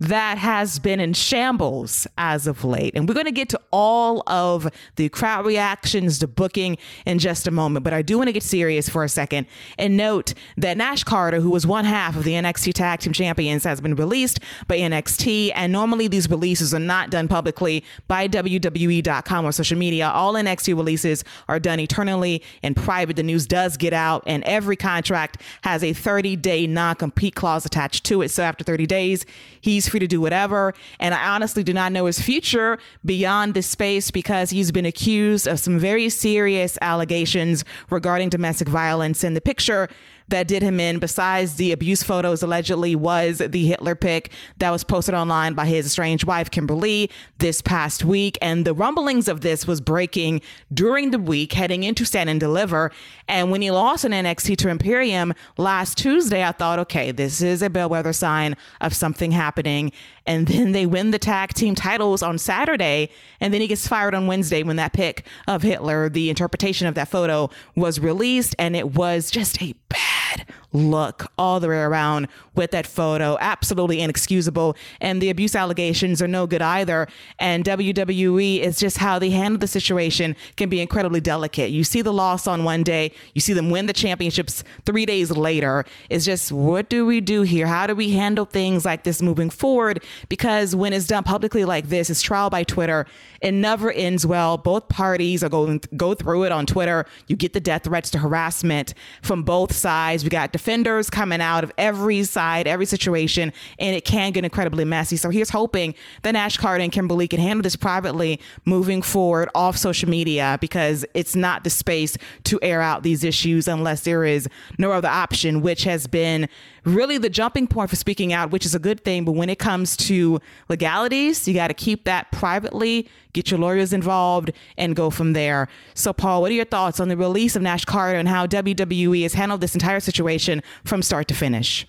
that 0.00 0.38
has 0.38 0.78
been 0.78 1.00
in 1.00 1.12
shambles 1.12 2.06
as 2.18 2.46
of 2.46 2.64
late. 2.64 2.94
And 2.94 3.08
we're 3.08 3.14
going 3.14 3.26
to 3.26 3.32
get 3.32 3.48
to 3.50 3.60
all 3.70 4.22
of 4.26 4.68
the 4.96 5.08
crowd 5.08 5.46
reactions, 5.46 6.18
the 6.18 6.26
booking 6.26 6.76
in 7.06 7.18
just 7.18 7.46
a 7.46 7.50
moment. 7.50 7.84
But 7.84 7.94
I 7.94 8.02
do 8.02 8.18
want 8.18 8.28
to 8.28 8.32
get 8.32 8.42
serious 8.42 8.88
for 8.88 9.04
a 9.04 9.08
second 9.08 9.46
and 9.78 9.96
note 9.96 10.34
that 10.56 10.76
Nash 10.76 11.04
Carter, 11.04 11.40
who 11.40 11.50
was 11.50 11.66
one 11.66 11.84
half 11.84 12.16
of 12.16 12.24
the 12.24 12.32
NXT 12.32 12.74
Tag 12.74 13.00
Team 13.00 13.12
Champions, 13.12 13.64
has 13.64 13.80
been 13.80 13.94
released 13.94 14.40
by 14.66 14.78
NXT. 14.78 15.52
And 15.54 15.72
normally 15.72 16.08
these 16.08 16.28
releases 16.28 16.74
are 16.74 16.80
not 16.80 17.10
done 17.10 17.28
publicly 17.28 17.84
by 18.08 18.26
WWE.com 18.28 19.44
or 19.44 19.52
social 19.52 19.78
media. 19.78 20.08
All 20.08 20.34
NXT 20.34 20.76
releases 20.76 21.24
are 21.48 21.60
done 21.60 21.78
eternally 21.78 22.42
in 22.62 22.74
private. 22.74 23.16
The 23.16 23.22
news 23.22 23.46
does 23.46 23.76
get 23.76 23.92
out, 23.92 24.24
and 24.26 24.42
every 24.44 24.76
contract 24.76 25.40
has 25.62 25.84
a 25.84 25.92
30 25.92 26.36
day 26.36 26.66
non 26.66 26.96
compete 26.96 27.34
clause 27.34 27.64
attached 27.64 28.04
to 28.04 28.22
it. 28.22 28.30
So 28.30 28.42
after 28.42 28.64
30 28.64 28.86
days, 28.86 29.24
he's 29.60 29.83
free 29.88 30.00
to 30.00 30.06
do 30.06 30.20
whatever. 30.20 30.74
And 30.98 31.14
I 31.14 31.28
honestly 31.28 31.62
do 31.62 31.72
not 31.72 31.92
know 31.92 32.06
his 32.06 32.20
future 32.20 32.78
beyond 33.04 33.54
this 33.54 33.66
space 33.66 34.10
because 34.10 34.50
he's 34.50 34.72
been 34.72 34.86
accused 34.86 35.46
of 35.46 35.60
some 35.60 35.78
very 35.78 36.08
serious 36.08 36.78
allegations 36.80 37.64
regarding 37.90 38.28
domestic 38.28 38.68
violence. 38.68 39.24
And 39.24 39.36
the 39.36 39.40
picture 39.40 39.88
that 40.28 40.48
did 40.48 40.62
him 40.62 40.80
in, 40.80 40.98
besides 40.98 41.56
the 41.56 41.72
abuse 41.72 42.02
photos 42.02 42.42
allegedly, 42.42 42.96
was 42.96 43.38
the 43.38 43.66
Hitler 43.66 43.94
pic 43.94 44.30
that 44.58 44.70
was 44.70 44.84
posted 44.84 45.14
online 45.14 45.54
by 45.54 45.66
his 45.66 45.86
estranged 45.86 46.24
wife, 46.24 46.50
Kimberly, 46.50 47.10
this 47.38 47.60
past 47.60 48.04
week. 48.04 48.38
And 48.40 48.64
the 48.64 48.74
rumblings 48.74 49.28
of 49.28 49.42
this 49.42 49.66
was 49.66 49.80
breaking 49.80 50.40
during 50.72 51.10
the 51.10 51.18
week, 51.18 51.52
heading 51.52 51.82
into 51.82 52.04
Stand 52.04 52.30
and 52.30 52.40
Deliver. 52.40 52.90
And 53.28 53.50
when 53.50 53.62
he 53.62 53.70
lost 53.70 54.04
an 54.04 54.12
NXT 54.12 54.56
to 54.58 54.68
Imperium 54.68 55.34
last 55.58 55.98
Tuesday, 55.98 56.42
I 56.44 56.52
thought, 56.52 56.78
okay, 56.80 57.12
this 57.12 57.42
is 57.42 57.62
a 57.62 57.70
bellwether 57.70 58.12
sign 58.12 58.56
of 58.80 58.94
something 58.94 59.32
happening. 59.32 59.92
And 60.26 60.46
then 60.46 60.72
they 60.72 60.86
win 60.86 61.10
the 61.10 61.18
tag 61.18 61.52
team 61.52 61.74
titles 61.74 62.22
on 62.22 62.38
Saturday. 62.38 63.10
And 63.40 63.52
then 63.52 63.60
he 63.60 63.66
gets 63.66 63.86
fired 63.86 64.14
on 64.14 64.26
Wednesday 64.26 64.62
when 64.62 64.76
that 64.76 64.94
pic 64.94 65.26
of 65.46 65.62
Hitler, 65.62 66.08
the 66.08 66.30
interpretation 66.30 66.86
of 66.86 66.94
that 66.94 67.08
photo, 67.08 67.50
was 67.76 68.00
released. 68.00 68.54
And 68.58 68.74
it 68.74 68.94
was 68.94 69.30
just 69.30 69.62
a 69.62 69.74
bad 69.88 70.13
good 70.36 70.46
look 70.74 71.30
all 71.38 71.60
the 71.60 71.68
way 71.68 71.78
around 71.78 72.28
with 72.54 72.72
that 72.72 72.86
photo. 72.86 73.38
Absolutely 73.40 74.00
inexcusable. 74.00 74.76
And 75.00 75.22
the 75.22 75.30
abuse 75.30 75.54
allegations 75.54 76.20
are 76.20 76.28
no 76.28 76.46
good 76.46 76.60
either. 76.60 77.08
And 77.38 77.64
WWE 77.64 78.60
is 78.60 78.78
just 78.78 78.98
how 78.98 79.18
they 79.18 79.30
handle 79.30 79.58
the 79.58 79.68
situation 79.68 80.36
can 80.56 80.68
be 80.68 80.80
incredibly 80.80 81.20
delicate. 81.20 81.70
You 81.70 81.84
see 81.84 82.02
the 82.02 82.12
loss 82.12 82.46
on 82.46 82.64
one 82.64 82.82
day, 82.82 83.12
you 83.34 83.40
see 83.40 83.52
them 83.52 83.70
win 83.70 83.86
the 83.86 83.92
championships 83.92 84.64
three 84.84 85.06
days 85.06 85.30
later. 85.30 85.84
It's 86.10 86.24
just, 86.24 86.52
what 86.52 86.90
do 86.90 87.06
we 87.06 87.20
do 87.20 87.42
here? 87.42 87.66
How 87.66 87.86
do 87.86 87.94
we 87.94 88.10
handle 88.10 88.44
things 88.44 88.84
like 88.84 89.04
this 89.04 89.22
moving 89.22 89.50
forward? 89.50 90.02
Because 90.28 90.74
when 90.74 90.92
it's 90.92 91.06
done 91.06 91.22
publicly 91.22 91.64
like 91.64 91.88
this, 91.88 92.10
it's 92.10 92.20
trial 92.20 92.50
by 92.50 92.64
Twitter. 92.64 93.06
It 93.40 93.52
never 93.52 93.92
ends 93.92 94.26
well. 94.26 94.56
Both 94.56 94.88
parties 94.88 95.44
are 95.44 95.48
going 95.48 95.80
go 95.96 96.14
through 96.14 96.44
it 96.44 96.52
on 96.52 96.66
Twitter. 96.66 97.06
You 97.28 97.36
get 97.36 97.52
the 97.52 97.60
death 97.60 97.84
threats 97.84 98.10
to 98.10 98.18
harassment 98.18 98.94
from 99.22 99.42
both 99.42 99.72
sides. 99.72 100.24
We 100.24 100.30
got 100.30 100.52
defenders 100.64 101.10
coming 101.10 101.42
out 101.42 101.62
of 101.62 101.70
every 101.76 102.24
side, 102.24 102.66
every 102.66 102.86
situation, 102.86 103.52
and 103.78 103.94
it 103.94 104.06
can 104.06 104.32
get 104.32 104.44
incredibly 104.44 104.82
messy. 104.86 105.14
So 105.14 105.28
here's 105.28 105.50
hoping 105.50 105.94
that 106.22 106.30
Nash 106.30 106.56
Carter 106.56 106.82
and 106.82 106.90
Kimberly 106.90 107.28
can 107.28 107.38
handle 107.38 107.62
this 107.62 107.76
privately 107.76 108.40
moving 108.64 109.02
forward 109.02 109.50
off 109.54 109.76
social 109.76 110.08
media 110.08 110.56
because 110.62 111.04
it's 111.12 111.36
not 111.36 111.64
the 111.64 111.70
space 111.70 112.16
to 112.44 112.58
air 112.62 112.80
out 112.80 113.02
these 113.02 113.24
issues 113.24 113.68
unless 113.68 114.04
there 114.04 114.24
is 114.24 114.48
no 114.78 114.90
other 114.90 115.08
option, 115.08 115.60
which 115.60 115.84
has 115.84 116.06
been 116.06 116.48
really 116.84 117.18
the 117.18 117.30
jumping 117.30 117.66
point 117.66 117.90
for 117.90 117.96
speaking 117.96 118.32
out, 118.32 118.50
which 118.50 118.64
is 118.64 118.74
a 118.74 118.78
good 118.78 119.04
thing. 119.04 119.24
But 119.24 119.32
when 119.32 119.48
it 119.48 119.58
comes 119.58 119.96
to 119.98 120.40
legalities, 120.68 121.46
you 121.48 121.54
got 121.54 121.68
to 121.68 121.74
keep 121.74 122.04
that 122.04 122.30
privately, 122.32 123.08
get 123.32 123.50
your 123.50 123.60
lawyers 123.60 123.92
involved, 123.92 124.52
and 124.76 124.94
go 124.94 125.10
from 125.10 125.32
there. 125.32 125.68
So, 125.94 126.12
Paul, 126.12 126.42
what 126.42 126.50
are 126.50 126.54
your 126.54 126.64
thoughts 126.64 127.00
on 127.00 127.08
the 127.08 127.16
release 127.16 127.56
of 127.56 127.62
Nash 127.62 127.84
Carter 127.84 128.18
and 128.18 128.28
how 128.28 128.46
WWE 128.46 129.22
has 129.22 129.34
handled 129.34 129.60
this 129.60 129.74
entire 129.74 130.00
situation 130.00 130.62
from 130.84 131.02
start 131.02 131.28
to 131.28 131.34
finish? 131.34 131.86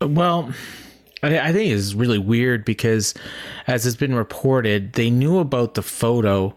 Well, 0.00 0.52
I 1.22 1.52
think 1.52 1.72
it's 1.72 1.94
really 1.94 2.18
weird 2.18 2.64
because, 2.64 3.14
as 3.66 3.82
has 3.82 3.96
been 3.96 4.14
reported, 4.14 4.92
they 4.92 5.10
knew 5.10 5.38
about 5.38 5.74
the 5.74 5.82
photo 5.82 6.54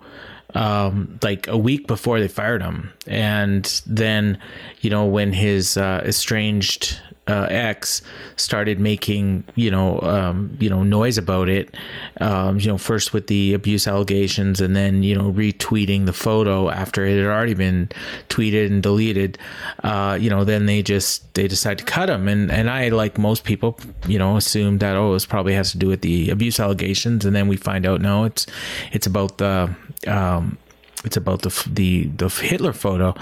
um, 0.53 1.19
like 1.21 1.47
a 1.47 1.57
week 1.57 1.87
before 1.87 2.19
they 2.19 2.27
fired 2.27 2.61
him. 2.61 2.91
And 3.07 3.65
then, 3.85 4.37
you 4.81 4.89
know, 4.89 5.05
when 5.05 5.33
his 5.33 5.77
uh, 5.77 6.03
estranged 6.05 6.99
uh, 7.27 7.47
ex 7.49 8.01
started 8.35 8.79
making 8.79 9.43
you 9.55 9.69
know 9.69 10.01
um, 10.01 10.57
you 10.59 10.69
know 10.69 10.83
noise 10.83 11.17
about 11.17 11.47
it 11.47 11.73
um, 12.19 12.59
you 12.59 12.67
know 12.67 12.77
first 12.77 13.13
with 13.13 13.27
the 13.27 13.53
abuse 13.53 13.87
allegations 13.87 14.59
and 14.59 14.75
then 14.75 15.03
you 15.03 15.15
know 15.15 15.31
retweeting 15.31 16.05
the 16.05 16.13
photo 16.13 16.69
after 16.69 17.05
it 17.05 17.17
had 17.17 17.25
already 17.25 17.53
been 17.53 17.87
tweeted 18.29 18.67
and 18.67 18.81
deleted 18.81 19.37
uh, 19.83 20.17
you 20.19 20.29
know 20.29 20.43
then 20.43 20.65
they 20.65 20.81
just 20.81 21.31
they 21.35 21.47
decide 21.47 21.77
to 21.77 21.85
cut 21.85 22.09
him 22.09 22.27
and 22.27 22.51
and 22.51 22.69
I 22.69 22.89
like 22.89 23.17
most 23.17 23.43
people 23.43 23.79
you 24.07 24.17
know 24.17 24.35
assumed 24.35 24.79
that 24.79 24.95
oh 24.95 25.13
it 25.13 25.25
probably 25.29 25.53
has 25.53 25.71
to 25.71 25.77
do 25.77 25.87
with 25.87 26.01
the 26.01 26.31
abuse 26.31 26.59
allegations 26.59 27.23
and 27.23 27.35
then 27.35 27.47
we 27.47 27.55
find 27.55 27.85
out 27.85 28.01
no 28.01 28.23
it's 28.23 28.47
it's 28.91 29.05
about 29.05 29.37
the 29.37 29.73
um, 30.07 30.57
it's 31.03 31.17
about 31.17 31.41
the 31.41 31.69
the 31.69 32.05
the 32.05 32.29
Hitler 32.29 32.73
photo. 32.73 33.15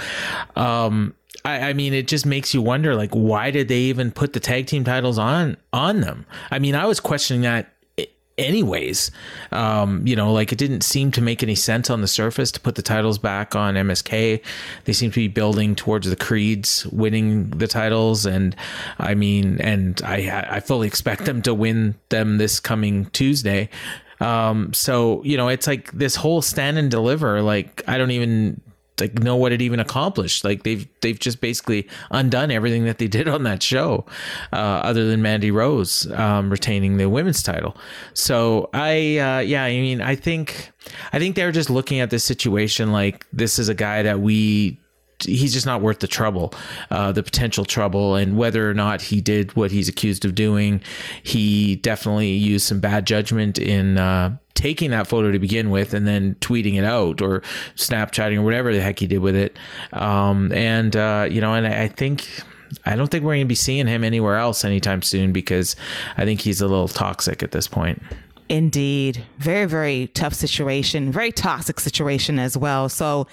Um, 0.55 1.15
I, 1.45 1.69
I, 1.69 1.73
mean, 1.73 1.93
it 1.93 2.09
just 2.09 2.25
makes 2.25 2.53
you 2.53 2.61
wonder, 2.61 2.95
like, 2.95 3.11
why 3.11 3.49
did 3.49 3.69
they 3.69 3.77
even 3.77 4.11
put 4.11 4.33
the 4.33 4.41
tag 4.41 4.67
team 4.67 4.83
titles 4.83 5.17
on 5.17 5.57
on 5.71 6.01
them? 6.01 6.25
I 6.51 6.59
mean, 6.59 6.75
I 6.75 6.85
was 6.85 6.99
questioning 6.99 7.41
that 7.41 7.73
anyways 8.39 9.11
um, 9.51 10.05
you 10.07 10.15
know 10.15 10.31
like 10.31 10.51
it 10.51 10.57
didn't 10.57 10.81
seem 10.81 11.11
to 11.11 11.21
make 11.21 11.43
any 11.43 11.55
sense 11.55 11.89
on 11.89 12.01
the 12.01 12.07
surface 12.07 12.51
to 12.51 12.59
put 12.59 12.75
the 12.75 12.81
titles 12.81 13.17
back 13.19 13.55
on 13.55 13.75
msk 13.75 14.41
they 14.85 14.93
seem 14.93 15.11
to 15.11 15.19
be 15.19 15.27
building 15.27 15.75
towards 15.75 16.09
the 16.09 16.15
creeds 16.15 16.87
winning 16.87 17.49
the 17.49 17.67
titles 17.67 18.25
and 18.25 18.55
i 18.97 19.13
mean 19.13 19.59
and 19.59 20.01
i 20.05 20.47
i 20.49 20.59
fully 20.59 20.87
expect 20.87 21.25
them 21.25 21.41
to 21.41 21.53
win 21.53 21.95
them 22.09 22.37
this 22.37 22.59
coming 22.59 23.05
tuesday 23.07 23.69
um, 24.19 24.73
so 24.73 25.23
you 25.23 25.37
know, 25.37 25.47
it's 25.47 25.67
like 25.67 25.91
this 25.91 26.15
whole 26.15 26.41
stand 26.41 26.77
and 26.77 26.91
deliver. 26.91 27.41
Like 27.41 27.83
I 27.87 27.97
don't 27.97 28.11
even 28.11 28.61
like 28.99 29.19
know 29.19 29.35
what 29.35 29.51
it 29.51 29.61
even 29.61 29.79
accomplished. 29.79 30.43
Like 30.43 30.63
they've 30.63 30.87
they've 31.01 31.19
just 31.19 31.41
basically 31.41 31.87
undone 32.11 32.51
everything 32.51 32.85
that 32.85 32.97
they 32.97 33.07
did 33.07 33.27
on 33.27 33.43
that 33.43 33.63
show, 33.63 34.05
uh, 34.51 34.55
other 34.55 35.05
than 35.07 35.21
Mandy 35.21 35.51
Rose 35.51 36.09
um, 36.11 36.49
retaining 36.49 36.97
the 36.97 37.09
women's 37.09 37.41
title. 37.41 37.77
So 38.13 38.69
I 38.73 39.17
uh, 39.17 39.39
yeah, 39.39 39.63
I 39.63 39.71
mean 39.71 40.01
I 40.01 40.15
think 40.15 40.71
I 41.13 41.19
think 41.19 41.35
they're 41.35 41.51
just 41.51 41.69
looking 41.69 41.99
at 41.99 42.09
this 42.09 42.23
situation 42.23 42.91
like 42.91 43.25
this 43.31 43.59
is 43.59 43.69
a 43.69 43.75
guy 43.75 44.03
that 44.03 44.19
we 44.19 44.79
he's 45.23 45.53
just 45.53 45.65
not 45.65 45.81
worth 45.81 45.99
the 45.99 46.07
trouble, 46.07 46.53
uh, 46.91 47.11
the 47.11 47.23
potential 47.23 47.65
trouble, 47.65 48.15
and 48.15 48.37
whether 48.37 48.69
or 48.69 48.73
not 48.73 49.01
he 49.01 49.21
did 49.21 49.55
what 49.55 49.71
he's 49.71 49.89
accused 49.89 50.25
of 50.25 50.35
doing, 50.35 50.81
he 51.23 51.75
definitely 51.77 52.31
used 52.31 52.65
some 52.67 52.79
bad 52.79 53.05
judgment 53.05 53.57
in. 53.57 53.97
Uh, 53.97 54.37
taking 54.55 54.91
that 54.91 55.07
photo 55.07 55.31
to 55.31 55.39
begin 55.39 55.69
with 55.69 55.93
and 55.93 56.05
then 56.05 56.35
tweeting 56.41 56.75
it 56.75 56.83
out 56.83 57.21
or 57.21 57.39
Snapchatting 57.77 58.35
or 58.35 58.41
whatever 58.41 58.73
the 58.73 58.81
heck 58.81 58.99
he 58.99 59.07
did 59.07 59.19
with 59.19 59.33
it. 59.33 59.57
Um, 59.93 60.51
and, 60.51 60.97
uh, 60.97 61.27
you 61.31 61.39
know, 61.39 61.53
and 61.53 61.65
I 61.65 61.87
think 61.87 62.27
I 62.85 62.97
don't 62.97 63.09
think 63.09 63.23
we're 63.23 63.35
going 63.35 63.45
to 63.45 63.47
be 63.47 63.55
seeing 63.55 63.87
him 63.87 64.03
anywhere 64.03 64.35
else 64.35 64.65
anytime 64.65 65.01
soon 65.01 65.31
because 65.31 65.77
I 66.17 66.25
think 66.25 66.41
he's 66.41 66.59
a 66.59 66.67
little 66.67 66.89
toxic 66.89 67.41
at 67.41 67.51
this 67.51 67.67
point. 67.67 68.01
Indeed. 68.49 69.23
Very, 69.37 69.65
very 69.65 70.07
tough 70.07 70.33
situation, 70.33 71.11
very 71.11 71.31
toxic 71.31 71.79
situation 71.79 72.39
as 72.39 72.57
well. 72.57 72.89
So, 72.89 73.27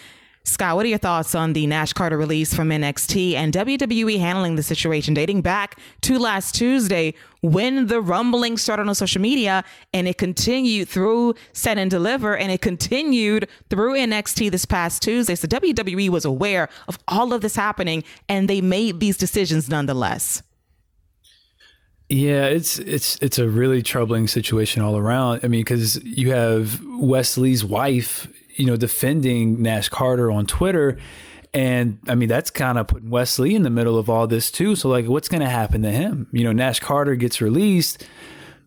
Scott, 0.46 0.76
what 0.76 0.86
are 0.86 0.88
your 0.88 0.98
thoughts 0.98 1.34
on 1.34 1.54
the 1.54 1.66
Nash 1.66 1.92
Carter 1.92 2.16
release 2.16 2.54
from 2.54 2.68
NXT 2.68 3.34
and 3.34 3.52
WWE 3.52 4.20
handling 4.20 4.54
the 4.54 4.62
situation 4.62 5.12
dating 5.12 5.42
back 5.42 5.76
to 6.02 6.20
last 6.20 6.54
Tuesday 6.54 7.14
when 7.42 7.88
the 7.88 8.00
rumbling 8.00 8.56
started 8.56 8.86
on 8.86 8.94
social 8.94 9.20
media 9.20 9.64
and 9.92 10.06
it 10.06 10.18
continued 10.18 10.88
through 10.88 11.34
Stand 11.52 11.80
and 11.80 11.90
Deliver 11.90 12.36
and 12.36 12.52
it 12.52 12.60
continued 12.60 13.48
through 13.70 13.94
NXT 13.94 14.52
this 14.52 14.64
past 14.64 15.02
Tuesday? 15.02 15.34
So 15.34 15.48
WWE 15.48 16.10
was 16.10 16.24
aware 16.24 16.68
of 16.86 16.96
all 17.08 17.32
of 17.32 17.40
this 17.40 17.56
happening 17.56 18.04
and 18.28 18.48
they 18.48 18.60
made 18.60 19.00
these 19.00 19.16
decisions 19.16 19.68
nonetheless. 19.68 20.44
Yeah, 22.08 22.44
it's 22.44 22.78
it's 22.78 23.16
it's 23.16 23.40
a 23.40 23.48
really 23.48 23.82
troubling 23.82 24.28
situation 24.28 24.80
all 24.80 24.96
around. 24.96 25.40
I 25.42 25.48
mean, 25.48 25.62
because 25.62 26.00
you 26.04 26.30
have 26.30 26.80
Wes 27.00 27.36
Lee's 27.36 27.64
wife 27.64 28.28
you 28.56 28.66
know, 28.66 28.76
defending 28.76 29.62
Nash 29.62 29.88
Carter 29.88 30.30
on 30.30 30.46
Twitter. 30.46 30.98
And 31.54 31.98
I 32.08 32.14
mean, 32.14 32.28
that's 32.28 32.50
kind 32.50 32.78
of 32.78 32.88
putting 32.88 33.10
Wes 33.10 33.38
Lee 33.38 33.54
in 33.54 33.62
the 33.62 33.70
middle 33.70 33.98
of 33.98 34.10
all 34.10 34.26
this 34.26 34.50
too. 34.50 34.76
So, 34.76 34.88
like, 34.88 35.06
what's 35.06 35.28
going 35.28 35.42
to 35.42 35.48
happen 35.48 35.82
to 35.82 35.90
him? 35.90 36.26
You 36.32 36.44
know, 36.44 36.52
Nash 36.52 36.80
Carter 36.80 37.14
gets 37.14 37.40
released. 37.40 38.06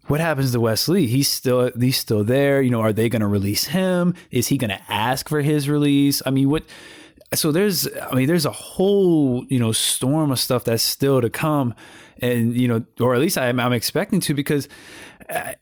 What 0.07 0.19
happens 0.19 0.53
to 0.53 0.59
Wes 0.59 0.87
Lee? 0.87 1.05
He's 1.05 1.29
still 1.29 1.71
he's 1.79 1.97
still 1.97 2.23
there. 2.23 2.61
You 2.61 2.71
know, 2.71 2.81
are 2.81 2.93
they 2.93 3.09
going 3.09 3.21
to 3.21 3.27
release 3.27 3.65
him? 3.65 4.15
Is 4.31 4.47
he 4.47 4.57
going 4.57 4.71
to 4.71 4.81
ask 4.91 5.29
for 5.29 5.41
his 5.41 5.69
release? 5.69 6.21
I 6.25 6.31
mean, 6.31 6.49
what? 6.49 6.63
So 7.35 7.51
there's, 7.51 7.87
I 7.95 8.15
mean, 8.15 8.25
there's 8.25 8.47
a 8.47 8.51
whole 8.51 9.45
you 9.49 9.59
know 9.59 9.71
storm 9.71 10.31
of 10.31 10.39
stuff 10.39 10.63
that's 10.63 10.81
still 10.81 11.21
to 11.21 11.29
come, 11.29 11.75
and 12.23 12.57
you 12.57 12.67
know, 12.67 12.83
or 12.99 13.13
at 13.13 13.21
least 13.21 13.37
I'm, 13.37 13.59
I'm 13.59 13.73
expecting 13.73 14.19
to 14.21 14.33
because. 14.33 14.67
Uh, 15.29 15.53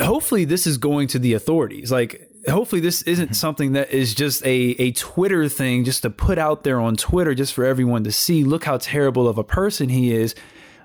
hopefully 0.00 0.44
this 0.44 0.66
is 0.66 0.76
going 0.76 1.06
to 1.06 1.20
the 1.20 1.34
authorities 1.34 1.92
like 1.92 2.27
hopefully 2.48 2.80
this 2.80 3.02
isn't 3.02 3.26
mm-hmm. 3.26 3.34
something 3.34 3.72
that 3.72 3.90
is 3.90 4.14
just 4.14 4.44
a, 4.44 4.74
a 4.78 4.92
Twitter 4.92 5.48
thing 5.48 5.84
just 5.84 6.02
to 6.02 6.10
put 6.10 6.38
out 6.38 6.64
there 6.64 6.80
on 6.80 6.96
Twitter 6.96 7.34
just 7.34 7.52
for 7.52 7.64
everyone 7.64 8.04
to 8.04 8.12
see. 8.12 8.44
Look 8.44 8.64
how 8.64 8.78
terrible 8.78 9.28
of 9.28 9.38
a 9.38 9.44
person 9.44 9.88
he 9.88 10.12
is. 10.12 10.34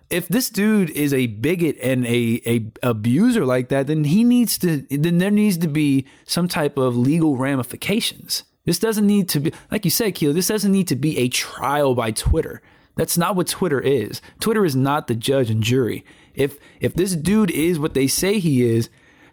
If 0.09 0.27
this 0.27 0.49
dude 0.49 0.89
is 0.91 1.13
a 1.13 1.27
bigot 1.27 1.77
and 1.81 2.05
a, 2.05 2.41
a 2.45 2.65
abuser 2.83 3.45
like 3.45 3.69
that, 3.69 3.87
then 3.87 4.03
he 4.03 4.23
needs 4.23 4.57
to 4.59 4.85
then 4.89 5.17
there 5.17 5.31
needs 5.31 5.57
to 5.59 5.67
be 5.67 6.05
some 6.25 6.47
type 6.47 6.77
of 6.77 6.95
legal 6.95 7.37
ramifications. 7.37 8.43
This 8.65 8.79
doesn't 8.79 9.07
need 9.07 9.27
to 9.29 9.39
be 9.39 9.53
like 9.71 9.85
you 9.85 9.91
said, 9.91 10.15
Keela, 10.15 10.33
this 10.33 10.47
doesn't 10.47 10.71
need 10.71 10.87
to 10.89 10.95
be 10.95 11.17
a 11.17 11.29
trial 11.29 11.95
by 11.95 12.11
Twitter. 12.11 12.61
That's 12.95 13.17
not 13.17 13.35
what 13.35 13.47
Twitter 13.47 13.79
is. 13.79 14.21
Twitter 14.39 14.65
is 14.65 14.75
not 14.75 15.07
the 15.07 15.15
judge 15.15 15.49
and 15.49 15.63
jury. 15.63 16.05
If 16.35 16.57
if 16.79 16.93
this 16.93 17.15
dude 17.15 17.51
is 17.51 17.79
what 17.79 17.93
they 17.93 18.07
say 18.07 18.39
he 18.39 18.63
is, 18.63 18.89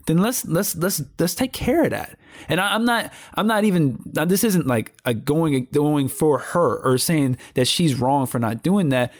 then 0.07 0.19
let's 0.19 0.45
let's 0.47 0.75
let's 0.77 1.03
let's 1.19 1.35
take 1.35 1.53
care 1.53 1.85
of 1.85 1.91
that. 1.91 2.17
And 2.49 2.61
I, 2.61 2.75
am 2.75 2.85
not 2.85 3.13
I'm 3.35 3.47
not 3.47 3.65
even 3.65 4.03
this 4.07 4.45
isn't 4.45 4.67
like 4.67 4.93
a 5.05 5.15
going 5.15 5.69
going 5.73 6.09
for 6.09 6.39
her 6.39 6.79
or 6.79 6.99
saying 6.99 7.39
that 7.55 7.67
she's 7.67 7.95
wrong 7.95 8.27
for 8.27 8.39
not 8.39 8.63
doing 8.63 8.89
that, 8.91 9.13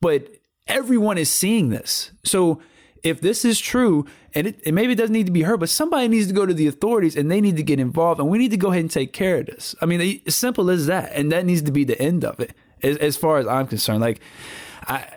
but 0.00 0.28
everyone 0.66 1.18
is 1.18 1.30
seeing 1.30 1.70
this. 1.70 2.12
So 2.24 2.60
if 3.02 3.20
this 3.20 3.44
is 3.44 3.58
true, 3.58 4.06
and 4.34 4.48
it, 4.48 4.72
maybe 4.72 4.92
it 4.92 4.96
doesn't 4.96 5.12
need 5.12 5.26
to 5.26 5.32
be 5.32 5.42
her, 5.42 5.56
but 5.56 5.68
somebody 5.68 6.08
needs 6.08 6.28
to 6.28 6.32
go 6.32 6.46
to 6.46 6.54
the 6.54 6.66
authorities 6.66 7.16
and 7.16 7.30
they 7.30 7.40
need 7.40 7.56
to 7.56 7.62
get 7.62 7.80
involved, 7.80 8.20
and 8.20 8.28
we 8.28 8.38
need 8.38 8.50
to 8.52 8.56
go 8.56 8.68
ahead 8.68 8.80
and 8.80 8.90
take 8.90 9.12
care 9.12 9.38
of 9.38 9.46
this. 9.46 9.74
I 9.80 9.86
mean, 9.86 10.20
as 10.26 10.36
simple 10.36 10.70
as 10.70 10.86
that, 10.86 11.12
and 11.12 11.32
that 11.32 11.44
needs 11.44 11.62
to 11.62 11.72
be 11.72 11.84
the 11.84 12.00
end 12.00 12.24
of 12.24 12.38
it, 12.40 12.54
as, 12.82 12.96
as 12.98 13.16
far 13.16 13.38
as 13.38 13.46
I'm 13.46 13.66
concerned. 13.66 14.00
Like, 14.00 14.20
I, 14.86 15.08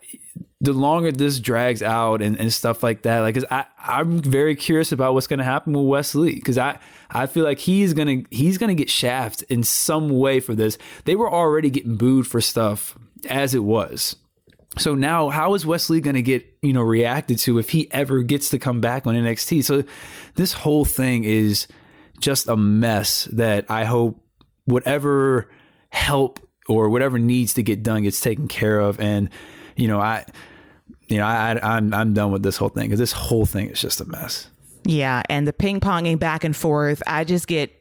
the 0.61 0.73
longer 0.73 1.11
this 1.11 1.39
drags 1.39 1.83
out 1.83 2.21
and, 2.21 2.39
and 2.39 2.51
stuff 2.51 2.81
like 2.81 3.03
that, 3.03 3.19
like, 3.19 3.37
I, 3.51 3.65
I'm 3.79 4.19
very 4.19 4.55
curious 4.55 4.91
about 4.91 5.13
what's 5.13 5.27
going 5.27 5.39
to 5.39 5.45
happen 5.45 5.73
with 5.73 5.85
Wes 5.85 6.15
Lee 6.15 6.39
Cause 6.39 6.57
I, 6.57 6.79
I 7.09 7.25
feel 7.27 7.43
like 7.43 7.59
he's 7.59 7.93
to, 7.93 8.23
he's 8.31 8.57
to 8.57 8.73
get 8.73 8.89
shafted 8.89 9.49
in 9.51 9.63
some 9.63 10.09
way 10.09 10.39
for 10.39 10.55
this. 10.55 10.77
They 11.05 11.15
were 11.15 11.31
already 11.31 11.69
getting 11.69 11.97
booed 11.97 12.27
for 12.27 12.41
stuff 12.41 12.97
as 13.29 13.53
it 13.53 13.63
was. 13.63 14.15
So 14.77 14.93
now 14.93 15.29
how 15.29 15.53
is 15.53 15.65
Wes 15.65 15.89
Lee 15.89 16.01
going 16.01 16.15
to 16.15 16.21
get, 16.21 16.45
you 16.61 16.73
know, 16.73 16.81
reacted 16.81 17.39
to 17.39 17.59
if 17.59 17.69
he 17.69 17.89
ever 17.91 18.23
gets 18.23 18.49
to 18.49 18.59
come 18.59 18.81
back 18.81 19.07
on 19.07 19.15
NXT? 19.15 19.63
So 19.63 19.83
this 20.35 20.53
whole 20.53 20.85
thing 20.85 21.23
is 21.23 21.67
just 22.19 22.47
a 22.47 22.57
mess 22.57 23.25
that 23.25 23.65
I 23.69 23.85
hope 23.85 24.21
whatever 24.65 25.49
help 25.89 26.39
or 26.67 26.89
whatever 26.89 27.19
needs 27.19 27.53
to 27.53 27.63
get 27.63 27.83
done 27.83 28.03
gets 28.03 28.19
taken 28.19 28.47
care 28.47 28.79
of. 28.79 28.99
And, 28.99 29.29
you 29.75 29.87
know, 29.87 29.99
I, 29.99 30.25
you 31.07 31.17
know, 31.17 31.25
I, 31.25 31.59
I'm 31.61 31.93
I'm 31.93 32.13
done 32.13 32.31
with 32.31 32.43
this 32.43 32.57
whole 32.57 32.69
thing 32.69 32.85
because 32.85 32.99
this 32.99 33.11
whole 33.11 33.45
thing 33.45 33.69
is 33.69 33.79
just 33.79 34.01
a 34.01 34.05
mess. 34.05 34.49
Yeah, 34.85 35.23
and 35.29 35.47
the 35.47 35.53
ping 35.53 35.79
ponging 35.79 36.19
back 36.19 36.43
and 36.43 36.55
forth, 36.55 37.01
I 37.07 37.23
just 37.23 37.47
get 37.47 37.71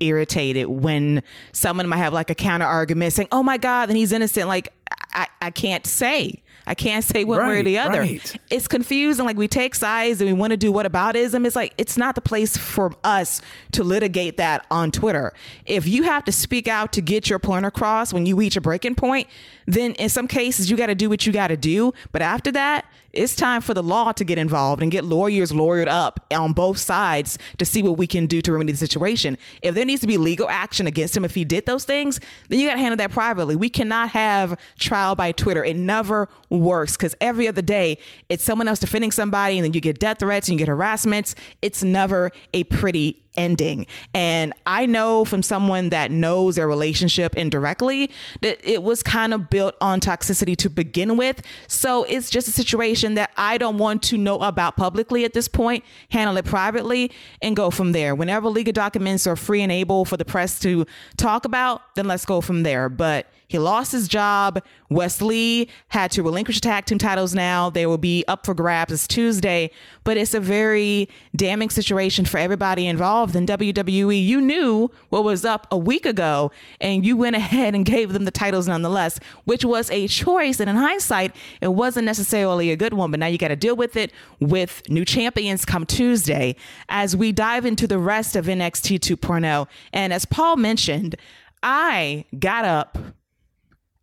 irritated 0.00 0.66
when 0.68 1.22
someone 1.52 1.88
might 1.88 1.98
have 1.98 2.12
like 2.12 2.30
a 2.30 2.34
counter 2.34 2.66
argument 2.66 3.12
saying, 3.12 3.28
"Oh 3.32 3.42
my 3.42 3.58
God, 3.58 3.88
then 3.88 3.96
he's 3.96 4.12
innocent." 4.12 4.48
Like 4.48 4.72
I, 5.12 5.26
I 5.40 5.50
can't 5.50 5.86
say. 5.86 6.41
I 6.66 6.74
can't 6.74 7.04
say 7.12 7.24
one 7.24 7.38
right, 7.38 7.48
way 7.48 7.60
or 7.60 7.62
the 7.62 7.78
other. 7.78 8.00
Right. 8.00 8.36
It's 8.50 8.68
confusing. 8.68 9.24
Like 9.24 9.36
we 9.36 9.48
take 9.48 9.74
sides 9.74 10.20
and 10.20 10.28
we 10.28 10.34
want 10.34 10.52
to 10.52 10.56
do 10.56 10.72
what 10.72 10.90
aboutism. 10.90 11.46
It's 11.46 11.56
like 11.56 11.74
it's 11.78 11.96
not 11.96 12.14
the 12.14 12.20
place 12.20 12.56
for 12.56 12.92
us 13.04 13.40
to 13.72 13.84
litigate 13.84 14.36
that 14.36 14.66
on 14.70 14.90
Twitter. 14.90 15.32
If 15.66 15.86
you 15.86 16.04
have 16.04 16.24
to 16.24 16.32
speak 16.32 16.68
out 16.68 16.92
to 16.92 17.00
get 17.00 17.28
your 17.28 17.38
point 17.38 17.66
across 17.66 18.12
when 18.12 18.26
you 18.26 18.36
reach 18.36 18.56
a 18.56 18.60
breaking 18.60 18.94
point, 18.94 19.28
then 19.66 19.92
in 19.92 20.08
some 20.08 20.28
cases 20.28 20.70
you 20.70 20.76
got 20.76 20.86
to 20.86 20.94
do 20.94 21.08
what 21.08 21.26
you 21.26 21.32
got 21.32 21.48
to 21.48 21.56
do. 21.56 21.92
But 22.10 22.22
after 22.22 22.50
that, 22.52 22.86
it's 23.12 23.36
time 23.36 23.60
for 23.60 23.74
the 23.74 23.82
law 23.82 24.12
to 24.12 24.24
get 24.24 24.38
involved 24.38 24.82
and 24.82 24.90
get 24.90 25.04
lawyers 25.04 25.52
lawyered 25.52 25.88
up 25.88 26.24
on 26.32 26.52
both 26.54 26.78
sides 26.78 27.38
to 27.58 27.64
see 27.66 27.82
what 27.82 27.98
we 27.98 28.06
can 28.06 28.26
do 28.26 28.40
to 28.40 28.52
remedy 28.52 28.72
the 28.72 28.78
situation. 28.78 29.36
If 29.60 29.74
there 29.74 29.84
needs 29.84 30.00
to 30.00 30.06
be 30.06 30.16
legal 30.16 30.48
action 30.48 30.86
against 30.86 31.16
him 31.16 31.24
if 31.24 31.34
he 31.34 31.44
did 31.44 31.66
those 31.66 31.84
things, 31.84 32.20
then 32.48 32.58
you 32.58 32.66
got 32.66 32.74
to 32.74 32.80
handle 32.80 32.96
that 32.96 33.10
privately. 33.10 33.54
We 33.54 33.68
cannot 33.68 34.10
have 34.10 34.58
trial 34.78 35.14
by 35.14 35.32
Twitter. 35.32 35.62
It 35.62 35.76
never 35.76 36.28
works 36.60 36.96
because 36.96 37.14
every 37.20 37.48
other 37.48 37.62
day 37.62 37.98
it's 38.28 38.44
someone 38.44 38.68
else 38.68 38.78
defending 38.78 39.10
somebody 39.10 39.58
and 39.58 39.64
then 39.64 39.72
you 39.72 39.80
get 39.80 39.98
death 39.98 40.18
threats 40.18 40.48
and 40.48 40.54
you 40.54 40.58
get 40.58 40.68
harassments. 40.68 41.34
It's 41.62 41.82
never 41.82 42.30
a 42.52 42.64
pretty 42.64 43.21
ending. 43.36 43.86
And 44.14 44.52
I 44.66 44.86
know 44.86 45.24
from 45.24 45.42
someone 45.42 45.90
that 45.90 46.10
knows 46.10 46.56
their 46.56 46.68
relationship 46.68 47.36
indirectly 47.36 48.10
that 48.40 48.58
it 48.62 48.82
was 48.82 49.02
kind 49.02 49.32
of 49.32 49.50
built 49.50 49.74
on 49.80 50.00
toxicity 50.00 50.56
to 50.56 50.70
begin 50.70 51.16
with. 51.16 51.42
So 51.66 52.04
it's 52.04 52.30
just 52.30 52.48
a 52.48 52.52
situation 52.52 53.14
that 53.14 53.30
I 53.36 53.58
don't 53.58 53.78
want 53.78 54.02
to 54.04 54.18
know 54.18 54.38
about 54.40 54.76
publicly 54.76 55.24
at 55.24 55.32
this 55.32 55.48
point, 55.48 55.84
handle 56.10 56.36
it 56.36 56.44
privately, 56.44 57.10
and 57.40 57.56
go 57.56 57.70
from 57.70 57.92
there. 57.92 58.14
Whenever 58.14 58.48
legal 58.48 58.72
documents 58.72 59.26
are 59.26 59.36
free 59.36 59.62
and 59.62 59.72
able 59.72 60.04
for 60.04 60.16
the 60.16 60.24
press 60.24 60.58
to 60.60 60.86
talk 61.16 61.44
about, 61.44 61.94
then 61.94 62.06
let's 62.06 62.24
go 62.24 62.40
from 62.40 62.62
there. 62.62 62.88
But 62.88 63.26
he 63.52 63.58
lost 63.58 63.92
his 63.92 64.08
job. 64.08 64.62
Wes 64.88 65.20
Lee 65.20 65.68
had 65.88 66.10
to 66.12 66.22
relinquish 66.22 66.58
tag 66.62 66.86
team 66.86 66.96
titles 66.96 67.34
now. 67.34 67.68
They 67.68 67.84
will 67.84 67.98
be 67.98 68.24
up 68.26 68.46
for 68.46 68.54
grabs. 68.54 68.94
It's 68.94 69.06
Tuesday, 69.06 69.70
but 70.04 70.16
it's 70.16 70.32
a 70.32 70.40
very 70.40 71.06
damning 71.36 71.68
situation 71.68 72.24
for 72.24 72.38
everybody 72.38 72.86
involved 72.86 73.21
in 73.36 73.46
WWE. 73.46 74.24
You 74.24 74.40
knew 74.40 74.90
what 75.08 75.24
was 75.24 75.44
up 75.44 75.66
a 75.70 75.78
week 75.78 76.04
ago, 76.04 76.50
and 76.80 77.04
you 77.06 77.16
went 77.16 77.36
ahead 77.36 77.74
and 77.74 77.84
gave 77.84 78.12
them 78.12 78.24
the 78.24 78.30
titles 78.30 78.68
nonetheless, 78.68 79.18
which 79.44 79.64
was 79.64 79.90
a 79.90 80.08
choice. 80.08 80.60
And 80.60 80.68
in 80.68 80.76
hindsight, 80.76 81.34
it 81.60 81.68
wasn't 81.68 82.06
necessarily 82.06 82.70
a 82.70 82.76
good 82.76 82.94
one, 82.94 83.10
but 83.10 83.20
now 83.20 83.26
you 83.26 83.38
got 83.38 83.48
to 83.48 83.56
deal 83.56 83.76
with 83.76 83.96
it 83.96 84.12
with 84.40 84.82
new 84.88 85.04
champions 85.04 85.64
come 85.64 85.86
Tuesday 85.86 86.56
as 86.88 87.16
we 87.16 87.32
dive 87.32 87.64
into 87.64 87.86
the 87.86 87.98
rest 87.98 88.36
of 88.36 88.46
NXT 88.46 88.98
2.0. 88.98 89.68
And 89.92 90.12
as 90.12 90.24
Paul 90.24 90.56
mentioned, 90.56 91.16
I 91.62 92.24
got 92.38 92.64
up 92.64 92.98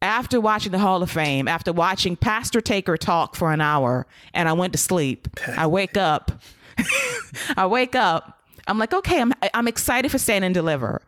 after 0.02 0.40
watching 0.40 0.72
the 0.72 0.80
Hall 0.80 1.04
of 1.04 1.12
Fame, 1.12 1.48
after 1.48 1.74
watching 1.74 2.16
Pastor 2.16 2.62
Taker 2.62 2.98
talk 2.98 3.36
for 3.36 3.52
an 3.52 3.62
hour, 3.62 4.08
and 4.34 4.48
I 4.48 4.54
went 4.54 4.74
to 4.74 4.80
sleep. 4.80 5.28
I 5.48 5.68
wake 5.68 5.98
up. 5.98 6.32
I 7.58 7.66
wake 7.66 7.96
up. 7.96 8.39
I'm 8.70 8.78
like, 8.78 8.94
okay, 8.94 9.20
I'm 9.20 9.34
I'm 9.54 9.68
excited 9.68 10.12
for 10.12 10.18
Stand 10.18 10.46
and 10.46 10.54
Deliver 10.54 11.02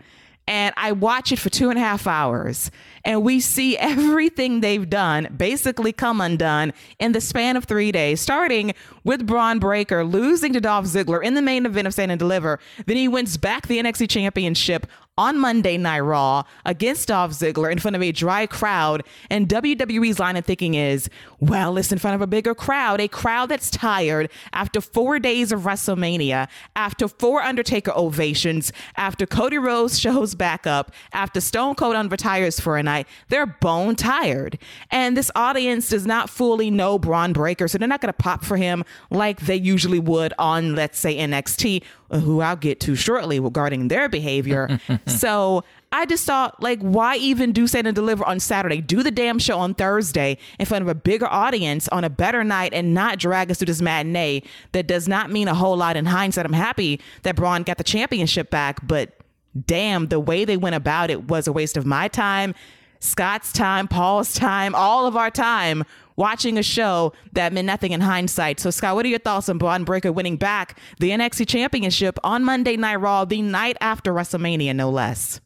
and 0.47 0.74
I 0.76 0.91
watch 0.91 1.32
it 1.32 1.39
for 1.39 1.49
two 1.49 1.70
and 1.70 1.78
a 1.78 1.82
half 1.82 2.07
hours. 2.07 2.72
And 3.05 3.24
we 3.24 3.39
see 3.39 3.78
everything 3.78 4.62
they've 4.62 4.89
done 4.89 5.34
basically 5.36 5.93
come 5.93 6.22
undone 6.22 6.74
in 6.99 7.12
the 7.12 7.22
span 7.22 7.55
of 7.57 7.66
three 7.66 7.91
days, 7.91 8.22
starting 8.22 8.74
with 9.03 9.26
Bron 9.26 9.59
Breakker 9.59 10.03
losing 10.03 10.53
to 10.53 10.62
Dolph 10.62 10.86
Ziggler 10.86 11.24
in 11.24 11.36
the 11.36 11.41
main 11.41 11.66
event 11.66 11.88
of 11.88 11.93
Stand 11.93 12.12
and 12.12 12.20
Deliver. 12.20 12.59
Then 12.86 12.97
he 12.97 13.07
wins 13.07 13.38
back 13.38 13.68
the 13.68 13.80
NXT 13.80 14.09
Championship 14.09 14.88
on 15.18 15.38
Monday 15.38 15.78
Night 15.78 15.99
Raw 15.99 16.43
against 16.66 17.09
Dolph 17.09 17.32
Ziggler 17.32 17.72
in 17.72 17.80
front 17.80 17.95
of 17.95 18.01
a 18.01 18.12
dry 18.12 18.45
crowd. 18.45 19.03
And 19.30 19.47
WWE's 19.47 20.20
line 20.20 20.38
of 20.38 20.45
thinking 20.45 20.76
is, 20.76 21.09
well, 21.39 21.78
it's 21.78 21.91
in 21.91 21.97
front 21.97 22.16
of 22.16 22.22
a 22.22 22.28
bigger 22.28 22.55
crowd, 22.55 23.01
a 23.01 23.07
crowd 23.07 23.49
that's 23.49 23.70
tired 23.70 24.32
after 24.53 24.80
four 24.80 25.20
days 25.20 25.51
of 25.51 25.62
WrestleMania, 25.62 26.47
after 26.76 27.07
four 27.07 27.41
Undertaker 27.41 27.91
ovations, 27.91 28.72
after 28.95 29.26
Cody 29.26 29.57
Rhodes 29.57 29.99
shows 30.01 30.34
back 30.34 30.66
up, 30.66 30.91
after 31.12 31.41
Stone 31.41 31.76
Cold 31.76 31.95
unretires 31.95 32.62
for 32.62 32.78
a 32.78 32.84
night. 32.84 33.07
They're 33.28 33.45
bone 33.45 33.95
tired. 33.95 34.57
And 34.91 35.18
this 35.18 35.30
audience 35.36 35.89
does 35.89 36.05
not 36.05 36.30
fully 36.30 36.72
know 36.72 36.97
Bron 36.97 37.34
Breakker, 37.34 37.68
so 37.68 37.78
they're 37.78 37.88
not 37.88 38.01
going 38.01 38.14
to 38.14 38.18
pop 38.18 38.45
for 38.45 38.57
him 38.57 38.84
like 39.09 39.41
they 39.41 39.55
usually 39.57 39.99
would 39.99 40.34
on, 40.39 40.76
let's 40.76 40.99
say, 40.99 41.18
NXT, 41.18 41.84
Uh, 42.12 42.20
who 42.20 42.41
I'll 42.41 42.57
get 42.57 42.82
to 42.82 42.95
shortly 42.95 43.39
regarding 43.39 43.88
their 43.88 44.09
behavior. 44.09 44.82
so 45.07 45.64
I 45.93 46.05
just 46.05 46.26
thought, 46.26 46.62
like, 46.62 46.82
why 46.82 47.16
even 47.16 47.53
do 47.53 47.68
Stand 47.68 47.88
and 47.88 47.95
Deliver 47.95 48.26
on 48.26 48.41
Saturday? 48.41 48.82
Do 48.82 49.01
the 49.01 49.12
damn 49.12 49.39
show 49.39 49.57
on 49.57 49.74
Thursday 49.74 50.38
in 50.59 50.66
front 50.66 50.82
of 50.82 50.89
a 50.89 50.95
bigger 50.95 51.28
audience 51.28 51.88
on 51.88 52.03
a 52.03 52.09
better 52.09 52.43
night 52.43 52.74
and 52.74 52.93
not 52.93 53.18
drag 53.18 53.49
us 53.49 53.59
through 53.59 53.68
this 53.68 53.82
matinee 53.82 54.43
that 54.74 54.88
does 54.88 55.07
not 55.07 55.32
mean 55.32 55.47
a 55.47 55.53
whole 55.53 55.78
lot 55.78 55.95
in 55.95 56.05
hindsight. 56.05 56.45
I'm 56.45 56.51
happy 56.51 56.99
that 57.24 57.38
Bron 57.38 57.64
got 57.64 57.78
the 57.78 57.84
championship 57.86 58.49
back, 58.49 58.86
but 58.86 59.18
damn, 59.66 60.07
the 60.07 60.20
way 60.20 60.43
they 60.43 60.57
went 60.57 60.76
about 60.76 61.09
it 61.09 61.30
was 61.30 61.47
a 61.47 61.53
waste 61.53 61.78
of 61.78 61.86
my 61.86 62.09
time, 62.09 62.53
Scott's 63.02 63.52
time, 63.52 63.88
Paul's 63.88 64.34
time, 64.34 64.74
all 64.76 65.06
of 65.06 65.18
our 65.18 65.32
time 65.32 65.84
watching 66.16 66.58
a 66.58 66.64
show 66.64 67.14
that 67.34 67.52
meant 67.52 67.66
nothing 67.66 67.91
in 67.91 67.99
hindsight. 67.99 68.60
So, 68.60 68.70
Scott, 68.70 68.95
what 68.95 69.06
are 69.06 69.10
your 69.10 69.20
thoughts 69.20 69.49
on 69.49 69.58
Bron 69.58 69.84
Breakker 69.84 70.12
winning 70.12 70.38
back 70.38 70.80
the 70.99 71.10
NXT 71.10 71.47
Championship 71.47 72.20
on 72.24 72.43
Monday 72.43 72.78
Night 72.78 72.97
Raw, 72.97 73.26
the 73.26 73.41
night 73.41 73.76
after 73.82 74.14
WrestleMania, 74.14 74.76
no 74.76 74.89
less? 74.91 75.41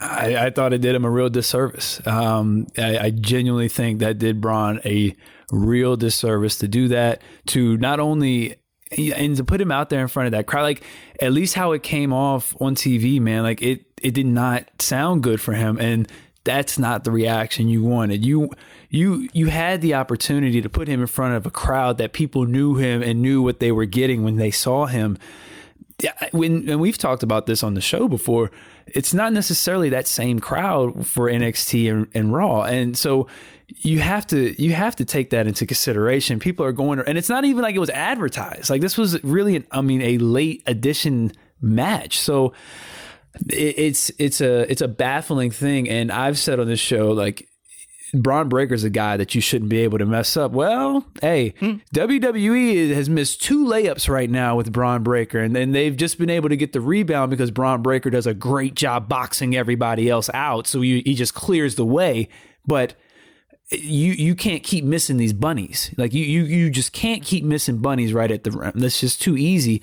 I, 0.00 0.46
I 0.46 0.50
thought 0.50 0.72
it 0.72 0.80
did 0.80 0.96
him 0.96 1.04
a 1.04 1.10
real 1.10 1.28
disservice. 1.28 2.04
Um, 2.04 2.66
I, 2.76 2.98
I 2.98 3.10
genuinely 3.10 3.68
think 3.68 4.00
that 4.00 4.18
did 4.18 4.40
Bron 4.40 4.80
a 4.84 5.14
real 5.52 5.96
disservice 5.96 6.58
to 6.58 6.68
do 6.68 6.88
that, 6.88 7.22
to 7.48 7.76
not 7.76 8.00
only 8.00 8.56
and 9.16 9.36
to 9.36 9.44
put 9.44 9.60
him 9.60 9.70
out 9.70 9.88
there 9.88 10.02
in 10.02 10.08
front 10.08 10.26
of 10.26 10.32
that 10.32 10.46
crowd, 10.46 10.62
like 10.62 10.82
at 11.20 11.32
least 11.32 11.54
how 11.54 11.72
it 11.72 11.82
came 11.82 12.12
off 12.12 12.56
on 12.60 12.74
TV, 12.74 13.20
man, 13.20 13.42
like 13.42 13.62
it 13.62 13.86
it 14.02 14.12
did 14.14 14.26
not 14.26 14.68
sound 14.80 15.22
good 15.22 15.40
for 15.40 15.52
him, 15.52 15.78
and 15.78 16.10
that's 16.44 16.78
not 16.78 17.04
the 17.04 17.10
reaction 17.10 17.68
you 17.68 17.82
wanted. 17.82 18.24
You 18.24 18.50
you 18.90 19.28
you 19.32 19.46
had 19.46 19.80
the 19.80 19.94
opportunity 19.94 20.60
to 20.60 20.68
put 20.68 20.88
him 20.88 21.00
in 21.00 21.06
front 21.06 21.34
of 21.34 21.46
a 21.46 21.50
crowd 21.50 21.98
that 21.98 22.12
people 22.12 22.46
knew 22.46 22.76
him 22.76 23.02
and 23.02 23.22
knew 23.22 23.42
what 23.42 23.60
they 23.60 23.72
were 23.72 23.84
getting 23.84 24.24
when 24.24 24.36
they 24.36 24.50
saw 24.50 24.86
him. 24.86 25.18
When 26.32 26.68
and 26.68 26.80
we've 26.80 26.98
talked 26.98 27.22
about 27.22 27.46
this 27.46 27.62
on 27.62 27.74
the 27.74 27.80
show 27.80 28.08
before, 28.08 28.50
it's 28.86 29.14
not 29.14 29.32
necessarily 29.32 29.88
that 29.90 30.08
same 30.08 30.40
crowd 30.40 31.06
for 31.06 31.30
NXT 31.30 31.90
and, 31.90 32.08
and 32.12 32.32
Raw, 32.32 32.62
and 32.62 32.96
so 32.98 33.28
you 33.68 34.00
have 34.00 34.26
to 34.28 34.60
you 34.60 34.72
have 34.72 34.96
to 34.96 35.04
take 35.04 35.30
that 35.30 35.46
into 35.46 35.66
consideration. 35.66 36.38
People 36.38 36.64
are 36.66 36.72
going, 36.72 36.98
and 37.00 37.16
it's 37.16 37.28
not 37.28 37.44
even 37.44 37.62
like 37.62 37.74
it 37.74 37.80
was 37.80 37.90
advertised. 37.90 38.70
Like 38.70 38.80
this 38.80 38.98
was 38.98 39.22
really, 39.22 39.56
an, 39.56 39.66
I 39.70 39.80
mean, 39.80 40.02
a 40.02 40.18
late 40.18 40.62
edition 40.66 41.32
match. 41.60 42.18
So 42.18 42.52
it's 43.48 44.10
it's 44.18 44.40
a 44.40 44.70
it's 44.70 44.82
a 44.82 44.88
baffling 44.88 45.50
thing, 45.50 45.88
and 45.88 46.12
I've 46.12 46.38
said 46.38 46.60
on 46.60 46.66
this 46.66 46.80
show 46.80 47.10
like 47.10 47.48
Bron 48.14 48.48
Breakker's 48.48 48.84
a 48.84 48.90
guy 48.90 49.16
that 49.16 49.34
you 49.34 49.40
shouldn't 49.40 49.70
be 49.70 49.78
able 49.80 49.98
to 49.98 50.04
mess 50.04 50.36
up. 50.36 50.52
Well, 50.52 51.06
hey, 51.22 51.54
hmm. 51.58 51.76
WWE 51.94 52.94
has 52.94 53.08
missed 53.08 53.42
two 53.42 53.64
layups 53.64 54.08
right 54.08 54.28
now 54.28 54.54
with 54.54 54.70
Bron 54.70 55.02
Breakker, 55.02 55.40
and 55.40 55.56
then 55.56 55.72
they've 55.72 55.96
just 55.96 56.18
been 56.18 56.30
able 56.30 56.50
to 56.50 56.56
get 56.56 56.72
the 56.72 56.80
rebound 56.80 57.30
because 57.30 57.50
Bron 57.50 57.82
Breakker 57.82 58.10
does 58.10 58.26
a 58.26 58.34
great 58.34 58.74
job 58.74 59.08
boxing 59.08 59.56
everybody 59.56 60.10
else 60.10 60.28
out. 60.34 60.66
So 60.66 60.82
you, 60.82 61.02
he 61.04 61.14
just 61.14 61.34
clears 61.34 61.76
the 61.76 61.86
way. 61.86 62.28
But 62.66 62.94
you 63.70 64.12
you 64.12 64.34
can't 64.34 64.62
keep 64.62 64.84
missing 64.84 65.16
these 65.16 65.32
bunnies. 65.32 65.94
Like 65.96 66.12
you 66.12 66.24
you 66.24 66.42
you 66.44 66.70
just 66.70 66.92
can't 66.92 67.22
keep 67.24 67.44
missing 67.44 67.78
bunnies 67.78 68.12
right 68.12 68.30
at 68.30 68.44
the 68.44 68.50
rim. 68.50 68.72
That's 68.74 69.00
just 69.00 69.22
too 69.22 69.36
easy. 69.36 69.82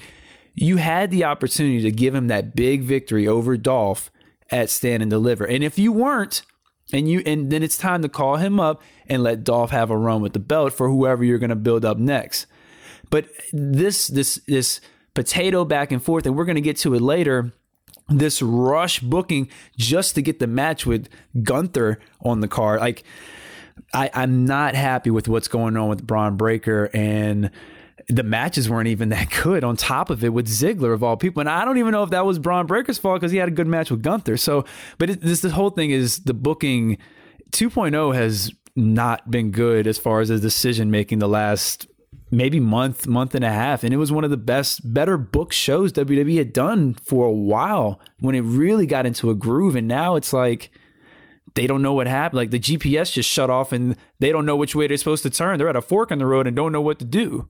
You 0.61 0.75
had 0.75 1.09
the 1.09 1.23
opportunity 1.23 1.81
to 1.83 1.91
give 1.91 2.13
him 2.13 2.27
that 2.27 2.53
big 2.53 2.81
victory 2.81 3.25
over 3.25 3.55
Dolph 3.55 4.11
at 4.49 4.69
Stand 4.69 5.01
and 5.01 5.09
Deliver, 5.09 5.45
and 5.45 5.63
if 5.63 5.79
you 5.79 5.93
weren't 5.93 6.41
and 6.91 7.09
you 7.09 7.21
and 7.25 7.49
then 7.49 7.63
it's 7.63 7.77
time 7.77 8.01
to 8.01 8.09
call 8.09 8.35
him 8.35 8.59
up 8.59 8.81
and 9.07 9.23
let 9.23 9.45
Dolph 9.45 9.71
have 9.71 9.89
a 9.89 9.97
run 9.97 10.21
with 10.21 10.33
the 10.33 10.39
belt 10.39 10.73
for 10.73 10.89
whoever 10.89 11.23
you're 11.23 11.37
going 11.37 11.49
to 11.49 11.55
build 11.55 11.85
up 11.85 11.97
next. 11.97 12.45
But 13.09 13.29
this 13.53 14.07
this 14.07 14.41
this 14.47 14.81
potato 15.13 15.63
back 15.63 15.93
and 15.93 16.03
forth, 16.03 16.25
and 16.25 16.35
we're 16.35 16.43
going 16.43 16.55
to 16.55 16.61
get 16.61 16.75
to 16.79 16.93
it 16.93 17.01
later. 17.01 17.53
This 18.09 18.41
rush 18.41 18.99
booking 18.99 19.49
just 19.77 20.15
to 20.15 20.21
get 20.21 20.39
the 20.39 20.47
match 20.47 20.85
with 20.85 21.07
Gunther 21.41 21.99
on 22.21 22.41
the 22.41 22.47
card, 22.49 22.81
like 22.81 23.03
I, 23.93 24.09
I'm 24.13 24.45
not 24.45 24.75
happy 24.75 25.09
with 25.09 25.29
what's 25.29 25.47
going 25.47 25.77
on 25.77 25.89
with 25.89 26.05
Bron 26.05 26.35
Breakker 26.35 26.89
and 26.93 27.51
the 28.09 28.23
matches 28.23 28.67
weren't 28.67 28.87
even 28.87 29.09
that 29.09 29.29
good 29.43 29.63
on 29.63 29.75
top 29.75 30.09
of 30.09 30.23
it 30.23 30.33
with 30.33 30.47
Ziggler 30.47 30.93
of 30.93 31.03
all 31.03 31.15
people. 31.15 31.39
And 31.39 31.49
I 31.49 31.63
don't 31.63 31.77
even 31.77 31.91
know 31.91 32.03
if 32.03 32.09
that 32.09 32.25
was 32.25 32.39
Bron 32.39 32.65
Breakker's 32.65 32.97
fault 32.97 33.21
because 33.21 33.31
he 33.31 33.37
had 33.37 33.47
a 33.47 33.51
good 33.51 33.67
match 33.67 33.91
with 33.91 34.01
Gunther. 34.01 34.37
So, 34.37 34.65
but 34.97 35.11
it, 35.11 35.21
this 35.21 35.41
the 35.41 35.51
whole 35.51 35.69
thing 35.69 35.91
is 35.91 36.19
the 36.19 36.33
booking 36.33 36.97
2.0 37.51 38.15
has 38.15 38.51
not 38.75 39.29
been 39.29 39.51
good 39.51 39.85
as 39.85 39.97
far 39.97 40.21
as 40.21 40.29
the 40.29 40.39
decision 40.39 40.89
making 40.89 41.19
the 41.19 41.27
last 41.27 41.87
maybe 42.31 42.59
month, 42.59 43.07
month 43.07 43.35
and 43.35 43.45
a 43.45 43.51
half. 43.51 43.83
And 43.83 43.93
it 43.93 43.97
was 43.97 44.11
one 44.11 44.23
of 44.23 44.31
the 44.31 44.37
best, 44.37 44.91
better 44.91 45.17
book 45.17 45.53
shows 45.53 45.93
WWE 45.93 46.37
had 46.37 46.53
done 46.53 46.95
for 46.95 47.25
a 47.25 47.31
while 47.31 47.99
when 48.19 48.35
it 48.35 48.41
really 48.41 48.87
got 48.87 49.05
into 49.05 49.29
a 49.29 49.35
groove. 49.35 49.75
And 49.75 49.87
now 49.87 50.15
it's 50.15 50.33
like, 50.33 50.71
they 51.55 51.67
don't 51.67 51.81
know 51.81 51.93
what 51.93 52.07
happened. 52.07 52.37
Like 52.37 52.51
the 52.51 52.59
GPS 52.59 53.11
just 53.11 53.29
shut 53.29 53.49
off 53.49 53.71
and 53.71 53.95
they 54.19 54.31
don't 54.31 54.45
know 54.45 54.55
which 54.55 54.75
way 54.75 54.87
they're 54.87 54.97
supposed 54.97 55.23
to 55.23 55.29
turn. 55.29 55.57
They're 55.57 55.69
at 55.69 55.75
a 55.75 55.81
fork 55.81 56.11
in 56.11 56.19
the 56.19 56.25
road 56.25 56.47
and 56.47 56.55
don't 56.55 56.71
know 56.71 56.81
what 56.81 56.99
to 56.99 57.05
do. 57.05 57.49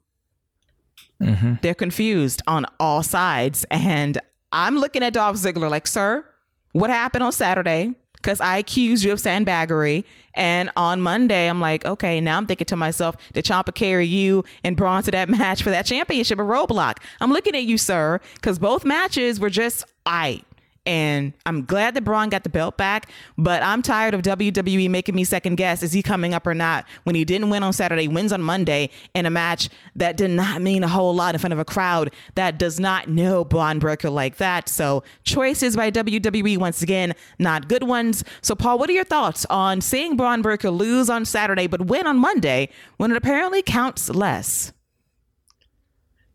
Mm-hmm. 1.22 1.55
They're 1.61 1.76
confused 1.76 2.41
on 2.47 2.65
all 2.80 3.03
sides. 3.03 3.65
And 3.70 4.20
I'm 4.51 4.78
looking 4.78 5.03
at 5.03 5.13
Dolph 5.13 5.38
Ziggler 5.38 5.70
like, 5.70 5.88
sir, 5.88 6.26
what 6.72 6.89
happened 6.89 7.24
on 7.24 7.32
Saturday? 7.32 7.95
Because 8.15 8.41
I 8.41 8.57
accused 8.57 9.03
you 9.03 9.13
of 9.13 9.20
sandbaggery. 9.20 10.03
And 10.34 10.70
on 10.76 11.01
Monday, 11.01 11.47
I'm 11.47 11.61
like, 11.61 11.86
okay, 11.86 12.20
now 12.20 12.38
I'm 12.38 12.45
thinking 12.45 12.65
to 12.65 12.76
myself, 12.76 13.15
did 13.34 13.45
Ciampa 13.45 13.74
carry 13.74 14.05
you 14.05 14.43
and 14.63 14.76
Bron 14.76 15.03
to 15.03 15.11
that 15.11 15.30
match 15.30 15.63
for 15.63 15.70
that 15.70 15.86
championship 15.86 16.39
a 16.39 16.41
roadblock? 16.41 16.97
I'm 17.22 17.32
looking 17.32 17.55
at 17.55 17.63
you, 17.63 17.78
sir, 17.78 18.20
because 18.36 18.59
both 18.59 18.84
matches 18.84 19.39
were 19.39 19.49
just 19.49 19.86
I. 20.05 20.41
And 20.86 21.34
I'm 21.45 21.65
glad 21.65 21.93
that 21.95 22.03
Bron 22.03 22.30
got 22.30 22.43
the 22.43 22.49
belt 22.49 22.77
back, 22.77 23.11
but 23.38 23.61
I'm 23.61 23.82
tired 23.82 24.13
of 24.13 24.21
WWE 24.21 24.89
making 24.89 25.15
me 25.15 25.23
second 25.23 25.55
guess 25.55 25.84
is 25.84 25.91
he 25.91 26.01
coming 26.01 26.34
up 26.34 26.47
or 26.47 26.53
not 26.53 26.86
when 27.03 27.15
he 27.15 27.25
didn't 27.25 27.49
win 27.49 27.63
on 27.63 27.73
Saturday, 27.73 28.07
wins 28.07 28.32
on 28.32 28.41
Monday 28.41 28.89
in 29.13 29.25
a 29.25 29.30
match 29.30 29.69
that 29.95 30.17
did 30.17 30.32
not 30.32 30.61
mean 30.61 30.84
a 30.84 30.88
whole 30.88 31.13
lot 31.13 31.36
in 31.36 31.39
front 31.39 31.53
of 31.53 31.59
a 31.59 31.65
crowd 31.65 32.11
that 32.36 32.57
does 32.57 32.80
not 32.80 33.07
know 33.07 33.43
Bron 33.43 33.80
Breakker 33.80 34.09
like 34.09 34.38
that. 34.38 34.69
So 34.69 35.03
choices 35.23 35.75
by 35.75 35.91
WWE 35.91 36.57
once 36.57 36.82
again, 36.82 37.13
not 37.38 37.67
good 37.67 37.84
ones. 37.84 38.23
So 38.41 38.55
Paul, 38.55 38.80
what 38.80 38.89
are 38.89 38.93
your 38.93 39.03
thoughts 39.03 39.45
on 39.49 39.82
seeing 39.82 40.17
Bron 40.17 40.41
Breakker 40.41 40.69
lose 40.71 41.09
on 41.09 41.25
Saturday 41.25 41.67
but 41.67 41.88
win 41.88 42.07
on 42.07 42.17
Monday 42.17 42.69
when 42.97 43.11
it 43.11 43.17
apparently 43.17 43.61
counts 43.61 44.09
less? 44.09 44.71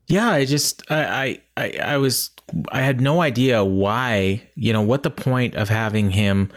Yeah, 0.06 0.30
I 0.30 0.44
just 0.44 0.82
I 0.90 1.40
I 1.56 1.70
I 1.82 1.96
was 1.96 2.30
I 2.68 2.82
had 2.82 3.00
no 3.00 3.22
idea 3.22 3.64
why, 3.64 4.42
you 4.54 4.72
know, 4.72 4.82
what 4.82 5.02
the 5.02 5.10
point 5.10 5.54
of 5.54 5.68
having 5.68 6.10
him 6.10 6.50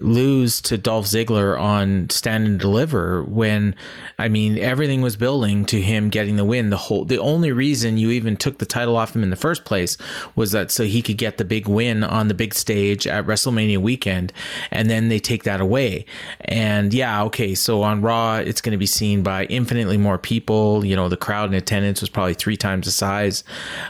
lose 0.00 0.60
to 0.62 0.78
Dolph 0.78 1.06
Ziggler 1.06 1.58
on 1.58 2.08
Stand 2.10 2.46
and 2.46 2.60
Deliver 2.60 3.22
when 3.24 3.74
I 4.18 4.28
mean 4.28 4.58
everything 4.58 5.02
was 5.02 5.16
building 5.16 5.64
to 5.66 5.80
him 5.80 6.08
getting 6.08 6.36
the 6.36 6.44
win. 6.44 6.70
The 6.70 6.76
whole 6.76 7.04
the 7.04 7.18
only 7.18 7.52
reason 7.52 7.98
you 7.98 8.10
even 8.10 8.36
took 8.36 8.58
the 8.58 8.66
title 8.66 8.96
off 8.96 9.14
him 9.14 9.22
in 9.22 9.30
the 9.30 9.36
first 9.36 9.64
place 9.64 9.96
was 10.34 10.52
that 10.52 10.70
so 10.70 10.84
he 10.84 11.02
could 11.02 11.18
get 11.18 11.38
the 11.38 11.44
big 11.44 11.68
win 11.68 12.04
on 12.04 12.28
the 12.28 12.34
big 12.34 12.54
stage 12.54 13.06
at 13.06 13.26
WrestleMania 13.26 13.78
weekend 13.78 14.32
and 14.70 14.88
then 14.88 15.08
they 15.08 15.18
take 15.18 15.44
that 15.44 15.60
away. 15.60 16.04
And 16.40 16.92
yeah, 16.94 17.22
okay, 17.24 17.54
so 17.54 17.82
on 17.82 18.02
Raw 18.02 18.36
it's 18.36 18.60
going 18.60 18.72
to 18.72 18.78
be 18.78 18.86
seen 18.86 19.22
by 19.22 19.44
infinitely 19.46 19.96
more 19.96 20.18
people, 20.18 20.84
you 20.84 20.96
know, 20.96 21.08
the 21.08 21.16
crowd 21.16 21.50
in 21.50 21.54
attendance 21.54 22.00
was 22.00 22.10
probably 22.10 22.34
3 22.34 22.56
times 22.56 22.86
the 22.86 22.92
size, 22.92 23.44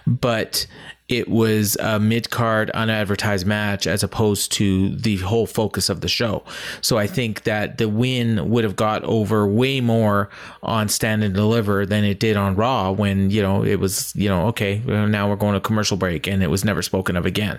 but 0.06 0.66
it 1.10 1.28
was 1.28 1.76
a 1.80 1.98
mid 1.98 2.30
card 2.30 2.70
unadvertised 2.70 3.44
match 3.44 3.86
as 3.88 4.04
opposed 4.04 4.52
to 4.52 4.94
the 4.94 5.16
whole 5.16 5.46
focus 5.46 5.88
of 5.88 6.02
the 6.02 6.08
show. 6.08 6.44
So 6.80 6.98
I 6.98 7.08
think 7.08 7.42
that 7.42 7.78
the 7.78 7.88
win 7.88 8.48
would 8.48 8.62
have 8.62 8.76
got 8.76 9.02
over 9.02 9.46
way 9.46 9.80
more 9.80 10.30
on 10.62 10.88
Stand 10.88 11.24
and 11.24 11.34
Deliver 11.34 11.84
than 11.84 12.04
it 12.04 12.20
did 12.20 12.36
on 12.36 12.54
Raw 12.54 12.92
when, 12.92 13.30
you 13.30 13.42
know, 13.42 13.64
it 13.64 13.80
was, 13.80 14.14
you 14.14 14.28
know, 14.28 14.46
okay, 14.48 14.78
now 14.86 15.28
we're 15.28 15.34
going 15.34 15.54
to 15.54 15.60
commercial 15.60 15.96
break 15.96 16.28
and 16.28 16.44
it 16.44 16.48
was 16.48 16.64
never 16.64 16.80
spoken 16.80 17.16
of 17.16 17.26
again. 17.26 17.58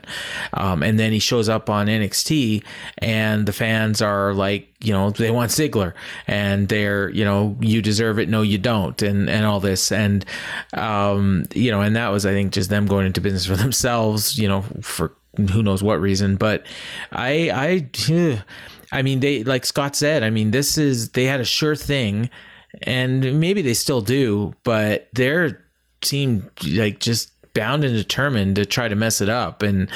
Um, 0.53 0.81
and 0.81 0.97
then 0.97 1.11
he 1.11 1.19
shows 1.19 1.49
up 1.49 1.69
on 1.69 1.87
NXT 1.87 2.63
and 2.99 3.45
the 3.45 3.53
fans 3.53 4.01
are 4.01 4.33
like, 4.33 4.70
you 4.83 4.93
know 4.93 5.11
they 5.11 5.31
want 5.31 5.51
Ziggler 5.51 5.93
and 6.27 6.67
they're 6.67 7.09
you 7.09 7.23
know 7.23 7.55
you 7.59 7.81
deserve 7.81 8.19
it 8.19 8.29
no 8.29 8.41
you 8.41 8.57
don't 8.57 9.01
and 9.01 9.29
and 9.29 9.45
all 9.45 9.59
this 9.59 9.91
and 9.91 10.25
um 10.73 11.45
you 11.53 11.71
know 11.71 11.81
and 11.81 11.95
that 11.95 12.09
was 12.09 12.25
I 12.25 12.31
think 12.31 12.51
just 12.53 12.69
them 12.69 12.87
going 12.87 13.05
into 13.05 13.21
business 13.21 13.45
for 13.45 13.55
themselves 13.57 14.37
you 14.37 14.47
know 14.47 14.63
for 14.81 15.13
who 15.37 15.63
knows 15.63 15.81
what 15.83 15.99
reason. 15.99 16.35
But 16.35 16.65
I, 17.11 17.89
I, 18.09 18.41
I 18.91 19.01
mean, 19.01 19.19
they 19.19 19.43
like 19.43 19.65
Scott 19.65 19.95
said. 19.95 20.23
I 20.23 20.29
mean, 20.29 20.51
this 20.51 20.77
is 20.77 21.11
they 21.11 21.25
had 21.25 21.39
a 21.39 21.45
sure 21.45 21.75
thing, 21.75 22.29
and 22.83 23.39
maybe 23.39 23.61
they 23.61 23.73
still 23.73 24.01
do, 24.01 24.53
but 24.63 25.07
their 25.13 25.63
team 26.01 26.49
like 26.65 26.99
just 26.99 27.31
bound 27.53 27.83
and 27.83 27.95
determined 27.95 28.55
to 28.55 28.65
try 28.65 28.87
to 28.87 28.95
mess 28.95 29.19
it 29.19 29.29
up. 29.29 29.61
And 29.61 29.89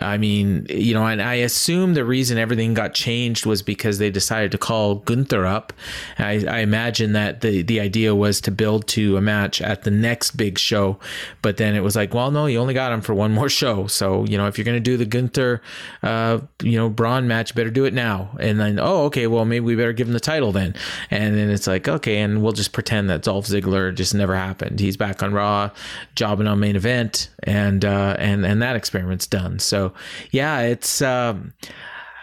I 0.00 0.16
mean, 0.16 0.66
you 0.68 0.94
know, 0.94 1.04
and 1.06 1.20
I 1.20 1.34
assume 1.34 1.94
the 1.94 2.04
reason 2.04 2.38
everything 2.38 2.74
got 2.74 2.94
changed 2.94 3.46
was 3.46 3.62
because 3.62 3.98
they 3.98 4.10
decided 4.10 4.52
to 4.52 4.58
call 4.58 4.96
Gunther 4.96 5.44
up. 5.44 5.72
I, 6.18 6.44
I 6.46 6.58
imagine 6.60 7.12
that 7.14 7.40
the, 7.40 7.62
the 7.62 7.80
idea 7.80 8.14
was 8.14 8.40
to 8.42 8.50
build 8.50 8.86
to 8.88 9.16
a 9.16 9.20
match 9.20 9.60
at 9.60 9.82
the 9.82 9.90
next 9.90 10.32
big 10.36 10.58
show, 10.58 10.98
but 11.42 11.56
then 11.56 11.74
it 11.74 11.80
was 11.80 11.96
like, 11.96 12.14
well, 12.14 12.30
no, 12.30 12.46
you 12.46 12.58
only 12.58 12.74
got 12.74 12.92
him 12.92 13.00
for 13.00 13.14
one 13.14 13.32
more 13.32 13.48
show. 13.48 13.88
So, 13.88 14.24
you 14.26 14.38
know, 14.38 14.46
if 14.46 14.56
you're 14.56 14.64
going 14.64 14.76
to 14.76 14.80
do 14.80 14.96
the 14.96 15.06
Gunther, 15.06 15.62
uh, 16.02 16.38
you 16.62 16.78
know, 16.78 16.88
Bron 16.88 17.26
match, 17.26 17.54
better 17.54 17.70
do 17.70 17.86
it 17.86 17.94
now. 17.94 18.36
And 18.38 18.60
then, 18.60 18.78
oh, 18.78 19.04
okay, 19.06 19.26
well, 19.26 19.44
maybe 19.44 19.64
we 19.64 19.74
better 19.74 19.92
give 19.92 20.06
him 20.06 20.12
the 20.12 20.20
title 20.20 20.52
then. 20.52 20.74
And 21.10 21.36
then 21.36 21.50
it's 21.50 21.66
like, 21.66 21.88
okay, 21.88 22.18
and 22.18 22.42
we'll 22.42 22.52
just 22.52 22.72
pretend 22.72 23.10
that 23.10 23.22
Dolph 23.22 23.46
Ziggler 23.46 23.92
just 23.92 24.14
never 24.14 24.36
happened. 24.36 24.78
He's 24.78 24.96
back 24.96 25.22
on 25.22 25.32
Raw, 25.32 25.70
jobbing 26.14 26.46
on 26.46 26.60
main 26.60 26.76
event 26.76 26.99
and 27.42 27.84
uh, 27.84 28.16
and 28.18 28.44
and 28.44 28.60
that 28.62 28.76
experiment's 28.76 29.26
done. 29.26 29.58
So 29.58 29.92
yeah, 30.30 30.60
it's 30.60 31.02
um, 31.02 31.52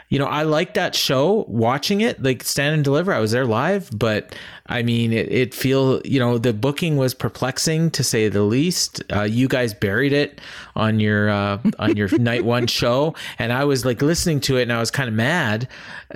you 0.10 0.20
know 0.20 0.26
I 0.26 0.44
like 0.44 0.74
that 0.76 0.96
show. 0.96 1.46
Watching 1.48 2.02
it, 2.02 2.22
like 2.22 2.44
Stand 2.44 2.76
and 2.76 2.84
Deliver, 2.84 3.14
I 3.14 3.20
was 3.20 3.32
there 3.32 3.46
live, 3.46 3.90
but 3.94 4.36
I 4.68 4.82
mean 4.84 5.12
it, 5.12 5.32
it 5.32 5.54
feel 5.54 6.02
you 6.06 6.20
know 6.20 6.38
the 6.38 6.54
booking 6.54 6.98
was 6.98 7.14
perplexing 7.14 7.92
to 7.92 8.04
say 8.04 8.30
the 8.30 8.44
least. 8.44 9.04
Uh, 9.12 9.24
you 9.24 9.48
guys 9.48 9.74
buried 9.74 10.14
it 10.14 10.40
on 10.76 11.00
your 11.00 11.30
uh, 11.30 11.60
on 11.80 11.98
your 11.98 12.10
night 12.20 12.46
one 12.46 12.68
show, 12.68 13.16
and 13.38 13.52
I 13.52 13.66
was 13.66 13.86
like 13.86 14.02
listening 14.02 14.40
to 14.42 14.58
it, 14.58 14.64
and 14.64 14.74
I 14.74 14.80
was 14.80 14.92
kind 14.92 15.10
of 15.10 15.16
mad, 15.16 15.68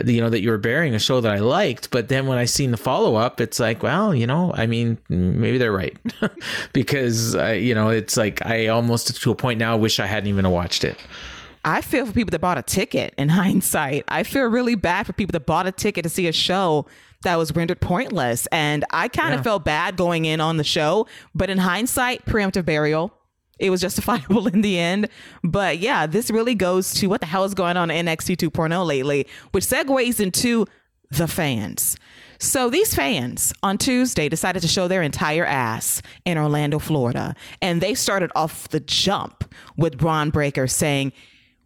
you 0.06 0.22
know, 0.22 0.30
that 0.30 0.42
you 0.42 0.52
were 0.52 0.58
burying 0.58 0.96
a 0.96 1.00
show 1.00 1.20
that 1.20 1.32
I 1.32 1.40
liked. 1.40 1.92
But 1.92 2.08
then 2.08 2.28
when 2.28 2.38
I 2.38 2.46
seen 2.46 2.72
the 2.72 2.78
follow 2.78 3.16
up, 3.16 3.42
it's 3.42 3.60
like, 3.60 3.84
well, 3.84 4.16
you 4.16 4.26
know, 4.28 4.54
I 4.56 4.68
mean, 4.68 4.98
maybe 5.10 5.58
they're 5.58 5.72
right 5.72 5.98
because 6.74 7.36
uh, 7.36 7.48
you 7.48 7.76
know 7.76 7.90
it's 7.90 8.16
like 8.16 8.46
I 8.46 8.68
almost 8.68 9.22
to 9.22 9.32
a 9.32 9.36
point 9.36 9.60
now 9.60 9.76
wish 9.76 10.00
I 10.00 10.06
hadn't 10.06 10.30
even 10.30 10.50
watched 10.50 10.84
it. 10.86 10.98
I 11.64 11.82
feel 11.82 12.06
for 12.06 12.12
people 12.14 12.32
that 12.32 12.40
bought 12.40 12.58
a 12.58 12.62
ticket 12.64 13.14
in 13.18 13.30
hindsight. 13.42 14.04
I 14.08 14.24
feel 14.24 14.44
really 14.46 14.76
bad 14.76 15.06
for 15.06 15.14
people 15.14 15.32
that 15.34 15.46
bought 15.46 15.68
a 15.68 15.72
ticket 15.72 16.04
to 16.04 16.10
see 16.10 16.28
a 16.28 16.32
show 16.32 16.86
that 17.24 17.36
was 17.38 17.56
rendered 17.56 17.80
pointless. 17.82 18.48
And 18.52 18.84
I 18.92 19.08
kind 19.08 19.34
of 19.34 19.40
Yeah. 19.40 19.44
felt 19.44 19.66
bad 19.66 19.96
going 19.96 20.26
in 20.26 20.42
on 20.42 20.58
the 20.58 20.64
show, 20.64 21.08
but 21.36 21.50
in 21.50 21.60
hindsight, 21.60 22.26
preemptive 22.26 22.66
burial. 22.66 23.14
It 23.60 23.70
was 23.70 23.80
justifiable 23.88 24.48
in 24.48 24.62
the 24.62 24.80
end. 24.80 25.08
But 25.44 25.78
yeah, 25.78 26.08
this 26.08 26.32
really 26.32 26.56
goes 26.56 26.94
to 26.96 27.08
what 27.08 27.20
the 27.22 27.28
hell 27.28 27.44
is 27.44 27.54
going 27.54 27.78
on 27.78 27.92
in 27.92 28.08
NXT 28.08 28.38
2.0 28.38 28.86
lately, 28.86 29.28
which 29.52 29.66
segues 29.66 30.20
into 30.20 30.66
the 31.12 31.28
fans. 31.28 31.96
So 32.40 32.72
these 32.72 32.96
fans 32.96 33.54
on 33.62 33.78
Tuesday 33.78 34.28
decided 34.30 34.64
to 34.64 34.68
show 34.68 34.88
their 34.88 35.04
entire 35.04 35.46
ass 35.46 36.02
in 36.26 36.40
Orlando, 36.40 36.80
Florida. 36.80 37.36
And 37.62 37.82
they 37.82 37.94
started 37.94 38.32
off 38.36 38.68
the 38.70 38.80
jump 38.80 39.54
with 39.78 39.96
Bron 40.00 40.32
Breakker 40.32 40.66
saying, 40.66 41.12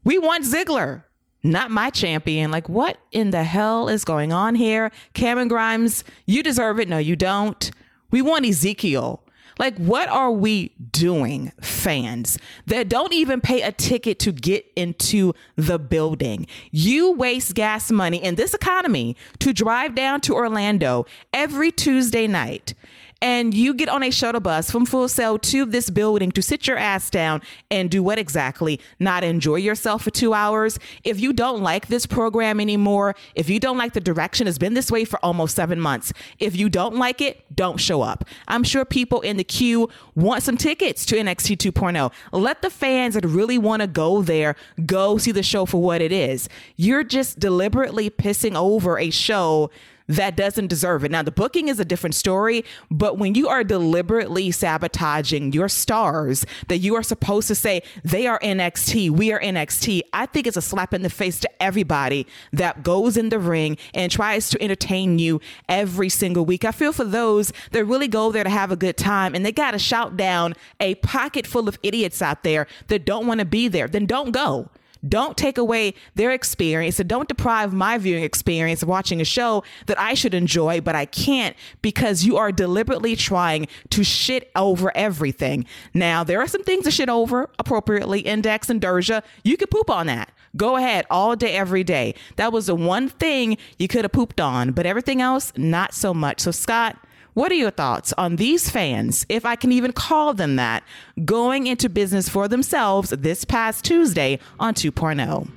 We 0.05 0.19
want 0.19 0.45
Ziggler, 0.45 1.03
not 1.43 1.71
my 1.71 1.89
champion. 1.89 2.51
Like, 2.51 2.69
what 2.69 2.97
in 3.11 3.31
the 3.31 3.43
hell 3.43 3.89
is 3.89 4.05
going 4.05 4.31
on 4.31 4.53
here? 4.53 4.91
Cameron 5.13 5.47
Grimes, 5.47 6.03
you 6.27 6.43
deserve 6.43 6.79
it. 6.79 6.87
No, 6.87 6.99
you 6.99 7.15
don't. 7.15 7.71
We 8.11 8.21
want 8.21 8.45
Ezekiel. 8.45 9.23
Like, 9.57 9.77
what 9.77 10.09
are 10.09 10.31
we 10.31 10.73
doing, 10.91 11.51
fans, 11.61 12.37
that 12.65 12.89
don't 12.89 13.13
even 13.13 13.39
pay 13.39 13.61
a 13.61 13.71
ticket 13.71 14.19
to 14.19 14.31
get 14.31 14.65
into 14.75 15.33
the 15.55 15.79
building? 15.79 16.45
You 16.71 17.11
waste 17.11 17.55
gas 17.55 17.89
money 17.89 18.21
in 18.23 18.35
this 18.35 18.53
economy 18.53 19.15
to 19.39 19.53
drive 19.53 19.95
down 19.95 20.19
to 20.21 20.35
Orlando 20.35 21.05
every 21.33 21.71
Tuesday 21.71 22.27
night 22.27 22.73
and 23.21 23.53
you 23.53 23.73
get 23.73 23.89
on 23.89 24.03
a 24.03 24.11
shuttle 24.11 24.41
bus 24.41 24.69
from 24.69 24.85
Full 24.85 25.07
Sail 25.07 25.39
to 25.39 25.65
this 25.65 25.89
building 25.89 26.31
to 26.31 26.41
sit 26.41 26.67
your 26.67 26.77
ass 26.77 27.09
down 27.09 27.41
and 27.71 27.89
do 27.89 28.03
what 28.03 28.19
exactly? 28.19 28.79
Not 28.99 29.23
enjoy 29.23 29.55
yourself 29.55 30.03
for 30.03 30.11
two 30.11 30.33
hours. 30.33 30.77
If 31.03 31.19
you 31.19 31.33
don't 31.33 31.61
like 31.61 31.87
this 31.87 32.05
program 32.05 32.59
anymore, 32.59 33.15
if 33.33 33.49
you 33.49 33.59
don't 33.59 33.77
like 33.77 33.93
the 33.93 34.01
direction, 34.01 34.47
it's 34.47 34.57
been 34.57 34.73
this 34.73 34.91
way 34.91 35.05
for 35.05 35.19
almost 35.23 35.55
seven 35.55 35.79
months. 35.79 36.13
If 36.39 36.55
you 36.55 36.69
don't 36.69 36.95
like 36.95 37.21
it, 37.21 37.43
don't 37.55 37.77
show 37.77 38.01
up. 38.01 38.25
I'm 38.47 38.63
sure 38.63 38.85
people 38.85 39.21
in 39.21 39.37
the 39.37 39.43
queue 39.43 39.89
want 40.15 40.43
some 40.43 40.57
tickets 40.57 41.05
to 41.07 41.15
NXT 41.15 41.57
2.0. 41.57 42.11
Let 42.31 42.61
the 42.61 42.69
fans 42.69 43.15
that 43.15 43.25
really 43.25 43.57
want 43.57 43.81
to 43.81 43.87
go 43.87 44.21
there 44.21 44.55
go 44.85 45.17
see 45.17 45.31
the 45.31 45.43
show 45.43 45.65
for 45.65 45.81
what 45.81 46.01
it 46.01 46.11
is. 46.11 46.49
You're 46.75 47.03
just 47.03 47.39
deliberately 47.39 48.09
pissing 48.09 48.55
over 48.55 48.99
a 48.99 49.09
show 49.09 49.71
that 50.07 50.35
doesn't 50.35 50.67
deserve 50.67 51.03
it. 51.03 51.11
Now, 51.11 51.23
the 51.23 51.31
booking 51.31 51.67
is 51.67 51.79
a 51.79 51.85
different 51.85 52.15
story, 52.15 52.63
but 52.91 53.17
when 53.17 53.35
you 53.35 53.47
are 53.47 53.63
deliberately 53.63 54.51
sabotaging 54.51 55.53
your 55.53 55.69
stars 55.69 56.45
that 56.67 56.77
you 56.77 56.95
are 56.95 57.03
supposed 57.03 57.47
to 57.47 57.55
say, 57.55 57.81
they 58.03 58.27
are 58.27 58.39
NXT, 58.39 59.09
we 59.09 59.31
are 59.31 59.39
NXT, 59.39 60.01
I 60.13 60.25
think 60.25 60.47
it's 60.47 60.57
a 60.57 60.61
slap 60.61 60.93
in 60.93 61.01
the 61.01 61.09
face 61.09 61.39
to 61.41 61.63
everybody 61.63 62.27
that 62.53 62.83
goes 62.83 63.17
in 63.17 63.29
the 63.29 63.39
ring 63.39 63.77
and 63.93 64.11
tries 64.11 64.49
to 64.51 64.61
entertain 64.61 65.19
you 65.19 65.41
every 65.67 66.09
single 66.09 66.45
week. 66.45 66.65
I 66.65 66.71
feel 66.71 66.93
for 66.93 67.05
those 67.05 67.51
that 67.71 67.85
really 67.85 68.07
go 68.07 68.31
there 68.31 68.43
to 68.43 68.49
have 68.49 68.71
a 68.71 68.75
good 68.75 68.97
time 68.97 69.35
and 69.35 69.45
they 69.45 69.51
got 69.51 69.71
to 69.71 69.79
shout 69.79 70.17
down 70.17 70.53
a 70.79 70.95
pocket 70.95 71.47
full 71.47 71.67
of 71.67 71.79
idiots 71.83 72.21
out 72.21 72.43
there 72.43 72.67
that 72.87 73.05
don't 73.05 73.27
want 73.27 73.39
to 73.39 73.45
be 73.45 73.67
there. 73.67 73.87
Then 73.87 74.05
don't 74.05 74.31
go. 74.31 74.69
Don't 75.07 75.37
take 75.37 75.57
away 75.57 75.93
their 76.15 76.31
experience 76.31 76.99
and 76.99 77.09
don't 77.09 77.27
deprive 77.27 77.73
my 77.73 77.97
viewing 77.97 78.23
experience 78.23 78.81
of 78.81 78.89
watching 78.89 79.21
a 79.21 79.25
show 79.25 79.63
that 79.87 79.99
I 79.99 80.13
should 80.13 80.33
enjoy, 80.33 80.81
but 80.81 80.95
I 80.95 81.05
can't 81.05 81.55
because 81.81 82.23
you 82.23 82.37
are 82.37 82.51
deliberately 82.51 83.15
trying 83.15 83.67
to 83.91 84.03
shit 84.03 84.51
over 84.55 84.95
everything. 84.95 85.65
Now, 85.93 86.23
there 86.23 86.39
are 86.39 86.47
some 86.47 86.63
things 86.63 86.85
to 86.85 86.91
shit 86.91 87.09
over 87.09 87.49
appropriately, 87.59 88.21
Index 88.21 88.69
and 88.69 88.81
Derja. 88.81 89.23
You 89.43 89.57
could 89.57 89.69
poop 89.69 89.89
on 89.89 90.07
that. 90.07 90.31
Go 90.55 90.77
ahead 90.77 91.05
all 91.09 91.35
day, 91.35 91.53
every 91.53 91.83
day. 91.83 92.15
That 92.37 92.53
was 92.53 92.67
the 92.67 92.75
one 92.75 93.09
thing 93.09 93.57
you 93.77 93.87
could 93.87 94.05
have 94.05 94.13
pooped 94.13 94.39
on, 94.39 94.71
but 94.71 94.85
everything 94.85 95.21
else, 95.21 95.51
not 95.57 95.93
so 95.93 96.13
much. 96.13 96.39
So, 96.39 96.51
Scott, 96.51 96.97
what 97.35 97.51
are 97.51 97.55
your 97.55 97.71
thoughts 97.71 98.13
on 98.17 98.37
these 98.37 98.69
fans, 98.69 99.25
if 99.29 99.45
I 99.45 99.55
can 99.55 99.71
even 99.71 99.91
call 99.91 100.33
them 100.33 100.55
that, 100.55 100.83
going 101.23 101.67
into 101.67 101.89
business 101.89 102.27
for 102.27 102.47
themselves 102.47 103.11
this 103.11 103.45
past 103.45 103.85
Tuesday 103.85 104.39
on 104.59 104.69
oh? 104.69 104.73
2.0? 104.73 105.51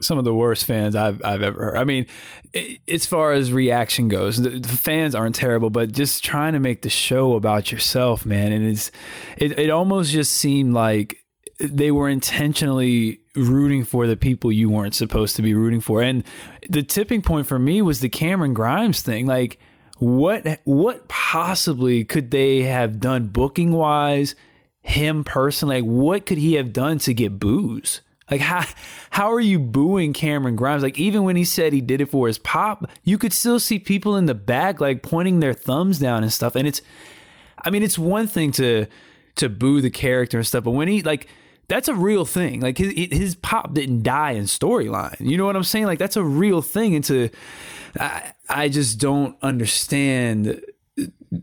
some 0.00 0.18
of 0.18 0.24
the 0.24 0.34
worst 0.34 0.64
fans 0.64 0.96
I've 0.96 1.24
I've 1.24 1.42
ever 1.42 1.66
heard. 1.66 1.76
I 1.76 1.84
mean, 1.84 2.06
i 2.56 2.78
as 2.88 3.06
far 3.06 3.32
as 3.32 3.52
reaction 3.52 4.08
goes, 4.08 4.38
the, 4.42 4.50
the 4.50 4.68
fans 4.68 5.14
aren't 5.14 5.36
terrible, 5.36 5.70
but 5.70 5.92
just 5.92 6.24
trying 6.24 6.54
to 6.54 6.58
make 6.58 6.82
the 6.82 6.90
show 6.90 7.34
about 7.34 7.70
yourself, 7.70 8.26
man, 8.26 8.50
and 8.50 8.66
it's 8.66 8.90
it, 9.36 9.58
it 9.58 9.70
almost 9.70 10.10
just 10.10 10.32
seemed 10.32 10.74
like 10.74 11.18
they 11.60 11.92
were 11.92 12.08
intentionally 12.08 13.20
rooting 13.36 13.84
for 13.84 14.06
the 14.06 14.16
people 14.16 14.50
you 14.50 14.68
weren't 14.68 14.94
supposed 14.94 15.36
to 15.36 15.42
be 15.42 15.54
rooting 15.54 15.80
for. 15.80 16.02
And 16.02 16.24
the 16.68 16.82
tipping 16.82 17.22
point 17.22 17.46
for 17.46 17.58
me 17.58 17.80
was 17.80 18.00
the 18.00 18.08
Cameron 18.08 18.54
Grimes 18.54 19.02
thing. 19.02 19.26
Like 19.26 19.58
what 20.02 20.58
what 20.64 21.06
possibly 21.06 22.04
could 22.04 22.32
they 22.32 22.62
have 22.62 22.98
done 22.98 23.28
booking 23.28 23.70
wise, 23.70 24.34
him 24.80 25.22
personally? 25.22 25.80
Like 25.80 25.88
what 25.88 26.26
could 26.26 26.38
he 26.38 26.54
have 26.54 26.72
done 26.72 26.98
to 27.00 27.14
get 27.14 27.38
boos? 27.38 28.00
Like 28.28 28.40
how 28.40 28.64
how 29.10 29.32
are 29.32 29.40
you 29.40 29.60
booing 29.60 30.12
Cameron 30.12 30.56
Grimes? 30.56 30.82
Like 30.82 30.98
even 30.98 31.22
when 31.22 31.36
he 31.36 31.44
said 31.44 31.72
he 31.72 31.80
did 31.80 32.00
it 32.00 32.10
for 32.10 32.26
his 32.26 32.38
pop, 32.38 32.90
you 33.04 33.16
could 33.16 33.32
still 33.32 33.60
see 33.60 33.78
people 33.78 34.16
in 34.16 34.26
the 34.26 34.34
back 34.34 34.80
like 34.80 35.04
pointing 35.04 35.38
their 35.38 35.54
thumbs 35.54 36.00
down 36.00 36.24
and 36.24 36.32
stuff. 36.32 36.56
And 36.56 36.66
it's 36.66 36.82
I 37.64 37.70
mean, 37.70 37.84
it's 37.84 37.98
one 37.98 38.26
thing 38.26 38.50
to 38.52 38.86
to 39.36 39.48
boo 39.48 39.80
the 39.80 39.90
character 39.90 40.36
and 40.36 40.46
stuff, 40.46 40.64
but 40.64 40.72
when 40.72 40.88
he 40.88 41.02
like 41.02 41.28
that's 41.68 41.86
a 41.86 41.94
real 41.94 42.24
thing. 42.24 42.60
Like 42.60 42.76
his 42.76 42.92
his 42.92 43.34
pop 43.36 43.72
didn't 43.72 44.02
die 44.02 44.32
in 44.32 44.44
storyline. 44.44 45.20
You 45.20 45.38
know 45.38 45.46
what 45.46 45.54
I'm 45.54 45.62
saying? 45.62 45.86
Like 45.86 46.00
that's 46.00 46.16
a 46.16 46.24
real 46.24 46.60
thing. 46.60 46.96
And 46.96 47.04
to 47.04 47.30
I, 47.98 48.32
I 48.52 48.68
just 48.68 48.98
don't 48.98 49.36
understand 49.42 50.60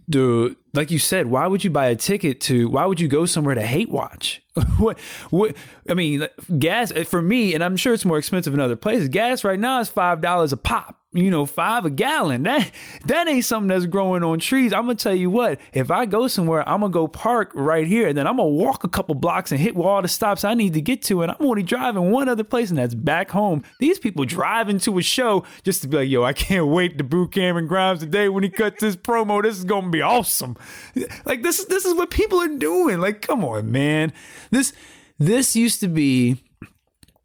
the 0.07 0.55
like 0.73 0.91
you 0.91 0.99
said. 0.99 1.27
Why 1.27 1.47
would 1.47 1.63
you 1.63 1.69
buy 1.69 1.87
a 1.87 1.95
ticket 1.95 2.39
to? 2.41 2.69
Why 2.69 2.85
would 2.85 2.99
you 2.99 3.07
go 3.07 3.25
somewhere 3.25 3.55
to 3.55 3.65
hate 3.65 3.89
watch? 3.89 4.41
what 4.77 4.99
what? 5.29 5.55
I 5.89 5.95
mean, 5.95 6.27
gas 6.57 6.91
for 7.07 7.21
me, 7.21 7.53
and 7.53 7.63
I'm 7.63 7.77
sure 7.77 7.93
it's 7.93 8.05
more 8.05 8.17
expensive 8.17 8.53
in 8.53 8.59
other 8.59 8.75
places. 8.75 9.09
Gas 9.09 9.43
right 9.43 9.59
now 9.59 9.79
is 9.79 9.89
five 9.89 10.21
dollars 10.21 10.53
a 10.53 10.57
pop 10.57 10.98
you 11.11 11.31
know, 11.31 11.45
five 11.45 11.85
a 11.85 11.89
gallon. 11.89 12.43
That 12.43 12.71
that 13.05 13.27
ain't 13.27 13.45
something 13.45 13.67
that's 13.67 13.85
growing 13.85 14.23
on 14.23 14.39
trees. 14.39 14.73
I'm 14.73 14.83
gonna 14.83 14.95
tell 14.95 15.15
you 15.15 15.29
what, 15.29 15.59
if 15.73 15.89
I 15.89 16.05
go 16.05 16.27
somewhere, 16.27 16.67
I'm 16.67 16.81
gonna 16.81 16.93
go 16.93 17.07
park 17.07 17.51
right 17.55 17.87
here, 17.87 18.07
and 18.07 18.17
then 18.17 18.27
I'm 18.27 18.37
gonna 18.37 18.49
walk 18.49 18.83
a 18.83 18.89
couple 18.89 19.15
blocks 19.15 19.51
and 19.51 19.59
hit 19.59 19.75
all 19.75 20.01
the 20.01 20.07
stops 20.07 20.43
I 20.43 20.53
need 20.53 20.73
to 20.73 20.81
get 20.81 21.01
to, 21.03 21.21
and 21.23 21.31
I'm 21.31 21.37
only 21.39 21.63
driving 21.63 22.11
one 22.11 22.29
other 22.29 22.43
place, 22.43 22.69
and 22.69 22.77
that's 22.77 22.93
back 22.93 23.31
home. 23.31 23.63
These 23.79 23.99
people 23.99 24.25
driving 24.25 24.79
to 24.79 24.97
a 24.99 25.01
show 25.01 25.45
just 25.63 25.81
to 25.81 25.87
be 25.87 25.97
like, 25.97 26.09
yo, 26.09 26.23
I 26.23 26.33
can't 26.33 26.67
wait 26.67 26.97
to 26.99 27.03
boo 27.03 27.27
Cameron 27.27 27.67
Grimes 27.67 28.01
today 28.01 28.29
when 28.29 28.43
he 28.43 28.49
cuts 28.49 28.83
his 28.83 28.95
promo. 28.95 29.41
This 29.41 29.57
is 29.57 29.65
gonna 29.65 29.89
be 29.89 30.01
awesome. 30.01 30.57
Like 31.25 31.43
this 31.43 31.59
is 31.59 31.65
this 31.67 31.85
is 31.85 31.95
what 31.95 32.11
people 32.11 32.41
are 32.41 32.47
doing. 32.47 32.99
Like, 32.99 33.21
come 33.21 33.43
on, 33.43 33.71
man. 33.71 34.13
This 34.51 34.73
this 35.17 35.55
used 35.55 35.79
to 35.81 35.87
be 35.87 36.43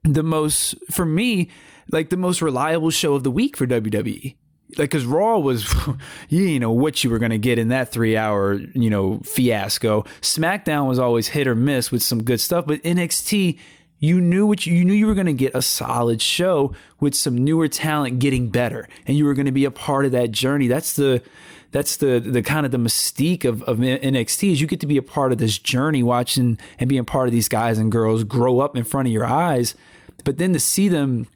the 0.04 0.22
most 0.22 0.74
for 0.90 1.06
me, 1.06 1.50
like 1.90 2.10
the 2.10 2.16
most 2.16 2.42
reliable 2.42 2.90
show 2.90 3.14
of 3.14 3.22
the 3.22 3.30
week 3.30 3.56
for 3.56 3.66
WWE. 3.66 4.36
Like, 4.76 4.90
cause 4.90 5.04
Raw 5.04 5.38
was, 5.38 5.72
you 6.28 6.58
know 6.58 6.72
what 6.72 7.04
you 7.04 7.10
were 7.10 7.18
gonna 7.18 7.38
get 7.38 7.58
in 7.58 7.68
that 7.68 7.92
three 7.92 8.16
hour, 8.16 8.54
you 8.74 8.90
know, 8.90 9.20
fiasco. 9.20 10.04
SmackDown 10.20 10.88
was 10.88 10.98
always 10.98 11.28
hit 11.28 11.46
or 11.46 11.54
miss 11.54 11.90
with 11.90 12.02
some 12.02 12.22
good 12.22 12.40
stuff, 12.40 12.66
but 12.66 12.82
NXT, 12.82 13.58
you 14.04 14.20
knew 14.20 14.46
what 14.46 14.66
you, 14.66 14.74
you 14.74 14.84
knew 14.84 14.92
you 14.92 15.06
were 15.06 15.14
going 15.14 15.26
to 15.26 15.32
get 15.32 15.54
a 15.54 15.62
solid 15.62 16.20
show 16.20 16.74
with 17.00 17.14
some 17.14 17.36
newer 17.36 17.68
talent 17.68 18.18
getting 18.18 18.50
better 18.50 18.88
and 19.06 19.16
you 19.16 19.24
were 19.24 19.34
going 19.34 19.46
to 19.46 19.52
be 19.52 19.64
a 19.64 19.70
part 19.70 20.04
of 20.04 20.12
that 20.12 20.30
journey 20.30 20.68
that's 20.68 20.94
the 20.94 21.22
that's 21.70 21.96
the 21.96 22.20
the 22.20 22.42
kind 22.42 22.66
of 22.66 22.72
the 22.72 22.78
mystique 22.78 23.44
of, 23.44 23.62
of 23.64 23.78
NXT 23.78 24.52
is 24.52 24.60
you 24.60 24.66
get 24.66 24.80
to 24.80 24.86
be 24.86 24.96
a 24.96 25.02
part 25.02 25.32
of 25.32 25.38
this 25.38 25.58
journey 25.58 26.02
watching 26.02 26.58
and 26.78 26.88
being 26.88 27.04
part 27.04 27.28
of 27.28 27.32
these 27.32 27.48
guys 27.48 27.78
and 27.78 27.90
girls 27.90 28.24
grow 28.24 28.60
up 28.60 28.76
in 28.76 28.84
front 28.84 29.08
of 29.08 29.12
your 29.12 29.26
eyes 29.26 29.74
but 30.22 30.38
then 30.38 30.52
to 30.52 30.60
see 30.60 30.88
them 30.88 31.26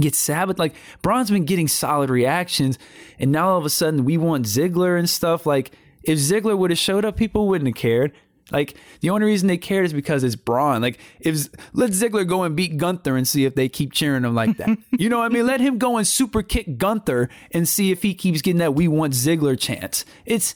get 0.00 0.14
sabotaged 0.14 0.58
like 0.58 0.74
Bron's 1.02 1.30
been 1.30 1.44
getting 1.44 1.68
solid 1.68 2.10
reactions 2.10 2.78
and 3.18 3.32
now 3.32 3.50
all 3.50 3.58
of 3.58 3.64
a 3.64 3.70
sudden 3.70 4.04
we 4.04 4.16
want 4.16 4.46
Ziggler 4.46 4.98
and 4.98 5.08
stuff 5.08 5.46
like 5.46 5.72
if 6.02 6.18
Ziggler 6.18 6.56
would 6.56 6.70
have 6.70 6.78
showed 6.78 7.04
up 7.04 7.16
people 7.16 7.48
wouldn't 7.48 7.68
have 7.68 7.76
cared 7.76 8.12
like 8.52 8.76
the 9.00 9.10
only 9.10 9.26
reason 9.26 9.48
they 9.48 9.58
cared 9.58 9.86
is 9.86 9.92
because 9.92 10.22
it's 10.22 10.36
Bron. 10.36 10.80
Like 10.80 11.00
if 11.18 11.48
let 11.72 11.90
Ziggler 11.90 12.26
go 12.26 12.44
and 12.44 12.54
beat 12.54 12.76
Gunther 12.76 13.16
and 13.16 13.26
see 13.26 13.44
if 13.44 13.54
they 13.54 13.68
keep 13.68 13.92
cheering 13.92 14.24
him 14.24 14.34
like 14.34 14.56
that. 14.58 14.78
you 14.92 15.08
know 15.08 15.18
what 15.18 15.24
I 15.24 15.34
mean? 15.34 15.46
Let 15.46 15.60
him 15.60 15.78
go 15.78 15.96
and 15.96 16.06
super 16.06 16.42
kick 16.42 16.78
Gunther 16.78 17.28
and 17.50 17.68
see 17.68 17.90
if 17.90 18.02
he 18.02 18.14
keeps 18.14 18.42
getting 18.42 18.58
that 18.58 18.74
we 18.74 18.86
want 18.86 19.14
Ziggler 19.14 19.58
chance. 19.58 20.04
It's 20.24 20.54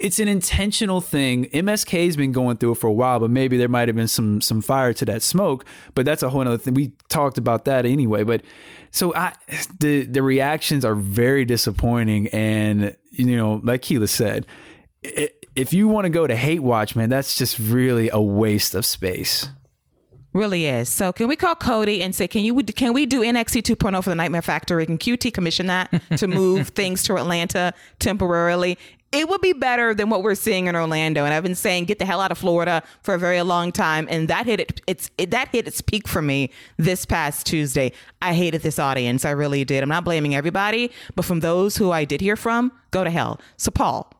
it's 0.00 0.18
an 0.18 0.28
intentional 0.28 1.00
thing. 1.00 1.46
MSK's 1.46 2.16
been 2.16 2.32
going 2.32 2.56
through 2.56 2.72
it 2.72 2.78
for 2.78 2.86
a 2.86 2.92
while, 2.92 3.20
but 3.20 3.30
maybe 3.30 3.56
there 3.56 3.68
might 3.68 3.88
have 3.88 3.96
been 3.96 4.08
some 4.08 4.40
some 4.40 4.60
fire 4.60 4.92
to 4.94 5.04
that 5.06 5.22
smoke. 5.22 5.64
But 5.94 6.04
that's 6.04 6.22
a 6.22 6.30
whole 6.30 6.42
other 6.42 6.58
thing. 6.58 6.74
We 6.74 6.92
talked 7.08 7.38
about 7.38 7.64
that 7.66 7.86
anyway. 7.86 8.24
But 8.24 8.42
so 8.90 9.14
I 9.14 9.34
the 9.80 10.04
the 10.04 10.22
reactions 10.22 10.84
are 10.84 10.94
very 10.94 11.44
disappointing, 11.44 12.28
and 12.28 12.96
you 13.10 13.36
know, 13.36 13.60
like 13.62 13.82
Keila 13.82 14.08
said. 14.08 14.46
If 15.56 15.72
you 15.72 15.86
want 15.86 16.06
to 16.06 16.08
go 16.08 16.26
to 16.26 16.34
hate 16.34 16.64
watch, 16.64 16.96
man, 16.96 17.10
that's 17.10 17.38
just 17.38 17.60
really 17.60 18.10
a 18.10 18.20
waste 18.20 18.74
of 18.74 18.84
space. 18.84 19.48
Really 20.34 20.66
is. 20.66 20.88
So 20.88 21.12
can 21.12 21.28
we 21.28 21.36
call 21.36 21.54
Cody 21.54 22.02
and 22.02 22.12
say, 22.12 22.26
can 22.26 22.44
you 22.44 22.60
can 22.64 22.92
we 22.92 23.06
do 23.06 23.20
NXT 23.20 23.62
2.0 23.62 24.02
for 24.02 24.10
the 24.10 24.16
Nightmare 24.16 24.42
Factory? 24.42 24.84
Can 24.84 24.98
QT 24.98 25.32
commission 25.32 25.68
that 25.68 25.92
to 26.16 26.26
move 26.26 26.68
things 26.74 27.04
to 27.04 27.16
Atlanta 27.16 27.72
temporarily? 28.00 28.76
It 29.14 29.28
would 29.28 29.40
be 29.40 29.52
better 29.52 29.94
than 29.94 30.10
what 30.10 30.24
we're 30.24 30.34
seeing 30.34 30.66
in 30.66 30.74
Orlando. 30.74 31.24
And 31.24 31.32
I've 31.32 31.44
been 31.44 31.54
saying, 31.54 31.84
get 31.84 32.00
the 32.00 32.04
hell 32.04 32.20
out 32.20 32.32
of 32.32 32.38
Florida 32.38 32.82
for 33.02 33.14
a 33.14 33.18
very 33.18 33.40
long 33.42 33.70
time. 33.70 34.08
And 34.10 34.26
that 34.28 34.46
hit 34.46 34.58
it, 34.58 34.80
it's 34.88 35.08
it, 35.18 35.30
that 35.30 35.48
hit 35.48 35.68
its 35.68 35.80
peak 35.80 36.08
for 36.08 36.20
me 36.20 36.50
this 36.78 37.06
past 37.06 37.46
Tuesday. 37.46 37.92
I 38.20 38.34
hated 38.34 38.62
this 38.62 38.78
audience. 38.78 39.24
I 39.24 39.30
really 39.30 39.64
did. 39.64 39.82
I'm 39.82 39.88
not 39.88 40.04
blaming 40.04 40.34
everybody, 40.34 40.90
but 41.14 41.24
from 41.24 41.40
those 41.40 41.76
who 41.76 41.92
I 41.92 42.04
did 42.04 42.20
hear 42.20 42.36
from, 42.36 42.72
go 42.90 43.04
to 43.04 43.10
hell. 43.10 43.40
So 43.56 43.70
Paul. 43.70 44.13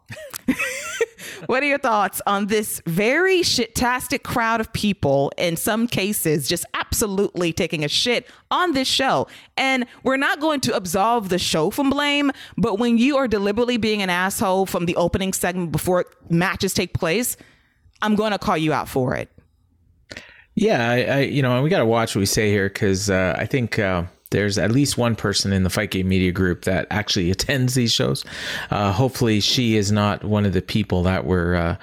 what 1.47 1.63
are 1.63 1.67
your 1.67 1.79
thoughts 1.79 2.21
on 2.27 2.47
this 2.47 2.83
very 2.87 3.41
shitastic 3.41 4.23
crowd 4.23 4.61
of 4.61 4.73
people, 4.73 5.33
in 5.37 5.57
some 5.57 5.87
cases, 5.87 6.49
just 6.49 6.65
absolutely 6.75 7.53
taking 7.53 7.85
a 7.85 7.89
shit 7.89 8.27
on 8.51 8.73
this 8.73 8.89
show? 8.89 9.27
And 9.57 9.87
we're 10.03 10.17
not 10.17 10.41
going 10.41 10.61
to 10.63 10.77
absolve 10.77 11.29
the 11.29 11.39
show 11.39 11.71
from 11.71 11.91
blame, 11.91 12.31
but 12.57 12.79
when 12.79 12.99
you 12.99 13.17
are 13.17 13.29
deliberately 13.29 13.77
being 13.77 14.03
an 14.03 14.11
asshole 14.11 14.67
from 14.67 14.87
the 14.87 14.97
opening 14.97 15.33
segment 15.33 15.73
before 15.73 16.07
matches 16.29 16.75
take 16.75 16.95
place, 16.95 17.37
I'm 18.03 18.15
going 18.15 18.33
to 18.33 18.39
call 18.39 18.57
you 18.57 18.73
out 18.73 18.89
for 18.89 19.15
it. 19.15 19.31
Yeah, 20.55 20.89
I, 20.89 21.03
I 21.03 21.19
you 21.21 21.43
know, 21.43 21.63
we 21.63 21.71
got 21.71 21.79
to 21.79 21.87
watch 21.87 22.15
what 22.15 22.21
we 22.21 22.27
say 22.27 22.51
here 22.51 22.69
because 22.69 23.11
uh, 23.11 23.35
I 23.39 23.47
think. 23.47 23.79
Uh, 23.79 24.05
there's 24.35 24.59
at 24.59 24.73
least 24.73 24.99
one 24.99 25.15
person 25.15 25.53
in 25.53 25.63
the 25.63 25.71
Fight 25.71 25.93
Game 25.93 26.09
Media 26.09 26.33
Group 26.33 26.63
that 26.63 26.89
actually 26.91 27.31
attends 27.31 27.75
these 27.75 27.93
shows. 27.93 28.25
Uh, 28.71 28.91
hopefully, 28.91 29.41
she 29.41 29.77
is 29.77 29.93
not 29.93 30.25
one 30.25 30.45
of 30.45 30.53
the 30.53 30.61
people 30.61 31.05
that 31.05 31.25
were 31.25 31.55
uh, 31.55 31.77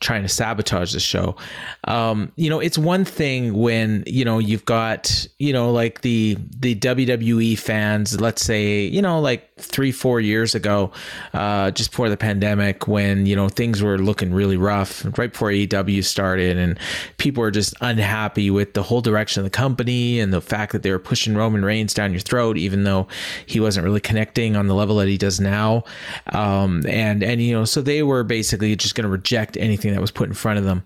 trying 0.00 0.22
to 0.22 0.28
sabotage 0.28 0.92
the 0.92 1.00
show. 1.00 1.36
Um, 1.84 2.32
you 2.36 2.48
know, 2.48 2.60
it's 2.60 2.78
one 2.78 3.04
thing 3.04 3.54
when 3.54 4.04
you 4.06 4.24
know 4.24 4.38
you've 4.38 4.64
got 4.64 5.26
you 5.38 5.52
know 5.52 5.70
like 5.72 6.02
the 6.02 6.36
the 6.58 6.74
WWE 6.76 7.58
fans. 7.58 8.20
Let's 8.20 8.44
say 8.44 8.86
you 8.86 9.02
know 9.02 9.20
like 9.20 9.58
three 9.58 9.92
four 9.92 10.20
years 10.20 10.54
ago, 10.54 10.92
uh, 11.34 11.70
just 11.72 11.90
before 11.90 12.08
the 12.08 12.16
pandemic, 12.16 12.86
when 12.86 13.26
you 13.26 13.34
know 13.34 13.48
things 13.48 13.82
were 13.82 13.98
looking 13.98 14.32
really 14.32 14.56
rough, 14.56 15.04
right 15.18 15.32
before 15.32 15.50
AEW 15.50 16.04
started, 16.04 16.56
and 16.56 16.78
people 17.16 17.40
were 17.40 17.50
just 17.50 17.74
unhappy 17.80 18.50
with 18.50 18.74
the 18.74 18.82
whole 18.82 19.00
direction 19.00 19.40
of 19.40 19.44
the 19.44 19.50
company 19.50 20.20
and 20.20 20.32
the 20.32 20.40
fact 20.40 20.72
that 20.72 20.82
they 20.82 20.90
were 20.90 20.98
pushing 20.98 21.36
Roman 21.36 21.64
Reigns 21.64 21.94
down 21.94 22.12
your 22.12 22.20
throat, 22.20 22.56
even 22.56 22.84
though 22.84 23.08
he 23.46 23.60
wasn't 23.60 23.84
really 23.84 24.00
connecting 24.00 24.56
on 24.56 24.68
the 24.68 24.74
level 24.74 24.96
that 24.96 25.08
he 25.08 25.18
does 25.18 25.40
now. 25.40 25.84
Um, 26.32 26.84
and 26.88 27.22
and 27.22 27.42
you 27.42 27.52
know, 27.54 27.64
so 27.64 27.82
they 27.82 28.02
were 28.02 28.22
basically 28.24 28.76
just 28.76 28.94
going 28.94 29.04
to 29.04 29.10
reject 29.10 29.56
anything 29.56 29.87
that 29.94 30.00
was 30.00 30.10
put 30.10 30.28
in 30.28 30.34
front 30.34 30.58
of 30.58 30.64
them. 30.64 30.84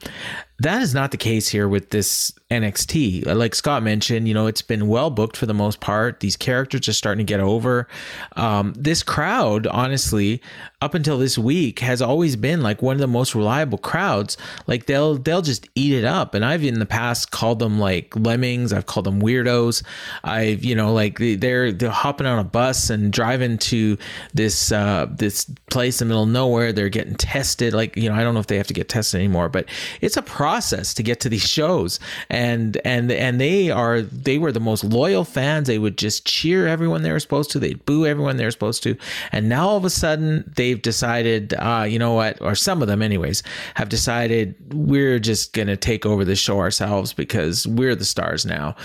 That 0.62 0.80
is 0.80 0.94
not 0.94 1.10
the 1.10 1.16
case 1.16 1.48
here 1.48 1.66
with 1.66 1.90
this 1.90 2.30
NXT. 2.48 3.26
Like 3.34 3.52
Scott 3.52 3.82
mentioned, 3.82 4.28
you 4.28 4.34
know, 4.34 4.46
it's 4.46 4.62
been 4.62 4.86
well 4.86 5.10
booked 5.10 5.36
for 5.36 5.46
the 5.46 5.54
most 5.54 5.80
part. 5.80 6.20
These 6.20 6.36
characters 6.36 6.86
are 6.86 6.92
starting 6.92 7.26
to 7.26 7.28
get 7.28 7.40
over. 7.40 7.88
Um, 8.36 8.72
this 8.76 9.02
crowd, 9.02 9.66
honestly, 9.66 10.40
up 10.80 10.94
until 10.94 11.18
this 11.18 11.36
week, 11.36 11.80
has 11.80 12.00
always 12.00 12.36
been 12.36 12.62
like 12.62 12.80
one 12.80 12.94
of 12.94 13.00
the 13.00 13.08
most 13.08 13.34
reliable 13.34 13.78
crowds. 13.78 14.36
Like 14.68 14.86
they'll 14.86 15.16
they'll 15.16 15.42
just 15.42 15.68
eat 15.74 15.94
it 15.94 16.04
up. 16.04 16.32
And 16.32 16.44
I've 16.44 16.62
in 16.62 16.78
the 16.78 16.86
past 16.86 17.32
called 17.32 17.58
them 17.58 17.80
like 17.80 18.14
lemmings. 18.14 18.72
I've 18.72 18.86
called 18.86 19.06
them 19.06 19.20
weirdos. 19.20 19.82
I've 20.22 20.62
you 20.62 20.76
know 20.76 20.92
like 20.92 21.18
they're 21.18 21.72
they're 21.72 21.90
hopping 21.90 22.28
on 22.28 22.38
a 22.38 22.44
bus 22.44 22.88
and 22.88 23.12
driving 23.12 23.58
to 23.58 23.98
this 24.32 24.70
uh, 24.70 25.06
this 25.10 25.46
place 25.70 26.00
in 26.00 26.06
the 26.06 26.12
middle 26.12 26.22
of 26.22 26.28
nowhere. 26.28 26.72
They're 26.72 26.88
getting 26.88 27.16
tested. 27.16 27.74
Like 27.74 27.96
you 27.96 28.08
know, 28.08 28.14
I 28.14 28.22
don't 28.22 28.34
know 28.34 28.40
if 28.40 28.46
they 28.46 28.58
have 28.58 28.68
to 28.68 28.74
get 28.74 28.88
tested 28.88 29.18
anymore, 29.18 29.48
but 29.48 29.64
it's 30.00 30.16
a 30.16 30.22
process 30.22 30.51
process 30.52 30.92
to 30.92 31.02
get 31.02 31.18
to 31.18 31.30
these 31.30 31.48
shows. 31.48 31.98
And 32.28 32.78
and 32.84 33.10
and 33.10 33.40
they 33.40 33.70
are 33.70 34.02
they 34.02 34.36
were 34.36 34.52
the 34.52 34.60
most 34.60 34.84
loyal 34.84 35.24
fans. 35.24 35.66
They 35.66 35.78
would 35.78 35.96
just 35.96 36.26
cheer 36.26 36.68
everyone 36.68 37.02
they 37.02 37.10
were 37.10 37.20
supposed 37.20 37.50
to. 37.52 37.58
They'd 37.58 37.84
boo 37.86 38.04
everyone 38.04 38.36
they 38.36 38.44
were 38.44 38.50
supposed 38.50 38.82
to. 38.82 38.96
And 39.32 39.48
now 39.48 39.68
all 39.68 39.78
of 39.78 39.86
a 39.86 39.90
sudden 39.90 40.44
they've 40.56 40.80
decided 40.80 41.54
uh, 41.54 41.86
you 41.88 41.98
know 41.98 42.12
what? 42.12 42.40
Or 42.42 42.54
some 42.54 42.82
of 42.82 42.88
them 42.88 43.00
anyways 43.00 43.42
have 43.76 43.88
decided 43.88 44.54
we're 44.74 45.18
just 45.18 45.54
gonna 45.54 45.76
take 45.76 46.04
over 46.04 46.22
the 46.24 46.36
show 46.36 46.58
ourselves 46.58 47.14
because 47.14 47.66
we're 47.66 47.96
the 47.96 48.04
stars 48.04 48.44
now. 48.44 48.76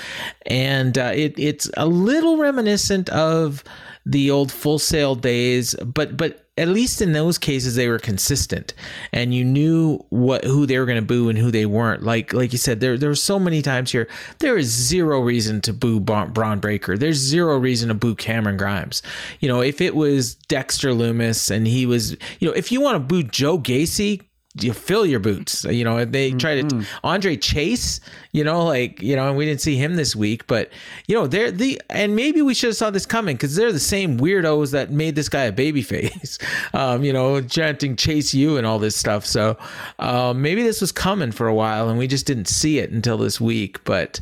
And 0.45 0.97
uh, 0.97 1.11
it, 1.13 1.38
it's 1.38 1.70
a 1.76 1.86
little 1.86 2.38
reminiscent 2.38 3.09
of 3.09 3.61
the 4.05 4.32
old 4.32 4.53
Full 4.53 4.80
Sail 4.80 5.15
days 5.15 5.76
but 5.84 6.15
but 6.15 6.47
at 6.58 6.68
least 6.68 7.01
in 7.01 7.12
those 7.12 7.38
cases 7.38 7.76
they 7.76 7.88
were 7.88 7.99
consistent 7.99 8.74
and 9.14 9.34
you 9.34 9.43
knew 9.43 9.97
what 10.10 10.43
who 10.43 10.66
they 10.66 10.80
were 10.80 10.86
going 10.86 10.97
to 10.97 11.01
boo 11.01 11.30
and 11.30 11.38
who 11.38 11.51
they 11.51 11.66
weren't 11.66 12.03
like 12.03 12.34
like 12.34 12.51
you 12.51 12.58
said 12.58 12.80
there 12.80 12.97
there 12.97 13.10
were 13.10 13.16
so 13.16 13.39
many 13.39 13.62
times 13.62 13.91
here 13.91 14.08
there 14.39 14.58
is 14.58 14.68
zero 14.68 15.20
reason 15.20 15.62
to 15.62 15.74
boo 15.74 15.99
Bron 15.99 16.60
Breakker 16.60 16.97
there's 16.97 17.18
zero 17.18 17.58
reason 17.58 17.89
to 17.89 17.93
boo 17.93 18.16
Cameron 18.16 18.58
Grimes 18.58 19.01
you 19.39 19.47
know 19.47 19.62
if 19.62 19.82
it 19.82 19.95
was 19.95 20.36
Dexter 20.36 20.89
Lumis 20.89 21.51
and 21.51 21.68
he 21.68 21.86
was 21.86 22.12
you 22.39 22.47
know 22.47 22.53
if 22.53 22.72
you 22.72 22.82
want 22.82 22.95
to 22.95 22.99
boo 22.99 23.24
Joe 23.24 23.58
Gacy 23.58 24.22
you 24.64 24.74
fill 24.74 25.05
your 25.05 25.20
boots. 25.20 25.64
You 25.66 25.84
know, 25.84 25.97
if 25.97 26.12
they 26.12 26.32
try 26.32 26.55
to 26.55 26.64
mm-hmm. 26.64 27.05
Andre 27.05 27.36
Chase. 27.36 27.99
You 28.38 28.43
know, 28.43 28.65
like 28.65 29.01
you 29.01 29.15
know, 29.15 29.27
and 29.29 29.35
we 29.35 29.45
didn't 29.45 29.61
see 29.61 29.77
him 29.77 29.95
this 29.95 30.15
week, 30.15 30.45
but 30.45 30.69
you 31.07 31.15
know, 31.15 31.25
they're 31.25 31.49
the 31.49 31.81
and 31.89 32.15
maybe 32.15 32.43
we 32.43 32.53
should 32.53 32.67
have 32.67 32.75
saw 32.75 32.91
this 32.91 33.07
coming 33.07 33.35
because 33.35 33.55
they're 33.55 33.71
the 33.71 33.79
same 33.79 34.19
weirdos 34.19 34.73
that 34.73 34.91
made 34.91 35.15
this 35.15 35.27
guy 35.27 35.45
a 35.45 35.51
baby 35.51 35.81
face. 35.81 36.38
Um, 36.73 37.03
you 37.03 37.13
know, 37.13 37.41
chanting 37.41 37.95
"Chase 37.95 38.33
you" 38.33 38.57
and 38.57 38.67
all 38.67 38.77
this 38.77 38.95
stuff. 38.95 39.25
So 39.25 39.57
um, 39.99 40.41
maybe 40.41 40.63
this 40.63 40.81
was 40.81 40.91
coming 40.91 41.31
for 41.31 41.47
a 41.47 41.53
while, 41.53 41.89
and 41.89 41.97
we 41.97 42.07
just 42.07 42.27
didn't 42.27 42.47
see 42.47 42.77
it 42.77 42.91
until 42.91 43.17
this 43.17 43.41
week. 43.41 43.83
But 43.83 44.19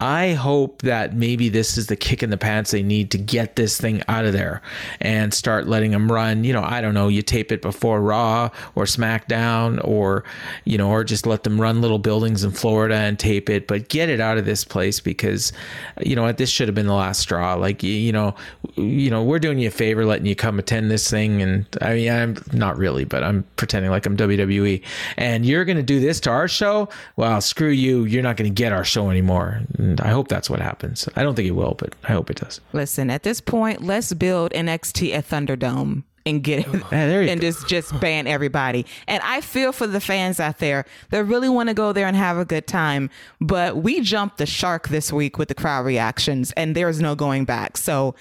I 0.00 0.34
hope 0.34 0.82
that 0.82 1.14
maybe 1.14 1.48
this 1.48 1.76
is 1.76 1.88
the 1.88 1.96
kick 1.96 2.22
in 2.22 2.30
the 2.30 2.36
pants 2.36 2.70
they 2.70 2.84
need 2.84 3.10
to 3.10 3.18
get 3.18 3.56
this 3.56 3.80
thing 3.80 4.00
out 4.06 4.24
of 4.24 4.32
there 4.32 4.62
and 5.00 5.34
start 5.34 5.66
letting 5.66 5.90
them 5.90 6.10
run. 6.10 6.44
You 6.44 6.52
know, 6.52 6.62
I 6.62 6.80
don't 6.80 6.94
know, 6.94 7.08
you 7.08 7.20
tape 7.20 7.50
it 7.50 7.60
before 7.60 8.00
Raw 8.00 8.50
or 8.76 8.84
SmackDown 8.84 9.80
or, 9.82 10.22
you 10.64 10.78
know, 10.78 10.88
or 10.88 11.02
just 11.02 11.26
let 11.26 11.42
them 11.42 11.60
run 11.60 11.80
little 11.80 11.98
buildings 11.98 12.44
in 12.44 12.52
Florida 12.52 12.94
and 12.94 13.18
tape 13.18 13.50
it, 13.50 13.57
but 13.66 13.88
get 13.88 14.08
it 14.08 14.20
out 14.20 14.38
of 14.38 14.44
this 14.44 14.64
place 14.64 15.00
because, 15.00 15.52
you 16.00 16.14
know 16.14 16.22
what, 16.22 16.38
this 16.38 16.50
should 16.50 16.68
have 16.68 16.74
been 16.74 16.86
the 16.86 16.94
last 16.94 17.20
straw. 17.20 17.54
Like, 17.54 17.82
you 17.82 18.12
know, 18.12 18.34
you 18.76 19.10
know, 19.10 19.22
we're 19.22 19.38
doing 19.38 19.58
you 19.58 19.68
a 19.68 19.70
favor 19.70 20.04
letting 20.04 20.26
you 20.26 20.36
come 20.36 20.58
attend 20.58 20.90
this 20.90 21.10
thing. 21.10 21.42
And 21.42 21.66
I 21.80 21.94
mean, 21.94 22.10
I'm 22.10 22.36
not 22.52 22.76
really, 22.76 23.04
but 23.04 23.22
I'm 23.24 23.44
pretending 23.56 23.90
like 23.90 24.06
I'm 24.06 24.16
WWE. 24.16 24.82
And 25.16 25.44
you're 25.44 25.64
going 25.64 25.76
to 25.76 25.82
do 25.82 26.00
this 26.00 26.20
to 26.20 26.30
our 26.30 26.48
show? 26.48 26.88
Well, 27.16 27.40
screw 27.40 27.70
you. 27.70 28.04
You're 28.04 28.22
not 28.22 28.36
going 28.36 28.50
to 28.50 28.54
get 28.54 28.72
our 28.72 28.84
show 28.84 29.10
anymore. 29.10 29.60
And 29.78 30.00
I 30.00 30.08
hope 30.08 30.28
that's 30.28 30.48
what 30.50 30.60
happens. 30.60 31.08
I 31.16 31.22
don't 31.22 31.34
think 31.34 31.48
it 31.48 31.52
will, 31.52 31.74
but 31.78 31.94
I 32.04 32.12
hope 32.12 32.30
it 32.30 32.36
does. 32.38 32.60
Listen, 32.72 33.10
at 33.10 33.22
this 33.22 33.40
point, 33.40 33.82
let's 33.82 34.12
build 34.14 34.52
NXT 34.52 35.14
at 35.14 35.28
Thunderdome 35.28 36.04
and 36.28 36.42
get 36.42 36.66
and 36.92 37.40
just 37.40 37.66
just 37.66 37.98
ban 38.00 38.26
everybody. 38.26 38.86
And 39.06 39.22
I 39.24 39.40
feel 39.40 39.72
for 39.72 39.86
the 39.86 40.00
fans 40.00 40.40
out 40.40 40.58
there 40.58 40.84
that 41.10 41.24
really 41.24 41.48
want 41.48 41.68
to 41.68 41.74
go 41.74 41.92
there 41.92 42.06
and 42.06 42.16
have 42.16 42.36
a 42.36 42.44
good 42.44 42.66
time. 42.66 43.10
But 43.40 43.78
we 43.78 44.00
jumped 44.00 44.38
the 44.38 44.46
shark 44.46 44.88
this 44.88 45.12
week 45.12 45.38
with 45.38 45.48
the 45.48 45.54
crowd 45.54 45.84
reactions, 45.84 46.52
and 46.52 46.74
there's 46.74 47.00
no 47.00 47.14
going 47.14 47.44
back. 47.44 47.76
So 47.76 48.14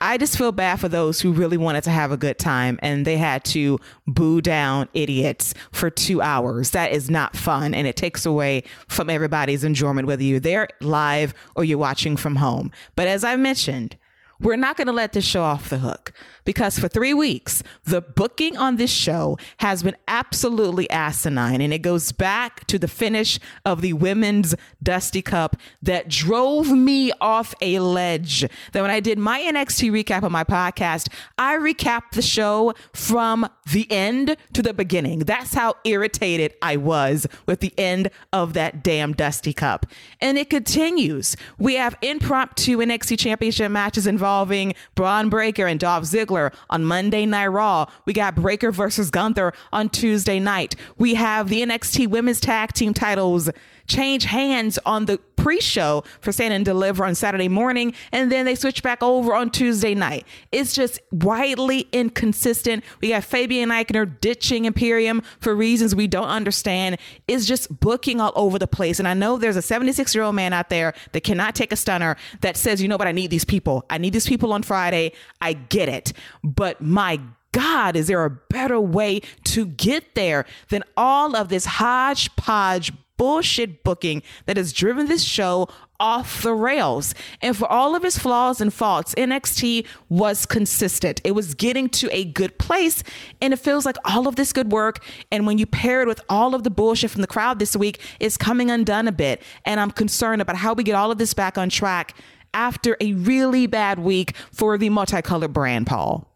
I 0.00 0.16
just 0.16 0.38
feel 0.38 0.52
bad 0.52 0.78
for 0.78 0.88
those 0.88 1.20
who 1.20 1.32
really 1.32 1.56
wanted 1.56 1.82
to 1.84 1.90
have 1.90 2.12
a 2.12 2.16
good 2.16 2.38
time 2.38 2.78
and 2.82 3.04
they 3.04 3.16
had 3.16 3.44
to 3.46 3.80
boo 4.06 4.40
down 4.40 4.88
idiots 4.94 5.54
for 5.72 5.90
two 5.90 6.22
hours. 6.22 6.70
That 6.70 6.92
is 6.92 7.10
not 7.10 7.34
fun 7.36 7.74
and 7.74 7.86
it 7.86 7.96
takes 7.96 8.24
away 8.24 8.62
from 8.86 9.10
everybody's 9.10 9.64
enjoyment, 9.64 10.06
whether 10.06 10.22
you're 10.22 10.38
there 10.38 10.68
live 10.80 11.34
or 11.56 11.64
you're 11.64 11.78
watching 11.78 12.16
from 12.16 12.36
home. 12.36 12.70
But 12.94 13.08
as 13.08 13.24
I 13.24 13.34
mentioned, 13.36 13.96
we're 14.40 14.56
not 14.56 14.76
going 14.76 14.86
to 14.86 14.92
let 14.92 15.12
this 15.12 15.24
show 15.24 15.42
off 15.42 15.68
the 15.68 15.78
hook 15.78 16.12
because 16.48 16.78
for 16.78 16.88
three 16.88 17.12
weeks, 17.12 17.62
the 17.84 18.00
booking 18.00 18.56
on 18.56 18.76
this 18.76 18.90
show 18.90 19.36
has 19.58 19.82
been 19.82 19.96
absolutely 20.06 20.88
asinine. 20.90 21.60
And 21.60 21.74
it 21.74 21.80
goes 21.80 22.10
back 22.12 22.66
to 22.68 22.78
the 22.78 22.88
finish 22.88 23.38
of 23.66 23.82
the 23.82 23.92
women's 23.92 24.54
Dusty 24.82 25.20
Cup 25.20 25.56
that 25.82 26.08
drove 26.08 26.70
me 26.70 27.12
off 27.20 27.54
a 27.60 27.80
ledge. 27.80 28.46
That 28.72 28.80
when 28.80 28.90
I 28.90 29.00
did 29.00 29.18
my 29.18 29.40
NXT 29.40 29.90
recap 29.90 30.22
on 30.22 30.32
my 30.32 30.44
podcast, 30.44 31.12
I 31.36 31.56
recapped 31.56 32.12
the 32.12 32.22
show 32.22 32.72
from 32.94 33.46
the 33.70 33.86
end 33.90 34.36
to 34.54 34.62
the 34.62 34.72
beginning. 34.72 35.18
That's 35.20 35.52
how 35.52 35.74
irritated 35.84 36.54
I 36.62 36.76
was 36.78 37.26
with 37.44 37.60
the 37.60 37.74
end 37.76 38.10
of 38.32 38.54
that 38.54 38.82
damn 38.82 39.12
Dusty 39.12 39.52
Cup. 39.52 39.84
And 40.20 40.38
it 40.38 40.48
continues. 40.48 41.36
We 41.58 41.74
have 41.74 41.94
impromptu 42.00 42.78
NXT 42.78 43.18
championship 43.18 43.70
matches 43.70 44.06
involving 44.28 44.74
Bron 44.94 45.30
Breakker 45.30 45.66
and 45.66 45.80
Dolph 45.80 46.04
Ziggler 46.04 46.52
on 46.68 46.84
Monday 46.84 47.24
Night 47.24 47.46
Raw. 47.46 47.86
We 48.04 48.12
got 48.12 48.34
Breakker 48.34 48.70
versus 48.70 49.10
Gunther 49.10 49.54
on 49.72 49.88
Tuesday 49.88 50.38
night. 50.38 50.74
We 50.98 51.14
have 51.14 51.48
the 51.48 51.62
NXT 51.62 52.08
Women's 52.08 52.38
Tag 52.38 52.74
Team 52.74 52.92
titles 52.92 53.48
change 53.88 54.24
hands 54.24 54.78
on 54.86 55.06
the 55.06 55.18
pre-show 55.36 56.04
for 56.20 56.32
Stand 56.32 56.52
and 56.52 56.64
Deliver 56.64 57.04
on 57.04 57.14
Saturday 57.14 57.48
morning, 57.48 57.94
and 58.12 58.30
then 58.30 58.44
they 58.44 58.54
switch 58.54 58.82
back 58.82 59.02
over 59.02 59.34
on 59.34 59.50
Tuesday 59.50 59.94
night. 59.94 60.26
It's 60.52 60.74
just 60.74 61.00
widely 61.10 61.88
inconsistent. 61.92 62.84
We 63.00 63.10
got 63.10 63.24
Fabian 63.24 63.70
Aichner 63.70 64.20
ditching 64.20 64.64
Imperium 64.66 65.22
for 65.40 65.54
reasons 65.54 65.94
we 65.94 66.06
don't 66.06 66.28
understand. 66.28 66.98
It's 67.26 67.46
just 67.46 67.80
booking 67.80 68.20
all 68.20 68.32
over 68.34 68.58
the 68.58 68.66
place. 68.66 68.98
And 68.98 69.08
I 69.08 69.14
know 69.14 69.38
there's 69.38 69.56
a 69.56 69.62
76 69.62 70.14
year 70.14 70.24
old 70.24 70.34
man 70.34 70.52
out 70.52 70.68
there 70.68 70.92
that 71.12 71.22
cannot 71.22 71.54
take 71.54 71.72
a 71.72 71.76
stunner 71.76 72.16
that 72.40 72.56
says, 72.56 72.82
you 72.82 72.88
know 72.88 72.96
what, 72.96 73.08
I 73.08 73.12
need 73.12 73.30
these 73.30 73.44
people. 73.44 73.84
I 73.88 73.98
need 73.98 74.12
these 74.12 74.28
people 74.28 74.52
on 74.52 74.62
Friday. 74.62 75.12
I 75.40 75.54
get 75.54 75.88
it. 75.88 76.12
But 76.42 76.80
my 76.80 77.20
God, 77.52 77.96
is 77.96 78.08
there 78.08 78.24
a 78.24 78.30
better 78.30 78.80
way 78.80 79.20
to 79.44 79.66
get 79.66 80.14
there 80.14 80.44
than 80.68 80.84
all 80.96 81.34
of 81.34 81.48
this 81.48 81.64
hodgepodge 81.64 82.92
bullshit 83.18 83.84
booking 83.84 84.22
that 84.46 84.56
has 84.56 84.72
driven 84.72 85.06
this 85.06 85.22
show 85.22 85.68
off 86.00 86.42
the 86.42 86.54
rails. 86.54 87.14
And 87.42 87.56
for 87.56 87.70
all 87.70 87.94
of 87.94 88.02
his 88.02 88.16
flaws 88.16 88.60
and 88.60 88.72
faults, 88.72 89.14
NXT 89.16 89.84
was 90.08 90.46
consistent. 90.46 91.20
It 91.24 91.32
was 91.32 91.54
getting 91.54 91.88
to 91.90 92.08
a 92.16 92.24
good 92.24 92.56
place. 92.58 93.02
And 93.42 93.52
it 93.52 93.58
feels 93.58 93.84
like 93.84 93.96
all 94.04 94.28
of 94.28 94.36
this 94.36 94.52
good 94.52 94.72
work, 94.72 95.04
and 95.30 95.46
when 95.46 95.58
you 95.58 95.66
pair 95.66 96.02
it 96.02 96.08
with 96.08 96.20
all 96.28 96.54
of 96.54 96.62
the 96.62 96.70
bullshit 96.70 97.10
from 97.10 97.20
the 97.20 97.26
crowd 97.26 97.58
this 97.58 97.76
week, 97.76 98.00
is 98.20 98.36
coming 98.36 98.70
undone 98.70 99.08
a 99.08 99.12
bit. 99.12 99.42
And 99.64 99.80
I'm 99.80 99.90
concerned 99.90 100.40
about 100.40 100.56
how 100.56 100.72
we 100.72 100.84
get 100.84 100.94
all 100.94 101.10
of 101.10 101.18
this 101.18 101.34
back 101.34 101.58
on 101.58 101.68
track 101.68 102.14
after 102.54 102.96
a 103.00 103.12
really 103.14 103.66
bad 103.66 103.98
week 103.98 104.34
for 104.52 104.78
the 104.78 104.88
multicolored 104.88 105.52
brand, 105.52 105.86
Paul. 105.86 106.27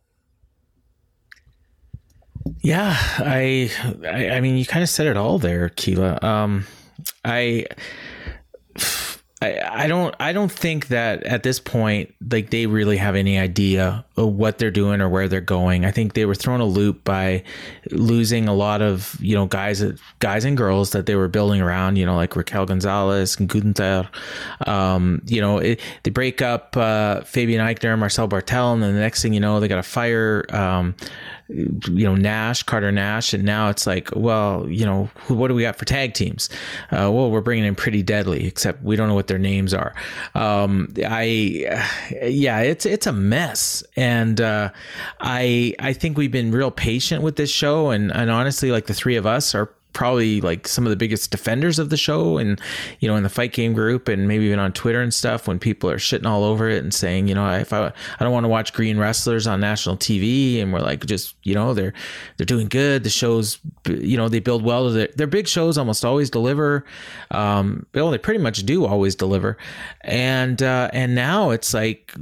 Yeah, 2.60 2.96
I, 3.18 3.70
I, 4.04 4.30
I 4.30 4.40
mean, 4.40 4.56
you 4.56 4.64
kind 4.64 4.82
of 4.82 4.88
said 4.88 5.06
it 5.06 5.16
all 5.16 5.38
there, 5.38 5.68
Keila. 5.70 6.22
Um, 6.22 6.66
I, 7.24 7.66
I, 9.40 9.58
I 9.84 9.86
don't, 9.88 10.14
I 10.20 10.32
don't 10.32 10.52
think 10.52 10.86
that 10.88 11.24
at 11.24 11.42
this 11.42 11.58
point, 11.58 12.14
like 12.30 12.50
they 12.50 12.66
really 12.66 12.96
have 12.96 13.16
any 13.16 13.36
idea 13.38 14.04
of 14.16 14.34
what 14.34 14.58
they're 14.58 14.70
doing 14.70 15.00
or 15.00 15.08
where 15.08 15.26
they're 15.26 15.40
going. 15.40 15.84
I 15.84 15.90
think 15.90 16.14
they 16.14 16.24
were 16.24 16.36
thrown 16.36 16.60
a 16.60 16.64
loop 16.64 17.02
by 17.02 17.42
losing 17.90 18.46
a 18.46 18.54
lot 18.54 18.80
of, 18.80 19.16
you 19.20 19.34
know, 19.34 19.46
guys, 19.46 19.82
guys 20.20 20.44
and 20.44 20.56
girls 20.56 20.90
that 20.90 21.06
they 21.06 21.16
were 21.16 21.26
building 21.26 21.60
around, 21.60 21.96
you 21.96 22.06
know, 22.06 22.14
like 22.14 22.36
Raquel 22.36 22.66
Gonzalez 22.66 23.36
and 23.40 23.48
Gunther. 23.48 24.08
Um, 24.68 25.22
you 25.26 25.40
know, 25.40 25.58
it, 25.58 25.80
they 26.04 26.12
break 26.12 26.40
up 26.40 26.76
uh, 26.76 27.22
Fabian 27.22 27.60
Aichner, 27.66 27.98
Marcel 27.98 28.28
Barthel, 28.28 28.74
and 28.74 28.82
then 28.82 28.94
the 28.94 29.00
next 29.00 29.22
thing 29.22 29.34
you 29.34 29.40
know, 29.40 29.58
they 29.58 29.66
got 29.66 29.76
to 29.76 29.82
fire 29.82 30.44
um, 30.50 30.94
you 31.54 32.04
know 32.04 32.14
Nash, 32.14 32.62
Carter 32.62 32.92
Nash, 32.92 33.34
and 33.34 33.44
now 33.44 33.68
it's 33.68 33.86
like, 33.86 34.10
well, 34.14 34.66
you 34.68 34.84
know, 34.84 35.10
what 35.28 35.48
do 35.48 35.54
we 35.54 35.62
got 35.62 35.76
for 35.76 35.84
tag 35.84 36.14
teams? 36.14 36.48
Uh, 36.90 37.10
well, 37.12 37.30
we're 37.30 37.40
bringing 37.40 37.64
in 37.64 37.74
Pretty 37.74 38.02
Deadly, 38.02 38.46
except 38.46 38.82
we 38.82 38.96
don't 38.96 39.08
know 39.08 39.14
what 39.14 39.26
their 39.26 39.38
names 39.38 39.74
are. 39.74 39.94
Um, 40.34 40.92
I, 41.04 41.24
yeah, 42.22 42.60
it's 42.60 42.86
it's 42.86 43.06
a 43.06 43.12
mess, 43.12 43.84
and 43.96 44.40
uh, 44.40 44.70
I 45.20 45.74
I 45.78 45.92
think 45.92 46.16
we've 46.16 46.32
been 46.32 46.52
real 46.52 46.70
patient 46.70 47.22
with 47.22 47.36
this 47.36 47.50
show, 47.50 47.90
and 47.90 48.12
and 48.12 48.30
honestly, 48.30 48.70
like 48.70 48.86
the 48.86 48.94
three 48.94 49.16
of 49.16 49.26
us 49.26 49.54
are 49.54 49.70
probably 49.92 50.40
like 50.40 50.66
some 50.66 50.86
of 50.86 50.90
the 50.90 50.96
biggest 50.96 51.30
defenders 51.30 51.78
of 51.78 51.90
the 51.90 51.96
show 51.96 52.38
and 52.38 52.60
you 53.00 53.08
know 53.08 53.16
in 53.16 53.22
the 53.22 53.28
fight 53.28 53.52
game 53.52 53.72
group 53.72 54.08
and 54.08 54.26
maybe 54.26 54.44
even 54.44 54.58
on 54.58 54.72
twitter 54.72 55.00
and 55.00 55.12
stuff 55.12 55.46
when 55.46 55.58
people 55.58 55.90
are 55.90 55.98
shitting 55.98 56.26
all 56.26 56.44
over 56.44 56.68
it 56.68 56.82
and 56.82 56.94
saying 56.94 57.28
you 57.28 57.34
know 57.34 57.50
if 57.52 57.72
i 57.72 57.86
i 57.86 58.24
don't 58.24 58.32
want 58.32 58.44
to 58.44 58.48
watch 58.48 58.72
green 58.72 58.98
wrestlers 58.98 59.46
on 59.46 59.60
national 59.60 59.96
tv 59.96 60.60
and 60.60 60.72
we're 60.72 60.80
like 60.80 61.04
just 61.06 61.34
you 61.42 61.54
know 61.54 61.74
they're 61.74 61.92
they're 62.36 62.46
doing 62.46 62.68
good. 62.68 63.04
The 63.04 63.10
shows 63.10 63.58
you 63.86 64.16
know 64.16 64.28
they 64.28 64.40
build 64.40 64.64
well. 64.64 64.90
Their, 64.90 65.08
their 65.16 65.26
big 65.26 65.48
shows 65.48 65.78
almost 65.78 66.04
always 66.04 66.30
deliver. 66.30 66.84
Um 67.30 67.86
well 67.94 68.10
they 68.10 68.18
pretty 68.18 68.40
much 68.40 68.64
do 68.64 68.84
always 68.84 69.14
deliver. 69.14 69.56
And 70.02 70.62
uh 70.62 70.90
and 70.92 71.14
now 71.14 71.50
it's 71.50 71.74
like 71.74 72.12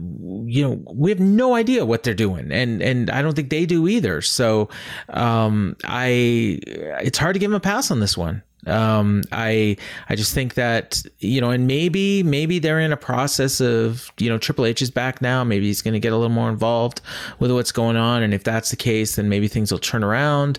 you 0.45 0.63
know 0.63 0.83
we 0.93 1.11
have 1.11 1.21
no 1.21 1.55
idea 1.55 1.85
what 1.85 2.03
they're 2.03 2.15
doing. 2.15 2.51
And 2.53 2.83
and 2.83 3.11
i 3.11 3.23
don't 3.23 3.35
think 3.35 3.51
they 3.51 3.67
do 3.67 3.89
either. 3.89 4.21
So 4.21 4.69
um 5.11 5.77
i 5.85 6.59
it's 7.03 7.19
hard 7.19 7.35
to 7.35 7.41
give 7.41 7.51
them 7.51 7.60
a 7.61 7.69
pass 7.69 7.91
on 7.91 8.01
this 8.01 8.17
one. 8.17 8.43
Um, 8.67 9.23
I 9.33 9.77
I 10.09 10.17
just 10.17 10.35
think 10.35 10.55
that 10.55 11.03
you 11.19 11.41
know, 11.41 11.51
and 11.51 11.67
maybe 11.67 12.23
maybe 12.23 12.59
they're 12.59 12.81
in 12.81 12.93
a 12.93 12.97
process 12.97 13.61
of 13.61 14.11
you 14.19 14.29
know 14.29 14.39
Triple 14.39 14.67
H 14.67 14.83
is 14.83 14.91
back 14.91 15.23
now. 15.23 15.45
Maybe 15.45 15.67
he's 15.67 15.83
going 15.83 15.95
to 15.95 16.01
get 16.01 16.13
a 16.13 16.17
little 16.17 16.35
more 16.35 16.51
involved 16.51 17.01
with 17.39 17.51
what's 17.51 17.73
going 17.73 17.97
on, 17.97 18.23
and 18.23 18.35
if 18.35 18.45
that's 18.45 18.71
the 18.71 18.77
case, 18.77 19.17
then 19.17 19.29
maybe 19.29 19.49
things 19.49 19.73
will 19.73 19.79
turn 19.79 20.05
around. 20.05 20.59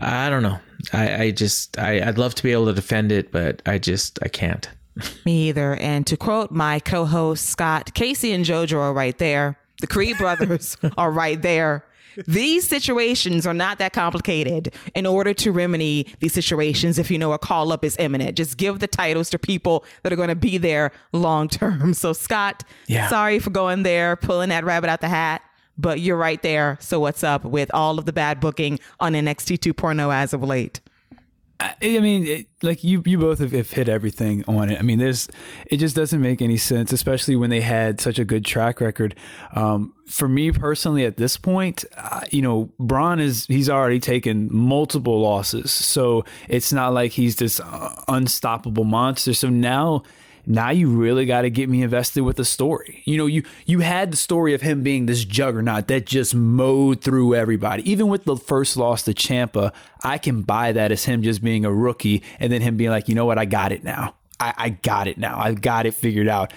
I 0.00 0.30
don't 0.30 0.42
know. 0.42 0.58
I, 0.92 1.24
I 1.24 1.30
just 1.30 1.78
I, 1.78 2.06
I'd 2.06 2.18
love 2.18 2.34
to 2.34 2.42
be 2.42 2.52
able 2.52 2.66
to 2.66 2.74
defend 2.74 3.12
it, 3.12 3.32
but 3.32 3.62
I 3.64 3.78
just 3.78 4.18
I 4.22 4.28
can't. 4.28 4.68
Me 5.24 5.48
either. 5.48 5.76
And 5.76 6.06
to 6.08 6.18
quote 6.18 6.50
my 6.50 6.80
co-host 6.80 7.46
Scott, 7.46 7.94
Casey 7.94 8.32
and 8.32 8.44
JoJo 8.44 8.76
are 8.76 8.92
right 8.92 9.16
there. 9.16 9.58
The 9.80 9.86
Creed 9.86 10.18
brothers 10.18 10.76
are 10.98 11.10
right 11.10 11.40
there 11.40 11.86
these 12.26 12.68
situations 12.68 13.46
are 13.46 13.54
not 13.54 13.78
that 13.78 13.92
complicated 13.92 14.74
in 14.94 15.06
order 15.06 15.34
to 15.34 15.52
remedy 15.52 16.06
these 16.20 16.32
situations 16.32 16.98
if 16.98 17.10
you 17.10 17.18
know 17.18 17.32
a 17.32 17.38
call 17.38 17.72
up 17.72 17.84
is 17.84 17.96
imminent. 17.98 18.36
Just 18.36 18.56
give 18.56 18.78
the 18.78 18.86
titles 18.86 19.30
to 19.30 19.38
people 19.38 19.84
that 20.02 20.12
are 20.12 20.16
going 20.16 20.28
to 20.28 20.34
be 20.34 20.58
there 20.58 20.92
long 21.12 21.48
term. 21.48 21.94
So, 21.94 22.12
Scott, 22.12 22.64
yeah. 22.86 23.08
sorry 23.08 23.38
for 23.38 23.50
going 23.50 23.82
there, 23.82 24.16
pulling 24.16 24.48
that 24.48 24.64
rabbit 24.64 24.90
out 24.90 25.00
the 25.00 25.08
hat, 25.08 25.42
but 25.78 26.00
you're 26.00 26.16
right 26.16 26.40
there. 26.42 26.78
So, 26.80 27.00
what's 27.00 27.22
up 27.22 27.44
with 27.44 27.70
all 27.72 27.98
of 27.98 28.06
the 28.06 28.12
bad 28.12 28.40
booking 28.40 28.78
on 29.00 29.12
NXT 29.12 29.58
2.0 29.58 30.12
as 30.12 30.32
of 30.32 30.42
late? 30.42 30.80
I 31.62 32.00
mean, 32.00 32.26
it, 32.26 32.46
like 32.62 32.82
you, 32.82 33.02
you 33.04 33.18
both 33.18 33.38
have, 33.38 33.52
have, 33.52 33.70
hit 33.70 33.88
everything 33.88 34.44
on 34.48 34.70
it. 34.70 34.78
I 34.78 34.82
mean, 34.82 34.98
there's, 34.98 35.28
it 35.66 35.76
just 35.76 35.94
doesn't 35.94 36.20
make 36.20 36.42
any 36.42 36.56
sense, 36.56 36.92
especially 36.92 37.36
when 37.36 37.50
they 37.50 37.60
had 37.60 38.00
such 38.00 38.18
a 38.18 38.24
good 38.24 38.44
track 38.44 38.80
record. 38.80 39.14
Um, 39.54 39.94
for 40.06 40.28
me 40.28 40.50
personally, 40.52 41.04
at 41.04 41.16
this 41.16 41.36
point, 41.36 41.84
uh, 41.96 42.22
you 42.30 42.42
know, 42.42 42.70
Bron 42.78 43.20
is 43.20 43.46
he's 43.46 43.68
already 43.70 44.00
taken 44.00 44.48
multiple 44.54 45.20
losses, 45.20 45.70
so 45.70 46.24
it's 46.48 46.72
not 46.72 46.92
like 46.92 47.12
he's 47.12 47.36
this 47.36 47.60
uh, 47.60 48.02
unstoppable 48.08 48.84
monster. 48.84 49.34
So 49.34 49.48
now 49.48 50.02
now 50.46 50.70
you 50.70 50.88
really 50.88 51.24
got 51.24 51.42
to 51.42 51.50
get 51.50 51.68
me 51.68 51.82
invested 51.82 52.22
with 52.22 52.36
the 52.36 52.44
story. 52.44 53.02
You 53.04 53.16
know, 53.16 53.26
you 53.26 53.44
you 53.66 53.80
had 53.80 54.12
the 54.12 54.16
story 54.16 54.54
of 54.54 54.62
him 54.62 54.82
being 54.82 55.06
this 55.06 55.24
juggernaut 55.24 55.88
that 55.88 56.06
just 56.06 56.34
mowed 56.34 57.02
through 57.02 57.34
everybody. 57.34 57.88
Even 57.90 58.08
with 58.08 58.24
the 58.24 58.36
first 58.36 58.76
loss 58.76 59.02
to 59.04 59.14
Ciampa, 59.14 59.72
I 60.02 60.18
can 60.18 60.42
buy 60.42 60.72
that 60.72 60.90
as 60.90 61.04
him 61.04 61.22
just 61.22 61.42
being 61.42 61.64
a 61.64 61.72
rookie 61.72 62.22
and 62.40 62.52
then 62.52 62.60
him 62.60 62.76
being 62.76 62.90
like, 62.90 63.08
you 63.08 63.14
know 63.14 63.24
what, 63.24 63.38
I 63.38 63.44
got 63.44 63.72
it 63.72 63.84
now. 63.84 64.14
I, 64.40 64.54
I 64.56 64.68
got 64.70 65.06
it 65.06 65.18
now. 65.18 65.38
I 65.38 65.52
got 65.54 65.86
it 65.86 65.94
figured 65.94 66.28
out. 66.28 66.52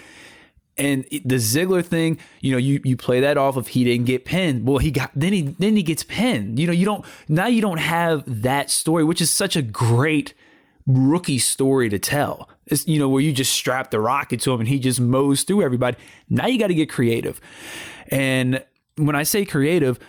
And 0.77 1.05
the 1.05 1.35
Ziggler 1.35 1.85
thing, 1.85 2.17
you 2.41 2.51
know, 2.51 2.57
you 2.57 2.81
you 2.83 2.97
play 2.97 3.21
that 3.21 3.37
off 3.37 3.55
of 3.55 3.67
he 3.67 3.83
didn't 3.83 4.07
get 4.07 4.25
pinned. 4.25 4.67
Well, 4.67 4.79
he 4.79 4.91
got 4.91 5.11
then 5.15 5.31
he 5.31 5.41
then 5.59 5.75
he 5.75 5.83
gets 5.83 6.03
pinned. 6.03 6.59
You 6.59 6.67
know, 6.67 6.73
you 6.73 6.85
don't 6.85 7.05
now 7.29 7.47
you 7.47 7.61
don't 7.61 7.77
have 7.77 8.23
that 8.41 8.69
story, 8.69 9.03
which 9.03 9.21
is 9.21 9.31
such 9.31 9.55
a 9.55 9.61
great 9.61 10.33
rookie 10.85 11.39
story 11.39 11.87
to 11.89 11.99
tell. 11.99 12.49
You 12.85 12.99
know, 12.99 13.09
where 13.09 13.21
you 13.21 13.31
just 13.31 13.53
strap 13.53 13.91
the 13.91 13.99
rocket 13.99 14.41
to 14.41 14.53
him 14.53 14.59
and 14.59 14.69
he 14.69 14.79
just 14.79 14.99
mows 14.99 15.43
through 15.43 15.61
everybody. 15.61 15.97
Now 16.29 16.47
you 16.47 16.57
got 16.57 16.67
to 16.67 16.73
get 16.73 16.89
creative. 16.89 17.39
And 18.07 18.63
when 18.97 19.15
I 19.15 19.23
say 19.23 19.45
creative, 19.45 19.99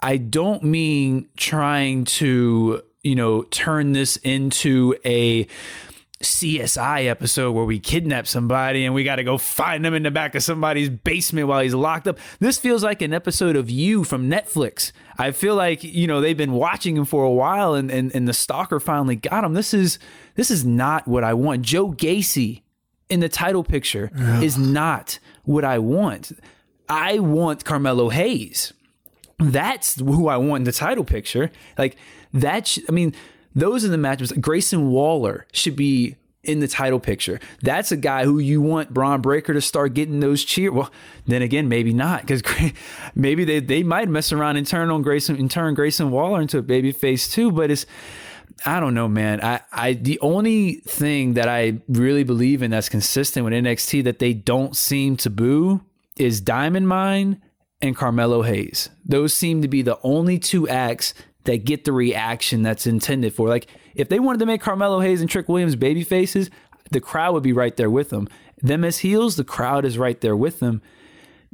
I 0.00 0.16
don't 0.16 0.62
mean 0.62 1.28
trying 1.36 2.04
to, 2.04 2.82
you 3.02 3.14
know, 3.14 3.42
turn 3.44 3.92
this 3.92 4.16
into 4.18 4.94
a 5.04 5.46
CSI 6.22 7.06
episode 7.06 7.52
where 7.52 7.64
we 7.64 7.78
kidnap 7.78 8.26
somebody 8.26 8.84
and 8.86 8.94
we 8.94 9.04
got 9.04 9.16
to 9.16 9.24
go 9.24 9.36
find 9.36 9.84
them 9.84 9.92
in 9.92 10.02
the 10.02 10.10
back 10.10 10.34
of 10.34 10.42
somebody's 10.42 10.88
basement 10.88 11.46
while 11.46 11.60
he's 11.60 11.74
locked 11.74 12.08
up. 12.08 12.18
This 12.40 12.58
feels 12.58 12.82
like 12.82 13.02
an 13.02 13.12
episode 13.12 13.54
of 13.54 13.68
You 13.68 14.02
from 14.02 14.30
Netflix. 14.30 14.92
I 15.18 15.30
feel 15.32 15.54
like, 15.54 15.84
you 15.84 16.06
know, 16.06 16.22
they've 16.22 16.36
been 16.36 16.52
watching 16.52 16.96
him 16.96 17.04
for 17.04 17.22
a 17.24 17.30
while 17.30 17.74
and, 17.74 17.90
and, 17.90 18.14
and 18.14 18.26
the 18.26 18.32
stalker 18.32 18.80
finally 18.80 19.16
got 19.16 19.44
him. 19.44 19.52
This 19.52 19.74
is 19.74 19.98
this 20.36 20.50
is 20.50 20.64
not 20.64 21.06
what 21.06 21.22
I 21.22 21.34
want. 21.34 21.62
Joe 21.62 21.92
Gacy 21.92 22.62
in 23.10 23.20
the 23.20 23.28
title 23.28 23.62
picture 23.62 24.10
Ugh. 24.18 24.42
is 24.42 24.56
not 24.56 25.18
what 25.44 25.64
I 25.64 25.78
want. 25.78 26.32
I 26.88 27.18
want 27.18 27.64
Carmelo 27.64 28.08
Hayes. 28.08 28.72
That's 29.38 30.00
who 30.00 30.28
I 30.28 30.38
want 30.38 30.62
in 30.62 30.64
the 30.64 30.72
title 30.72 31.04
picture. 31.04 31.50
Like 31.76 31.96
that, 32.32 32.66
sh- 32.66 32.78
I 32.88 32.92
mean, 32.92 33.14
those 33.56 33.84
are 33.84 33.88
the 33.88 33.96
matchups. 33.96 34.40
Grayson 34.40 34.90
Waller 34.90 35.46
should 35.52 35.74
be 35.74 36.14
in 36.44 36.60
the 36.60 36.68
title 36.68 37.00
picture. 37.00 37.40
That's 37.62 37.90
a 37.90 37.96
guy 37.96 38.24
who 38.24 38.38
you 38.38 38.60
want 38.60 38.94
Bron 38.94 39.20
Breakker 39.20 39.52
to 39.52 39.60
start 39.60 39.94
getting 39.94 40.20
those 40.20 40.44
cheer. 40.44 40.70
Well, 40.70 40.92
then 41.26 41.42
again, 41.42 41.68
maybe 41.68 41.92
not 41.92 42.20
because 42.20 42.42
maybe 43.16 43.44
they, 43.44 43.60
they 43.60 43.82
might 43.82 44.08
mess 44.08 44.30
around 44.30 44.58
and 44.58 44.66
turn 44.66 44.90
on 44.90 45.02
Grayson 45.02 45.36
and 45.36 45.50
turn 45.50 45.74
Grayson 45.74 46.10
Waller 46.10 46.40
into 46.40 46.58
a 46.58 46.62
baby 46.62 46.92
face 46.92 47.28
too. 47.28 47.50
But 47.50 47.70
it's 47.70 47.86
I 48.64 48.78
don't 48.78 48.94
know, 48.94 49.08
man. 49.08 49.42
I, 49.42 49.60
I 49.72 49.92
the 49.94 50.20
only 50.20 50.76
thing 50.86 51.34
that 51.34 51.48
I 51.48 51.80
really 51.88 52.24
believe 52.24 52.62
in 52.62 52.70
that's 52.70 52.88
consistent 52.88 53.44
with 53.44 53.54
NXT 53.54 54.04
that 54.04 54.18
they 54.18 54.32
don't 54.32 54.76
seem 54.76 55.16
to 55.18 55.30
boo 55.30 55.82
is 56.18 56.40
Diamond 56.40 56.88
Mine 56.88 57.42
and 57.82 57.96
Carmelo 57.96 58.42
Hayes. 58.42 58.88
Those 59.04 59.34
seem 59.34 59.62
to 59.62 59.68
be 59.68 59.82
the 59.82 59.98
only 60.02 60.38
two 60.38 60.68
acts 60.68 61.12
that 61.46 61.64
get 61.64 61.84
the 61.84 61.92
reaction 61.92 62.62
that's 62.62 62.86
intended 62.86 63.34
for. 63.34 63.48
Like 63.48 63.68
if 63.94 64.08
they 64.08 64.18
wanted 64.18 64.38
to 64.38 64.46
make 64.46 64.60
Carmelo 64.60 65.00
Hayes 65.00 65.20
and 65.20 65.30
Trick 65.30 65.48
Williams 65.48 65.76
baby 65.76 66.04
faces, 66.04 66.50
the 66.90 67.00
crowd 67.00 67.34
would 67.34 67.42
be 67.42 67.52
right 67.52 67.76
there 67.76 67.90
with 67.90 68.10
them. 68.10 68.28
Them 68.62 68.84
as 68.84 68.98
heels, 68.98 69.36
the 69.36 69.44
crowd 69.44 69.84
is 69.84 69.98
right 69.98 70.20
there 70.20 70.36
with 70.36 70.60
them. 70.60 70.82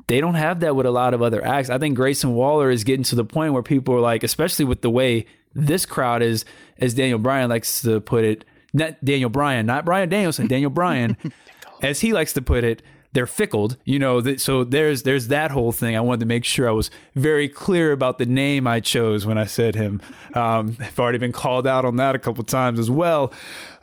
They 0.06 0.20
don't 0.20 0.34
have 0.34 0.60
that 0.60 0.74
with 0.74 0.86
a 0.86 0.90
lot 0.90 1.14
of 1.14 1.22
other 1.22 1.44
acts. 1.44 1.70
I 1.70 1.78
think 1.78 1.96
Grayson 1.96 2.34
Waller 2.34 2.70
is 2.70 2.84
getting 2.84 3.04
to 3.04 3.14
the 3.14 3.24
point 3.24 3.52
where 3.52 3.62
people 3.62 3.94
are 3.94 4.00
like, 4.00 4.22
especially 4.22 4.64
with 4.64 4.82
the 4.82 4.90
way 4.90 5.26
this 5.54 5.86
crowd 5.86 6.22
is, 6.22 6.44
as 6.78 6.94
Daniel 6.94 7.18
Bryan 7.18 7.50
likes 7.50 7.82
to 7.82 8.00
put 8.00 8.24
it, 8.24 8.44
not 8.72 9.02
Daniel 9.04 9.30
Bryan, 9.30 9.66
not 9.66 9.84
Bryan 9.84 10.08
Danielson, 10.08 10.46
Daniel 10.46 10.70
Bryan, 10.70 11.16
as 11.82 12.00
he 12.00 12.12
likes 12.12 12.32
to 12.32 12.42
put 12.42 12.64
it, 12.64 12.82
they're 13.12 13.26
fickled, 13.26 13.76
you 13.84 13.98
know. 13.98 14.20
That, 14.20 14.40
so 14.40 14.64
there's 14.64 15.02
there's 15.02 15.28
that 15.28 15.50
whole 15.50 15.72
thing. 15.72 15.96
I 15.96 16.00
wanted 16.00 16.20
to 16.20 16.26
make 16.26 16.44
sure 16.44 16.68
I 16.68 16.72
was 16.72 16.90
very 17.14 17.48
clear 17.48 17.92
about 17.92 18.18
the 18.18 18.26
name 18.26 18.66
I 18.66 18.80
chose 18.80 19.26
when 19.26 19.38
I 19.38 19.44
said 19.44 19.74
him. 19.74 20.00
Um, 20.34 20.76
I've 20.80 20.98
already 20.98 21.18
been 21.18 21.32
called 21.32 21.66
out 21.66 21.84
on 21.84 21.96
that 21.96 22.14
a 22.14 22.18
couple 22.18 22.42
times 22.44 22.78
as 22.78 22.90
well. 22.90 23.32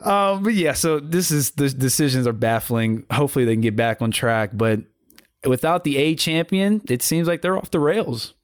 Um, 0.00 0.42
but 0.42 0.54
yeah, 0.54 0.72
so 0.72 0.98
this 0.98 1.30
is 1.30 1.52
the 1.52 1.70
decisions 1.70 2.26
are 2.26 2.32
baffling. 2.32 3.04
Hopefully 3.10 3.44
they 3.44 3.54
can 3.54 3.60
get 3.62 3.76
back 3.76 4.02
on 4.02 4.10
track, 4.10 4.50
but 4.52 4.80
without 5.46 5.84
the 5.84 5.96
A 5.96 6.14
champion, 6.16 6.82
it 6.88 7.02
seems 7.02 7.28
like 7.28 7.42
they're 7.42 7.56
off 7.56 7.70
the 7.70 7.80
rails. 7.80 8.34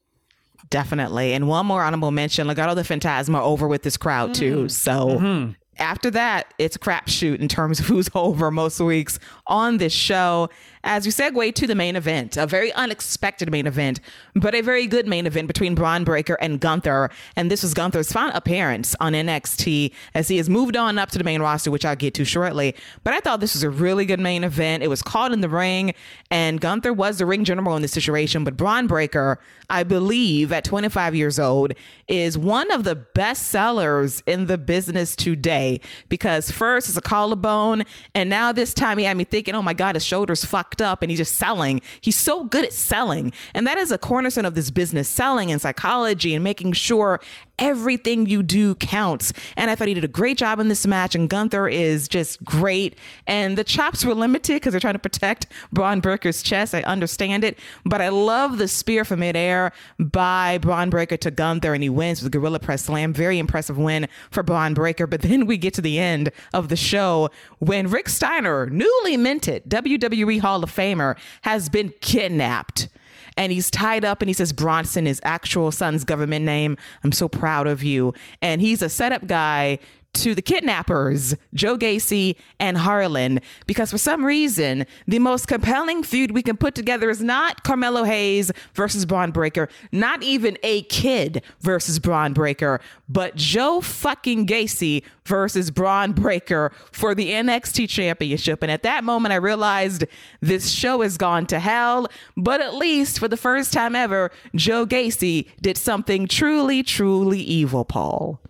Definitely. 0.69 1.33
And 1.33 1.47
one 1.47 1.65
more 1.65 1.83
honorable 1.83 2.11
mention 2.11 2.47
Legado 2.47 2.75
del 2.75 2.83
Fantasma 2.83 3.39
over 3.41 3.67
with 3.67 3.83
this 3.83 3.95
crowd 3.95 4.33
too. 4.33 4.55
Mm-hmm. 4.55 4.67
So 4.67 5.07
mm-hmm 5.07 5.51
after 5.79 6.09
that, 6.11 6.53
it's 6.57 6.75
a 6.75 6.79
crapshoot 6.79 7.39
in 7.39 7.47
terms 7.47 7.79
of 7.79 7.85
who's 7.87 8.09
over 8.15 8.51
most 8.51 8.79
weeks 8.79 9.19
on 9.47 9.77
this 9.77 9.93
show. 9.93 10.49
As 10.83 11.05
we 11.05 11.11
segue 11.11 11.55
to 11.55 11.67
the 11.67 11.75
main 11.75 11.95
event, 11.95 12.37
a 12.37 12.45
very 12.45 12.71
unexpected 12.73 13.51
main 13.51 13.67
event, 13.67 13.99
but 14.35 14.53
a 14.53 14.61
very 14.61 14.87
good 14.87 15.07
main 15.07 15.25
event 15.25 15.47
between 15.47 15.75
Bron 15.75 16.03
Breakker 16.03 16.37
and 16.39 16.59
Gunther. 16.59 17.09
And 17.35 17.49
this 17.51 17.63
was 17.63 17.73
Gunther's 17.73 18.11
final 18.11 18.35
appearance 18.35 18.95
on 18.99 19.13
NXT 19.13 19.91
as 20.13 20.27
he 20.27 20.37
has 20.37 20.49
moved 20.49 20.77
on 20.77 20.97
up 20.99 21.09
to 21.11 21.17
the 21.17 21.23
main 21.23 21.41
roster, 21.41 21.71
which 21.71 21.85
I'll 21.85 21.95
get 21.95 22.13
to 22.15 22.25
shortly. 22.25 22.75
But 23.03 23.13
I 23.13 23.19
thought 23.19 23.39
this 23.39 23.55
was 23.55 23.63
a 23.63 23.69
really 23.69 24.05
good 24.05 24.19
main 24.19 24.43
event. 24.43 24.83
It 24.83 24.87
was 24.87 25.01
caught 25.01 25.31
in 25.31 25.41
the 25.41 25.49
ring, 25.49 25.93
and 26.29 26.61
Gunther 26.61 26.93
was 26.93 27.17
the 27.17 27.25
ring 27.25 27.43
general 27.43 27.75
in 27.75 27.81
this 27.81 27.91
situation. 27.91 28.43
But 28.43 28.55
Bron 28.55 28.87
Breakker, 28.87 29.39
I 29.69 29.83
believe, 29.83 30.51
at 30.51 30.63
25 30.63 31.15
years 31.15 31.39
old, 31.39 31.73
is 32.07 32.37
one 32.37 32.71
of 32.71 32.83
the 32.83 32.95
best 32.95 33.47
sellers 33.47 34.21
in 34.25 34.45
the 34.45 34.57
business 34.57 35.15
today 35.15 35.81
because 36.09 36.51
first 36.51 36.89
it's 36.89 36.97
a 36.97 37.01
collarbone, 37.01 37.83
and 38.13 38.29
now 38.29 38.51
this 38.51 38.73
time 38.73 38.97
he 38.97 39.05
had 39.05 39.17
me 39.17 39.23
thinking, 39.23 39.55
oh 39.55 39.61
my 39.61 39.73
God, 39.73 39.95
his 39.95 40.05
shoulder's 40.05 40.45
fucked 40.45 40.66
up 40.81 41.01
and 41.01 41.09
he's 41.09 41.19
just 41.19 41.35
selling. 41.35 41.81
He's 42.01 42.17
so 42.17 42.43
good 42.45 42.65
at 42.65 42.73
selling. 42.73 43.31
And 43.53 43.65
that 43.67 43.77
is 43.77 43.91
a 43.91 43.97
cornerstone 43.97 44.45
of 44.45 44.55
this 44.55 44.71
business 44.71 45.07
selling 45.09 45.51
and 45.51 45.61
psychology 45.61 46.33
and 46.33 46.43
making 46.43 46.73
sure 46.73 47.19
everything 47.59 48.25
you 48.25 48.43
do 48.43 48.75
counts. 48.75 49.33
And 49.55 49.71
I 49.71 49.75
thought 49.75 49.87
he 49.87 49.93
did 49.93 50.03
a 50.03 50.09
great 50.09 50.37
job 50.37 50.59
in 50.59 50.67
this 50.67 50.85
match. 50.85 51.15
And 51.15 51.29
Gunther 51.29 51.67
is 51.67 52.07
just 52.07 52.43
great. 52.43 52.97
And 53.25 53.57
the 53.57 53.63
chops 53.63 54.05
were 54.05 54.13
limited 54.13 54.55
because 54.55 54.73
they're 54.73 54.79
trying 54.79 54.93
to 54.93 54.99
protect 54.99 55.47
Bron 55.71 55.99
Breakker's 55.99 56.41
chest. 56.41 56.75
I 56.75 56.81
understand 56.81 57.43
it. 57.43 57.57
But 57.85 58.01
I 58.01 58.09
love 58.09 58.57
the 58.57 58.67
spear 58.67 59.05
from 59.05 59.19
midair 59.19 59.71
by 59.99 60.57
Bron 60.59 60.89
Breakker 60.89 61.17
to 61.17 61.31
Gunther. 61.31 61.73
And 61.73 61.83
he 61.83 61.89
wins 61.89 62.21
with 62.21 62.33
a 62.33 62.37
Gorilla 62.37 62.59
Press 62.59 62.83
Slam. 62.83 63.13
Very 63.13 63.39
impressive 63.39 63.77
win 63.77 64.07
for 64.31 64.43
Bron 64.43 64.73
Breakker. 64.73 65.07
But 65.07 65.21
then 65.21 65.45
we 65.45 65.57
get 65.57 65.73
to 65.75 65.81
the 65.81 65.99
end 65.99 66.31
of 66.53 66.69
the 66.69 66.75
show 66.75 67.29
when 67.59 67.89
Rick 67.89 68.09
Steiner, 68.09 68.67
newly 68.67 69.17
minted 69.17 69.63
WWE 69.69 70.39
Hall 70.39 70.63
of 70.63 70.73
Famer, 70.73 71.17
has 71.41 71.69
been 71.69 71.93
kidnapped 72.01 72.89
and 73.37 73.51
he's 73.51 73.71
tied 73.71 74.03
up 74.03 74.21
and 74.21 74.29
he 74.29 74.33
says 74.33 74.51
Bronson, 74.51 75.05
his 75.05 75.21
actual 75.23 75.71
son's 75.71 76.03
government 76.03 76.43
name. 76.43 76.75
I'm 77.03 77.11
so 77.11 77.29
proud 77.29 77.67
of 77.67 77.83
you. 77.83 78.13
And 78.41 78.59
he's 78.59 78.81
a 78.81 78.89
setup 78.89 79.27
guy 79.27 79.79
to 80.23 80.35
the 80.35 80.41
kidnappers, 80.41 81.35
Joe 81.53 81.77
Gacy 81.77 82.35
and 82.59 82.77
Harlan, 82.77 83.39
because 83.65 83.91
for 83.91 83.97
some 83.97 84.25
reason, 84.25 84.85
the 85.07 85.19
most 85.19 85.47
compelling 85.47 86.03
feud 86.03 86.31
we 86.31 86.41
can 86.41 86.57
put 86.57 86.75
together 86.75 87.09
is 87.09 87.21
not 87.21 87.63
Carmelo 87.63 88.03
Hayes 88.03 88.51
versus 88.73 89.05
Bron 89.05 89.31
Breakker, 89.31 89.69
not 89.91 90.23
even 90.23 90.57
a 90.63 90.83
kid 90.83 91.43
versus 91.61 91.99
Bron 91.99 92.33
Breakker, 92.33 92.79
but 93.09 93.35
Joe 93.35 93.81
fucking 93.81 94.47
Gacy 94.47 95.03
versus 95.25 95.71
Bron 95.71 96.13
Breakker 96.13 96.71
for 96.91 97.13
the 97.13 97.31
NXT 97.31 97.89
championship. 97.89 98.63
And 98.63 98.71
at 98.71 98.83
that 98.83 99.03
moment, 99.03 99.33
I 99.33 99.37
realized 99.37 100.05
this 100.41 100.69
show 100.69 101.01
has 101.01 101.17
gone 101.17 101.45
to 101.47 101.59
hell, 101.59 102.07
but 102.35 102.61
at 102.61 102.75
least 102.75 103.19
for 103.19 103.27
the 103.27 103.37
first 103.37 103.73
time 103.73 103.95
ever, 103.95 104.31
Joe 104.55 104.85
Gacy 104.85 105.47
did 105.61 105.77
something 105.77 106.27
truly, 106.27 106.83
truly 106.83 107.39
evil, 107.39 107.85
Paul. 107.85 108.41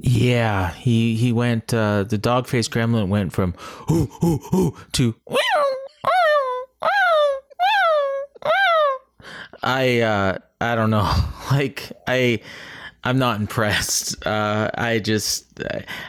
Yeah, 0.00 0.72
he 0.72 1.16
he 1.16 1.32
went. 1.32 1.74
Uh, 1.74 2.04
the 2.04 2.18
dog 2.18 2.46
faced 2.46 2.70
gremlin 2.70 3.08
went 3.08 3.32
from 3.32 3.54
ooh 3.90 4.08
ooh 4.22 4.40
ooh 4.54 4.76
to. 4.92 5.14
I 9.60 10.00
uh, 10.00 10.38
I 10.60 10.74
don't 10.74 10.90
know. 10.90 11.10
Like 11.50 11.92
I 12.06 12.40
I'm 13.04 13.18
not 13.18 13.40
impressed. 13.40 14.26
Uh, 14.26 14.70
I 14.74 14.98
just 14.98 15.46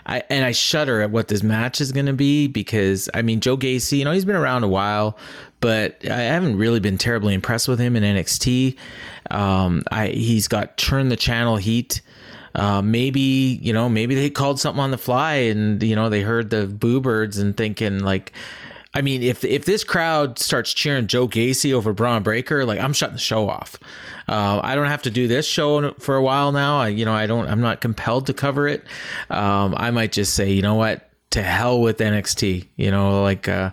I 0.05 0.21
and 0.29 0.43
I 0.43 0.51
shudder 0.51 1.01
at 1.01 1.11
what 1.11 1.29
this 1.29 1.41
match 1.41 1.79
is 1.79 1.93
going 1.93 2.07
to 2.07 2.13
be 2.13 2.47
because 2.47 3.09
I 3.13 3.21
mean 3.21 3.39
Joe 3.39 3.55
Gacy, 3.55 3.99
you 3.99 4.03
know, 4.03 4.11
he's 4.11 4.25
been 4.25 4.35
around 4.35 4.65
a 4.65 4.67
while, 4.67 5.17
but 5.61 6.05
I 6.05 6.23
haven't 6.23 6.57
really 6.57 6.81
been 6.81 6.97
terribly 6.97 7.33
impressed 7.33 7.69
with 7.69 7.79
him 7.79 7.95
in 7.95 8.03
NXT. 8.03 8.75
Um, 9.31 9.81
I 9.93 10.07
he's 10.07 10.49
got 10.49 10.75
turn 10.75 11.07
the 11.07 11.15
channel 11.15 11.55
heat 11.55 12.01
uh, 12.59 12.81
maybe 12.81 13.59
you 13.61 13.73
know 13.73 13.89
maybe 13.89 14.15
they 14.15 14.29
called 14.29 14.59
something 14.59 14.81
on 14.81 14.91
the 14.91 14.97
fly 14.97 15.33
and 15.35 15.81
you 15.81 15.95
know 15.95 16.09
they 16.09 16.21
heard 16.21 16.49
the 16.49 16.67
boo 16.67 16.99
birds 16.99 17.37
and 17.37 17.55
thinking 17.55 17.99
like 17.99 18.33
I 18.93 19.01
mean, 19.01 19.21
if 19.21 19.43
if 19.43 19.65
this 19.65 19.83
crowd 19.83 20.39
starts 20.39 20.73
cheering 20.73 21.05
Joe 21.05 21.27
Gacy 21.27 21.73
over 21.73 21.93
Bron 21.93 22.23
Breakker, 22.23 22.65
like 22.65 22.79
I'm 22.79 22.93
shutting 22.93 23.15
the 23.15 23.19
show 23.21 23.47
off. 23.47 23.77
Uh, 24.27 24.61
I 24.63 24.75
don't 24.75 24.87
have 24.87 25.03
to 25.03 25.11
do 25.11 25.27
this 25.27 25.45
show 25.47 25.91
for 25.93 26.15
a 26.15 26.23
while 26.23 26.51
now. 26.51 26.79
I, 26.79 26.87
you 26.87 27.05
know, 27.05 27.13
I 27.13 27.27
don't. 27.27 27.47
I'm 27.47 27.61
not 27.61 27.81
compelled 27.81 28.27
to 28.27 28.33
cover 28.33 28.67
it. 28.67 28.83
Um, 29.29 29.75
I 29.77 29.91
might 29.91 30.11
just 30.11 30.33
say, 30.33 30.51
you 30.51 30.63
know 30.63 30.75
what, 30.75 31.07
to 31.31 31.43
hell 31.43 31.81
with 31.81 31.99
NXT. 31.99 32.65
You 32.77 32.89
know, 32.89 33.21
like 33.21 33.47
uh, 33.47 33.69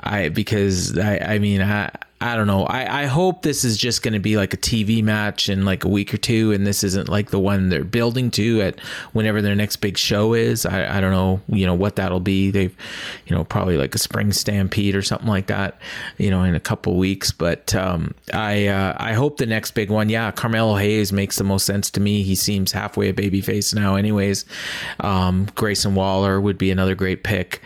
I 0.00 0.30
because 0.30 0.96
I. 0.98 1.18
I 1.18 1.38
mean, 1.38 1.60
I 1.60 1.90
I 2.26 2.34
don't 2.34 2.48
know. 2.48 2.64
I, 2.64 3.02
I 3.02 3.06
hope 3.06 3.42
this 3.42 3.64
is 3.64 3.76
just 3.76 4.02
going 4.02 4.14
to 4.14 4.18
be 4.20 4.36
like 4.36 4.52
a 4.52 4.56
TV 4.56 5.00
match 5.00 5.48
in 5.48 5.64
like 5.64 5.84
a 5.84 5.88
week 5.88 6.12
or 6.12 6.16
two, 6.16 6.50
and 6.50 6.66
this 6.66 6.82
isn't 6.82 7.08
like 7.08 7.30
the 7.30 7.38
one 7.38 7.68
they're 7.68 7.84
building 7.84 8.32
to 8.32 8.62
at 8.62 8.80
whenever 9.12 9.40
their 9.40 9.54
next 9.54 9.76
big 9.76 9.96
show 9.96 10.34
is. 10.34 10.66
I, 10.66 10.98
I 10.98 11.00
don't 11.00 11.12
know, 11.12 11.40
you 11.46 11.66
know, 11.66 11.74
what 11.74 11.94
that'll 11.96 12.18
be. 12.18 12.50
They've, 12.50 12.76
you 13.26 13.36
know, 13.36 13.44
probably 13.44 13.76
like 13.76 13.94
a 13.94 13.98
spring 13.98 14.32
stampede 14.32 14.96
or 14.96 15.02
something 15.02 15.28
like 15.28 15.46
that, 15.46 15.78
you 16.18 16.30
know, 16.30 16.42
in 16.42 16.56
a 16.56 16.60
couple 16.60 16.96
weeks. 16.96 17.30
But 17.30 17.72
um, 17.76 18.12
I 18.34 18.66
uh, 18.66 18.96
I 18.98 19.12
hope 19.12 19.36
the 19.36 19.46
next 19.46 19.70
big 19.72 19.88
one, 19.88 20.08
yeah, 20.08 20.32
Carmelo 20.32 20.74
Hayes 20.74 21.12
makes 21.12 21.36
the 21.36 21.44
most 21.44 21.64
sense 21.64 21.92
to 21.92 22.00
me. 22.00 22.24
He 22.24 22.34
seems 22.34 22.72
halfway 22.72 23.08
a 23.08 23.12
babyface 23.12 23.72
now, 23.72 23.94
anyways. 23.94 24.44
Um, 24.98 25.46
Grayson 25.54 25.94
Waller 25.94 26.40
would 26.40 26.58
be 26.58 26.72
another 26.72 26.96
great 26.96 27.22
pick, 27.22 27.62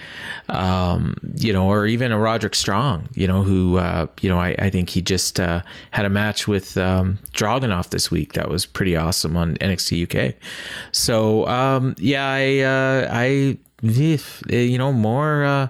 um, 0.51 1.17
you 1.37 1.53
know, 1.53 1.69
or 1.69 1.87
even 1.87 2.13
a 2.13 2.19
Roderick 2.19 2.55
Strong, 2.55 3.09
you 3.15 3.27
know, 3.27 3.43
who 3.43 3.79
uh, 3.79 4.07
you 4.21 4.29
know 4.29 4.39
I 4.39 4.55
I, 4.59 4.71
think 4.71 4.91
he 4.91 5.01
just 5.01 5.39
uh, 5.39 5.63
had 5.91 6.05
a 6.05 6.11
match 6.11 6.49
with 6.49 6.77
um, 6.77 7.19
Dragunov 7.33 7.91
this 7.91 8.11
week 8.11 8.35
that 8.35 8.49
was 8.49 8.67
pretty 8.67 8.97
awesome 8.97 9.37
on 9.37 9.57
NXT 9.57 10.05
UK. 10.05 10.35
So 10.93 11.47
um, 11.47 11.95
yeah, 11.99 12.27
I 12.27 12.59
uh, 12.61 13.09
I 13.13 13.59
you 13.83 14.79
know 14.79 14.93
more. 14.93 15.45
Uh, 15.45 15.69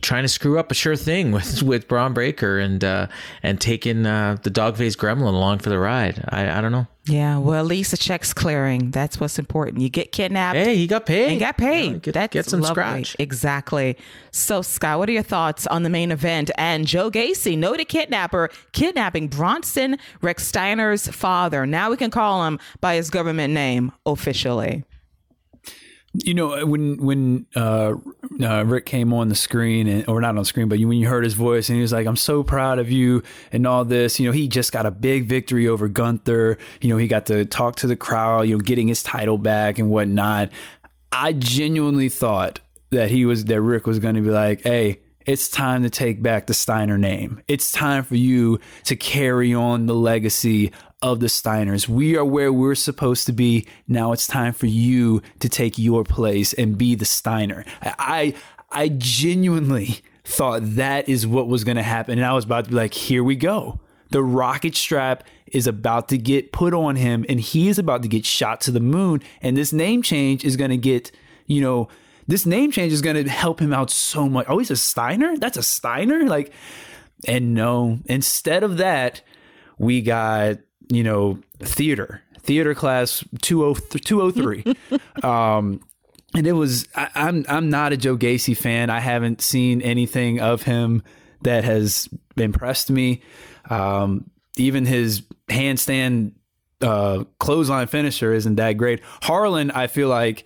trying 0.00 0.22
to 0.22 0.28
screw 0.28 0.60
up 0.60 0.70
a 0.70 0.74
sure 0.74 0.96
thing 0.96 1.32
with 1.32 1.62
with 1.62 1.88
Bron 1.88 2.14
Breakker 2.14 2.58
and 2.58 2.82
uh, 2.84 3.08
and 3.42 3.60
taking 3.60 4.06
uh, 4.06 4.36
the 4.42 4.50
dog 4.50 4.76
faced 4.76 4.98
gremlin 4.98 5.34
along 5.34 5.58
for 5.58 5.70
the 5.70 5.78
ride. 5.78 6.24
I, 6.28 6.58
I 6.58 6.60
don't 6.60 6.72
know. 6.72 6.86
Yeah, 7.08 7.38
well, 7.38 7.58
at 7.58 7.66
least 7.66 7.90
the 7.90 7.96
check's 7.96 8.34
clearing. 8.34 8.90
That's 8.90 9.18
what's 9.18 9.38
important. 9.38 9.80
You 9.82 9.88
get 9.88 10.12
kidnapped. 10.12 10.56
Hey, 10.58 10.76
he 10.76 10.86
got 10.86 11.06
paid. 11.06 11.30
And 11.32 11.40
got 11.40 11.56
paid. 11.56 11.92
Yeah, 11.92 11.98
get, 11.98 12.14
That's 12.14 12.32
get 12.32 12.46
some 12.46 12.60
lovely. 12.60 12.74
scratch. 12.74 13.16
Exactly. 13.18 13.96
So, 14.30 14.62
Scott, 14.62 14.98
what 14.98 15.08
are 15.08 15.12
your 15.12 15.22
thoughts 15.22 15.66
on 15.66 15.82
the 15.82 15.90
main 15.90 16.12
event 16.12 16.50
and 16.58 16.86
Joe 16.86 17.10
Gacy, 17.10 17.56
noted 17.56 17.88
kidnapper, 17.88 18.50
kidnapping 18.72 19.28
Bronson 19.28 19.96
Rex 20.20 20.46
Steiner's 20.46 21.08
father? 21.08 21.66
Now 21.66 21.90
we 21.90 21.96
can 21.96 22.10
call 22.10 22.46
him 22.46 22.58
by 22.80 22.96
his 22.96 23.10
government 23.10 23.54
name 23.54 23.92
officially. 24.04 24.84
You 26.24 26.34
know, 26.34 26.66
when 26.66 26.96
when 26.98 27.46
uh, 27.54 27.94
uh, 28.42 28.64
Rick 28.64 28.86
came 28.86 29.12
on 29.12 29.28
the 29.28 29.34
screen, 29.34 29.86
and, 29.86 30.08
or 30.08 30.20
not 30.20 30.36
on 30.36 30.44
screen, 30.44 30.68
but 30.68 30.78
when 30.78 30.92
you 30.92 31.08
heard 31.08 31.24
his 31.24 31.34
voice, 31.34 31.68
and 31.68 31.76
he 31.76 31.82
was 31.82 31.92
like, 31.92 32.06
"I'm 32.06 32.16
so 32.16 32.42
proud 32.42 32.78
of 32.78 32.90
you," 32.90 33.22
and 33.52 33.66
all 33.66 33.84
this. 33.84 34.18
You 34.18 34.26
know, 34.26 34.32
he 34.32 34.48
just 34.48 34.72
got 34.72 34.86
a 34.86 34.90
big 34.90 35.26
victory 35.26 35.68
over 35.68 35.88
Gunther. 35.88 36.58
You 36.80 36.88
know, 36.88 36.96
he 36.96 37.08
got 37.08 37.26
to 37.26 37.44
talk 37.44 37.76
to 37.76 37.86
the 37.86 37.96
crowd. 37.96 38.48
You 38.48 38.56
know, 38.56 38.60
getting 38.60 38.88
his 38.88 39.02
title 39.02 39.38
back 39.38 39.78
and 39.78 39.90
whatnot. 39.90 40.50
I 41.12 41.32
genuinely 41.32 42.08
thought 42.08 42.60
that 42.90 43.10
he 43.10 43.24
was 43.24 43.44
that 43.46 43.60
Rick 43.60 43.86
was 43.86 43.98
going 43.98 44.14
to 44.14 44.22
be 44.22 44.30
like, 44.30 44.62
"Hey." 44.62 45.00
It's 45.26 45.50
time 45.50 45.82
to 45.82 45.90
take 45.90 46.22
back 46.22 46.46
the 46.46 46.54
Steiner 46.54 46.96
name. 46.96 47.42
It's 47.48 47.70
time 47.70 48.02
for 48.02 48.14
you 48.14 48.60
to 48.84 48.96
carry 48.96 49.52
on 49.52 49.84
the 49.84 49.94
legacy 49.94 50.72
of 51.00 51.20
the 51.20 51.26
Steiners. 51.26 51.88
We 51.88 52.16
are 52.16 52.24
where 52.24 52.52
we're 52.52 52.74
supposed 52.74 53.26
to 53.26 53.32
be. 53.32 53.66
Now 53.86 54.12
it's 54.12 54.26
time 54.26 54.52
for 54.52 54.66
you 54.66 55.22
to 55.38 55.48
take 55.48 55.78
your 55.78 56.04
place 56.04 56.52
and 56.52 56.76
be 56.76 56.94
the 56.94 57.04
Steiner. 57.04 57.64
I 57.82 58.34
I 58.70 58.88
genuinely 58.88 60.00
thought 60.24 60.60
that 60.62 61.08
is 61.08 61.26
what 61.26 61.48
was 61.48 61.64
going 61.64 61.76
to 61.76 61.82
happen 61.82 62.18
and 62.18 62.26
I 62.26 62.34
was 62.34 62.44
about 62.44 62.64
to 62.64 62.70
be 62.70 62.76
like, 62.76 62.94
"Here 62.94 63.22
we 63.22 63.36
go." 63.36 63.80
The 64.10 64.22
rocket 64.22 64.74
strap 64.74 65.24
is 65.46 65.66
about 65.66 66.08
to 66.08 66.18
get 66.18 66.52
put 66.52 66.74
on 66.74 66.96
him 66.96 67.24
and 67.28 67.40
he 67.40 67.68
is 67.68 67.78
about 67.78 68.02
to 68.02 68.08
get 68.08 68.24
shot 68.24 68.60
to 68.62 68.70
the 68.70 68.80
moon 68.80 69.22
and 69.40 69.56
this 69.56 69.72
name 69.72 70.02
change 70.02 70.44
is 70.44 70.56
going 70.56 70.70
to 70.70 70.76
get, 70.78 71.10
you 71.46 71.60
know, 71.60 71.88
this 72.26 72.44
name 72.44 72.70
change 72.70 72.92
is 72.92 73.02
going 73.02 73.22
to 73.22 73.30
help 73.30 73.60
him 73.60 73.72
out 73.72 73.90
so 73.90 74.28
much. 74.28 74.46
Oh, 74.48 74.58
he's 74.58 74.70
a 74.70 74.76
Steiner? 74.76 75.36
That's 75.36 75.56
a 75.56 75.62
Steiner? 75.62 76.26
Like 76.26 76.52
and 77.26 77.54
no, 77.54 77.98
instead 78.06 78.62
of 78.62 78.76
that, 78.78 79.22
we 79.78 80.02
got 80.02 80.58
you 80.88 81.02
know, 81.02 81.38
theater, 81.60 82.22
theater 82.40 82.74
class 82.74 83.24
203. 83.42 84.64
um, 85.22 85.80
and 86.34 86.46
it 86.46 86.52
was, 86.52 86.88
I, 86.94 87.08
I'm, 87.14 87.44
I'm 87.48 87.70
not 87.70 87.92
a 87.92 87.96
Joe 87.96 88.16
Gacy 88.16 88.56
fan. 88.56 88.90
I 88.90 89.00
haven't 89.00 89.40
seen 89.40 89.80
anything 89.82 90.40
of 90.40 90.62
him 90.62 91.02
that 91.42 91.64
has 91.64 92.08
impressed 92.36 92.90
me. 92.90 93.22
Um, 93.70 94.30
even 94.56 94.86
his 94.86 95.22
handstand 95.48 96.32
uh, 96.80 97.24
clothesline 97.38 97.86
finisher 97.86 98.32
isn't 98.32 98.56
that 98.56 98.74
great. 98.74 99.00
Harlan, 99.22 99.70
I 99.70 99.86
feel 99.86 100.08
like, 100.08 100.44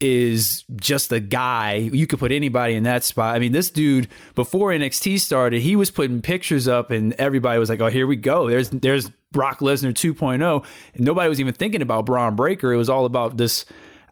is 0.00 0.64
just 0.76 1.12
a 1.12 1.20
guy. 1.20 1.74
You 1.74 2.06
could 2.06 2.18
put 2.18 2.32
anybody 2.32 2.74
in 2.74 2.82
that 2.84 3.04
spot. 3.04 3.34
I 3.34 3.38
mean, 3.38 3.52
this 3.52 3.70
dude 3.70 4.08
before 4.34 4.70
NXT 4.70 5.20
started, 5.20 5.62
he 5.62 5.76
was 5.76 5.90
putting 5.90 6.20
pictures 6.22 6.68
up, 6.68 6.90
and 6.90 7.12
everybody 7.14 7.58
was 7.58 7.68
like, 7.68 7.80
"Oh, 7.80 7.88
here 7.88 8.06
we 8.06 8.16
go." 8.16 8.48
There's 8.48 8.70
there's 8.70 9.10
Brock 9.32 9.60
Lesnar 9.60 9.92
2.0, 9.92 10.64
and 10.94 11.04
nobody 11.04 11.28
was 11.28 11.40
even 11.40 11.54
thinking 11.54 11.82
about 11.82 12.06
Bron 12.06 12.36
Breakker. 12.36 12.72
It 12.72 12.76
was 12.76 12.88
all 12.88 13.04
about 13.04 13.36
this. 13.36 13.64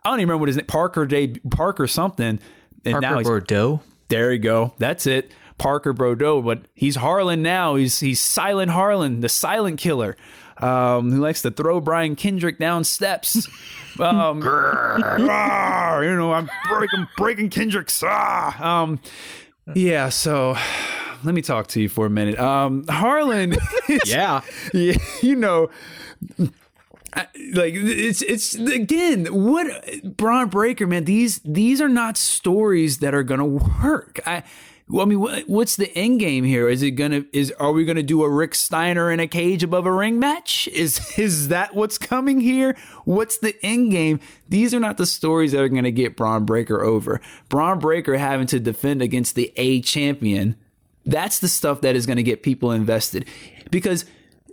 I 0.04 0.10
don't 0.10 0.20
even 0.20 0.28
remember 0.28 0.40
what 0.40 0.48
his 0.48 0.56
name, 0.56 0.66
Parker 0.66 1.06
Day, 1.06 1.28
Parker 1.50 1.86
something. 1.86 2.38
And 2.84 2.92
Parker 2.92 3.00
now 3.00 3.18
he's, 3.18 3.26
Boudreaux. 3.26 3.80
there 4.08 4.32
you 4.32 4.38
go. 4.38 4.74
That's 4.78 5.06
it. 5.06 5.32
Parker 5.56 5.94
Boudreaux, 5.94 6.44
but 6.44 6.62
he's 6.74 6.96
Harlan 6.96 7.42
now. 7.42 7.76
He's 7.76 8.00
he's 8.00 8.20
Silent 8.20 8.70
Harlan, 8.70 9.20
the 9.20 9.28
silent 9.28 9.78
killer, 9.78 10.16
um, 10.58 11.10
who 11.10 11.20
likes 11.20 11.42
to 11.42 11.50
throw 11.50 11.80
Brian 11.80 12.16
Kendrick 12.16 12.58
down 12.58 12.84
steps. 12.84 13.48
Um, 14.00 14.40
ah, 14.44 16.00
you 16.00 16.14
know, 16.16 16.32
I'm 16.32 16.50
breaking 16.68 17.06
breaking 17.16 17.50
Kendrick's. 17.50 18.02
Ah, 18.04 18.82
um, 18.82 19.00
yeah. 19.74 20.08
So 20.08 20.56
let 21.22 21.34
me 21.34 21.42
talk 21.42 21.68
to 21.68 21.80
you 21.80 21.88
for 21.88 22.06
a 22.06 22.10
minute. 22.10 22.38
Um, 22.38 22.84
Harlan, 22.88 23.56
Yeah. 24.06 24.40
yeah, 24.72 24.96
you 25.22 25.36
know, 25.36 25.70
I- 27.14 27.28
like 27.52 27.74
it's 27.76 28.22
it's 28.22 28.54
again 28.56 29.26
what 29.26 29.66
Bron 30.16 30.48
Breakker, 30.48 30.86
man. 30.86 31.04
These 31.04 31.40
these 31.44 31.80
are 31.80 31.88
not 31.88 32.16
stories 32.16 32.98
that 32.98 33.14
are 33.14 33.22
gonna 33.22 33.46
work. 33.46 34.20
I. 34.26 34.42
Well, 34.86 35.02
I 35.02 35.08
mean, 35.08 35.20
what, 35.20 35.48
what's 35.48 35.76
the 35.76 35.96
end 35.96 36.20
game 36.20 36.44
here? 36.44 36.68
Is 36.68 36.82
it 36.82 36.92
gonna 36.92 37.24
is 37.32 37.50
are 37.52 37.72
we 37.72 37.84
gonna 37.84 38.02
do 38.02 38.22
a 38.22 38.28
Rick 38.28 38.54
Steiner 38.54 39.10
in 39.10 39.18
a 39.18 39.26
cage 39.26 39.62
above 39.62 39.86
a 39.86 39.92
ring 39.92 40.18
match? 40.18 40.68
Is 40.68 41.00
is 41.18 41.48
that 41.48 41.74
what's 41.74 41.98
coming 41.98 42.40
here? 42.40 42.76
What's 43.04 43.38
the 43.38 43.56
end 43.64 43.90
game? 43.92 44.20
These 44.48 44.74
are 44.74 44.80
not 44.80 44.98
the 44.98 45.06
stories 45.06 45.52
that 45.52 45.62
are 45.62 45.68
gonna 45.68 45.90
get 45.90 46.16
Bron 46.16 46.44
Breakker 46.44 46.82
over. 46.82 47.20
Bron 47.48 47.78
Breakker 47.78 48.16
having 48.18 48.46
to 48.48 48.60
defend 48.60 49.00
against 49.00 49.34
the 49.34 49.52
A 49.56 49.80
champion 49.80 50.56
that's 51.06 51.38
the 51.38 51.48
stuff 51.48 51.80
that 51.82 51.96
is 51.96 52.06
to 52.06 52.22
get 52.22 52.42
people 52.42 52.72
invested 52.72 53.26
because 53.70 54.04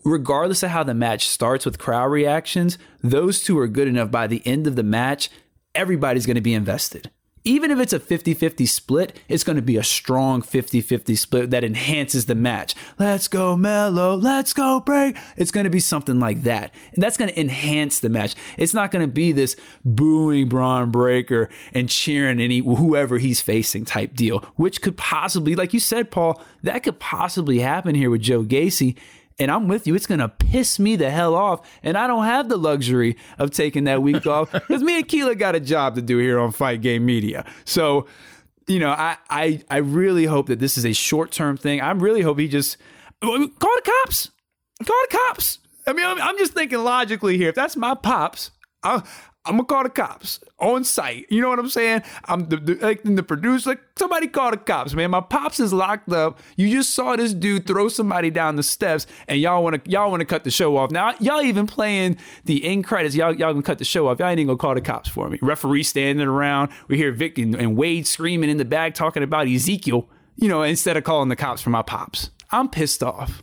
regardless 0.03 0.63
of 0.63 0.69
how 0.69 0.83
the 0.83 0.93
match 0.93 1.27
starts 1.27 1.65
with 1.65 1.79
crowd 1.79 2.07
reactions, 2.07 2.77
those 3.01 3.43
two 3.43 3.57
are 3.59 3.67
good 3.67 3.87
enough 3.87 4.11
by 4.11 4.27
the 4.27 4.41
end 4.45 4.67
of 4.67 4.75
the 4.75 4.83
match, 4.83 5.29
everybody's 5.75 6.25
going 6.25 6.35
to 6.35 6.41
be 6.41 6.53
invested. 6.53 7.09
Even 7.43 7.71
if 7.71 7.79
it's 7.79 7.93
a 7.93 7.99
50 7.99 8.33
50 8.33 8.65
split, 8.65 9.19
it's 9.27 9.43
going 9.43 9.55
to 9.55 9.61
be 9.61 9.77
a 9.77 9.83
strong 9.83 10.41
50 10.41 10.81
50 10.81 11.15
split 11.15 11.49
that 11.49 11.63
enhances 11.63 12.27
the 12.27 12.35
match. 12.35 12.75
Let's 12.99 13.27
go, 13.27 13.57
Mellow. 13.57 14.15
Let's 14.15 14.53
go, 14.53 14.79
break. 14.79 15.17
It's 15.37 15.51
going 15.51 15.63
to 15.63 15.69
be 15.69 15.79
something 15.79 16.19
like 16.19 16.43
that. 16.43 16.73
And 16.93 17.03
that's 17.03 17.17
going 17.17 17.29
to 17.29 17.39
enhance 17.39 17.99
the 17.99 18.09
match. 18.09 18.35
It's 18.57 18.73
not 18.73 18.91
going 18.91 19.05
to 19.05 19.11
be 19.11 19.31
this 19.31 19.55
booing 19.83 20.49
Bron 20.49 20.91
Breakker 20.91 21.49
and 21.73 21.89
cheering 21.89 22.39
any 22.39 22.59
whoever 22.59 23.17
he's 23.17 23.41
facing 23.41 23.85
type 23.85 24.13
deal, 24.13 24.39
which 24.55 24.81
could 24.81 24.97
possibly, 24.97 25.55
like 25.55 25.73
you 25.73 25.79
said, 25.79 26.11
Paul, 26.11 26.41
that 26.63 26.83
could 26.83 26.99
possibly 26.99 27.59
happen 27.59 27.95
here 27.95 28.09
with 28.09 28.21
Joe 28.21 28.43
Gacy. 28.43 28.97
And 29.39 29.49
I'm 29.49 29.67
with 29.67 29.87
you. 29.87 29.95
It's 29.95 30.07
going 30.07 30.19
to 30.19 30.29
piss 30.29 30.79
me 30.79 30.95
the 30.95 31.09
hell 31.09 31.35
off. 31.35 31.67
And 31.83 31.97
I 31.97 32.07
don't 32.07 32.25
have 32.25 32.49
the 32.49 32.57
luxury 32.57 33.17
of 33.39 33.51
taking 33.51 33.85
that 33.85 34.01
week 34.01 34.27
off 34.27 34.51
because 34.53 34.83
me 34.83 34.97
and 34.97 35.07
Keela 35.07 35.35
got 35.35 35.55
a 35.55 35.59
job 35.59 35.95
to 35.95 36.01
do 36.01 36.17
here 36.17 36.39
on 36.39 36.51
Fight 36.51 36.81
Game 36.81 37.05
Media. 37.05 37.45
So, 37.65 38.07
you 38.67 38.79
know, 38.79 38.91
I, 38.91 39.17
I, 39.29 39.61
I 39.69 39.77
really 39.77 40.25
hope 40.25 40.47
that 40.47 40.59
this 40.59 40.77
is 40.77 40.85
a 40.85 40.93
short 40.93 41.31
term 41.31 41.57
thing. 41.57 41.81
I 41.81 41.91
really 41.91 42.21
hope 42.21 42.39
he 42.39 42.47
just 42.47 42.77
call 43.21 43.37
the 43.37 43.81
cops. 43.83 44.31
Call 44.85 44.97
the 45.09 45.17
cops. 45.17 45.59
I 45.87 45.93
mean, 45.93 46.05
I'm, 46.05 46.21
I'm 46.21 46.37
just 46.37 46.53
thinking 46.53 46.79
logically 46.79 47.37
here. 47.37 47.49
If 47.49 47.55
that's 47.55 47.75
my 47.75 47.95
pops, 47.95 48.51
I, 48.83 49.03
I'm 49.43 49.53
gonna 49.53 49.65
call 49.65 49.83
the 49.83 49.89
cops 49.89 50.39
on 50.59 50.83
site. 50.83 51.25
You 51.29 51.41
know 51.41 51.49
what 51.49 51.57
I'm 51.57 51.69
saying? 51.69 52.03
I'm 52.25 52.47
the, 52.47 52.57
the 52.57 52.75
like 52.75 53.01
the 53.03 53.23
producer. 53.23 53.71
Like, 53.71 53.81
somebody 53.97 54.27
call 54.27 54.51
the 54.51 54.57
cops, 54.57 54.93
man. 54.93 55.09
My 55.09 55.21
pops 55.21 55.59
is 55.59 55.73
locked 55.73 56.11
up. 56.11 56.39
You 56.57 56.69
just 56.69 56.93
saw 56.93 57.15
this 57.15 57.33
dude 57.33 57.65
throw 57.65 57.87
somebody 57.87 58.29
down 58.29 58.55
the 58.55 58.63
steps, 58.63 59.07
and 59.27 59.39
y'all 59.39 59.63
want 59.63 59.83
to 59.83 59.89
y'all 59.89 60.11
want 60.11 60.21
to 60.21 60.25
cut 60.25 60.43
the 60.43 60.51
show 60.51 60.77
off. 60.77 60.91
Now 60.91 61.15
y'all 61.19 61.41
even 61.41 61.65
playing 61.65 62.17
the 62.45 62.63
end 62.63 62.83
credits. 62.83 63.15
Y'all 63.15 63.33
y'all 63.33 63.51
gonna 63.51 63.63
cut 63.63 63.79
the 63.79 63.85
show 63.85 64.07
off. 64.09 64.19
Y'all 64.19 64.27
ain't 64.27 64.39
even 64.39 64.47
gonna 64.47 64.57
call 64.57 64.75
the 64.75 64.81
cops 64.81 65.09
for 65.09 65.27
me. 65.27 65.39
Referee 65.41 65.83
standing 65.83 66.27
around. 66.27 66.69
We 66.87 66.97
hear 66.97 67.11
Vic 67.11 67.39
and, 67.39 67.55
and 67.55 67.75
Wade 67.75 68.05
screaming 68.05 68.51
in 68.51 68.57
the 68.57 68.65
back 68.65 68.93
talking 68.93 69.23
about 69.23 69.47
Ezekiel. 69.47 70.07
You 70.35 70.49
know, 70.49 70.61
instead 70.61 70.97
of 70.97 71.03
calling 71.03 71.29
the 71.29 71.35
cops 71.35 71.61
for 71.61 71.71
my 71.71 71.81
pops. 71.81 72.29
I'm 72.51 72.69
pissed 72.69 73.01
off. 73.01 73.41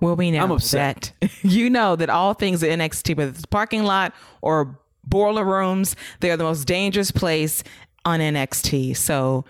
Well, 0.00 0.16
we 0.16 0.30
know 0.30 0.44
I'm 0.44 0.50
upset. 0.50 1.12
that 1.20 1.30
you 1.42 1.70
know 1.70 1.96
that 1.96 2.10
all 2.10 2.34
things 2.34 2.62
at 2.62 2.70
NXT, 2.78 3.16
whether 3.16 3.30
it's 3.30 3.44
parking 3.46 3.84
lot 3.84 4.14
or 4.42 4.78
boiler 5.04 5.44
rooms, 5.44 5.96
they 6.20 6.30
are 6.30 6.36
the 6.36 6.44
most 6.44 6.64
dangerous 6.66 7.10
place 7.10 7.64
on 8.04 8.20
NXT. 8.20 8.96
So 8.96 9.44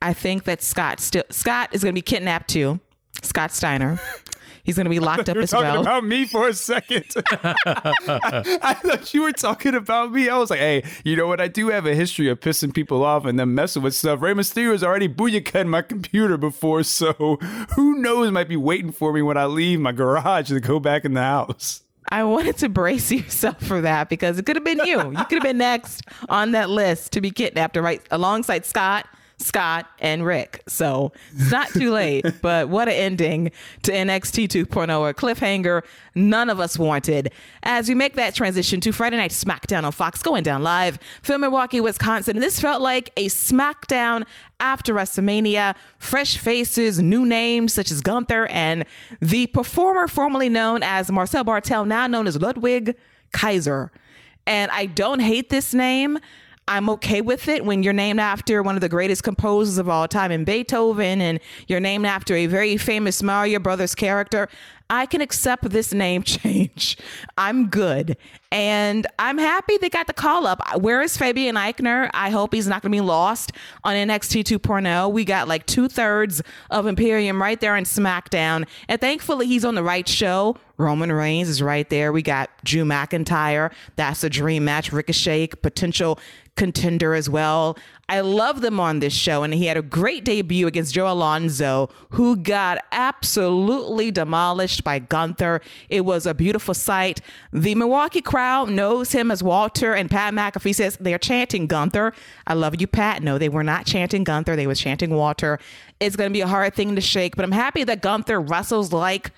I 0.00 0.12
think 0.12 0.44
that 0.44 0.62
Scott 0.62 1.00
still 1.00 1.24
Scott 1.30 1.70
is 1.72 1.82
going 1.82 1.92
to 1.92 1.98
be 1.98 2.02
kidnapped 2.02 2.48
too. 2.48 2.80
Scott 3.22 3.52
Steiner. 3.52 4.00
He's 4.62 4.76
going 4.76 4.84
to 4.84 4.90
be 4.90 5.00
locked 5.00 5.28
up 5.28 5.36
as 5.36 5.50
talking 5.50 5.68
well. 5.68 5.80
about 5.80 6.04
me 6.04 6.26
for 6.26 6.48
a 6.48 6.54
second. 6.54 7.06
I, 7.16 7.54
I 8.62 8.74
thought 8.74 9.12
you 9.14 9.22
were 9.22 9.32
talking 9.32 9.74
about 9.74 10.12
me. 10.12 10.28
I 10.28 10.36
was 10.36 10.50
like, 10.50 10.60
hey, 10.60 10.84
you 11.04 11.16
know 11.16 11.26
what? 11.26 11.40
I 11.40 11.48
do 11.48 11.68
have 11.68 11.86
a 11.86 11.94
history 11.94 12.28
of 12.28 12.40
pissing 12.40 12.74
people 12.74 13.04
off 13.04 13.24
and 13.24 13.38
then 13.38 13.54
messing 13.54 13.82
with 13.82 13.94
stuff. 13.94 14.20
Rey 14.22 14.34
Mysterio's 14.34 14.84
already 14.84 15.08
booyaka'd 15.08 15.66
my 15.66 15.82
computer 15.82 16.36
before, 16.36 16.82
so 16.82 17.38
who 17.74 17.96
knows 17.96 18.30
might 18.30 18.48
be 18.48 18.56
waiting 18.56 18.92
for 18.92 19.12
me 19.12 19.22
when 19.22 19.36
I 19.36 19.46
leave 19.46 19.80
my 19.80 19.92
garage 19.92 20.48
to 20.48 20.60
go 20.60 20.78
back 20.80 21.04
in 21.04 21.14
the 21.14 21.22
house. 21.22 21.82
I 22.08 22.24
wanted 22.24 22.56
to 22.58 22.68
brace 22.68 23.10
yourself 23.12 23.62
for 23.62 23.80
that 23.80 24.08
because 24.08 24.38
it 24.38 24.46
could 24.46 24.56
have 24.56 24.64
been 24.64 24.80
you. 24.84 25.10
You 25.10 25.24
could 25.26 25.38
have 25.38 25.42
been 25.42 25.58
next 25.58 26.02
on 26.28 26.52
that 26.52 26.70
list 26.70 27.12
to 27.12 27.20
be 27.20 27.30
kidnapped 27.30 27.76
right 27.76 28.02
alongside 28.10 28.64
Scott 28.66 29.06
Scott, 29.40 29.86
and 29.98 30.24
Rick. 30.24 30.62
So 30.68 31.12
it's 31.34 31.50
not 31.50 31.68
too 31.68 31.90
late, 31.90 32.24
but 32.42 32.68
what 32.68 32.88
an 32.88 32.94
ending 32.94 33.52
to 33.82 33.92
NXT 33.92 34.48
2.0, 34.48 35.10
a 35.10 35.14
cliffhanger 35.14 35.82
none 36.14 36.50
of 36.50 36.60
us 36.60 36.78
wanted. 36.78 37.32
As 37.62 37.88
we 37.88 37.94
make 37.94 38.14
that 38.14 38.34
transition 38.34 38.80
to 38.82 38.92
Friday 38.92 39.16
Night 39.16 39.30
SmackDown 39.30 39.84
on 39.84 39.92
Fox, 39.92 40.22
going 40.22 40.42
down 40.42 40.62
live 40.62 40.98
from 41.22 41.40
Milwaukee, 41.40 41.80
Wisconsin. 41.80 42.36
And 42.36 42.42
this 42.42 42.60
felt 42.60 42.82
like 42.82 43.10
a 43.16 43.26
SmackDown 43.26 44.26
after 44.58 44.94
WrestleMania. 44.94 45.74
Fresh 45.98 46.38
faces, 46.38 47.00
new 47.00 47.24
names 47.24 47.72
such 47.72 47.90
as 47.90 48.00
Gunther, 48.00 48.46
and 48.46 48.84
the 49.20 49.46
performer 49.48 50.08
formerly 50.08 50.48
known 50.48 50.82
as 50.82 51.10
Marcel 51.10 51.44
Barthel, 51.44 51.86
now 51.86 52.06
known 52.06 52.26
as 52.26 52.40
Ludwig 52.40 52.96
Kaiser. 53.32 53.90
And 54.46 54.70
I 54.70 54.86
don't 54.86 55.20
hate 55.20 55.50
this 55.50 55.74
name. 55.74 56.18
I'm 56.70 56.88
okay 56.90 57.20
with 57.20 57.48
it 57.48 57.64
when 57.64 57.82
you're 57.82 57.92
named 57.92 58.20
after 58.20 58.62
one 58.62 58.76
of 58.76 58.80
the 58.80 58.88
greatest 58.88 59.24
composers 59.24 59.76
of 59.76 59.88
all 59.88 60.06
time 60.06 60.30
in 60.30 60.44
Beethoven 60.44 61.20
and 61.20 61.40
you're 61.66 61.80
named 61.80 62.06
after 62.06 62.36
a 62.36 62.46
very 62.46 62.76
famous 62.76 63.24
Mario 63.24 63.58
Brothers 63.58 63.96
character. 63.96 64.48
I 64.90 65.06
can 65.06 65.20
accept 65.20 65.70
this 65.70 65.94
name 65.94 66.22
change. 66.24 66.98
I'm 67.38 67.68
good. 67.68 68.16
And 68.52 69.06
I'm 69.18 69.38
happy 69.38 69.78
they 69.78 69.88
got 69.88 70.08
the 70.08 70.12
call 70.12 70.46
up. 70.46 70.60
Where 70.80 71.00
is 71.00 71.16
Fabian 71.16 71.54
Aichner? 71.54 72.10
I 72.12 72.30
hope 72.30 72.52
he's 72.52 72.66
not 72.66 72.82
going 72.82 72.90
to 72.90 72.96
be 72.96 73.00
lost 73.00 73.52
on 73.84 73.94
NXT 73.94 74.42
2.0. 74.42 75.12
We 75.12 75.24
got 75.24 75.46
like 75.46 75.66
two 75.66 75.88
thirds 75.88 76.42
of 76.68 76.86
Imperium 76.86 77.40
right 77.40 77.60
there 77.60 77.76
on 77.76 77.84
SmackDown. 77.84 78.66
And 78.88 79.00
thankfully, 79.00 79.46
he's 79.46 79.64
on 79.64 79.76
the 79.76 79.84
right 79.84 80.08
show. 80.08 80.56
Roman 80.78 81.12
Reigns 81.12 81.48
is 81.48 81.62
right 81.62 81.88
there. 81.90 82.10
We 82.10 82.22
got 82.22 82.50
Drew 82.64 82.84
McIntyre. 82.84 83.72
That's 83.96 84.24
a 84.24 84.30
dream 84.30 84.64
match. 84.64 84.92
Ricochet, 84.92 85.48
potential 85.62 86.18
contender 86.56 87.14
as 87.14 87.30
well. 87.30 87.76
I 88.10 88.22
love 88.22 88.60
them 88.60 88.80
on 88.80 88.98
this 88.98 89.12
show, 89.12 89.44
and 89.44 89.54
he 89.54 89.66
had 89.66 89.76
a 89.76 89.82
great 89.82 90.24
debut 90.24 90.66
against 90.66 90.92
Joe 90.92 91.12
Alonzo, 91.12 91.90
who 92.10 92.34
got 92.34 92.78
absolutely 92.90 94.10
demolished 94.10 94.82
by 94.82 94.98
Gunther. 94.98 95.60
It 95.88 96.00
was 96.00 96.26
a 96.26 96.34
beautiful 96.34 96.74
sight. 96.74 97.20
The 97.52 97.76
Milwaukee 97.76 98.20
crowd 98.20 98.68
knows 98.68 99.12
him 99.12 99.30
as 99.30 99.44
Walter, 99.44 99.94
and 99.94 100.10
Pat 100.10 100.34
McAfee 100.34 100.74
says 100.74 100.96
they're 100.98 101.18
chanting 101.18 101.68
Gunther. 101.68 102.12
I 102.48 102.54
love 102.54 102.80
you, 102.80 102.88
Pat. 102.88 103.22
No, 103.22 103.38
they 103.38 103.48
were 103.48 103.62
not 103.62 103.86
chanting 103.86 104.24
Gunther, 104.24 104.56
they 104.56 104.66
were 104.66 104.74
chanting 104.74 105.14
Walter. 105.14 105.60
It's 106.00 106.16
going 106.16 106.30
to 106.30 106.34
be 106.34 106.40
a 106.40 106.48
hard 106.48 106.74
thing 106.74 106.96
to 106.96 107.00
shake, 107.00 107.36
but 107.36 107.44
I'm 107.44 107.52
happy 107.52 107.84
that 107.84 108.02
Gunther 108.02 108.40
wrestles 108.40 108.92
like 108.92 109.30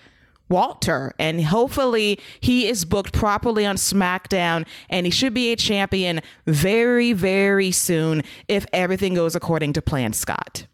Walter, 0.53 1.15
and 1.19 1.43
hopefully 1.45 2.20
he 2.41 2.69
is 2.69 2.85
booked 2.85 3.15
properly 3.15 3.65
on 3.65 3.77
SmackDown, 3.77 4.66
and 4.91 5.07
he 5.07 5.11
should 5.11 5.33
be 5.33 5.51
a 5.51 5.57
champion 5.57 6.20
very, 6.47 7.12
very 7.15 7.73
soon 7.73 8.23
if 8.49 8.66
everything 8.73 9.15
goes 9.15 9.35
according 9.35 9.73
to 9.73 9.83
plan, 9.83 10.12
Scott. 10.12 10.66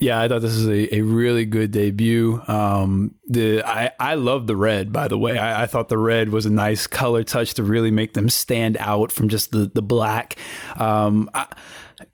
Yeah, 0.00 0.20
I 0.20 0.28
thought 0.28 0.42
this 0.42 0.56
was 0.56 0.66
a, 0.66 0.96
a 0.96 1.00
really 1.00 1.44
good 1.46 1.70
debut. 1.70 2.42
Um, 2.46 3.14
the 3.26 3.62
I, 3.64 3.92
I 3.98 4.14
love 4.14 4.46
the 4.46 4.56
red, 4.56 4.92
by 4.92 5.08
the 5.08 5.16
way. 5.16 5.38
I, 5.38 5.62
I, 5.62 5.66
thought 5.66 5.88
the 5.88 5.98
red 5.98 6.30
was 6.30 6.46
a 6.46 6.50
nice 6.50 6.86
color 6.86 7.22
touch 7.22 7.54
to 7.54 7.62
really 7.62 7.90
make 7.90 8.14
them 8.14 8.28
stand 8.28 8.76
out 8.80 9.12
from 9.12 9.28
just 9.28 9.52
the 9.52 9.70
the 9.72 9.82
black. 9.82 10.36
Um, 10.76 11.30
I, 11.32 11.46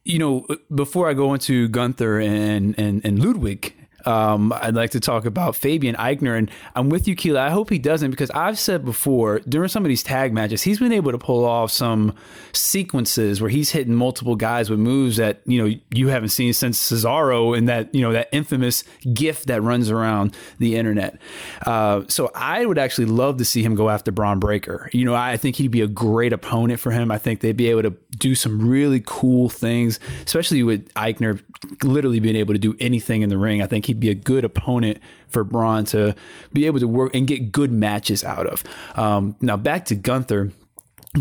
you 0.04 0.18
know, 0.18 0.46
before 0.72 1.08
I 1.08 1.14
go 1.14 1.32
into 1.32 1.68
Gunther 1.68 2.20
and 2.20 2.78
and, 2.78 3.04
and 3.04 3.24
Ludwig, 3.24 3.74
um, 4.06 4.52
I'd 4.52 4.74
like 4.74 4.90
to 4.90 5.00
talk 5.00 5.24
about 5.24 5.56
Fabian 5.56 5.94
Aichner, 5.96 6.36
And 6.36 6.50
I'm 6.74 6.88
with 6.88 7.06
you, 7.08 7.16
Keila. 7.16 7.38
I 7.38 7.50
hope 7.50 7.70
he 7.70 7.78
doesn't 7.78 8.10
because 8.10 8.30
I've 8.30 8.58
said 8.58 8.84
before 8.84 9.40
during 9.40 9.68
some 9.68 9.84
of 9.84 9.88
these 9.88 10.02
tag 10.02 10.32
matches, 10.32 10.62
he's 10.62 10.78
been 10.78 10.92
able 10.92 11.12
to 11.12 11.18
pull 11.18 11.44
off 11.44 11.70
some 11.70 12.14
sequences 12.52 13.40
where 13.40 13.50
he's 13.50 13.70
hitting 13.70 13.94
multiple 13.94 14.36
guys 14.36 14.70
with 14.70 14.78
moves 14.78 15.16
that, 15.16 15.40
you 15.46 15.62
know, 15.62 15.74
you 15.90 16.08
haven't 16.08 16.30
seen 16.30 16.52
since 16.52 16.80
Cesaro 16.90 17.56
and 17.56 17.68
that, 17.68 17.94
you 17.94 18.02
know, 18.02 18.12
that 18.12 18.28
infamous 18.32 18.84
GIF 19.12 19.44
that 19.44 19.62
runs 19.62 19.90
around 19.90 20.34
the 20.58 20.76
internet. 20.76 21.18
Uh, 21.66 22.02
so 22.08 22.30
I 22.34 22.66
would 22.66 22.78
actually 22.78 23.06
love 23.06 23.38
to 23.38 23.44
see 23.44 23.62
him 23.62 23.74
go 23.74 23.88
after 23.88 24.12
Bron 24.12 24.38
Breakker. 24.38 24.90
You 24.92 25.04
know, 25.04 25.14
I 25.14 25.36
think 25.36 25.56
he'd 25.56 25.70
be 25.70 25.80
a 25.80 25.86
great 25.86 26.32
opponent 26.32 26.80
for 26.80 26.90
him. 26.90 27.10
I 27.10 27.18
think 27.18 27.40
they'd 27.40 27.56
be 27.56 27.68
able 27.68 27.82
to 27.82 27.96
do 28.18 28.34
some 28.34 28.68
really 28.68 29.02
cool 29.04 29.48
things, 29.48 30.00
especially 30.24 30.62
with 30.62 30.92
Aichner 30.94 31.40
literally 31.82 32.20
being 32.20 32.36
able 32.36 32.54
to 32.54 32.58
do 32.58 32.76
anything 32.80 33.22
in 33.22 33.28
the 33.28 33.38
ring. 33.38 33.62
I 33.62 33.66
think 33.66 33.86
he'd 33.86 34.00
be 34.00 34.10
a 34.10 34.14
good 34.14 34.44
opponent 34.44 34.98
for 35.28 35.44
Bron 35.44 35.84
to 35.86 36.14
be 36.52 36.66
able 36.66 36.80
to 36.80 36.88
work 36.88 37.14
and 37.14 37.26
get 37.26 37.52
good 37.52 37.70
matches 37.70 38.24
out 38.24 38.46
of. 38.46 38.64
Um, 38.96 39.36
now 39.40 39.56
back 39.56 39.86
to 39.86 39.94
Gunther, 39.94 40.52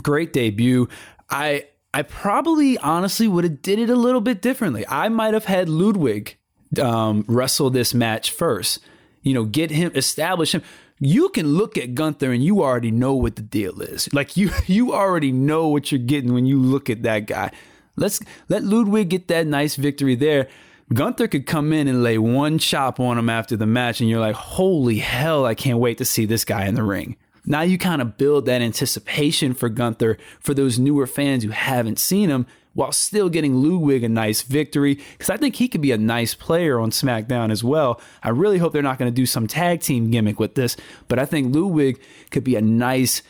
great 0.01 0.33
debut. 0.33 0.87
I 1.29 1.67
I 1.93 2.03
probably 2.03 2.77
honestly 2.77 3.27
would 3.27 3.43
have 3.43 3.61
did 3.61 3.79
it 3.79 3.89
a 3.89 3.95
little 3.95 4.21
bit 4.21 4.41
differently. 4.41 4.85
I 4.87 5.09
might 5.09 5.33
have 5.33 5.45
had 5.45 5.69
Ludwig 5.69 6.37
um, 6.81 7.25
wrestle 7.27 7.69
this 7.69 7.93
match 7.93 8.31
first. 8.31 8.79
You 9.23 9.33
know, 9.33 9.43
get 9.43 9.69
him 9.69 9.91
establish 9.93 10.55
him 10.55 10.63
you 11.03 11.29
can 11.29 11.47
look 11.47 11.79
at 11.79 11.95
Gunther 11.95 12.31
and 12.31 12.43
you 12.43 12.61
already 12.61 12.91
know 12.91 13.15
what 13.15 13.35
the 13.35 13.41
deal 13.41 13.81
is. 13.81 14.13
Like 14.13 14.37
you 14.37 14.51
you 14.67 14.93
already 14.93 15.31
know 15.31 15.67
what 15.67 15.91
you're 15.91 15.99
getting 15.99 16.33
when 16.33 16.45
you 16.45 16.59
look 16.59 16.89
at 16.89 17.03
that 17.03 17.25
guy. 17.25 17.51
Let's 17.95 18.19
let 18.49 18.63
Ludwig 18.63 19.09
get 19.09 19.27
that 19.27 19.47
nice 19.47 19.75
victory 19.75 20.15
there. 20.15 20.47
Gunther 20.93 21.29
could 21.29 21.45
come 21.45 21.71
in 21.71 21.87
and 21.87 22.03
lay 22.03 22.17
one 22.17 22.57
chop 22.57 22.99
on 22.99 23.17
him 23.17 23.29
after 23.29 23.55
the 23.55 23.65
match, 23.65 24.01
and 24.01 24.09
you're 24.09 24.19
like, 24.19 24.35
holy 24.35 24.97
hell, 24.97 25.45
I 25.45 25.55
can't 25.55 25.79
wait 25.79 25.97
to 25.99 26.05
see 26.05 26.25
this 26.25 26.43
guy 26.43 26.65
in 26.65 26.75
the 26.75 26.83
ring. 26.83 27.15
Now 27.45 27.61
you 27.61 27.77
kind 27.77 28.01
of 28.01 28.17
build 28.17 28.45
that 28.45 28.61
anticipation 28.61 29.53
for 29.53 29.69
Gunther 29.69 30.17
for 30.39 30.53
those 30.53 30.77
newer 30.77 31.07
fans 31.07 31.43
who 31.43 31.49
haven't 31.49 31.97
seen 31.97 32.29
him 32.29 32.45
while 32.73 32.91
still 32.91 33.29
getting 33.29 33.55
Ludwig 33.55 34.03
a 34.03 34.09
nice 34.09 34.43
victory 34.43 34.95
because 35.13 35.29
I 35.29 35.37
think 35.37 35.55
he 35.55 35.67
could 35.67 35.81
be 35.81 35.91
a 35.91 35.97
nice 35.97 36.35
player 36.35 36.79
on 36.79 36.91
SmackDown 36.91 37.51
as 37.51 37.63
well. 37.63 37.99
I 38.23 38.29
really 38.29 38.59
hope 38.59 38.73
they're 38.73 38.81
not 38.81 38.97
going 38.97 39.11
to 39.11 39.15
do 39.15 39.25
some 39.25 39.47
tag 39.47 39.81
team 39.81 40.11
gimmick 40.11 40.39
with 40.39 40.55
this, 40.55 40.77
but 41.07 41.19
I 41.19 41.25
think 41.25 41.53
Ludwig 41.53 42.01
could 42.29 42.43
be 42.43 42.55
a 42.55 42.61
nice 42.61 43.23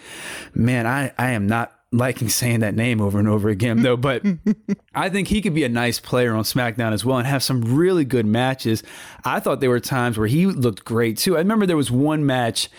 man. 0.53 0.85
I, 0.85 1.13
I 1.17 1.31
am 1.31 1.47
not 1.47 1.73
liking 1.91 2.29
saying 2.29 2.61
that 2.61 2.73
name 2.73 3.01
over 3.01 3.19
and 3.19 3.27
over 3.27 3.49
again 3.49 3.81
though 3.83 3.97
but 3.97 4.23
i 4.95 5.09
think 5.09 5.27
he 5.27 5.41
could 5.41 5.53
be 5.53 5.65
a 5.65 5.69
nice 5.69 5.99
player 5.99 6.33
on 6.33 6.43
smackdown 6.43 6.93
as 6.93 7.03
well 7.03 7.17
and 7.17 7.27
have 7.27 7.43
some 7.43 7.61
really 7.75 8.05
good 8.05 8.25
matches 8.25 8.81
i 9.25 9.39
thought 9.39 9.59
there 9.59 9.69
were 9.69 9.79
times 9.79 10.17
where 10.17 10.27
he 10.27 10.45
looked 10.45 10.85
great 10.85 11.17
too 11.17 11.35
i 11.35 11.39
remember 11.39 11.65
there 11.65 11.75
was 11.75 11.91
one 11.91 12.25
match 12.25 12.69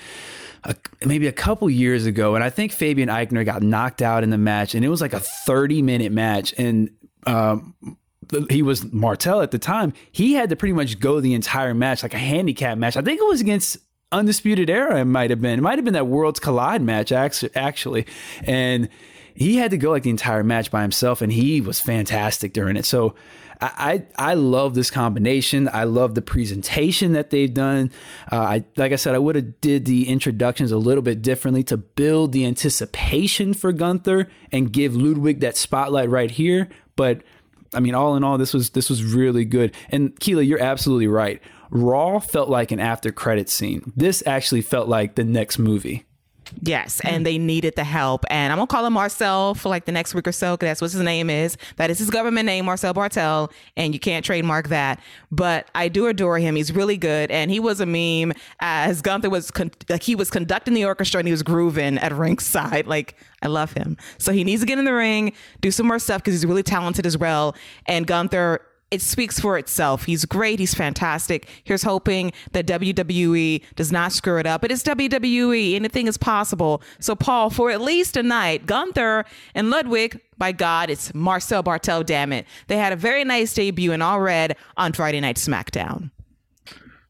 a, 0.64 0.74
maybe 1.04 1.26
a 1.26 1.32
couple 1.32 1.68
years 1.68 2.06
ago 2.06 2.34
and 2.34 2.42
i 2.42 2.48
think 2.48 2.72
fabian 2.72 3.10
Aichner 3.10 3.44
got 3.44 3.62
knocked 3.62 4.00
out 4.00 4.22
in 4.22 4.30
the 4.30 4.38
match 4.38 4.74
and 4.74 4.84
it 4.84 4.88
was 4.88 5.02
like 5.02 5.12
a 5.12 5.20
30 5.20 5.82
minute 5.82 6.12
match 6.12 6.54
and 6.56 6.90
um, 7.26 7.74
he 8.50 8.62
was 8.62 8.90
Martel 8.92 9.42
at 9.42 9.50
the 9.50 9.58
time. 9.58 9.92
He 10.10 10.32
had 10.32 10.50
to 10.50 10.56
pretty 10.56 10.72
much 10.72 10.98
go 10.98 11.20
the 11.20 11.34
entire 11.34 11.74
match, 11.74 12.02
like 12.02 12.14
a 12.14 12.18
handicap 12.18 12.78
match. 12.78 12.96
I 12.96 13.02
think 13.02 13.20
it 13.20 13.26
was 13.26 13.40
against 13.40 13.78
Undisputed 14.12 14.70
Era 14.70 15.00
it 15.00 15.06
might 15.06 15.30
have 15.30 15.40
been. 15.40 15.58
It 15.58 15.62
might 15.62 15.78
have 15.78 15.84
been 15.84 15.94
that 15.94 16.06
Worlds 16.06 16.38
Collide 16.38 16.82
match 16.82 17.10
actually, 17.10 18.06
and 18.44 18.88
he 19.34 19.56
had 19.56 19.70
to 19.70 19.78
go 19.78 19.90
like 19.90 20.02
the 20.04 20.10
entire 20.10 20.44
match 20.44 20.70
by 20.70 20.82
himself, 20.82 21.22
and 21.22 21.32
he 21.32 21.60
was 21.60 21.80
fantastic 21.80 22.52
during 22.52 22.76
it. 22.76 22.84
So. 22.84 23.14
I, 23.64 24.02
I 24.18 24.34
love 24.34 24.74
this 24.74 24.90
combination. 24.90 25.70
I 25.72 25.84
love 25.84 26.16
the 26.16 26.22
presentation 26.22 27.12
that 27.12 27.30
they've 27.30 27.54
done. 27.54 27.92
Uh, 28.30 28.40
I 28.40 28.64
like 28.76 28.90
I 28.90 28.96
said, 28.96 29.14
I 29.14 29.18
would 29.18 29.36
have 29.36 29.60
did 29.60 29.84
the 29.84 30.08
introductions 30.08 30.72
a 30.72 30.78
little 30.78 31.00
bit 31.00 31.22
differently 31.22 31.62
to 31.64 31.76
build 31.76 32.32
the 32.32 32.44
anticipation 32.44 33.54
for 33.54 33.70
Gunther 33.70 34.28
and 34.50 34.72
give 34.72 34.96
Ludwig 34.96 35.38
that 35.40 35.56
spotlight 35.56 36.10
right 36.10 36.32
here. 36.32 36.70
But 36.96 37.22
I 37.72 37.78
mean, 37.78 37.94
all 37.94 38.16
in 38.16 38.24
all, 38.24 38.36
this 38.36 38.52
was 38.52 38.70
this 38.70 38.90
was 38.90 39.04
really 39.04 39.44
good. 39.44 39.74
And 39.90 40.18
Keila, 40.18 40.46
you're 40.46 40.60
absolutely 40.60 41.06
right. 41.06 41.40
Raw 41.72 42.20
felt 42.20 42.50
like 42.50 42.70
an 42.70 42.80
after 42.80 43.10
credit 43.10 43.48
scene. 43.48 43.92
This 43.96 44.22
actually 44.26 44.60
felt 44.60 44.88
like 44.88 45.14
the 45.14 45.24
next 45.24 45.58
movie. 45.58 46.04
Yes, 46.60 47.00
and 47.02 47.24
they 47.24 47.38
needed 47.38 47.76
the 47.76 47.84
help. 47.84 48.24
And 48.28 48.52
I'm 48.52 48.58
gonna 48.58 48.66
call 48.66 48.84
him 48.84 48.92
Marcel 48.92 49.54
for 49.54 49.70
like 49.70 49.86
the 49.86 49.92
next 49.92 50.14
week 50.14 50.28
or 50.28 50.32
so, 50.32 50.52
because 50.52 50.68
that's 50.68 50.80
what 50.82 50.92
his 50.92 51.00
name 51.00 51.30
is. 51.30 51.56
That 51.76 51.88
is 51.88 51.98
his 51.98 52.10
government 52.10 52.44
name, 52.44 52.66
Marcel 52.66 52.92
Barthel, 52.92 53.50
and 53.74 53.94
you 53.94 54.00
can't 54.00 54.22
trademark 54.22 54.68
that. 54.68 55.00
But 55.30 55.70
I 55.74 55.88
do 55.88 56.08
adore 56.08 56.38
him. 56.38 56.56
He's 56.56 56.70
really 56.70 56.98
good, 56.98 57.30
and 57.30 57.50
he 57.50 57.58
was 57.58 57.80
a 57.80 57.86
meme 57.86 58.34
as 58.60 59.00
Gunther 59.00 59.30
was 59.30 59.50
con- 59.50 59.70
like 59.88 60.02
he 60.02 60.14
was 60.14 60.28
conducting 60.28 60.74
the 60.74 60.84
orchestra 60.84 61.20
and 61.20 61.26
he 61.26 61.32
was 61.32 61.42
grooving 61.42 61.96
at 61.98 62.12
ringside. 62.16 62.86
Like 62.86 63.16
I 63.40 63.46
love 63.46 63.72
him. 63.72 63.96
So 64.18 64.32
he 64.32 64.44
needs 64.44 64.60
to 64.60 64.66
get 64.66 64.78
in 64.78 64.84
the 64.84 64.94
ring, 64.94 65.32
do 65.62 65.70
some 65.70 65.86
more 65.86 65.98
stuff 65.98 66.22
because 66.22 66.34
he's 66.34 66.44
really 66.44 66.62
talented 66.62 67.06
as 67.06 67.16
well. 67.16 67.56
And 67.86 68.06
Gunther 68.06 68.60
it 68.92 69.00
speaks 69.00 69.40
for 69.40 69.56
itself. 69.56 70.04
He's 70.04 70.26
great. 70.26 70.58
He's 70.58 70.74
fantastic. 70.74 71.48
Here's 71.64 71.82
hoping 71.82 72.30
that 72.52 72.66
WWE 72.66 73.62
does 73.74 73.90
not 73.90 74.12
screw 74.12 74.38
it 74.38 74.46
up. 74.46 74.60
But 74.60 74.70
it's 74.70 74.82
WWE. 74.82 75.74
Anything 75.74 76.06
is 76.06 76.18
possible. 76.18 76.82
So, 77.00 77.16
Paul, 77.16 77.48
for 77.48 77.70
at 77.70 77.80
least 77.80 78.18
a 78.18 78.22
night, 78.22 78.66
Gunther 78.66 79.24
and 79.54 79.70
Ludwig, 79.70 80.20
by 80.36 80.52
God, 80.52 80.90
it's 80.90 81.14
Marcel 81.14 81.62
Barthel, 81.62 82.04
damn 82.04 82.34
it. 82.34 82.46
They 82.66 82.76
had 82.76 82.92
a 82.92 82.96
very 82.96 83.24
nice 83.24 83.54
debut 83.54 83.92
in 83.92 84.02
all 84.02 84.20
red 84.20 84.56
on 84.76 84.92
Friday 84.92 85.20
Night 85.20 85.36
SmackDown. 85.36 86.10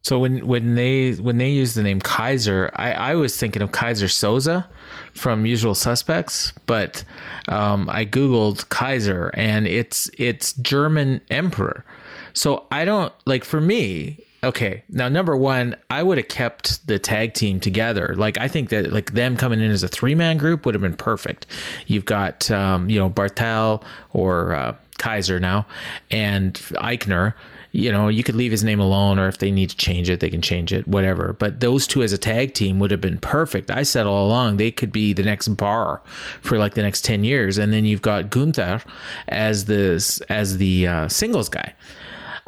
So 0.03 0.19
when 0.19 0.47
when 0.47 0.75
they 0.77 1.13
when 1.13 1.39
they 1.39 1.51
use 1.51 1.75
the 1.75 1.83
name 1.83 2.01
Kaiser, 2.01 2.71
I, 2.75 2.93
I 2.93 3.15
was 3.15 3.37
thinking 3.37 3.63
of 3.63 3.71
Keyser 3.71 4.09
Söze 4.09 4.67
from 5.15 5.47
Usual 5.47 5.75
Suspects, 5.75 6.53
but 6.67 7.05
um, 7.49 7.89
I 7.91 8.05
googled 8.05 8.69
Kaiser 8.69 9.31
and 9.35 9.67
it's 9.67 10.11
it's 10.19 10.53
German 10.55 11.21
emperor. 11.31 11.85
So 12.33 12.67
I 12.71 12.85
don't 12.85 13.13
like 13.27 13.45
for 13.45 13.61
me. 13.61 14.19
Okay, 14.45 14.83
now 14.89 15.09
number 15.09 15.37
one, 15.37 15.77
I 15.89 16.03
would 16.03 16.19
have 16.19 16.27
kept 16.27 16.85
the 16.87 16.99
tag 16.99 17.35
team 17.35 17.61
together. 17.61 18.15
Like 18.17 18.39
I 18.39 18.49
think 18.49 18.71
that 18.71 18.93
like 18.93 19.13
them 19.13 19.37
coming 19.37 19.61
in 19.61 19.71
as 19.71 19.83
a 19.83 19.89
three 19.89 20.15
man 20.15 20.37
group 20.37 20.67
would 20.67 20.75
have 20.75 20.83
been 20.83 20.97
perfect. 20.97 21.47
You've 21.87 22.07
got 22.07 22.51
um, 22.51 22.91
you 22.91 22.99
know 22.99 23.09
Barthel 23.09 23.83
or 24.13 24.55
uh, 24.55 24.75
Kaiser 24.99 25.39
now 25.39 25.67
and 26.11 26.55
Aichner 26.55 27.35
you 27.73 27.91
know, 27.91 28.09
you 28.09 28.23
could 28.23 28.35
leave 28.35 28.51
his 28.51 28.63
name 28.63 28.81
alone, 28.81 29.19
or 29.19 29.29
if 29.29 29.39
they 29.39 29.51
need 29.51 29.71
to 29.71 29.77
change 29.77 30.11
it, 30.11 30.21
they 30.21 30.29
can 30.29 30.43
change 30.43 30.73
it, 30.73 30.87
whatever. 30.87 31.33
But 31.33 31.61
those 31.61 31.87
two 31.87 32.03
as 32.03 32.13
a 32.13 32.19
tag 32.19 32.53
team 32.53 32.79
would 32.79 32.91
have 32.91 33.01
been 33.01 33.19
perfect. 33.19 33.71
I 33.71 33.83
said 33.83 34.07
all 34.07 34.27
along 34.27 34.59
they 34.59 34.71
could 34.71 34.93
be 34.93 35.15
the 35.15 35.23
next 35.23 35.49
bar 35.49 36.03
for 36.43 36.59
like 36.59 36.75
the 36.75 36.83
next 36.83 37.03
ten 37.05 37.25
years, 37.25 37.57
and 37.57 37.73
then 37.73 37.87
you've 37.87 38.03
got 38.03 38.31
Gunther 38.31 38.83
as 39.29 39.65
the 39.65 40.25
as 40.29 40.59
the 40.59 40.87
uh, 40.87 41.09
singles 41.09 41.49
guy. 41.49 41.75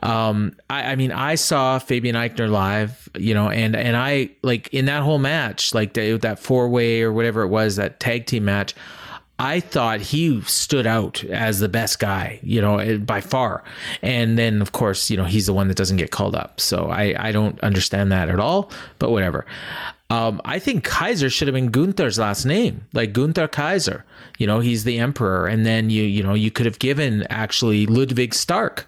Um, 0.02 0.54
I, 0.68 0.92
I, 0.92 0.96
mean, 0.96 1.12
I 1.12 1.34
saw 1.36 1.78
Fabian 1.78 2.14
Aichner 2.14 2.50
live, 2.50 3.08
you 3.16 3.32
know, 3.32 3.48
and 3.48 3.74
and 3.74 3.96
I 3.96 4.30
like 4.42 4.68
in 4.74 4.84
that 4.84 5.02
whole 5.02 5.18
match, 5.18 5.72
like 5.72 5.94
the, 5.94 6.18
that 6.18 6.38
four 6.38 6.68
way 6.68 7.00
or 7.00 7.10
whatever 7.10 7.42
it 7.42 7.48
was, 7.48 7.76
that 7.76 8.00
tag 8.00 8.26
team 8.26 8.44
match. 8.44 8.74
I 9.38 9.58
thought 9.58 10.00
he 10.00 10.40
stood 10.42 10.86
out 10.86 11.24
as 11.24 11.58
the 11.58 11.68
best 11.68 11.98
guy, 11.98 12.38
you 12.42 12.60
know, 12.60 12.78
eh, 12.78 12.98
by 12.98 13.20
far. 13.20 13.64
And 14.00 14.38
then, 14.38 14.62
of 14.62 14.72
course, 14.72 15.10
you 15.10 15.16
know, 15.16 15.24
he's 15.24 15.46
the 15.46 15.52
one 15.52 15.66
that 15.68 15.76
doesn't 15.76 15.96
get 15.96 16.12
called 16.12 16.36
up. 16.36 16.60
So 16.60 16.88
I, 16.88 17.14
I 17.18 17.32
don't 17.32 17.58
understand 17.60 18.12
that 18.12 18.28
at 18.28 18.38
all, 18.38 18.70
but 19.00 19.10
whatever. 19.10 19.44
Um, 20.08 20.40
I 20.44 20.60
think 20.60 20.84
Kaiser 20.84 21.30
should 21.30 21.48
have 21.48 21.54
been 21.54 21.70
Gunther's 21.70 22.18
last 22.18 22.44
name, 22.44 22.86
like 22.92 23.12
Gunther 23.12 23.48
Kaiser. 23.48 24.04
You 24.38 24.46
know, 24.46 24.60
he's 24.60 24.84
the 24.84 24.98
emperor. 24.98 25.48
And 25.48 25.66
then 25.66 25.90
you, 25.90 26.04
you 26.04 26.22
know, 26.22 26.34
you 26.34 26.52
could 26.52 26.66
have 26.66 26.78
given 26.78 27.26
actually 27.28 27.86
Ludwig 27.86 28.34
Stark 28.34 28.86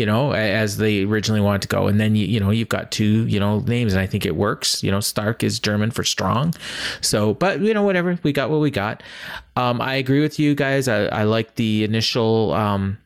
you 0.00 0.06
know, 0.06 0.32
as 0.32 0.78
they 0.78 1.02
originally 1.04 1.42
wanted 1.42 1.60
to 1.60 1.68
go. 1.68 1.86
And 1.86 2.00
then 2.00 2.16
you, 2.16 2.24
you 2.24 2.40
know, 2.40 2.50
you've 2.50 2.70
got 2.70 2.90
two, 2.90 3.26
you 3.26 3.38
know, 3.38 3.60
names, 3.60 3.92
and 3.92 4.00
I 4.00 4.06
think 4.06 4.24
it 4.24 4.34
works. 4.34 4.82
You 4.82 4.90
know, 4.90 5.00
Stark 5.00 5.44
is 5.44 5.60
German 5.60 5.90
for 5.90 6.04
strong. 6.04 6.54
So, 7.02 7.34
but 7.34 7.60
you 7.60 7.74
know, 7.74 7.82
whatever, 7.82 8.18
we 8.22 8.32
got 8.32 8.48
what 8.48 8.60
we 8.60 8.70
got. 8.70 9.02
Um, 9.56 9.78
I 9.82 9.96
agree 9.96 10.22
with 10.22 10.38
you 10.38 10.54
guys. 10.54 10.88
I, 10.88 11.04
I 11.04 11.24
like 11.24 11.56
the 11.56 11.84
initial 11.84 12.54
um, 12.54 12.96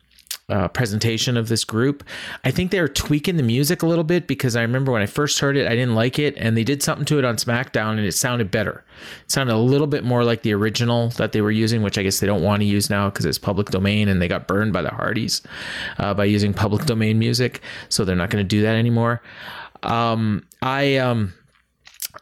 uh, 0.49 0.69
presentation 0.69 1.37
of 1.37 1.49
this 1.49 1.65
group. 1.65 2.05
I 2.45 2.51
think 2.51 2.71
they're 2.71 2.89
tweaking 2.89 3.37
the 3.37 3.43
music 3.43 3.83
a 3.83 3.87
little 3.87 4.05
bit 4.05 4.27
because 4.27 4.57
I 4.57 4.63
remember 4.63 4.93
when 4.93 5.03
I 5.03 5.07
first 5.07 5.39
heard 5.39 5.57
it, 5.57 5.67
I 5.67 5.71
didn't 5.71 5.95
like 5.95 6.19
it, 6.19 6.35
and 6.37 6.57
they 6.57 6.65
did 6.65 6.83
something 6.83 7.07
to 7.07 7.19
it 7.19 7.25
on 7.25 7.37
SmackDown, 7.37 7.93
and 7.93 8.01
it 8.07 8.13
sounded 8.13 8.51
better. 8.51 8.85
It 9.25 9.31
sounded 9.31 9.55
a 9.55 9.57
little 9.57 9.87
bit 9.87 10.05
more 10.05 10.23
like 10.25 10.43
the 10.43 10.53
original 10.53 11.09
that 11.11 11.33
they 11.33 11.41
were 11.41 11.51
using, 11.51 11.83
which 11.83 11.97
I 11.97 12.03
guess 12.03 12.21
they 12.21 12.27
don't 12.27 12.43
want 12.43 12.61
to 12.61 12.67
use 12.67 12.91
now 12.91 13.09
because 13.09 13.25
it's 13.25 13.39
public 13.39 13.71
domain, 13.71 14.09
and 14.09 14.21
they 14.21 14.29
got 14.29 14.47
burned 14.47 14.73
by 14.73 14.83
the 14.83 14.91
Hardys 14.91 15.43
uh, 15.99 16.13
by 16.13 16.25
using 16.25 16.53
public 16.53 16.85
domain 16.85 17.19
music, 17.19 17.63
so 17.89 18.05
they're 18.05 18.17
not 18.17 18.31
going 18.31 18.45
to 18.45 18.49
do 18.49 18.63
that 18.63 18.77
anymore. 18.77 19.23
Um, 19.83 20.47
I 20.63 20.97
um, 20.97 21.33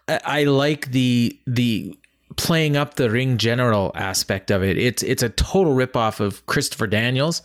I 0.09 0.45
like 0.45 0.91
the 0.93 1.39
the 1.47 1.99
playing 2.43 2.77
up 2.77 2.95
the 2.95 3.09
ring 3.09 3.39
general 3.39 3.93
aspect 3.95 4.51
of 4.51 4.65
it. 4.65 4.77
It's 4.77 5.03
it's 5.05 5.23
a 5.23 5.29
total 5.29 5.75
ripoff 5.75 6.19
of 6.19 6.45
Christopher 6.47 6.89
Daniels, 6.89 7.41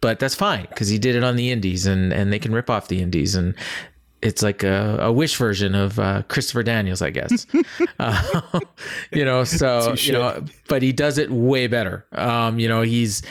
but 0.00 0.18
that's 0.18 0.34
fine 0.34 0.66
because 0.68 0.88
he 0.88 0.98
did 0.98 1.16
it 1.16 1.24
on 1.24 1.36
the 1.36 1.50
Indies, 1.50 1.86
and 1.86 2.12
and 2.12 2.32
they 2.32 2.38
can 2.38 2.52
rip 2.52 2.68
off 2.68 2.88
the 2.88 3.00
Indies, 3.00 3.34
and 3.34 3.54
it's 4.20 4.42
like 4.42 4.62
a, 4.62 4.98
a 5.00 5.12
wish 5.12 5.36
version 5.36 5.74
of 5.74 5.98
uh, 5.98 6.22
Christopher 6.28 6.62
Daniels, 6.62 7.02
I 7.02 7.10
guess. 7.10 7.46
uh, 7.98 8.60
you 9.12 9.24
know, 9.24 9.42
so 9.44 9.94
you 9.98 10.12
know, 10.12 10.44
but 10.68 10.82
he 10.82 10.92
does 10.92 11.18
it 11.18 11.30
way 11.30 11.66
better. 11.66 12.06
Um, 12.12 12.58
you 12.58 12.68
know, 12.68 12.82
he's 12.82 13.22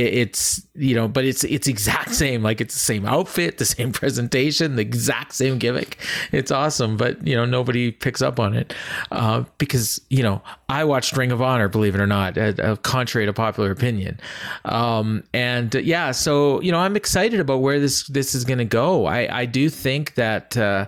it's 0.00 0.66
you 0.74 0.94
know 0.94 1.08
but 1.08 1.24
it's 1.24 1.44
it's 1.44 1.66
exact 1.66 2.14
same 2.14 2.42
like 2.42 2.60
it's 2.60 2.74
the 2.74 2.80
same 2.80 3.06
outfit 3.06 3.58
the 3.58 3.64
same 3.64 3.92
presentation 4.00 4.76
the 4.76 4.82
exact 4.82 5.34
same 5.34 5.58
gimmick. 5.58 5.98
It's 6.32 6.50
awesome 6.50 6.96
but 6.96 7.26
you 7.26 7.34
know 7.34 7.44
nobody 7.44 7.90
picks 7.90 8.22
up 8.22 8.38
on 8.38 8.54
it. 8.54 8.74
Uh, 9.10 9.44
because 9.58 10.00
you 10.10 10.22
know 10.22 10.42
i 10.68 10.84
watched 10.84 11.16
ring 11.16 11.32
of 11.32 11.40
honor 11.40 11.68
believe 11.68 11.94
it 11.94 12.00
or 12.00 12.06
not 12.06 12.36
uh, 12.38 12.76
contrary 12.76 13.26
to 13.26 13.32
popular 13.32 13.70
opinion. 13.70 14.18
Um, 14.64 15.22
and 15.32 15.74
uh, 15.74 15.80
yeah 15.80 16.10
so 16.12 16.60
you 16.60 16.72
know 16.72 16.78
i'm 16.78 16.96
excited 16.96 17.40
about 17.40 17.58
where 17.58 17.80
this 17.80 18.06
this 18.08 18.34
is 18.34 18.44
going 18.44 18.58
to 18.58 18.64
go. 18.64 19.06
I 19.06 19.40
i 19.40 19.44
do 19.46 19.68
think 19.68 20.14
that 20.14 20.56
uh, 20.56 20.86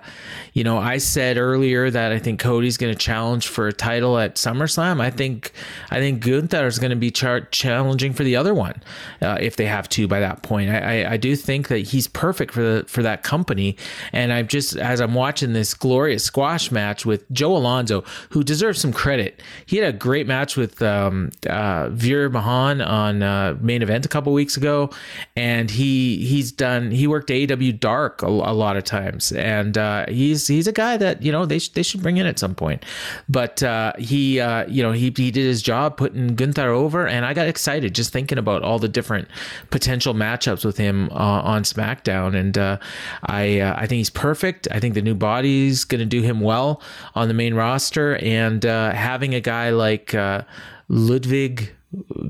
you 0.52 0.64
know 0.64 0.78
i 0.78 0.98
said 0.98 1.36
earlier 1.36 1.90
that 1.90 2.12
i 2.12 2.18
think 2.18 2.40
cody's 2.40 2.76
going 2.76 2.92
to 2.92 2.98
challenge 2.98 3.48
for 3.48 3.68
a 3.68 3.72
title 3.72 4.18
at 4.18 4.36
summerslam. 4.36 5.00
I 5.00 5.10
think 5.10 5.52
i 5.90 5.98
think 5.98 6.24
gunther 6.24 6.66
is 6.66 6.78
going 6.78 6.90
to 6.90 6.96
be 6.96 7.10
char- 7.10 7.48
challenging 7.50 8.12
for 8.12 8.24
the 8.24 8.36
other 8.36 8.54
one 8.54 8.82
uh, 9.22 9.38
if 9.40 9.56
they 9.56 9.66
have 9.66 9.88
to 9.90 10.08
by 10.08 10.20
that 10.20 10.42
point. 10.42 10.70
I, 10.70 11.02
I, 11.02 11.12
I, 11.12 11.16
do 11.16 11.34
think 11.36 11.68
that 11.68 11.78
he's 11.78 12.06
perfect 12.06 12.52
for 12.52 12.62
the 12.62 12.84
for 12.86 13.02
that 13.02 13.22
company. 13.22 13.76
And 14.12 14.32
I'm 14.32 14.46
just 14.46 14.76
as 14.76 15.00
I'm 15.00 15.14
watching 15.14 15.52
this 15.52 15.74
glorious 15.74 16.24
squash 16.24 16.70
match 16.70 17.04
with 17.04 17.30
Joe 17.32 17.56
Alonzo, 17.56 18.04
who 18.30 18.42
deserves 18.42 18.80
some 18.80 18.92
credit. 18.92 19.42
He 19.66 19.76
had 19.76 19.94
a 19.94 19.96
great 19.96 20.26
match 20.26 20.56
with 20.56 20.80
um, 20.82 21.30
uh, 21.48 21.88
Veer 21.90 22.30
Mahaan 22.30 22.86
on 22.86 23.22
uh, 23.22 23.56
main 23.60 23.82
event 23.82 24.06
a 24.06 24.08
couple 24.08 24.32
weeks 24.32 24.56
ago, 24.56 24.90
and 25.36 25.70
he 25.70 26.24
he's 26.26 26.52
done 26.52 26.90
he 26.90 27.06
worked 27.06 27.28
AEW 27.28 27.78
Dark 27.78 28.22
a, 28.22 28.26
a 28.26 28.54
lot 28.54 28.76
of 28.76 28.84
times, 28.84 29.32
and 29.32 29.76
uh, 29.76 30.06
he's 30.08 30.46
he's 30.46 30.66
a 30.66 30.72
guy 30.72 30.96
that 30.96 31.22
you 31.22 31.32
know 31.32 31.46
they 31.46 31.58
sh- 31.58 31.70
they 31.70 31.82
should 31.82 32.02
bring 32.02 32.16
in 32.16 32.26
at 32.26 32.38
some 32.38 32.54
point. 32.54 32.84
But 33.28 33.62
uh, 33.62 33.92
he 33.98 34.40
uh, 34.40 34.66
you 34.66 34.82
know 34.82 34.92
he 34.92 35.12
he 35.16 35.30
did 35.30 35.46
his 35.46 35.62
job 35.62 35.96
putting 35.96 36.34
Gunther 36.34 36.70
over, 36.70 37.06
and 37.06 37.24
I 37.24 37.34
got 37.34 37.48
excited 37.48 37.94
just 37.94 38.12
thinking 38.12 38.38
about 38.38 38.62
all 38.62 38.77
the 38.78 38.88
different 38.88 39.28
potential 39.70 40.14
matchups 40.14 40.64
with 40.64 40.76
him 40.76 41.08
uh, 41.10 41.42
on 41.42 41.62
SmackDown, 41.62 42.34
and 42.34 42.56
uh, 42.56 42.78
I 43.24 43.60
uh, 43.60 43.74
I 43.76 43.86
think 43.86 43.98
he's 43.98 44.10
perfect. 44.10 44.68
I 44.70 44.80
think 44.80 44.94
the 44.94 45.02
new 45.02 45.14
body's 45.14 45.84
going 45.84 46.00
to 46.00 46.06
do 46.06 46.22
him 46.22 46.40
well 46.40 46.82
on 47.14 47.28
the 47.28 47.34
main 47.34 47.54
roster, 47.54 48.16
and 48.16 48.64
uh, 48.64 48.92
having 48.92 49.34
a 49.34 49.40
guy 49.40 49.70
like 49.70 50.14
uh, 50.14 50.42
Ludwig. 50.88 51.72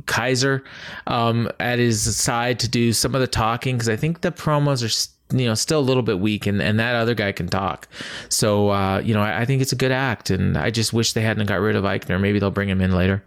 Kaiser 0.06 0.62
um, 1.08 1.50
at 1.58 1.80
his 1.80 2.16
side 2.16 2.60
to 2.60 2.68
do 2.68 2.92
some 2.92 3.16
of 3.16 3.20
the 3.20 3.26
talking 3.26 3.74
because 3.74 3.88
I 3.88 3.96
think 3.96 4.20
the 4.20 4.30
promos 4.30 4.84
are 4.84 5.12
you 5.36 5.46
know 5.46 5.54
still 5.54 5.80
a 5.80 5.82
little 5.82 6.02
bit 6.02 6.20
weak 6.20 6.46
and, 6.46 6.62
and 6.62 6.78
that 6.80 6.94
other 6.94 7.14
guy 7.14 7.32
can 7.32 7.48
talk 7.48 7.88
so 8.28 8.70
uh, 8.70 8.98
you 9.00 9.14
know 9.14 9.20
I, 9.20 9.40
I, 9.40 9.44
think 9.44 9.60
it's 9.60 9.72
a 9.72 9.76
good 9.76 9.92
act 9.92 10.30
and 10.30 10.56
i 10.56 10.70
just 10.70 10.92
wish 10.92 11.12
they 11.12 11.20
hadn't 11.20 11.46
got 11.46 11.60
rid 11.60 11.76
of 11.76 11.84
aichner 11.84 12.20
maybe 12.20 12.38
they'll 12.38 12.50
bring 12.50 12.68
him 12.68 12.80
in 12.80 12.92
later 12.92 13.22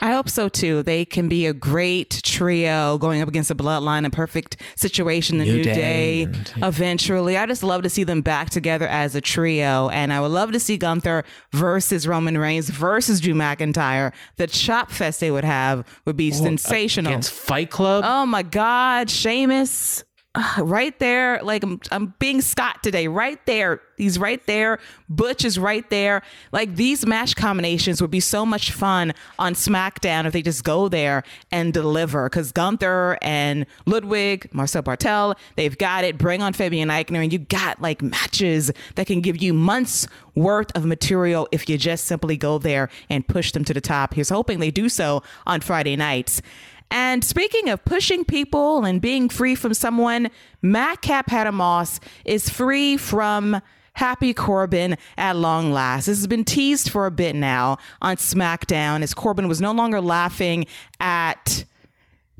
I 0.00 0.12
hope 0.12 0.28
so 0.28 0.48
too. 0.48 0.82
They 0.82 1.04
can 1.04 1.28
be 1.28 1.46
a 1.46 1.52
great 1.52 2.20
trio 2.24 2.98
going 2.98 3.22
up 3.22 3.28
against 3.28 3.48
the 3.48 3.54
bloodline, 3.54 4.06
a 4.06 4.10
perfect 4.10 4.60
situation, 4.76 5.38
the 5.38 5.44
New, 5.44 5.56
New 5.56 5.64
Day, 5.64 6.26
Day 6.26 6.38
eventually. 6.56 7.36
I 7.36 7.46
just 7.46 7.62
love 7.62 7.82
to 7.82 7.90
see 7.90 8.04
them 8.04 8.20
back 8.20 8.50
together 8.50 8.86
as 8.86 9.14
a 9.14 9.20
trio. 9.20 9.88
And 9.90 10.12
I 10.12 10.20
would 10.20 10.30
love 10.30 10.52
to 10.52 10.60
see 10.60 10.76
Gunther 10.76 11.24
versus 11.52 12.06
Roman 12.08 12.38
Reigns 12.38 12.68
versus 12.68 13.20
Drew 13.20 13.34
McIntyre. 13.34 14.12
The 14.36 14.46
chop 14.46 14.90
fest 14.90 15.20
they 15.20 15.30
would 15.30 15.44
have 15.44 15.86
would 16.04 16.16
be 16.16 16.32
oh, 16.32 16.34
sensational. 16.34 17.12
Against 17.12 17.32
Fight 17.32 17.70
Club? 17.70 18.04
Oh 18.06 18.26
my 18.26 18.42
God. 18.42 19.10
Sheamus 19.10 20.04
right 20.58 20.98
there. 20.98 21.40
Like 21.42 21.62
I'm, 21.62 21.80
I'm 21.90 22.14
being 22.18 22.40
Scott 22.40 22.82
today. 22.82 23.08
Right 23.08 23.44
there. 23.46 23.80
He's 23.96 24.18
right 24.18 24.44
there. 24.46 24.80
Butch 25.08 25.44
is 25.44 25.58
right 25.58 25.88
there. 25.90 26.22
Like 26.50 26.74
these 26.74 27.06
match 27.06 27.36
combinations 27.36 28.00
would 28.00 28.10
be 28.10 28.20
so 28.20 28.44
much 28.44 28.72
fun 28.72 29.12
on 29.38 29.54
SmackDown 29.54 30.26
if 30.26 30.32
they 30.32 30.42
just 30.42 30.64
go 30.64 30.88
there 30.88 31.22
and 31.52 31.72
deliver. 31.72 32.28
Because 32.28 32.50
Gunther 32.50 33.18
and 33.22 33.66
Ludwig, 33.86 34.52
Marcel 34.52 34.82
Barthel, 34.82 35.36
they've 35.56 35.78
got 35.78 36.02
it. 36.02 36.18
Bring 36.18 36.42
on 36.42 36.52
Fabian 36.52 36.88
Aichner, 36.88 37.22
and 37.22 37.32
you 37.32 37.38
got 37.38 37.80
like 37.80 38.02
matches 38.02 38.72
that 38.96 39.06
can 39.06 39.20
give 39.20 39.40
you 39.40 39.54
months 39.54 40.08
worth 40.34 40.76
of 40.76 40.84
material 40.84 41.46
if 41.52 41.68
you 41.68 41.78
just 41.78 42.06
simply 42.06 42.36
go 42.36 42.58
there 42.58 42.88
and 43.08 43.26
push 43.28 43.52
them 43.52 43.64
to 43.64 43.74
the 43.74 43.80
top. 43.80 44.14
He's 44.14 44.30
hoping 44.30 44.58
they 44.58 44.72
do 44.72 44.88
so 44.88 45.22
on 45.46 45.60
Friday 45.60 45.94
nights. 45.94 46.42
And 46.90 47.24
speaking 47.24 47.68
of 47.68 47.84
pushing 47.84 48.24
people 48.24 48.84
and 48.84 49.00
being 49.00 49.28
free 49.28 49.54
from 49.54 49.74
someone, 49.74 50.30
Madcap 50.62 51.30
Moss 51.52 52.00
is 52.24 52.48
free 52.48 52.96
from 52.96 53.60
Happy 53.94 54.34
Corbin 54.34 54.96
at 55.16 55.36
long 55.36 55.72
last. 55.72 56.06
This 56.06 56.18
has 56.18 56.26
been 56.26 56.44
teased 56.44 56.90
for 56.90 57.06
a 57.06 57.10
bit 57.10 57.36
now 57.36 57.78
on 58.02 58.16
SmackDown 58.16 59.02
as 59.02 59.14
Corbin 59.14 59.48
was 59.48 59.60
no 59.60 59.72
longer 59.72 60.00
laughing 60.00 60.66
at 61.00 61.64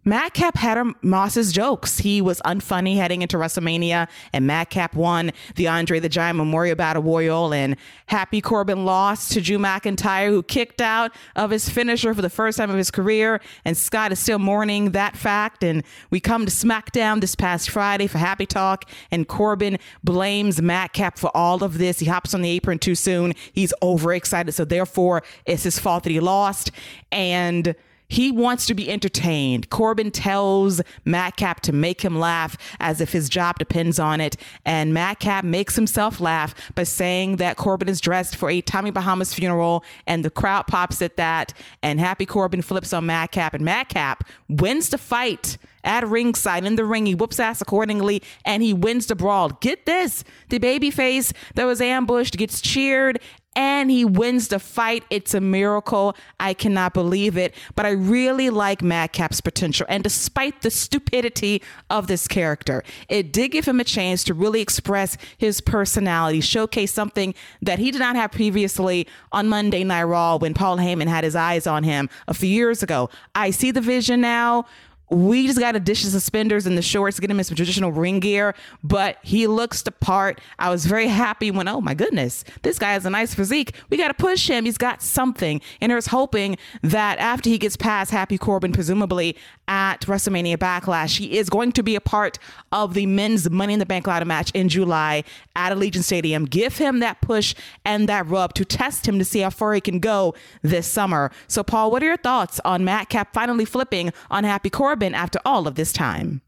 Madcap 0.07 0.57
had 0.57 0.77
a 0.77 0.93
Moss's 1.03 1.51
jokes. 1.53 1.99
He 1.99 2.21
was 2.21 2.41
unfunny 2.45 2.97
heading 2.97 3.23
into 3.23 3.39
WrestleMania, 3.39 4.09
and 4.33 4.47
Madcap 4.47 4.95
won 4.95 5.33
the 5.57 5.69
Andre 5.69 5.99
the 5.99 6.11
Giant 6.11 6.37
Memorial 6.37 6.77
Battle 6.77 7.03
Royal. 7.03 7.55
And 7.55 7.77
Happy 8.07 8.43
Corbin 8.43 8.85
lost 8.85 9.33
to 9.33 9.41
Drew 9.41 9.59
McIntyre, 9.59 10.29
who 10.29 10.43
kicked 10.43 10.83
out 10.83 11.13
of 11.37 11.51
his 11.51 11.69
finisher 11.69 12.13
for 12.13 12.21
the 12.21 12.29
first 12.29 12.59
time 12.59 12.71
of 12.71 12.77
his 12.77 12.91
career. 12.91 13.41
And 13.65 13.77
Scott 13.77 14.13
is 14.13 14.19
still 14.19 14.39
mourning 14.39 14.91
that 14.91 15.17
fact. 15.17 15.65
And 15.65 15.83
we 16.11 16.21
come 16.21 16.45
to 16.45 16.53
SmackDown 16.53 17.23
this 17.23 17.35
past 17.35 17.71
Friday 17.71 18.07
for 18.07 18.19
Happy 18.19 18.47
Talk, 18.47 18.85
and 19.11 19.27
Corbin 19.27 19.79
blames 20.03 20.61
Madcap 20.61 21.19
for 21.19 21.35
all 21.35 21.65
of 21.65 21.79
this. 21.79 21.99
He 21.99 22.07
hops 22.07 22.35
on 22.35 22.43
the 22.43 22.51
apron 22.51 22.79
too 22.79 22.95
soon. 22.95 23.35
He's 23.53 23.73
overexcited, 23.83 24.53
so 24.55 24.67
therefore 24.67 25.23
it's 25.47 25.63
his 25.63 25.79
fault 25.79 26.05
that 26.05 26.11
he 26.11 26.21
lost. 26.21 26.71
And 27.11 27.75
he 28.09 28.31
wants 28.31 28.67
to 28.67 28.75
be 28.75 28.91
entertained. 28.91 29.71
Corbin 29.71 30.11
tells 30.11 30.81
Madcap 31.05 31.61
to 31.61 31.73
make 31.73 32.03
him 32.03 32.19
laugh 32.19 32.57
as 32.81 33.01
if 33.01 33.13
his 33.13 33.29
job 33.29 33.59
depends 33.59 33.99
on 33.99 34.21
it. 34.21 34.37
And 34.65 34.93
Madcap 34.93 35.45
makes 35.45 35.77
himself 35.77 36.21
laugh 36.21 36.55
by 36.75 36.85
saying 36.85 37.37
that 37.37 37.57
Corbin 37.57 37.89
is 37.89 38.01
dressed 38.01 38.37
for 38.37 38.51
a 38.51 38.61
Tommy 38.61 38.91
Bahamas 38.91 39.35
funeral. 39.35 39.85
And 40.07 40.25
the 40.25 40.31
crowd 40.31 40.67
pops 40.67 41.03
at 41.03 41.17
that. 41.17 41.55
And 41.83 41.99
Happy 41.99 42.27
Corbin 42.27 42.63
flips 42.63 42.93
on 42.93 43.07
Madcap. 43.07 43.55
And 43.55 43.65
Madcap 43.65 44.25
wins 44.49 44.91
the 44.91 44.99
fight 44.99 45.59
at 45.85 46.07
ringside 46.07 46.65
in 46.65 46.77
the 46.77 46.85
ring. 46.85 47.07
He 47.07 47.15
whoops 47.15 47.39
ass 47.39 47.61
accordingly 47.61 48.23
and 48.45 48.63
he 48.63 48.73
wins 48.73 49.07
the 49.07 49.15
brawl. 49.15 49.51
Get 49.61 49.87
this 49.87 50.25
the 50.49 50.59
babyface 50.59 51.33
that 51.55 51.65
was 51.65 51.81
ambushed 51.81 52.37
gets 52.37 52.61
cheered 52.61 53.21
and 53.57 53.91
he 53.91 54.05
wins 54.05 54.49
the 54.49 54.59
fight. 54.59 55.05
It's 55.11 55.35
a 55.35 55.41
miracle. 55.41 56.17
I 56.41 56.55
cannot 56.55 56.95
believe 56.95 57.37
it. 57.37 57.55
But 57.75 57.87
I 57.87 57.91
really 57.91 58.51
like 58.51 58.83
Madcap's 58.83 59.41
potential. 59.41 59.87
And 59.89 60.03
despite 60.03 60.63
the 60.63 60.71
stupidity 60.71 61.63
of 61.91 62.07
this 62.07 62.27
character, 62.27 62.83
it 63.09 63.33
did 63.33 63.49
give 63.49 63.67
him 63.67 63.81
a 63.81 63.85
chance 63.85 64.25
to 64.25 64.35
really 64.35 64.61
express 64.61 65.17
his 65.39 65.61
personality, 65.61 66.41
showcase 66.41 66.93
something 66.93 67.35
that 67.63 67.79
he 67.79 67.91
did 67.91 68.01
not 68.01 68.17
have 68.17 68.33
previously 68.33 69.07
on 69.33 69.49
Monday 69.49 69.85
Night 69.85 70.05
Raw 70.05 70.37
when 70.37 70.55
Paul 70.55 70.79
Heyman 70.79 71.07
had 71.07 71.25
his 71.25 71.37
eyes 71.37 71.67
on 71.67 71.85
him 71.85 72.09
a 72.29 72.35
few 72.35 72.49
years 72.49 72.83
ago. 72.83 73.11
I 73.35 73.51
see 73.51 73.71
the 73.71 73.81
vision 73.81 74.21
now 74.21 74.67
we 75.11 75.47
just 75.47 75.59
got 75.59 75.73
to 75.73 75.81
dish 75.81 76.03
the 76.05 76.11
suspenders 76.11 76.67
and 76.67 76.77
the 76.79 76.83
shorts, 76.83 77.21
get 77.21 77.31
him 77.31 77.39
in 77.39 77.45
some 77.45 77.57
traditional 77.57 77.93
ring 77.93 78.21
gear, 78.21 78.55
but 78.83 79.19
he 79.23 79.47
looks 79.47 79.83
the 79.83 79.93
part. 79.93 80.41
I 80.59 80.71
was 80.71 80.87
very 80.87 81.09
happy 81.09 81.51
when, 81.51 81.69
oh 81.69 81.81
my 81.81 81.95
goodness, 81.95 82.45
this 82.63 82.79
guy 82.79 82.93
has 82.93 83.05
a 83.05 83.11
nice 83.11 83.35
physique. 83.35 83.75
We 83.91 83.97
got 83.97 84.09
to 84.09 84.15
push 84.15 84.49
him. 84.49 84.65
He's 84.65 84.79
got 84.79 85.03
something. 85.03 85.61
And 85.81 85.93
I 85.93 85.95
was 85.95 86.07
hoping 86.07 86.57
that 86.83 87.19
after 87.19 87.51
he 87.51 87.59
gets 87.59 87.77
past 87.77 88.11
Happy 88.11 88.39
Corbin, 88.39 88.73
presumably 88.73 89.37
at 89.67 90.03
WrestleMania 90.03 90.57
Backlash, 90.57 91.19
he 91.19 91.39
is 91.39 91.49
going 91.49 91.73
to 91.73 91.83
be 91.83 91.97
a 91.97 92.01
part 92.01 92.39
of 92.71 92.95
the 92.95 93.07
men's 93.07 93.51
Money 93.51 93.73
in 93.73 93.79
the 93.79 93.87
Bank 93.87 94.07
ladder 94.07 94.25
match 94.25 94.51
in 94.53 94.69
July 94.69 95.25
at 95.57 95.73
Allegiant 95.73 96.05
Stadium. 96.05 96.45
Give 96.45 96.77
him 96.77 97.01
that 97.01 97.21
push 97.21 97.55
and 97.85 98.09
that 98.09 98.27
rub 98.27 98.55
to 98.55 98.65
test 98.65 99.09
him 99.09 99.19
to 99.19 99.25
see 99.25 99.41
how 99.41 99.51
far 99.51 99.75
he 99.75 99.81
can 99.81 100.01
go 100.01 100.35
this 100.63 100.87
summer. 100.87 101.31
So, 101.49 101.63
Paul, 101.63 101.91
what 101.91 102.03
are 102.03 102.07
your 102.07 102.17
thoughts 102.17 102.61
on 102.65 102.85
Madcap 102.85 103.33
finally 103.33 103.65
flipping 103.65 104.13
on 104.31 104.45
Happy 104.45 104.71
Corbin? 104.71 105.15
after 105.15 105.41
all 105.45 105.67
of 105.67 105.75
this 105.75 105.93
time? 105.93 106.43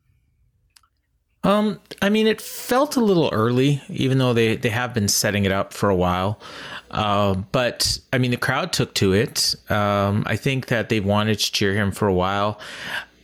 Um, 1.46 1.78
I 2.02 2.10
mean, 2.10 2.26
it 2.26 2.40
felt 2.40 2.96
a 2.96 3.00
little 3.00 3.30
early, 3.32 3.80
even 3.88 4.18
though 4.18 4.32
they, 4.32 4.56
they 4.56 4.68
have 4.68 4.92
been 4.92 5.06
setting 5.06 5.44
it 5.44 5.52
up 5.52 5.72
for 5.72 5.88
a 5.88 5.94
while. 5.94 6.40
Uh, 6.90 7.34
but 7.52 7.98
I 8.12 8.18
mean, 8.18 8.32
the 8.32 8.36
crowd 8.36 8.72
took 8.72 8.94
to 8.94 9.12
it. 9.12 9.54
Um, 9.70 10.24
I 10.26 10.34
think 10.34 10.66
that 10.66 10.88
they 10.88 10.98
wanted 10.98 11.38
to 11.38 11.52
cheer 11.52 11.72
him 11.72 11.92
for 11.92 12.08
a 12.08 12.12
while. 12.12 12.58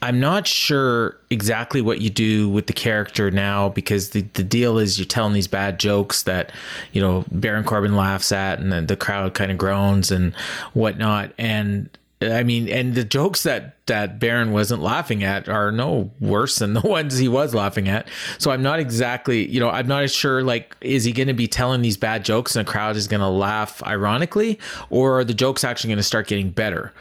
I'm 0.03 0.21
not 0.21 0.47
sure 0.47 1.19
exactly 1.31 1.81
what 1.81 2.01
you 2.01 2.11
do 2.11 2.49
with 2.49 2.69
the 2.69 2.73
character 2.73 3.33
now 3.33 3.71
because 3.71 4.11
the, 4.11 4.23
the 4.35 4.45
deal 4.45 4.79
is 4.79 5.01
you're 5.01 5.07
telling 5.07 5.33
these 5.33 5.49
bad 5.49 5.81
jokes 5.81 6.23
that, 6.23 6.53
you 6.93 7.01
know, 7.01 7.25
Baron 7.33 7.65
Corbin 7.65 7.97
laughs 7.97 8.31
at 8.31 8.61
and 8.61 8.87
the 8.87 8.97
crowd 8.97 9.35
kind 9.35 9.51
of 9.51 9.59
groans 9.59 10.13
and 10.13 10.33
whatnot. 10.75 11.33
And 11.39 11.91
I 12.21 12.45
mean, 12.45 12.69
and 12.69 12.95
the 12.95 13.05
jokes 13.05 13.43
that 13.43 13.82
that 13.87 14.21
Baron 14.21 14.53
wasn't 14.53 14.81
laughing 14.83 15.25
at 15.25 15.49
are 15.49 15.73
no 15.73 16.11
worse 16.21 16.59
than 16.59 16.73
the 16.75 16.81
ones 16.81 17.19
he 17.19 17.29
was 17.29 17.55
laughing 17.55 17.89
at. 17.89 18.09
So 18.39 18.51
I'm 18.51 18.63
not 18.63 18.79
exactly, 18.79 19.49
you 19.49 19.61
know, 19.61 19.71
I'm 19.71 19.87
not 19.87 20.09
sure 20.11 20.43
like 20.43 20.77
is 20.81 21.05
he 21.05 21.13
going 21.13 21.29
to 21.29 21.35
be 21.35 21.49
telling 21.49 21.83
these 21.83 21.97
bad 21.97 22.25
jokes 22.25 22.55
and 22.55 22.67
the 22.67 22.71
crowd 22.71 22.97
is 22.97 23.09
going 23.09 23.21
to 23.21 23.29
laugh 23.29 23.83
ironically 23.85 24.59
or 24.91 25.21
are 25.21 25.25
the 25.25 25.35
jokes 25.35 25.65
actually 25.65 25.89
going 25.89 25.99
to 25.99 26.05
start 26.05 26.27
getting 26.27 26.51
better? 26.51 26.93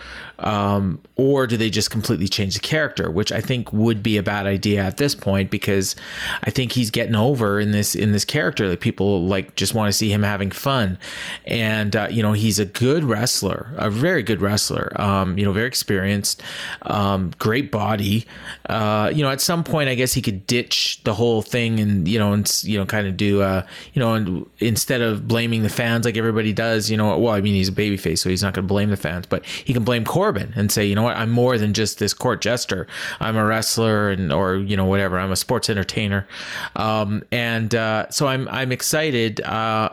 Um, 0.41 0.99
or 1.17 1.45
do 1.45 1.55
they 1.55 1.69
just 1.69 1.91
completely 1.91 2.27
change 2.27 2.55
the 2.55 2.61
character, 2.61 3.11
which 3.11 3.31
I 3.31 3.41
think 3.41 3.71
would 3.71 4.01
be 4.01 4.17
a 4.17 4.23
bad 4.23 4.47
idea 4.47 4.81
at 4.81 4.97
this 4.97 5.13
point 5.13 5.51
because 5.51 5.95
I 6.43 6.49
think 6.49 6.71
he's 6.71 6.89
getting 6.89 7.15
over 7.15 7.59
in 7.59 7.71
this 7.71 7.93
in 7.93 8.11
this 8.11 8.25
character 8.25 8.67
that 8.69 8.79
people 8.79 9.27
like 9.27 9.55
just 9.55 9.75
want 9.75 9.89
to 9.89 9.93
see 9.93 10.11
him 10.11 10.23
having 10.23 10.49
fun, 10.49 10.97
and 11.45 11.95
uh, 11.95 12.07
you 12.09 12.23
know 12.23 12.33
he's 12.33 12.57
a 12.57 12.65
good 12.65 13.03
wrestler, 13.03 13.71
a 13.77 13.91
very 13.91 14.23
good 14.23 14.41
wrestler, 14.41 14.99
um, 14.99 15.37
you 15.37 15.45
know, 15.45 15.51
very 15.51 15.67
experienced 15.67 16.41
um, 16.83 17.31
great 17.39 17.71
body. 17.71 18.25
Uh, 18.67 19.11
you 19.13 19.23
know, 19.23 19.29
at 19.29 19.41
some 19.41 19.63
point, 19.63 19.89
I 19.89 19.95
guess 19.95 20.13
he 20.13 20.21
could 20.21 20.45
ditch 20.47 21.01
the 21.03 21.13
whole 21.13 21.41
thing 21.41 21.79
and 21.79 22.07
you 22.07 22.19
know, 22.19 22.33
and 22.33 22.63
you 22.63 22.77
know, 22.77 22.85
kind 22.85 23.07
of 23.07 23.17
do, 23.17 23.41
uh, 23.41 23.65
you 23.93 23.99
know, 23.99 24.13
and 24.13 24.45
instead 24.59 25.01
of 25.01 25.27
blaming 25.27 25.63
the 25.63 25.69
fans 25.69 26.05
like 26.05 26.17
everybody 26.17 26.53
does, 26.53 26.89
you 26.89 26.97
know, 26.97 27.17
well, 27.17 27.33
I 27.33 27.41
mean, 27.41 27.53
he's 27.53 27.69
a 27.69 27.73
babyface, 27.73 28.19
so 28.19 28.29
he's 28.29 28.43
not 28.43 28.53
going 28.53 28.65
to 28.65 28.67
blame 28.67 28.89
the 28.89 28.97
fans, 28.97 29.25
but 29.25 29.45
he 29.45 29.73
can 29.73 29.83
blame 29.83 30.05
Corbin 30.05 30.53
and 30.55 30.71
say, 30.71 30.85
you 30.85 30.95
know 30.95 31.03
what, 31.03 31.17
I'm 31.17 31.29
more 31.29 31.57
than 31.57 31.73
just 31.73 31.99
this 31.99 32.13
court 32.13 32.41
jester. 32.41 32.87
I'm 33.19 33.35
a 33.35 33.45
wrestler 33.45 34.09
and 34.09 34.31
or 34.31 34.55
you 34.55 34.77
know 34.77 34.85
whatever. 34.85 35.19
I'm 35.19 35.31
a 35.31 35.35
sports 35.35 35.69
entertainer, 35.69 36.27
um, 36.75 37.23
and 37.31 37.73
uh, 37.73 38.09
so 38.09 38.27
I'm 38.27 38.47
I'm 38.49 38.71
excited. 38.71 39.41
Uh, 39.41 39.89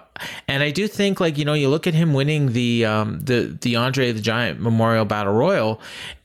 and 0.46 0.62
I 0.62 0.70
do 0.70 0.88
think 0.88 1.20
like 1.20 1.38
you 1.38 1.44
know 1.44 1.54
you 1.54 1.68
look 1.68 1.86
at 1.86 1.94
him 1.94 2.12
winning 2.12 2.52
the 2.52 2.84
um, 2.84 3.20
the 3.20 3.56
the 3.60 3.76
Andre 3.76 4.12
the 4.12 4.20
Giant 4.20 4.60
Memorial 4.60 5.04
Battle 5.04 5.32
Royal, 5.32 5.80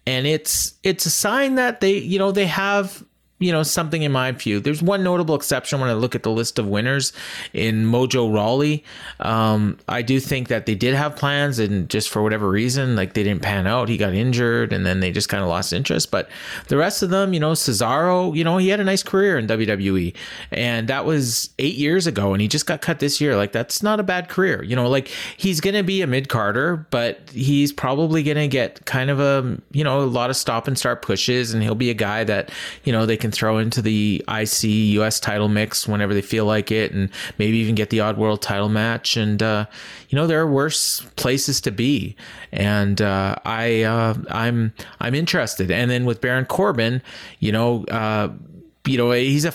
and 0.05 0.27
it's 0.27 0.73
it's 0.84 1.05
a 1.05 1.09
sign 1.09 1.55
that 1.55 1.81
they 1.81 1.97
you 1.97 2.19
know 2.19 2.31
they 2.31 2.45
have 2.45 3.03
you 3.44 3.52
know 3.52 3.64
something 3.64 4.02
in 4.02 4.11
my 4.11 4.32
view. 4.32 4.60
There's 4.60 4.82
one 4.82 5.03
notable 5.03 5.36
exception 5.36 5.80
when 5.80 5.90
I 5.90 5.94
look 5.94 6.15
at 6.15 6.24
the 6.24 6.32
list 6.32 6.57
of 6.60 6.68
winners 6.68 7.14
in 7.53 7.86
Mojo 7.86 8.34
Rawley. 8.34 8.84
Um, 9.20 9.78
I 9.88 10.02
do 10.02 10.20
think 10.20 10.48
that 10.48 10.65
they 10.65 10.76
did 10.76 10.95
have 10.95 11.15
plans, 11.15 11.60
and 11.60 11.90
just 11.90 12.10
for 12.10 12.24
whatever 12.24 12.49
reason, 12.49 12.95
like 12.95 13.14
they 13.14 13.24
didn't 13.24 13.41
pan 13.41 13.68
out. 13.68 13.90
He 13.90 13.98
got 13.98 14.14
injured, 14.14 14.72
and 14.72 14.86
then 14.86 15.02
they 15.02 15.11
just 15.11 15.30
kind 15.30 15.44
of 15.44 15.49
lost 15.49 15.74
interest. 15.74 16.11
But 16.11 16.30
the 16.68 16.78
rest 16.78 17.03
of 17.03 17.10
them, 17.10 17.34
you 17.34 17.40
know, 17.40 17.52
Cesaro, 17.52 18.36
you 18.36 18.44
know, 18.44 18.57
he 18.57 18.70
had 18.70 18.80
a 18.80 18.84
nice 18.84 19.03
career 19.03 19.38
in 19.38 19.48
WWE, 19.48 20.15
and 20.52 20.88
that 20.88 21.06
was 21.06 21.49
eight 21.60 21.76
years 21.76 22.07
ago, 22.07 22.34
and 22.34 22.41
he 22.41 22.48
just 22.48 22.65
got 22.65 22.82
cut 22.82 22.99
this 22.99 23.20
year. 23.20 23.36
Like 23.36 23.52
that's 23.52 23.84
not 23.84 23.99
a 23.99 24.03
bad 24.03 24.30
career, 24.30 24.64
you 24.64 24.76
know. 24.76 24.88
Like 24.88 25.10
he's 25.36 25.60
gonna 25.60 25.84
be 25.84 26.02
a 26.02 26.07
mid 26.07 26.30
carder, 26.30 26.88
but 26.90 27.30
he's 27.32 27.74
probably 27.74 28.24
gonna 28.24 28.48
get 28.48 28.86
kind 28.86 29.10
of 29.10 29.20
a 29.20 29.60
you 29.72 29.84
know 29.84 30.02
a 30.02 30.06
lot 30.06 30.30
of 30.30 30.38
stop 30.38 30.68
and 30.68 30.78
start 30.78 31.02
pushes, 31.02 31.53
and 31.53 31.61
he'll 31.61 31.76
be 31.76 31.90
a 31.90 31.95
guy 31.95 32.24
that 32.24 32.52
you 32.84 32.94
know 32.94 33.06
they 33.06 33.18
can 33.18 33.32
throw 33.34 33.57
into 33.57 33.81
the 33.81 34.23
IC 34.27 34.64
US 34.64 35.19
title 35.19 35.49
mix 35.49 35.88
whenever 35.88 36.14
they 36.14 36.22
feel 36.22 36.45
like 36.45 36.72
it, 36.72 36.91
and 36.91 37.10
maybe 37.38 37.57
even 37.57 37.76
get 37.76 37.89
the 37.89 37.99
Odd 37.99 38.18
World 38.18 38.41
title 38.41 38.69
match. 38.69 39.18
And 39.18 39.41
uh, 39.41 39.65
you 40.10 40.15
know 40.15 40.27
there 40.27 40.39
are 40.39 40.47
worse 40.47 41.01
places 41.15 41.60
to 41.61 41.72
be, 41.72 42.15
and 42.51 43.01
uh, 43.01 43.35
I 43.45 43.84
uh, 43.84 44.15
I'm 44.30 44.73
I'm 44.99 45.15
interested. 45.15 45.72
And 45.72 45.89
then 45.89 46.05
with 46.05 46.22
Baron 46.22 46.45
Corbin, 46.45 47.01
you 47.39 47.51
know, 47.51 47.85
uh, 47.85 48.30
you 48.85 48.97
know 48.97 49.11
he's 49.11 49.45
a 49.45 49.53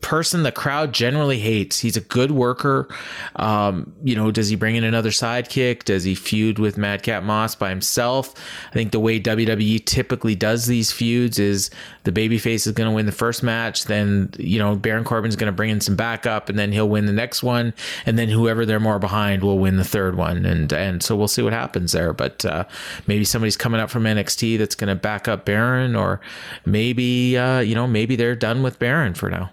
person 0.00 0.42
the 0.42 0.52
crowd 0.52 0.92
generally 0.92 1.38
hates. 1.38 1.78
He's 1.78 1.96
a 1.96 2.00
good 2.00 2.30
worker. 2.30 2.88
Um, 3.36 3.92
you 4.02 4.16
know, 4.16 4.30
does 4.30 4.48
he 4.48 4.56
bring 4.56 4.76
in 4.76 4.84
another 4.84 5.10
sidekick? 5.10 5.84
Does 5.84 6.04
he 6.04 6.14
feud 6.14 6.58
with 6.58 6.78
Madcap 6.78 7.22
Moss 7.22 7.54
by 7.54 7.70
himself? 7.70 8.34
I 8.70 8.72
think 8.72 8.92
the 8.92 9.00
way 9.00 9.20
WWE 9.20 9.84
typically 9.84 10.34
does 10.34 10.66
these 10.66 10.90
feuds 10.90 11.38
is 11.38 11.70
the 12.04 12.12
babyface 12.12 12.66
is 12.66 12.72
going 12.72 12.88
to 12.88 12.94
win 12.94 13.06
the 13.06 13.12
first 13.12 13.42
match, 13.42 13.84
then 13.84 14.30
you 14.38 14.58
know 14.58 14.76
Baron 14.76 15.04
Corbin's 15.04 15.36
going 15.36 15.52
to 15.52 15.56
bring 15.56 15.70
in 15.70 15.80
some 15.80 15.96
backup, 15.96 16.48
and 16.48 16.58
then 16.58 16.72
he'll 16.72 16.88
win 16.88 17.06
the 17.06 17.12
next 17.12 17.42
one, 17.42 17.74
and 18.06 18.18
then 18.18 18.28
whoever 18.28 18.64
they're 18.64 18.80
more 18.80 18.98
behind 18.98 19.42
will 19.42 19.58
win 19.58 19.76
the 19.76 19.84
third 19.84 20.16
one, 20.16 20.46
and 20.46 20.72
and 20.72 21.02
so 21.02 21.14
we'll 21.14 21.28
see 21.28 21.42
what 21.42 21.52
happens 21.52 21.92
there. 21.92 22.12
But 22.12 22.44
uh, 22.44 22.64
maybe 23.06 23.24
somebody's 23.24 23.56
coming 23.56 23.80
up 23.80 23.90
from 23.90 24.04
NXT 24.04 24.58
that's 24.58 24.74
going 24.74 24.88
to 24.88 24.94
back 24.94 25.28
up 25.28 25.44
Baron, 25.44 25.94
or 25.94 26.20
maybe 26.64 27.36
uh, 27.36 27.60
you 27.60 27.74
know 27.74 27.86
maybe 27.86 28.16
they're 28.16 28.36
done 28.36 28.62
with 28.62 28.78
Baron 28.78 29.14
for 29.14 29.28
now. 29.28 29.50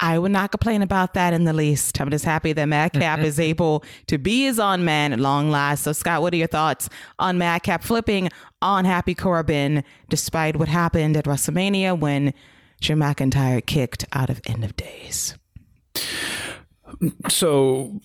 I 0.00 0.18
would 0.18 0.32
not 0.32 0.50
complain 0.50 0.82
about 0.82 1.14
that 1.14 1.32
in 1.32 1.44
the 1.44 1.52
least. 1.52 2.00
I'm 2.00 2.10
just 2.10 2.24
happy 2.24 2.52
that 2.52 2.64
Madcap 2.66 3.20
is 3.20 3.38
able 3.52 3.84
to 4.08 4.18
be 4.18 4.44
his 4.44 4.58
own 4.58 4.84
man 4.84 5.12
at 5.12 5.20
long 5.20 5.50
last. 5.50 5.84
So, 5.84 5.92
Scott, 5.92 6.22
what 6.22 6.32
are 6.32 6.36
your 6.36 6.46
thoughts 6.46 6.88
on 7.18 7.38
Madcap 7.38 7.82
flipping 7.82 8.30
on 8.60 8.84
Happy 8.84 9.14
Corbin 9.14 9.84
despite 10.08 10.56
what 10.56 10.68
happened 10.68 11.16
at 11.16 11.24
WrestleMania 11.24 11.98
when 11.98 12.34
Drew 12.80 12.96
McIntyre 12.96 13.64
kicked 13.64 14.04
out 14.12 14.30
of 14.30 14.40
End 14.46 14.64
of 14.64 14.76
Days? 14.76 15.36
So, 17.28 18.00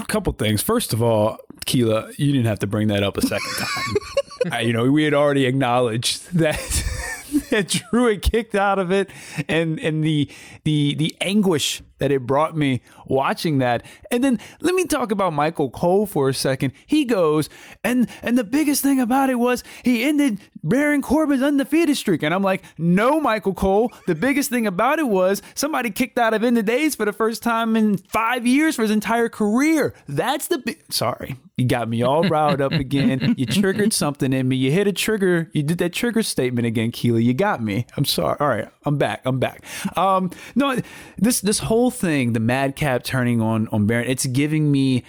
a 0.00 0.04
couple 0.06 0.32
things. 0.32 0.62
First 0.62 0.92
of 0.92 1.02
all, 1.02 1.38
Keela, 1.66 2.10
you 2.16 2.32
didn't 2.32 2.46
have 2.46 2.58
to 2.60 2.66
bring 2.66 2.88
that 2.88 3.02
up 3.02 3.16
a 3.16 3.22
second 3.22 3.52
time. 3.56 3.94
I, 4.52 4.60
you 4.60 4.72
know, 4.72 4.90
we 4.90 5.04
had 5.04 5.14
already 5.14 5.46
acknowledged 5.46 6.32
that 6.34 6.58
Drew 7.90 8.08
had 8.08 8.22
kicked 8.22 8.54
out 8.54 8.78
of 8.78 8.90
it, 8.90 9.10
and 9.48 9.78
and 9.80 10.02
the 10.02 10.30
the 10.64 10.94
the 10.94 11.16
anguish 11.20 11.82
that 11.98 12.10
it 12.10 12.26
brought 12.26 12.56
me 12.56 12.82
watching 13.06 13.58
that. 13.58 13.84
And 14.10 14.22
then 14.22 14.38
let 14.60 14.74
me 14.74 14.84
talk 14.84 15.10
about 15.10 15.32
Michael 15.32 15.70
Cole 15.70 16.06
for 16.06 16.28
a 16.28 16.34
second. 16.34 16.72
He 16.86 17.04
goes, 17.04 17.48
and 17.82 18.08
and 18.22 18.36
the 18.36 18.44
biggest 18.44 18.82
thing 18.82 19.00
about 19.00 19.30
it 19.30 19.36
was 19.36 19.62
he 19.84 20.04
ended 20.04 20.40
Baron 20.62 21.02
Corbin's 21.02 21.42
undefeated 21.42 21.96
streak. 21.96 22.22
And 22.22 22.34
I'm 22.34 22.42
like, 22.42 22.64
no, 22.78 23.20
Michael 23.20 23.54
Cole. 23.54 23.92
The 24.06 24.14
biggest 24.14 24.50
thing 24.50 24.66
about 24.66 24.98
it 24.98 25.08
was 25.08 25.42
somebody 25.54 25.90
kicked 25.90 26.18
out 26.18 26.34
of 26.34 26.42
End 26.42 26.58
of 26.58 26.64
Days 26.64 26.94
for 26.94 27.04
the 27.04 27.12
first 27.12 27.42
time 27.42 27.76
in 27.76 27.98
five 27.98 28.46
years 28.46 28.76
for 28.76 28.82
his 28.82 28.90
entire 28.90 29.28
career. 29.28 29.94
That's 30.08 30.48
the 30.48 30.58
big. 30.58 30.82
Sorry, 30.90 31.36
you 31.56 31.66
got 31.66 31.88
me 31.88 32.02
all 32.02 32.24
riled 32.24 32.60
up 32.60 32.72
again. 32.72 33.34
You 33.36 33.46
triggered 33.46 33.92
something 33.92 34.32
in 34.32 34.48
me. 34.48 34.56
You 34.56 34.72
hit 34.72 34.86
a 34.86 34.92
trigger. 34.92 35.50
You 35.52 35.62
did 35.62 35.78
that 35.78 35.92
trigger 35.92 36.22
statement 36.22 36.66
again, 36.66 36.90
Keela. 36.90 37.20
You 37.20 37.34
got 37.34 37.43
me. 37.62 37.86
I'm 37.96 38.04
sorry. 38.04 38.36
All 38.40 38.48
right, 38.48 38.68
I'm 38.84 38.98
back. 38.98 39.22
I'm 39.24 39.38
back. 39.38 39.64
Um, 39.96 40.30
no, 40.54 40.80
this 41.18 41.40
this 41.40 41.58
whole 41.60 41.90
thing, 41.90 42.32
the 42.32 42.40
madcap 42.40 43.04
turning 43.04 43.40
on 43.40 43.68
on 43.68 43.86
Baron, 43.86 44.08
it's 44.08 44.26
giving 44.26 44.70
me 44.70 45.04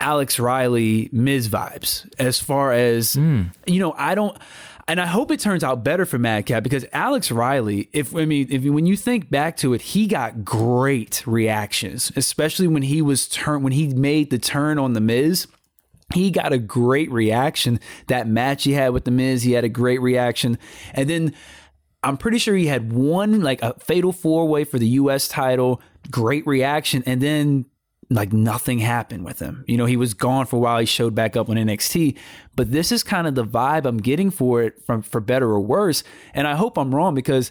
Alex 0.00 0.38
Riley 0.38 1.08
Miz 1.12 1.48
vibes. 1.48 2.08
As 2.18 2.40
far 2.40 2.72
as 2.72 3.16
mm. 3.16 3.52
you 3.66 3.80
know, 3.80 3.94
I 3.96 4.14
don't. 4.14 4.36
And 4.86 5.00
I 5.00 5.06
hope 5.06 5.30
it 5.30 5.40
turns 5.40 5.64
out 5.64 5.82
better 5.82 6.04
for 6.04 6.18
Madcap 6.18 6.62
because 6.62 6.84
Alex 6.92 7.30
Riley, 7.30 7.88
if 7.94 8.14
I 8.14 8.26
mean, 8.26 8.48
if 8.50 8.64
when 8.64 8.84
you 8.84 8.98
think 8.98 9.30
back 9.30 9.56
to 9.58 9.72
it, 9.72 9.80
he 9.80 10.06
got 10.06 10.44
great 10.44 11.26
reactions, 11.26 12.12
especially 12.16 12.68
when 12.68 12.82
he 12.82 13.00
was 13.00 13.26
turn 13.26 13.62
when 13.62 13.72
he 13.72 13.94
made 13.94 14.28
the 14.28 14.38
turn 14.38 14.78
on 14.78 14.92
the 14.92 15.00
Miz 15.00 15.46
he 16.12 16.30
got 16.30 16.52
a 16.52 16.58
great 16.58 17.10
reaction. 17.10 17.80
That 18.08 18.28
match 18.28 18.64
he 18.64 18.72
had 18.72 18.92
with 18.92 19.04
The 19.04 19.10
Miz, 19.10 19.42
he 19.42 19.52
had 19.52 19.64
a 19.64 19.68
great 19.68 20.00
reaction. 20.00 20.58
And 20.92 21.08
then 21.08 21.34
I'm 22.04 22.18
pretty 22.18 22.38
sure 22.38 22.54
he 22.54 22.66
had 22.66 22.92
one, 22.92 23.40
like 23.40 23.62
a 23.62 23.74
fatal 23.80 24.12
four 24.12 24.46
way 24.46 24.64
for 24.64 24.78
the 24.78 24.86
US 24.88 25.26
title, 25.26 25.80
great 26.10 26.46
reaction. 26.46 27.02
And 27.06 27.20
then, 27.20 27.64
like, 28.10 28.30
nothing 28.30 28.78
happened 28.78 29.24
with 29.24 29.38
him. 29.40 29.64
You 29.66 29.78
know, 29.78 29.86
he 29.86 29.96
was 29.96 30.12
gone 30.12 30.44
for 30.44 30.56
a 30.56 30.58
while. 30.58 30.78
He 30.78 30.86
showed 30.86 31.14
back 31.14 31.34
up 31.34 31.48
on 31.48 31.56
NXT. 31.56 32.16
But 32.56 32.70
this 32.70 32.92
is 32.92 33.02
kind 33.02 33.26
of 33.26 33.34
the 33.34 33.44
vibe 33.44 33.86
I'm 33.86 33.96
getting 33.96 34.30
for 34.30 34.62
it, 34.62 34.84
from 34.84 35.00
for 35.00 35.20
better 35.20 35.50
or 35.50 35.60
worse. 35.60 36.04
And 36.34 36.46
I 36.46 36.54
hope 36.54 36.78
I'm 36.78 36.94
wrong 36.94 37.14
because. 37.14 37.50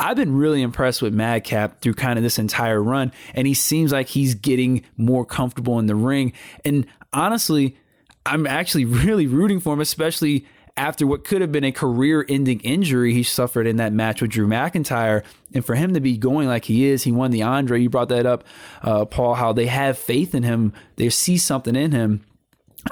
I've 0.00 0.16
been 0.16 0.36
really 0.36 0.62
impressed 0.62 1.02
with 1.02 1.12
Madcap 1.12 1.80
through 1.80 1.94
kind 1.94 2.20
of 2.20 2.22
this 2.22 2.38
entire 2.38 2.80
run, 2.80 3.10
and 3.34 3.48
he 3.48 3.54
seems 3.54 3.90
like 3.90 4.06
he's 4.06 4.36
getting 4.36 4.84
more 4.96 5.24
comfortable 5.24 5.80
in 5.80 5.86
the 5.86 5.96
ring. 5.96 6.34
And 6.64 6.86
honestly, 7.12 7.76
I'm 8.24 8.46
actually 8.46 8.84
really 8.84 9.26
rooting 9.26 9.58
for 9.58 9.72
him, 9.72 9.80
especially 9.80 10.46
after 10.78 11.06
what 11.06 11.24
could 11.24 11.40
have 11.40 11.52
been 11.52 11.64
a 11.64 11.72
career 11.72 12.24
ending 12.28 12.60
injury 12.60 13.12
he 13.12 13.22
suffered 13.22 13.66
in 13.66 13.76
that 13.76 13.92
match 13.92 14.22
with 14.22 14.30
Drew 14.30 14.46
McIntyre. 14.46 15.24
And 15.52 15.64
for 15.64 15.74
him 15.74 15.94
to 15.94 16.00
be 16.00 16.16
going 16.16 16.48
like 16.48 16.64
he 16.64 16.86
is, 16.86 17.02
he 17.02 17.12
won 17.12 17.32
the 17.32 17.42
Andre. 17.42 17.82
You 17.82 17.90
brought 17.90 18.08
that 18.10 18.24
up, 18.24 18.44
uh, 18.82 19.04
Paul, 19.04 19.34
how 19.34 19.52
they 19.52 19.66
have 19.66 19.98
faith 19.98 20.34
in 20.34 20.44
him, 20.44 20.72
they 20.96 21.08
see 21.10 21.36
something 21.36 21.76
in 21.76 21.92
him. 21.92 22.24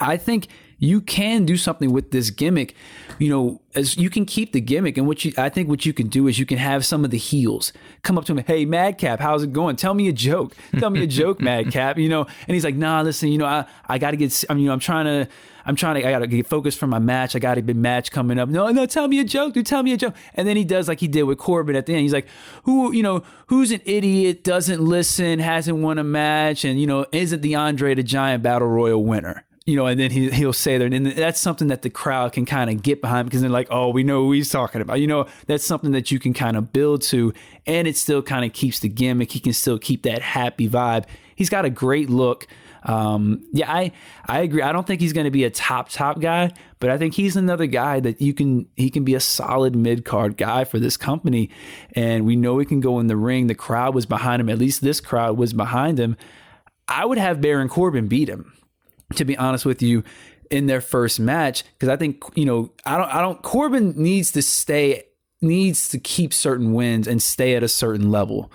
I 0.00 0.16
think 0.16 0.48
you 0.78 1.00
can 1.00 1.44
do 1.44 1.56
something 1.56 1.92
with 1.92 2.10
this 2.10 2.30
gimmick. 2.30 2.74
You 3.18 3.30
know, 3.30 3.60
as 3.74 3.96
you 3.96 4.10
can 4.10 4.26
keep 4.26 4.52
the 4.52 4.60
gimmick, 4.60 4.98
and 4.98 5.06
what 5.06 5.24
you 5.24 5.32
I 5.38 5.48
think 5.48 5.68
what 5.68 5.86
you 5.86 5.92
can 5.92 6.08
do 6.08 6.28
is 6.28 6.38
you 6.38 6.46
can 6.46 6.58
have 6.58 6.84
some 6.84 7.04
of 7.04 7.10
the 7.10 7.18
heels 7.18 7.72
come 8.02 8.18
up 8.18 8.24
to 8.26 8.32
him, 8.32 8.44
hey 8.46 8.64
Madcap, 8.64 9.20
how's 9.20 9.42
it 9.42 9.52
going? 9.52 9.76
Tell 9.76 9.94
me 9.94 10.08
a 10.08 10.12
joke. 10.12 10.54
Tell 10.78 10.90
me 10.90 11.02
a 11.02 11.06
joke, 11.06 11.40
Madcap. 11.40 11.98
You 11.98 12.08
know, 12.08 12.26
and 12.46 12.54
he's 12.54 12.64
like, 12.64 12.76
nah, 12.76 13.00
listen, 13.02 13.30
you 13.30 13.38
know, 13.38 13.46
I 13.46 13.64
I 13.88 13.98
got 13.98 14.10
to 14.10 14.16
get. 14.16 14.44
I 14.50 14.54
mean, 14.54 14.64
you 14.64 14.68
know, 14.68 14.74
I'm 14.74 14.80
trying 14.80 15.06
to. 15.06 15.28
I'm 15.68 15.74
trying 15.74 16.00
to, 16.00 16.06
I 16.06 16.12
got 16.12 16.20
to 16.20 16.28
get 16.28 16.46
focused 16.46 16.78
for 16.78 16.86
my 16.86 17.00
match. 17.00 17.34
I 17.34 17.40
got 17.40 17.58
a 17.58 17.60
big 17.60 17.74
match 17.74 18.12
coming 18.12 18.38
up. 18.38 18.48
No, 18.48 18.68
no, 18.68 18.86
tell 18.86 19.08
me 19.08 19.18
a 19.18 19.24
joke, 19.24 19.52
dude. 19.52 19.66
Tell 19.66 19.82
me 19.82 19.92
a 19.92 19.96
joke. 19.96 20.14
And 20.34 20.46
then 20.46 20.56
he 20.56 20.64
does 20.64 20.86
like 20.86 21.00
he 21.00 21.08
did 21.08 21.24
with 21.24 21.38
Corbin 21.38 21.74
at 21.74 21.86
the 21.86 21.92
end. 21.92 22.02
He's 22.02 22.12
like, 22.12 22.28
who, 22.62 22.92
you 22.92 23.02
know, 23.02 23.24
who's 23.48 23.72
an 23.72 23.80
idiot, 23.84 24.44
doesn't 24.44 24.80
listen, 24.80 25.40
hasn't 25.40 25.78
won 25.78 25.98
a 25.98 26.04
match, 26.04 26.64
and, 26.64 26.80
you 26.80 26.86
know, 26.86 27.04
isn't 27.10 27.42
the 27.42 27.56
Andre 27.56 27.96
the 27.96 28.04
Giant 28.04 28.44
Battle 28.44 28.68
Royal 28.68 29.02
winner? 29.02 29.44
You 29.66 29.74
know, 29.74 29.86
and 29.86 29.98
then 29.98 30.12
he 30.12 30.30
he'll 30.30 30.52
say 30.52 30.78
there, 30.78 30.86
and 30.86 31.06
that's 31.06 31.40
something 31.40 31.68
that 31.68 31.82
the 31.82 31.90
crowd 31.90 32.32
can 32.32 32.46
kind 32.46 32.70
of 32.70 32.82
get 32.82 33.00
behind 33.00 33.28
because 33.28 33.40
they're 33.40 33.50
like, 33.50 33.66
oh, 33.68 33.88
we 33.88 34.04
know 34.04 34.22
who 34.22 34.32
he's 34.32 34.48
talking 34.48 34.80
about. 34.80 35.00
You 35.00 35.08
know, 35.08 35.26
that's 35.46 35.66
something 35.66 35.90
that 35.90 36.12
you 36.12 36.20
can 36.20 36.32
kind 36.32 36.56
of 36.56 36.72
build 36.72 37.02
to, 37.02 37.32
and 37.66 37.88
it 37.88 37.96
still 37.96 38.22
kind 38.22 38.44
of 38.44 38.52
keeps 38.52 38.78
the 38.78 38.88
gimmick. 38.88 39.32
He 39.32 39.40
can 39.40 39.52
still 39.52 39.78
keep 39.78 40.04
that 40.04 40.22
happy 40.22 40.68
vibe. 40.68 41.06
He's 41.34 41.50
got 41.50 41.64
a 41.64 41.70
great 41.70 42.08
look. 42.08 42.46
Um, 42.84 43.44
yeah, 43.52 43.72
I 43.72 43.90
I 44.26 44.42
agree. 44.42 44.62
I 44.62 44.70
don't 44.70 44.86
think 44.86 45.00
he's 45.00 45.12
going 45.12 45.24
to 45.24 45.32
be 45.32 45.42
a 45.42 45.50
top 45.50 45.88
top 45.88 46.20
guy, 46.20 46.52
but 46.78 46.90
I 46.90 46.96
think 46.96 47.14
he's 47.14 47.34
another 47.34 47.66
guy 47.66 47.98
that 47.98 48.22
you 48.22 48.34
can 48.34 48.68
he 48.76 48.88
can 48.88 49.02
be 49.02 49.16
a 49.16 49.20
solid 49.20 49.74
mid 49.74 50.04
card 50.04 50.36
guy 50.36 50.62
for 50.62 50.78
this 50.78 50.96
company, 50.96 51.50
and 51.92 52.24
we 52.24 52.36
know 52.36 52.58
he 52.58 52.66
can 52.66 52.78
go 52.78 53.00
in 53.00 53.08
the 53.08 53.16
ring. 53.16 53.48
The 53.48 53.56
crowd 53.56 53.96
was 53.96 54.06
behind 54.06 54.40
him. 54.40 54.48
At 54.48 54.58
least 54.58 54.80
this 54.80 55.00
crowd 55.00 55.36
was 55.36 55.52
behind 55.52 55.98
him. 55.98 56.16
I 56.86 57.04
would 57.04 57.18
have 57.18 57.40
Baron 57.40 57.68
Corbin 57.68 58.06
beat 58.06 58.28
him 58.28 58.52
to 59.14 59.24
be 59.24 59.36
honest 59.36 59.64
with 59.64 59.82
you, 59.82 60.02
in 60.50 60.66
their 60.66 60.80
first 60.80 61.18
match 61.18 61.64
because 61.72 61.88
I 61.88 61.96
think 61.96 62.22
you 62.34 62.44
know 62.44 62.72
I 62.84 62.96
don't 62.98 63.14
I 63.14 63.20
don't 63.20 63.42
Corbin 63.42 63.94
needs 63.96 64.32
to 64.32 64.42
stay 64.42 65.04
needs 65.40 65.88
to 65.90 65.98
keep 65.98 66.32
certain 66.32 66.72
wins 66.72 67.06
and 67.06 67.22
stay 67.22 67.54
at 67.54 67.62
a 67.62 67.68
certain 67.68 68.10
level. 68.10 68.50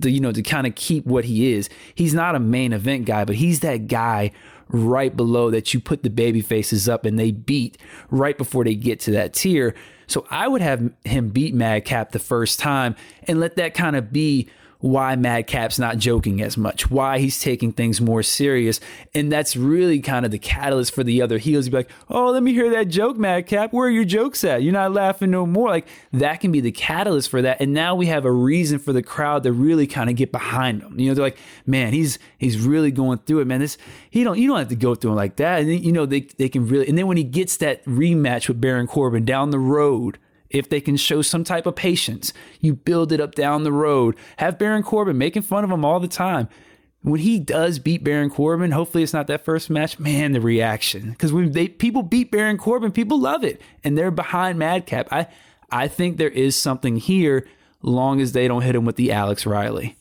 To, 0.00 0.10
you 0.10 0.20
know 0.20 0.32
to 0.32 0.42
kind 0.42 0.66
of 0.66 0.74
keep 0.74 1.06
what 1.06 1.24
he 1.26 1.52
is. 1.52 1.68
He's 1.94 2.14
not 2.14 2.34
a 2.34 2.40
main 2.40 2.72
event 2.72 3.04
guy, 3.04 3.24
but 3.24 3.36
he's 3.36 3.60
that 3.60 3.88
guy 3.88 4.32
right 4.68 5.14
below 5.14 5.50
that 5.50 5.74
you 5.74 5.80
put 5.80 6.02
the 6.02 6.10
baby 6.10 6.40
faces 6.40 6.88
up 6.88 7.04
and 7.04 7.18
they 7.18 7.30
beat 7.30 7.76
right 8.10 8.36
before 8.38 8.64
they 8.64 8.74
get 8.74 9.00
to 9.00 9.10
that 9.12 9.34
tier. 9.34 9.74
So 10.06 10.26
I 10.30 10.48
would 10.48 10.62
have 10.62 10.90
him 11.04 11.28
beat 11.28 11.54
Madcap 11.54 12.12
the 12.12 12.18
first 12.18 12.58
time 12.58 12.96
and 13.24 13.38
let 13.38 13.56
that 13.56 13.74
kind 13.74 13.96
of 13.96 14.12
be 14.12 14.48
why 14.82 15.14
Madcap's 15.14 15.78
not 15.78 15.96
joking 15.96 16.42
as 16.42 16.56
much, 16.56 16.90
why 16.90 17.20
he's 17.20 17.40
taking 17.40 17.72
things 17.72 18.00
more 18.00 18.22
serious. 18.22 18.80
And 19.14 19.30
that's 19.30 19.56
really 19.56 20.00
kind 20.00 20.24
of 20.26 20.32
the 20.32 20.40
catalyst 20.40 20.92
for 20.92 21.04
the 21.04 21.22
other 21.22 21.38
heels. 21.38 21.66
You'd 21.66 21.70
be 21.70 21.76
like, 21.78 21.90
oh, 22.10 22.32
let 22.32 22.42
me 22.42 22.52
hear 22.52 22.68
that 22.70 22.88
joke, 22.88 23.16
Madcap. 23.16 23.72
Where 23.72 23.86
are 23.86 23.90
your 23.90 24.04
jokes 24.04 24.42
at? 24.42 24.64
You're 24.64 24.72
not 24.72 24.92
laughing 24.92 25.30
no 25.30 25.46
more. 25.46 25.68
Like 25.68 25.86
that 26.12 26.40
can 26.40 26.50
be 26.50 26.60
the 26.60 26.72
catalyst 26.72 27.30
for 27.30 27.40
that. 27.42 27.60
And 27.60 27.72
now 27.72 27.94
we 27.94 28.06
have 28.06 28.24
a 28.24 28.32
reason 28.32 28.80
for 28.80 28.92
the 28.92 29.04
crowd 29.04 29.44
to 29.44 29.52
really 29.52 29.86
kind 29.86 30.10
of 30.10 30.16
get 30.16 30.32
behind 30.32 30.82
him. 30.82 30.98
You 30.98 31.08
know, 31.08 31.14
they're 31.14 31.24
like, 31.24 31.38
man, 31.64 31.92
he's 31.92 32.18
he's 32.38 32.58
really 32.58 32.90
going 32.90 33.18
through 33.18 33.38
it, 33.38 33.46
man. 33.46 33.60
This 33.60 33.78
he 34.10 34.24
don't 34.24 34.36
you 34.36 34.48
don't 34.48 34.58
have 34.58 34.68
to 34.68 34.76
go 34.76 34.96
through 34.96 35.12
it 35.12 35.16
like 35.16 35.36
that. 35.36 35.60
And 35.60 35.84
you 35.84 35.92
know, 35.92 36.06
they 36.06 36.22
they 36.38 36.48
can 36.48 36.66
really 36.66 36.88
and 36.88 36.98
then 36.98 37.06
when 37.06 37.16
he 37.16 37.24
gets 37.24 37.56
that 37.58 37.84
rematch 37.84 38.48
with 38.48 38.60
Baron 38.60 38.88
Corbin 38.88 39.24
down 39.24 39.50
the 39.50 39.60
road 39.60 40.18
if 40.52 40.68
they 40.68 40.80
can 40.80 40.96
show 40.96 41.22
some 41.22 41.44
type 41.44 41.66
of 41.66 41.76
patience, 41.76 42.32
you 42.60 42.74
build 42.74 43.12
it 43.12 43.20
up 43.20 43.34
down 43.34 43.64
the 43.64 43.72
road. 43.72 44.16
Have 44.36 44.58
Baron 44.58 44.82
Corbin 44.82 45.18
making 45.18 45.42
fun 45.42 45.64
of 45.64 45.70
him 45.70 45.84
all 45.84 46.00
the 46.00 46.08
time. 46.08 46.48
When 47.02 47.20
he 47.20 47.40
does 47.40 47.80
beat 47.80 48.04
Baron 48.04 48.30
Corbin, 48.30 48.70
hopefully 48.70 49.02
it's 49.02 49.12
not 49.12 49.26
that 49.26 49.44
first 49.44 49.68
match. 49.68 49.98
Man, 49.98 50.32
the 50.32 50.40
reaction 50.40 51.10
because 51.10 51.32
when 51.32 51.50
they 51.50 51.66
people 51.66 52.02
beat 52.04 52.30
Baron 52.30 52.58
Corbin, 52.58 52.92
people 52.92 53.18
love 53.18 53.42
it, 53.42 53.60
and 53.82 53.98
they're 53.98 54.12
behind 54.12 54.58
Madcap. 54.58 55.12
I 55.12 55.26
I 55.70 55.88
think 55.88 56.16
there 56.16 56.28
is 56.28 56.54
something 56.54 56.96
here, 56.96 57.48
long 57.82 58.20
as 58.20 58.32
they 58.32 58.46
don't 58.46 58.62
hit 58.62 58.76
him 58.76 58.84
with 58.84 58.96
the 58.96 59.10
Alex 59.10 59.46
Riley. 59.46 59.96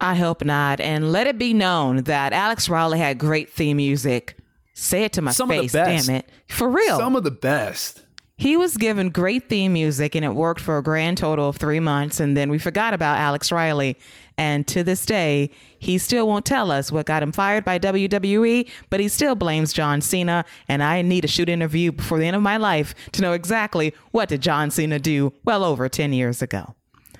I 0.00 0.16
hope 0.16 0.44
not. 0.44 0.80
And 0.80 1.12
let 1.12 1.28
it 1.28 1.38
be 1.38 1.54
known 1.54 1.98
that 2.04 2.32
Alex 2.32 2.68
Riley 2.68 2.98
had 2.98 3.18
great 3.18 3.50
theme 3.50 3.76
music. 3.76 4.36
Say 4.74 5.04
it 5.04 5.12
to 5.12 5.22
my 5.22 5.30
Some 5.30 5.48
face, 5.48 5.70
damn 5.70 6.10
it. 6.10 6.28
For 6.48 6.68
real. 6.68 6.96
Some 6.98 7.14
of 7.14 7.22
the 7.22 7.30
best. 7.30 8.02
He 8.36 8.56
was 8.56 8.76
given 8.76 9.10
great 9.10 9.48
theme 9.48 9.74
music 9.74 10.14
and 10.14 10.24
it 10.24 10.34
worked 10.34 10.60
for 10.60 10.78
a 10.78 10.82
grand 10.82 11.18
total 11.18 11.48
of 11.48 11.56
three 11.56 11.80
months. 11.80 12.18
And 12.18 12.36
then 12.36 12.50
we 12.50 12.58
forgot 12.58 12.94
about 12.94 13.18
Alex 13.18 13.52
Riley. 13.52 13.96
And 14.36 14.66
to 14.68 14.82
this 14.82 15.06
day, 15.06 15.50
he 15.78 15.98
still 15.98 16.26
won't 16.26 16.44
tell 16.44 16.70
us 16.70 16.90
what 16.90 17.06
got 17.06 17.22
him 17.22 17.30
fired 17.30 17.64
by 17.64 17.78
WWE, 17.78 18.68
but 18.90 19.00
he 19.00 19.08
still 19.08 19.34
blames 19.34 19.72
John 19.72 20.00
Cena. 20.00 20.44
And 20.66 20.82
I 20.82 21.02
need 21.02 21.24
a 21.24 21.28
shoot 21.28 21.48
interview 21.48 21.92
before 21.92 22.18
the 22.18 22.26
end 22.26 22.34
of 22.36 22.42
my 22.42 22.56
life 22.56 22.94
to 23.12 23.22
know 23.22 23.32
exactly 23.32 23.94
what 24.10 24.28
did 24.28 24.40
John 24.40 24.70
Cena 24.70 24.98
do 24.98 25.32
well 25.44 25.62
over 25.62 25.88
10 25.88 26.12
years 26.12 26.42
ago. 26.42 26.74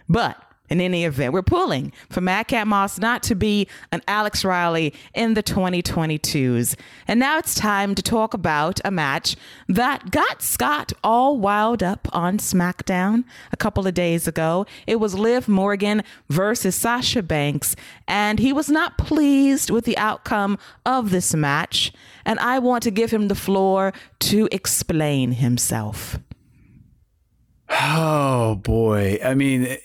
But 0.08 0.42
in 0.72 0.80
any 0.80 1.04
event. 1.04 1.34
We're 1.34 1.42
pulling 1.42 1.92
for 2.08 2.22
Madcap 2.22 2.66
Moss 2.66 2.98
not 2.98 3.22
to 3.24 3.34
be 3.34 3.68
an 3.92 4.00
Alex 4.08 4.42
Riley 4.42 4.94
in 5.12 5.34
the 5.34 5.42
2022s. 5.42 6.76
And 7.06 7.20
now 7.20 7.36
it's 7.36 7.54
time 7.54 7.94
to 7.94 8.02
talk 8.02 8.32
about 8.32 8.80
a 8.82 8.90
match 8.90 9.36
that 9.68 10.10
got 10.10 10.40
Scott 10.40 10.94
all 11.04 11.38
wild 11.38 11.82
up 11.82 12.08
on 12.14 12.38
SmackDown 12.38 13.24
a 13.52 13.56
couple 13.58 13.86
of 13.86 13.92
days 13.92 14.26
ago. 14.26 14.64
It 14.86 14.96
was 14.96 15.14
Liv 15.14 15.46
Morgan 15.46 16.02
versus 16.30 16.74
Sasha 16.74 17.22
Banks, 17.22 17.76
and 18.08 18.38
he 18.38 18.52
was 18.52 18.70
not 18.70 18.96
pleased 18.96 19.68
with 19.68 19.84
the 19.84 19.98
outcome 19.98 20.58
of 20.86 21.10
this 21.10 21.34
match. 21.34 21.92
And 22.24 22.38
I 22.38 22.58
want 22.58 22.82
to 22.84 22.90
give 22.90 23.10
him 23.10 23.28
the 23.28 23.34
floor 23.34 23.92
to 24.20 24.48
explain 24.50 25.32
himself. 25.32 26.18
Oh 27.72 28.56
boy. 28.56 29.18
I 29.24 29.34
mean, 29.34 29.76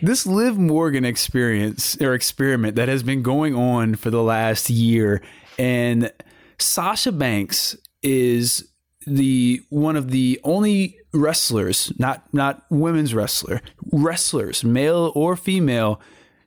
this 0.00 0.26
Liv 0.26 0.56
Morgan 0.56 1.04
experience 1.04 2.00
or 2.00 2.14
experiment 2.14 2.76
that 2.76 2.88
has 2.88 3.02
been 3.02 3.22
going 3.22 3.54
on 3.54 3.96
for 3.96 4.10
the 4.10 4.22
last 4.22 4.70
year 4.70 5.22
and 5.58 6.12
Sasha 6.58 7.12
Banks 7.12 7.76
is 8.02 8.68
the 9.06 9.62
one 9.70 9.96
of 9.96 10.10
the 10.10 10.40
only 10.44 10.98
wrestlers, 11.12 11.92
not 11.98 12.22
not 12.32 12.62
women's 12.70 13.14
wrestler, 13.14 13.60
wrestlers, 13.92 14.64
male 14.64 15.12
or 15.14 15.36
female, 15.36 16.00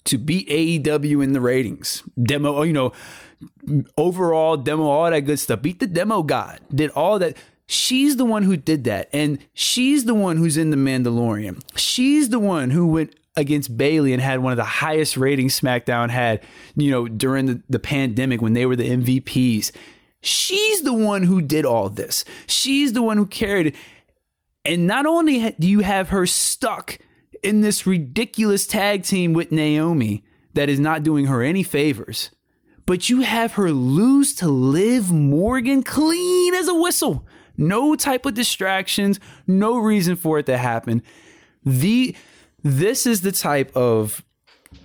to 0.05 0.17
beat 0.17 0.47
AEW 0.49 1.23
in 1.23 1.33
the 1.33 1.41
ratings. 1.41 2.03
Demo, 2.21 2.63
you 2.63 2.73
know, 2.73 2.91
overall 3.97 4.57
demo, 4.57 4.83
all 4.83 5.09
that 5.09 5.21
good 5.21 5.39
stuff. 5.39 5.61
Beat 5.61 5.79
the 5.79 5.87
demo 5.87 6.23
god. 6.23 6.59
Did 6.73 6.91
all 6.91 7.19
that. 7.19 7.37
She's 7.71 8.17
the 8.17 8.25
one 8.25 8.41
who 8.41 8.57
did 8.57 8.83
that. 8.85 9.09
And 9.13 9.37
she's 9.53 10.05
the 10.05 10.15
one 10.15 10.37
who's 10.37 10.57
in 10.57 10.71
The 10.71 10.75
Mandalorian. 10.75 11.61
She's 11.75 12.29
the 12.29 12.39
one 12.39 12.71
who 12.71 12.87
went 12.87 13.15
against 13.35 13.77
Bayley 13.77 14.11
and 14.11 14.19
had 14.19 14.39
one 14.39 14.51
of 14.51 14.57
the 14.57 14.63
highest 14.63 15.15
ratings 15.15 15.59
SmackDown 15.59 16.09
had, 16.09 16.41
you 16.75 16.89
know, 16.89 17.07
during 17.07 17.45
the, 17.45 17.61
the 17.69 17.77
pandemic 17.77 18.41
when 18.41 18.53
they 18.53 18.65
were 18.65 18.75
the 18.75 18.89
MVPs. 18.89 19.71
She's 20.19 20.81
the 20.81 20.95
one 20.95 21.21
who 21.21 21.43
did 21.43 21.63
all 21.63 21.89
this. 21.89 22.25
She's 22.47 22.93
the 22.93 23.03
one 23.03 23.17
who 23.17 23.27
carried 23.27 23.67
it. 23.67 23.75
And 24.65 24.87
not 24.87 25.05
only 25.05 25.51
do 25.59 25.67
you 25.67 25.81
have 25.81 26.09
her 26.09 26.25
stuck 26.25 26.97
in 27.43 27.61
this 27.61 27.85
ridiculous 27.85 28.65
tag 28.65 29.03
team 29.03 29.33
with 29.33 29.51
Naomi 29.51 30.23
that 30.55 30.69
is 30.69 30.79
not 30.79 31.03
doing 31.03 31.27
her 31.27 31.43
any 31.43 31.61
favors, 31.61 32.31
but 32.87 33.09
you 33.09 33.21
have 33.21 33.53
her 33.53 33.69
lose 33.69 34.33
to 34.37 34.47
Liv 34.47 35.11
Morgan 35.11 35.83
clean 35.83 36.55
as 36.55 36.67
a 36.67 36.73
whistle. 36.73 37.27
No 37.59 37.95
type 37.95 38.25
of 38.25 38.33
distractions, 38.33 39.19
no 39.45 39.77
reason 39.77 40.15
for 40.15 40.39
it 40.39 40.45
to 40.47 40.57
happen. 40.57 41.03
The 41.63 42.15
this 42.63 43.05
is 43.05 43.21
the 43.21 43.31
type 43.31 43.75
of 43.75 44.23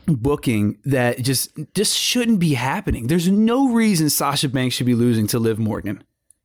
booking 0.07 0.79
that 0.85 1.23
just 1.23 1.51
just 1.75 1.97
shouldn't 1.97 2.41
be 2.41 2.55
happening. 2.55 3.07
There's 3.07 3.29
no 3.29 3.69
reason 3.73 4.11
Sasha 4.11 4.49
Banks 4.49 4.75
should 4.75 4.87
be 4.87 4.95
losing 4.95 5.27
to 5.29 5.39
Liv 5.39 5.59
Morgan. 5.59 6.03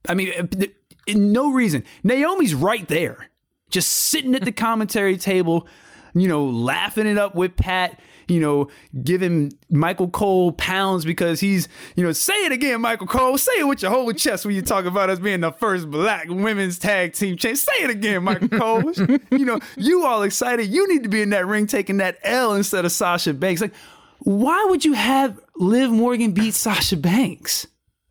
I 0.08 0.14
mean, 0.14 0.32
uh, 0.38 0.66
no 1.10 1.52
reason. 1.52 1.84
Naomi's 2.04 2.54
right 2.54 2.88
there, 2.88 3.30
just 3.70 3.90
sitting 3.90 4.36
at 4.36 4.46
the 4.46 4.52
commentary 4.52 5.18
table, 5.18 5.68
you 6.14 6.28
know, 6.28 6.46
laughing 6.46 7.08
it 7.08 7.18
up 7.18 7.36
with 7.36 7.56
Pat 7.56 8.00
you 8.30 8.40
know, 8.40 8.70
giving 9.04 9.52
Michael 9.70 10.10
Cole 10.10 10.52
pounds 10.52 11.04
because 11.04 11.40
he's, 11.40 11.68
you 11.96 12.04
know, 12.04 12.12
say 12.12 12.34
it 12.46 12.52
again, 12.52 12.80
Michael 12.82 13.08
Cole. 13.08 13.38
Say 13.38 13.54
it 13.60 13.68
with 13.68 13.82
your 13.82 13.92
whole 13.92 14.12
chest 14.14 14.46
when 14.46 14.56
you 14.56 14.62
talk 14.62 14.86
about 14.86 15.10
us 15.10 15.20
being 15.20 15.42
the 15.42 15.52
first 15.52 15.90
black 15.90 16.28
women's 16.30 16.78
tag 16.78 17.14
team 17.14 17.36
change. 17.36 17.58
Say 17.58 17.84
it 17.84 17.90
again, 17.90 18.24
Michael 18.24 18.50
Cole. 18.50 18.94
you 19.32 19.46
know, 19.46 19.60
you 19.76 20.06
all 20.06 20.22
excited. 20.22 20.68
You 20.68 20.88
need 20.88 21.04
to 21.04 21.10
be 21.10 21.22
in 21.22 21.32
that 21.32 21.48
ring 21.48 21.68
taking 21.68 21.98
that 21.98 22.18
L 22.24 22.54
instead 22.54 22.86
of 22.86 22.92
Sasha 22.92 23.34
Banks. 23.34 23.62
Like, 23.62 23.74
why 24.20 24.66
would 24.70 24.86
you 24.86 24.94
have 24.94 25.40
Liv 25.56 25.90
Morgan 25.90 26.32
beat 26.32 26.54
Sasha 26.54 26.98
Banks? 26.98 27.66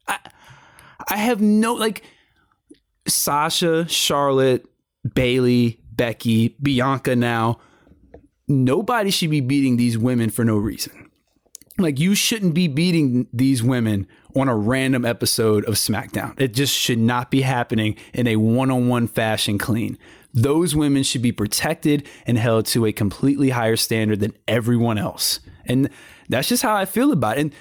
I, 0.09 0.19
I 1.09 1.17
have 1.17 1.41
no 1.41 1.75
like 1.75 2.03
Sasha, 3.07 3.89
Charlotte, 3.89 4.67
Bayley, 5.15 5.81
Becky, 5.93 6.57
Bianca 6.61 7.15
now 7.15 7.61
nobody 8.49 9.11
should 9.11 9.31
be 9.31 9.41
beating 9.41 9.77
these 9.77 9.99
women 9.99 10.31
for 10.31 10.45
no 10.45 10.57
reason. 10.57 11.11
Like 11.79 12.01
you 12.01 12.15
shouldn't 12.17 12.55
be 12.55 12.67
beating 12.67 13.29
these 13.33 13.63
women 13.63 14.09
on 14.35 14.49
a 14.49 14.57
random 14.57 15.05
episode 15.05 15.65
of 15.67 15.75
SmackDown. 15.75 16.39
It 16.41 16.53
just 16.53 16.75
should 16.75 16.99
not 16.99 17.31
be 17.31 17.43
happening 17.43 17.97
in 18.13 18.27
a 18.27 18.37
one-on-one 18.37 19.07
fashion 19.09 19.59
clean. 19.59 19.97
Those 20.35 20.75
women 20.75 21.05
should 21.05 21.23
be 21.23 21.33
protected 21.33 22.07
and 22.27 22.37
held 22.37 22.67
to 22.67 22.85
a 22.85 22.93
completely 22.93 23.51
higher 23.51 23.77
standard 23.77 24.21
than 24.21 24.35
everyone 24.49 24.99
else. 24.99 25.41
And 25.67 25.89
that's 26.29 26.49
just 26.49 26.63
how 26.63 26.75
I 26.75 26.85
feel 26.85 27.13
about 27.13 27.39
it. 27.39 27.43
And 27.43 27.55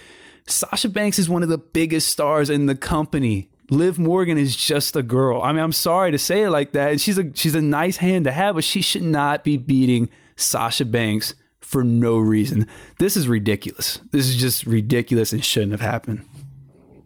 Sasha 0.48 0.90
Banks 0.90 1.20
is 1.20 1.30
one 1.30 1.44
of 1.44 1.50
the 1.50 1.58
biggest 1.58 2.10
stars 2.10 2.50
in 2.50 2.66
the 2.66 2.76
company. 2.76 3.50
Liv 3.70 4.00
Morgan 4.00 4.38
is 4.38 4.56
just 4.56 4.96
a 4.96 5.04
girl. 5.04 5.42
I 5.42 5.52
mean, 5.52 5.62
I'm 5.62 5.74
sorry 5.74 6.12
to 6.12 6.18
say 6.18 6.44
it 6.44 6.50
like 6.50 6.72
that. 6.72 7.02
She's 7.02 7.18
a 7.18 7.32
she's 7.36 7.56
a 7.56 7.62
nice 7.62 7.98
hand 7.98 8.26
to 8.26 8.32
have, 8.32 8.56
but 8.56 8.64
she 8.64 8.82
should 8.82 9.04
not 9.04 9.44
be 9.44 9.58
beating 9.58 10.10
Sasha 10.38 10.86
Banks 10.86 11.36
for 11.60 11.84
no 11.84 12.18
reason. 12.18 12.68
This 13.00 13.18
is 13.18 13.28
ridiculous. 13.28 14.00
This 14.12 14.28
is 14.28 14.38
just 14.38 14.66
ridiculous 14.66 15.34
and 15.34 15.44
shouldn't 15.44 15.74
have 15.74 15.82
happened. 15.82 16.26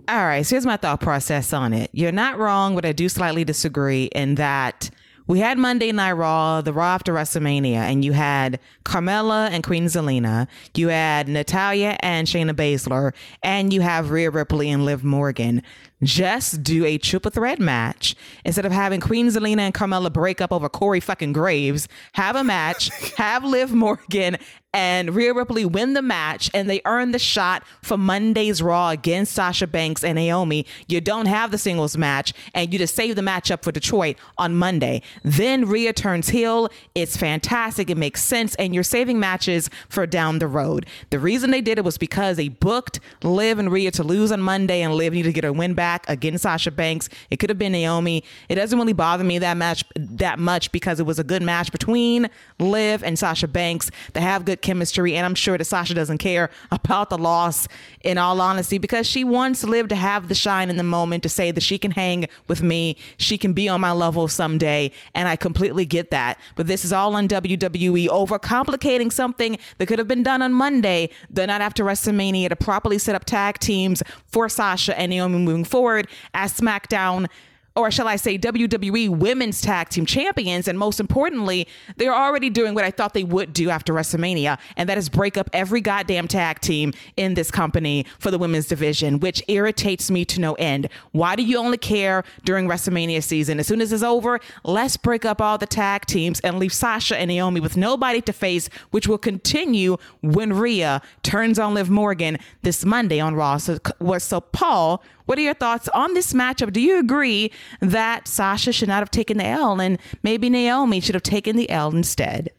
All 0.07 0.25
right, 0.25 0.45
so 0.45 0.55
here's 0.55 0.65
my 0.65 0.77
thought 0.77 0.99
process 0.99 1.53
on 1.53 1.73
it. 1.73 1.89
You're 1.93 2.11
not 2.11 2.37
wrong, 2.37 2.75
but 2.75 2.85
I 2.85 2.91
do 2.91 3.07
slightly 3.07 3.43
disagree 3.43 4.05
in 4.05 4.35
that 4.35 4.89
we 5.27 5.39
had 5.39 5.57
Monday 5.57 5.91
Night 5.91 6.13
Raw, 6.13 6.61
the 6.61 6.73
Raw 6.73 6.95
after 6.95 7.13
WrestleMania, 7.13 7.75
and 7.75 8.03
you 8.03 8.11
had 8.11 8.59
Carmella 8.83 9.49
and 9.49 9.63
Queen 9.63 9.85
Zelina. 9.85 10.47
You 10.75 10.89
had 10.89 11.29
Natalya 11.29 11.97
and 12.01 12.27
Shayna 12.27 12.53
Baszler, 12.53 13.13
and 13.41 13.71
you 13.71 13.81
have 13.81 14.11
Rhea 14.11 14.29
Ripley 14.29 14.69
and 14.69 14.83
Liv 14.83 15.03
Morgan 15.03 15.63
just 16.03 16.63
do 16.63 16.85
a 16.85 16.97
triple 16.97 17.31
threat 17.31 17.59
match 17.59 18.15
instead 18.45 18.65
of 18.65 18.71
having 18.71 18.99
Queen 18.99 19.27
Zelina 19.27 19.59
and 19.59 19.73
Carmella 19.73 20.11
break 20.11 20.41
up 20.41 20.51
over 20.51 20.69
Corey 20.69 20.99
fucking 20.99 21.33
Graves. 21.33 21.87
Have 22.13 22.35
a 22.35 22.43
match, 22.43 22.89
have 23.17 23.43
Liv 23.43 23.71
Morgan 23.73 24.37
and 24.73 25.13
Rhea 25.13 25.33
Ripley 25.33 25.65
win 25.65 25.93
the 25.93 26.01
match, 26.01 26.49
and 26.53 26.69
they 26.69 26.81
earn 26.85 27.11
the 27.11 27.19
shot 27.19 27.63
for 27.81 27.97
Monday's 27.97 28.61
Raw 28.61 28.89
against 28.89 29.33
Sasha 29.33 29.67
Banks 29.67 30.03
and 30.03 30.15
Naomi. 30.15 30.65
You 30.87 31.01
don't 31.01 31.25
have 31.25 31.51
the 31.51 31.57
singles 31.57 31.97
match, 31.97 32.33
and 32.53 32.71
you 32.71 32.79
just 32.79 32.95
save 32.95 33.15
the 33.15 33.21
matchup 33.21 33.63
for 33.63 33.71
Detroit 33.71 34.17
on 34.37 34.55
Monday. 34.55 35.01
Then 35.23 35.65
Rhea 35.65 35.93
turns 35.93 36.29
heel. 36.29 36.69
It's 36.95 37.17
fantastic. 37.17 37.89
It 37.89 37.97
makes 37.97 38.23
sense, 38.23 38.55
and 38.55 38.73
you're 38.73 38.83
saving 38.83 39.19
matches 39.19 39.69
for 39.89 40.07
down 40.07 40.39
the 40.39 40.47
road. 40.47 40.85
The 41.09 41.19
reason 41.19 41.51
they 41.51 41.61
did 41.61 41.77
it 41.77 41.83
was 41.83 41.97
because 41.97 42.37
they 42.37 42.47
booked 42.47 42.99
Liv 43.23 43.59
and 43.59 43.71
Rhea 43.71 43.91
to 43.91 44.03
lose 44.03 44.31
on 44.31 44.41
Monday, 44.41 44.81
and 44.81 44.93
Liv 44.93 45.13
needed 45.13 45.29
to 45.29 45.33
get 45.33 45.43
her 45.43 45.53
win 45.53 45.73
back 45.73 46.05
against 46.07 46.43
Sasha 46.43 46.71
Banks. 46.71 47.09
It 47.29 47.37
could 47.37 47.49
have 47.49 47.59
been 47.59 47.73
Naomi. 47.73 48.23
It 48.47 48.55
doesn't 48.55 48.77
really 48.77 48.93
bother 48.93 49.23
me 49.23 49.39
that 49.39 49.57
much 49.57 49.83
that 49.95 50.39
much 50.39 50.71
because 50.71 50.99
it 50.99 51.05
was 51.05 51.19
a 51.19 51.23
good 51.23 51.41
match 51.41 51.71
between 51.71 52.29
Liv 52.59 53.03
and 53.03 53.17
Sasha 53.19 53.47
Banks. 53.47 53.91
They 54.13 54.21
have 54.21 54.45
good 54.45 54.60
chemistry, 54.61 55.15
and 55.15 55.25
I'm 55.25 55.35
sure 55.35 55.57
that 55.57 55.65
Sasha 55.65 55.93
doesn't 55.93 56.19
care 56.19 56.49
about 56.71 57.09
the 57.09 57.17
loss. 57.17 57.67
In 58.03 58.17
all 58.17 58.41
honesty, 58.41 58.79
because 58.79 59.05
she 59.05 59.23
wants 59.23 59.63
Liv 59.63 59.87
to 59.89 59.95
have 59.95 60.27
the 60.27 60.33
shine 60.33 60.69
in 60.69 60.77
the 60.77 60.83
moment 60.83 61.21
to 61.23 61.29
say 61.29 61.51
that 61.51 61.61
she 61.61 61.77
can 61.77 61.91
hang 61.91 62.27
with 62.47 62.63
me, 62.63 62.97
she 63.17 63.37
can 63.37 63.53
be 63.53 63.69
on 63.69 63.79
my 63.79 63.91
level 63.91 64.27
someday, 64.27 64.91
and 65.13 65.27
I 65.27 65.35
completely 65.35 65.85
get 65.85 66.09
that. 66.11 66.39
But 66.55 66.67
this 66.67 66.83
is 66.83 66.91
all 66.91 67.15
on 67.15 67.27
WWE 67.27 68.07
overcomplicating 68.07 69.11
something 69.11 69.57
that 69.77 69.85
could 69.85 69.99
have 69.99 70.07
been 70.07 70.23
done 70.23 70.41
on 70.41 70.53
Monday, 70.53 71.09
the 71.29 71.45
night 71.45 71.61
after 71.61 71.83
WrestleMania, 71.83 72.49
to 72.49 72.55
properly 72.55 72.97
set 72.97 73.15
up 73.15 73.25
tag 73.25 73.59
teams 73.59 74.01
for 74.27 74.49
Sasha 74.49 74.97
and 74.97 75.11
Naomi 75.11 75.39
moving 75.39 75.63
forward 75.63 76.07
as 76.33 76.53
SmackDown 76.53 77.27
or 77.75 77.89
shall 77.89 78.07
I 78.07 78.17
say, 78.17 78.37
WWE 78.37 79.09
Women's 79.09 79.61
Tag 79.61 79.89
Team 79.89 80.05
Champions. 80.05 80.67
And 80.67 80.77
most 80.77 80.99
importantly, 80.99 81.67
they're 81.97 82.13
already 82.13 82.49
doing 82.49 82.73
what 82.73 82.83
I 82.83 82.91
thought 82.91 83.13
they 83.13 83.23
would 83.23 83.53
do 83.53 83.69
after 83.69 83.93
WrestleMania, 83.93 84.59
and 84.75 84.89
that 84.89 84.97
is 84.97 85.09
break 85.09 85.37
up 85.37 85.49
every 85.53 85.81
goddamn 85.81 86.27
tag 86.27 86.59
team 86.59 86.93
in 87.15 87.33
this 87.33 87.49
company 87.49 88.05
for 88.19 88.31
the 88.31 88.37
women's 88.37 88.67
division, 88.67 89.19
which 89.19 89.41
irritates 89.47 90.11
me 90.11 90.25
to 90.25 90.39
no 90.39 90.53
end. 90.55 90.89
Why 91.11 91.35
do 91.35 91.43
you 91.43 91.57
only 91.57 91.77
care 91.77 92.23
during 92.43 92.67
WrestleMania 92.67 93.23
season? 93.23 93.59
As 93.59 93.67
soon 93.67 93.81
as 93.81 93.93
it's 93.93 94.03
over, 94.03 94.39
let's 94.63 94.97
break 94.97 95.25
up 95.25 95.41
all 95.41 95.57
the 95.57 95.65
tag 95.65 96.05
teams 96.05 96.39
and 96.41 96.59
leave 96.59 96.73
Sasha 96.73 97.17
and 97.17 97.29
Naomi 97.29 97.59
with 97.59 97.77
nobody 97.77 98.21
to 98.21 98.33
face, 98.33 98.69
which 98.91 99.07
will 99.07 99.17
continue 99.17 99.97
when 100.21 100.53
Rhea 100.53 101.01
turns 101.23 101.57
on 101.59 101.73
Liv 101.73 101.89
Morgan 101.89 102.37
this 102.63 102.83
Monday 102.83 103.19
on 103.19 103.35
Raw. 103.35 103.57
So, 103.57 103.77
so 104.17 104.41
Paul, 104.41 105.01
what 105.31 105.37
are 105.37 105.43
your 105.43 105.53
thoughts 105.53 105.87
on 105.93 106.13
this 106.13 106.33
matchup? 106.33 106.73
Do 106.73 106.81
you 106.81 106.99
agree 106.99 107.53
that 107.79 108.27
Sasha 108.27 108.73
should 108.73 108.89
not 108.89 108.99
have 108.99 109.11
taken 109.11 109.37
the 109.37 109.45
L 109.45 109.79
and 109.79 109.97
maybe 110.23 110.49
Naomi 110.49 110.99
should 110.99 111.15
have 111.15 111.23
taken 111.23 111.55
the 111.55 111.69
L 111.69 111.95
instead? 111.95 112.49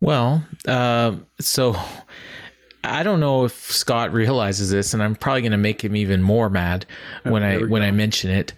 Well, 0.00 0.44
uh, 0.66 1.14
so 1.38 1.76
I 2.82 3.04
don't 3.04 3.20
know 3.20 3.44
if 3.44 3.52
Scott 3.52 4.12
realizes 4.12 4.70
this, 4.70 4.92
and 4.94 5.00
I'm 5.00 5.14
probably 5.14 5.42
going 5.42 5.52
to 5.52 5.58
make 5.58 5.84
him 5.84 5.94
even 5.94 6.22
more 6.22 6.50
mad 6.50 6.86
when 7.22 7.44
I 7.44 7.58
when 7.58 7.82
I 7.82 7.92
mention 7.92 8.32
it. 8.32 8.52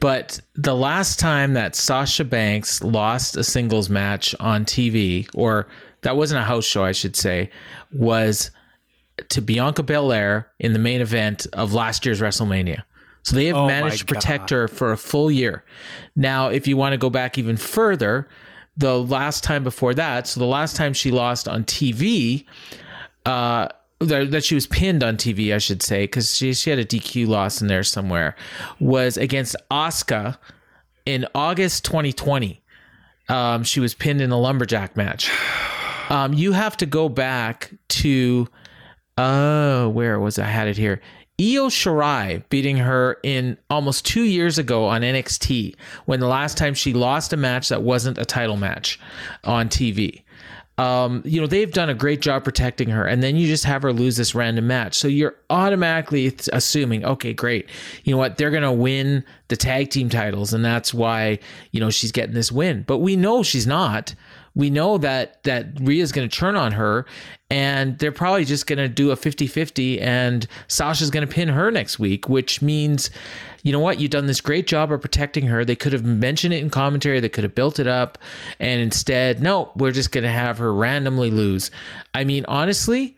But 0.00 0.40
the 0.54 0.74
last 0.74 1.20
time 1.20 1.52
that 1.52 1.76
Sasha 1.76 2.24
Banks 2.24 2.82
lost 2.82 3.36
a 3.36 3.44
singles 3.44 3.90
match 3.90 4.34
on 4.40 4.64
TV, 4.64 5.28
or 5.34 5.66
that 6.00 6.16
wasn't 6.16 6.40
a 6.40 6.44
house 6.44 6.64
show, 6.64 6.82
I 6.82 6.92
should 6.92 7.14
say, 7.14 7.50
was 7.92 8.50
to 9.28 9.40
Bianca 9.40 9.82
Belair 9.82 10.50
in 10.58 10.72
the 10.72 10.78
main 10.78 11.00
event 11.00 11.46
of 11.52 11.72
last 11.72 12.04
year's 12.04 12.20
WrestleMania. 12.20 12.82
So 13.22 13.36
they 13.36 13.46
have 13.46 13.56
oh 13.56 13.66
managed 13.66 14.00
to 14.00 14.04
protect 14.04 14.50
God. 14.50 14.56
her 14.56 14.68
for 14.68 14.92
a 14.92 14.98
full 14.98 15.30
year. 15.30 15.64
Now, 16.14 16.48
if 16.48 16.66
you 16.66 16.76
want 16.76 16.92
to 16.92 16.98
go 16.98 17.10
back 17.10 17.38
even 17.38 17.56
further, 17.56 18.28
the 18.76 18.98
last 18.98 19.42
time 19.42 19.64
before 19.64 19.94
that, 19.94 20.26
so 20.26 20.40
the 20.40 20.46
last 20.46 20.76
time 20.76 20.92
she 20.92 21.10
lost 21.10 21.48
on 21.48 21.64
TV, 21.64 22.44
uh, 23.24 23.68
that 24.00 24.44
she 24.44 24.54
was 24.54 24.66
pinned 24.66 25.02
on 25.02 25.16
TV, 25.16 25.54
I 25.54 25.58
should 25.58 25.82
say, 25.82 26.04
because 26.04 26.36
she 26.36 26.52
she 26.52 26.70
had 26.70 26.78
a 26.78 26.84
DQ 26.84 27.26
loss 27.26 27.62
in 27.62 27.68
there 27.68 27.82
somewhere, 27.82 28.36
was 28.80 29.16
against 29.16 29.56
Asuka 29.70 30.36
in 31.06 31.26
August 31.34 31.84
2020. 31.84 32.60
Um, 33.28 33.64
she 33.64 33.80
was 33.80 33.94
pinned 33.94 34.20
in 34.20 34.30
a 34.30 34.38
lumberjack 34.38 34.96
match. 34.96 35.30
Um, 36.10 36.34
you 36.34 36.52
have 36.52 36.76
to 36.78 36.86
go 36.86 37.08
back 37.08 37.72
to 37.88 38.48
Oh, 39.16 39.88
where 39.90 40.18
was 40.18 40.38
I 40.38 40.46
had 40.46 40.68
it 40.68 40.76
here? 40.76 41.00
Io 41.40 41.68
Shirai 41.68 42.44
beating 42.48 42.76
her 42.76 43.18
in 43.24 43.58
almost 43.68 44.06
two 44.06 44.22
years 44.22 44.58
ago 44.58 44.86
on 44.86 45.02
NXT 45.02 45.74
when 46.04 46.20
the 46.20 46.28
last 46.28 46.56
time 46.56 46.74
she 46.74 46.92
lost 46.92 47.32
a 47.32 47.36
match 47.36 47.68
that 47.68 47.82
wasn't 47.82 48.18
a 48.18 48.24
title 48.24 48.56
match 48.56 49.00
on 49.42 49.68
TV. 49.68 50.22
Um, 50.76 51.22
you 51.24 51.40
know, 51.40 51.46
they've 51.46 51.70
done 51.70 51.88
a 51.88 51.94
great 51.94 52.20
job 52.20 52.42
protecting 52.42 52.88
her, 52.90 53.04
and 53.04 53.22
then 53.22 53.36
you 53.36 53.46
just 53.46 53.64
have 53.64 53.82
her 53.82 53.92
lose 53.92 54.16
this 54.16 54.34
random 54.34 54.66
match. 54.66 54.96
So 54.96 55.06
you're 55.06 55.36
automatically 55.48 56.36
assuming, 56.52 57.04
okay, 57.04 57.32
great. 57.32 57.68
You 58.02 58.12
know 58.12 58.18
what? 58.18 58.36
They're 58.38 58.50
going 58.50 58.64
to 58.64 58.72
win 58.72 59.24
the 59.48 59.56
tag 59.56 59.90
team 59.90 60.08
titles, 60.08 60.52
and 60.52 60.64
that's 60.64 60.92
why, 60.92 61.38
you 61.70 61.78
know, 61.78 61.90
she's 61.90 62.10
getting 62.10 62.34
this 62.34 62.50
win. 62.50 62.82
But 62.86 62.98
we 62.98 63.14
know 63.14 63.44
she's 63.44 63.68
not 63.68 64.14
we 64.54 64.70
know 64.70 64.98
that 64.98 65.42
that 65.44 65.78
Rhea's 65.80 66.12
going 66.12 66.28
to 66.28 66.36
turn 66.36 66.56
on 66.56 66.72
her 66.72 67.06
and 67.54 67.96
they're 68.00 68.10
probably 68.10 68.44
just 68.44 68.66
going 68.66 68.80
to 68.80 68.88
do 68.88 69.12
a 69.12 69.16
50-50 69.16 70.00
and 70.00 70.44
Sasha's 70.66 71.08
going 71.08 71.24
to 71.24 71.32
pin 71.32 71.46
her 71.46 71.70
next 71.70 72.00
week, 72.00 72.28
which 72.28 72.60
means 72.60 73.10
you 73.62 73.70
know 73.70 73.78
what? 73.78 74.00
You've 74.00 74.10
done 74.10 74.26
this 74.26 74.40
great 74.40 74.66
job 74.66 74.90
of 74.90 75.00
protecting 75.00 75.46
her. 75.46 75.64
They 75.64 75.76
could 75.76 75.92
have 75.92 76.04
mentioned 76.04 76.52
it 76.52 76.64
in 76.64 76.68
commentary. 76.68 77.20
They 77.20 77.28
could 77.28 77.44
have 77.44 77.54
built 77.54 77.78
it 77.78 77.86
up. 77.86 78.18
And 78.58 78.80
instead, 78.80 79.40
no, 79.40 79.70
we're 79.76 79.92
just 79.92 80.10
going 80.10 80.24
to 80.24 80.30
have 80.30 80.58
her 80.58 80.74
randomly 80.74 81.30
lose. 81.30 81.70
I 82.12 82.24
mean, 82.24 82.44
honestly, 82.48 83.16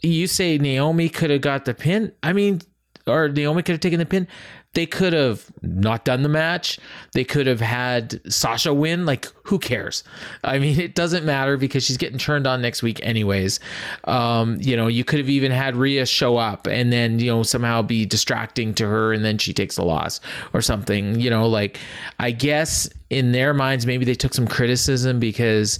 you 0.00 0.28
say 0.28 0.56
Naomi 0.56 1.10
could 1.10 1.28
have 1.28 1.42
got 1.42 1.66
the 1.66 1.74
pin. 1.74 2.10
I 2.22 2.32
mean, 2.32 2.62
or 3.06 3.28
Naomi 3.28 3.62
could 3.62 3.74
have 3.74 3.80
taken 3.80 3.98
the 3.98 4.06
pin. 4.06 4.26
They 4.74 4.86
could 4.86 5.12
have 5.12 5.44
not 5.62 6.04
done 6.04 6.22
the 6.22 6.28
match. 6.28 6.78
They 7.12 7.24
could 7.24 7.46
have 7.46 7.60
had 7.60 8.20
Sasha 8.32 8.74
win. 8.74 9.06
Like, 9.06 9.28
who 9.44 9.58
cares? 9.58 10.04
I 10.42 10.58
mean, 10.58 10.78
it 10.80 10.94
doesn't 10.94 11.24
matter 11.24 11.56
because 11.56 11.84
she's 11.84 11.96
getting 11.96 12.18
turned 12.18 12.46
on 12.46 12.60
next 12.60 12.82
week, 12.82 12.98
anyways. 13.02 13.60
Um, 14.04 14.58
you 14.60 14.76
know, 14.76 14.88
you 14.88 15.04
could 15.04 15.20
have 15.20 15.28
even 15.28 15.52
had 15.52 15.76
Rhea 15.76 16.06
show 16.06 16.36
up 16.36 16.66
and 16.66 16.92
then, 16.92 17.18
you 17.18 17.26
know, 17.26 17.42
somehow 17.42 17.82
be 17.82 18.04
distracting 18.04 18.74
to 18.74 18.86
her 18.86 19.12
and 19.12 19.24
then 19.24 19.38
she 19.38 19.52
takes 19.52 19.76
a 19.78 19.82
loss 19.82 20.20
or 20.52 20.60
something. 20.60 21.20
You 21.20 21.30
know, 21.30 21.48
like, 21.48 21.78
I 22.18 22.32
guess 22.32 22.88
in 23.10 23.32
their 23.32 23.54
minds, 23.54 23.86
maybe 23.86 24.04
they 24.04 24.14
took 24.14 24.34
some 24.34 24.48
criticism 24.48 25.20
because 25.20 25.78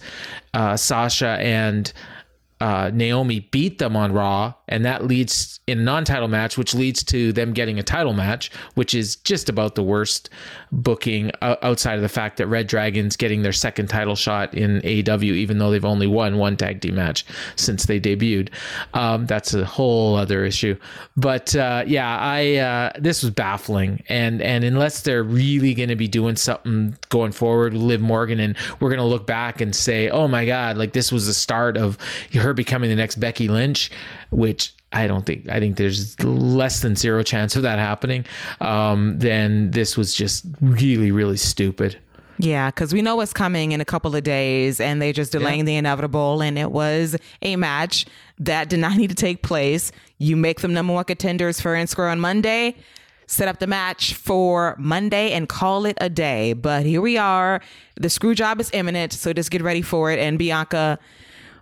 uh, 0.54 0.76
Sasha 0.76 1.36
and 1.40 1.92
uh, 2.60 2.90
Naomi 2.92 3.40
beat 3.40 3.78
them 3.78 3.96
on 3.96 4.12
Raw, 4.12 4.54
and 4.68 4.84
that 4.84 5.04
leads 5.04 5.60
in 5.66 5.80
a 5.80 5.82
non-title 5.82 6.28
match, 6.28 6.56
which 6.56 6.74
leads 6.74 7.02
to 7.04 7.32
them 7.32 7.52
getting 7.52 7.78
a 7.78 7.82
title 7.82 8.12
match, 8.12 8.50
which 8.74 8.94
is 8.94 9.16
just 9.16 9.48
about 9.48 9.74
the 9.74 9.82
worst 9.82 10.30
booking 10.74 11.30
outside 11.40 11.94
of 11.94 12.02
the 12.02 12.08
fact 12.08 12.36
that 12.38 12.48
reDRagon's 12.48 13.16
getting 13.16 13.42
their 13.42 13.52
second 13.52 13.88
title 13.88 14.16
shot 14.16 14.54
in 14.54 14.80
AEW, 14.82 15.22
even 15.22 15.58
though 15.58 15.70
they've 15.70 15.84
only 15.84 16.06
won 16.06 16.38
one 16.38 16.56
tag 16.56 16.80
team 16.80 16.96
match 16.96 17.24
since 17.56 17.86
they 17.86 18.00
debuted. 18.00 18.50
Um, 18.92 19.26
that's 19.26 19.54
a 19.54 19.64
whole 19.64 20.16
other 20.16 20.44
issue. 20.44 20.76
But 21.16 21.54
uh, 21.54 21.84
yeah, 21.86 22.18
I 22.18 22.56
uh, 22.56 22.92
this 22.98 23.22
was 23.22 23.30
baffling, 23.30 24.02
and 24.08 24.42
and 24.42 24.64
unless 24.64 25.02
they're 25.02 25.22
really 25.22 25.74
going 25.74 25.88
to 25.88 25.96
be 25.96 26.08
doing 26.08 26.36
something 26.36 26.96
going 27.08 27.32
forward 27.32 27.72
with 27.72 27.82
Liv 27.82 28.00
Morgan, 28.00 28.40
and 28.40 28.56
we're 28.80 28.90
going 28.90 28.98
to 28.98 29.04
look 29.04 29.26
back 29.26 29.60
and 29.60 29.74
say, 29.74 30.08
oh 30.10 30.28
my 30.28 30.44
God, 30.44 30.76
like 30.76 30.92
this 30.92 31.12
was 31.12 31.26
the 31.26 31.34
start 31.34 31.76
of 31.76 31.98
her 32.34 32.52
becoming 32.52 32.90
the 32.90 32.96
next 32.96 33.16
Becky 33.16 33.48
Lynch, 33.48 33.90
which 34.30 34.74
I 34.94 35.06
don't 35.06 35.26
think 35.26 35.48
I 35.48 35.60
think 35.60 35.76
there's 35.76 36.18
less 36.22 36.80
than 36.80 36.96
zero 36.96 37.22
chance 37.22 37.56
of 37.56 37.62
that 37.62 37.78
happening. 37.78 38.24
Um, 38.60 39.18
then 39.18 39.70
this 39.72 39.96
was 39.96 40.14
just 40.14 40.46
really 40.60 41.10
really 41.10 41.36
stupid. 41.36 41.98
Yeah, 42.38 42.70
because 42.70 42.92
we 42.92 43.00
know 43.00 43.16
what's 43.16 43.32
coming 43.32 43.72
in 43.72 43.80
a 43.80 43.84
couple 43.84 44.14
of 44.16 44.24
days, 44.24 44.80
and 44.80 45.00
they 45.00 45.12
just 45.12 45.32
delaying 45.32 45.60
yeah. 45.60 45.64
the 45.64 45.76
inevitable. 45.76 46.42
And 46.42 46.58
it 46.58 46.72
was 46.72 47.16
a 47.42 47.56
match 47.56 48.06
that 48.38 48.68
did 48.68 48.80
not 48.80 48.96
need 48.96 49.10
to 49.10 49.16
take 49.16 49.42
place. 49.42 49.92
You 50.18 50.36
make 50.36 50.60
them 50.60 50.72
number 50.72 50.92
one 50.92 51.04
contenders 51.04 51.60
for 51.60 51.86
square 51.86 52.08
on 52.08 52.20
Monday. 52.20 52.76
Set 53.26 53.48
up 53.48 53.58
the 53.58 53.66
match 53.66 54.14
for 54.14 54.76
Monday 54.78 55.32
and 55.32 55.48
call 55.48 55.86
it 55.86 55.96
a 56.00 56.10
day. 56.10 56.52
But 56.52 56.84
here 56.84 57.00
we 57.00 57.16
are. 57.16 57.62
The 57.96 58.10
screw 58.10 58.34
job 58.34 58.60
is 58.60 58.70
imminent, 58.74 59.12
so 59.14 59.32
just 59.32 59.50
get 59.50 59.62
ready 59.62 59.80
for 59.80 60.12
it. 60.12 60.18
And 60.18 60.38
Bianca 60.38 60.98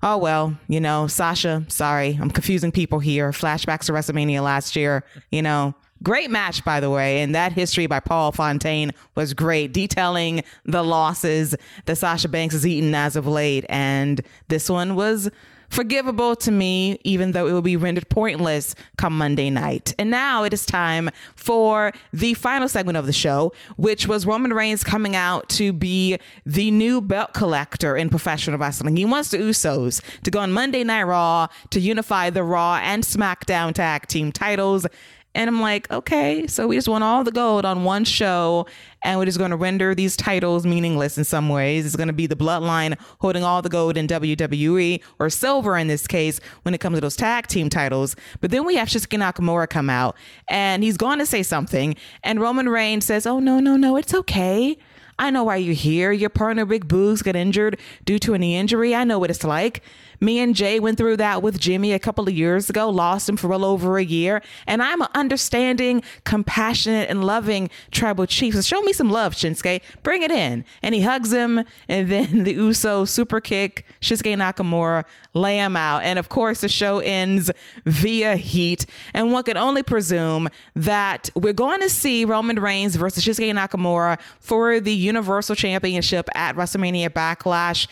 oh 0.03 0.19
well, 0.19 0.57
you 0.69 0.81
know, 0.81 1.07
Sasha, 1.07 1.65
sorry, 1.69 2.19
I'm 2.21 2.31
confusing 2.31 2.73
people 2.73 2.99
here. 2.99 3.31
Flashbacks 3.31 3.85
to 3.85 3.93
WrestleMania 3.93 4.43
last 4.43 4.77
year, 4.77 5.05
you 5.31 5.43
know. 5.43 5.75
Great 6.03 6.33
match, 6.33 6.65
by 6.65 6.81
the 6.81 6.91
way, 6.91 7.21
and 7.21 7.33
that 7.37 7.53
history 7.53 7.87
by 7.87 8.01
Paul 8.01 8.33
Fontaine 8.33 8.91
was 9.15 9.35
great, 9.35 9.73
detailing 9.73 10.43
the 10.65 10.83
losses 10.83 11.55
that 11.85 11.95
Sasha 11.95 12.27
Banks 12.27 12.55
has 12.55 12.67
eaten 12.67 12.93
as 12.93 13.15
of 13.15 13.29
late. 13.29 13.65
And 13.69 14.21
this 14.49 14.69
one 14.69 14.97
was 14.97 15.31
forgivable 15.73 16.37
to 16.37 16.53
me, 16.53 16.99
even 17.03 17.33
though 17.33 17.47
it 17.47 17.53
will 17.53 17.63
be 17.63 17.77
rendered 17.77 18.09
pointless 18.11 18.75
come 18.99 19.17
Monday 19.17 19.49
night. 19.49 19.95
And 19.99 20.11
now 20.11 20.45
it 20.45 20.53
is 20.53 20.67
time 20.67 21.09
for 21.35 21.93
the 22.13 22.35
final 22.35 22.69
segment 22.69 22.99
of 22.99 23.07
the 23.07 23.13
show, 23.13 23.53
which 23.77 24.07
was 24.07 24.27
Roman 24.27 24.53
Reigns 24.53 24.85
coming 24.85 25.17
out 25.17 25.49
to 25.51 25.73
be 25.73 26.19
the 26.45 26.71
new 26.71 27.01
belt 27.01 27.33
collector 27.33 27.97
in 27.97 28.11
professional 28.11 28.59
wrestling. 28.59 28.97
He 28.97 29.07
wants 29.07 29.31
the 29.31 29.39
Usos 29.39 30.03
to 30.25 30.31
go 30.31 30.41
on 30.41 30.53
Monday 30.53 30.85
Night 30.85 31.05
Raw 31.05 31.49
to 31.71 31.81
unify 31.81 32.29
the 32.29 32.45
Raw 32.45 32.77
and 32.83 33.03
SmackDown 33.03 33.73
tag 33.73 34.07
team 34.07 34.31
titles. 34.31 34.87
And 35.35 35.49
I'm 35.49 35.61
like, 35.61 35.91
okay, 35.91 36.47
so 36.47 36.67
we 36.67 36.77
just 36.77 36.89
want 36.89 37.05
all 37.05 37.25
the 37.25 37.33
gold 37.33 37.65
on 37.65 37.85
one 37.85 38.05
show 38.05 38.67
and 39.03 39.19
we're 39.19 39.25
just 39.25 39.39
going 39.39 39.51
to 39.51 39.57
render 39.57 39.95
these 39.95 40.17
titles 40.17 40.67
meaningless 40.67 41.17
in 41.17 41.25
some 41.25 41.49
ways. 41.49 41.87
It's 41.87 41.97
going 41.97 42.09
to 42.09 42.13
be 42.13 42.27
the 42.27 42.37
bloodline 42.37 42.99
holding 43.21 43.43
all 43.43 43.63
the 43.63 43.71
gold 43.71 43.97
in 43.97 44.07
WWE 44.07 45.03
or 45.19 45.31
silver 45.31 45.77
in 45.77 45.89
this 45.89 46.07
case 46.07 46.39
when 46.63 46.75
it 46.75 46.79
comes 46.79 46.99
to 46.99 47.01
those 47.01 47.17
tag 47.17 47.47
team 47.47 47.71
titles. 47.71 48.15
But 48.41 48.51
then 48.51 48.67
we 48.67 48.77
have 48.77 48.89
Shinsuke 48.89 49.19
Nakamura 49.19 49.69
come 49.69 49.89
out 49.89 50.17
and 50.49 50.83
he's 50.83 50.97
going 50.99 51.19
to 51.19 51.27
say 51.27 51.43
something. 51.43 51.97
And 52.23 52.41
Roman 52.41 52.69
Reigns 52.69 53.07
says, 53.07 53.27
oh, 53.27 53.39
no, 53.39 53.59
no, 53.59 53.77
no, 53.77 53.97
it's 53.97 54.15
okay. 54.15 54.77
I 55.19 55.31
know 55.31 55.45
why 55.45 55.57
you're 55.57 55.75
here. 55.75 56.11
Your 56.11 56.31
partner, 56.31 56.65
Big 56.65 56.89
Boogs, 56.89 57.23
got 57.23 57.37
injured 57.37 57.79
due 58.05 58.19
to 58.21 58.35
a 58.35 58.39
knee 58.39 58.57
injury. 58.57 58.95
I 58.95 59.05
know 59.05 59.19
what 59.19 59.31
it's 59.31 59.45
like. 59.45 59.83
Me 60.23 60.39
and 60.39 60.55
Jay 60.55 60.79
went 60.79 60.99
through 60.99 61.17
that 61.17 61.43
with 61.43 61.59
Jimmy 61.59 61.93
a 61.93 61.99
couple 61.99 62.29
of 62.29 62.33
years 62.33 62.71
ago, 62.71 62.89
lost 62.89 63.29
him 63.29 63.37
for 63.37 63.49
well 63.49 63.65
over 63.65 63.99
a 63.99 64.05
year. 64.05 64.41
And 64.69 64.81
I'm 64.81 65.03
an 65.03 65.09
understanding, 65.15 66.01
compassionate, 66.23 67.11
and 67.11 67.25
loving 67.25 67.71
tribal 67.91 68.27
chief. 68.27 68.55
So 68.55 68.61
show 68.61 68.81
me 68.83 68.93
some 68.93 69.11
love, 69.11 69.35
Shinsuke. 69.35 69.83
Bring 70.05 70.23
it 70.23 70.31
in. 70.31 70.65
And 70.81 70.95
he 70.95 71.01
hugs 71.03 71.33
him. 71.33 71.65
And 71.89 72.09
then 72.09 72.45
the 72.45 72.53
Uso 72.53 73.05
super 73.05 73.41
kick, 73.41 73.85
Shinsuke 74.01 74.37
Nakamura, 74.37 75.05
lay 75.35 75.57
him 75.57 75.77
out. 75.77 76.05
And 76.05 76.21
of 76.21 76.29
course, 76.29 76.61
the 76.61 76.69
show 76.69 77.01
ends 77.01 77.51
via 77.85 78.37
heat. 78.37 78.87
And 79.15 79.33
one 79.33 79.43
can 79.43 79.57
only 79.57 79.83
presume 79.83 80.49
that 80.77 81.31
we're 81.35 81.53
going 81.53 81.81
to 81.81 81.91
see 81.91 82.25
Roman 82.25 82.61
Reigns 82.61 82.95
versus 82.95 83.25
Shinsuke 83.25 83.53
Nakamura 83.53 84.21
for 84.39 84.79
the 84.79 84.95
Universal 84.95 85.57
Championship 85.57 86.29
at 86.37 86.55
WrestleMania 86.55 87.09
Backlash 87.09 87.89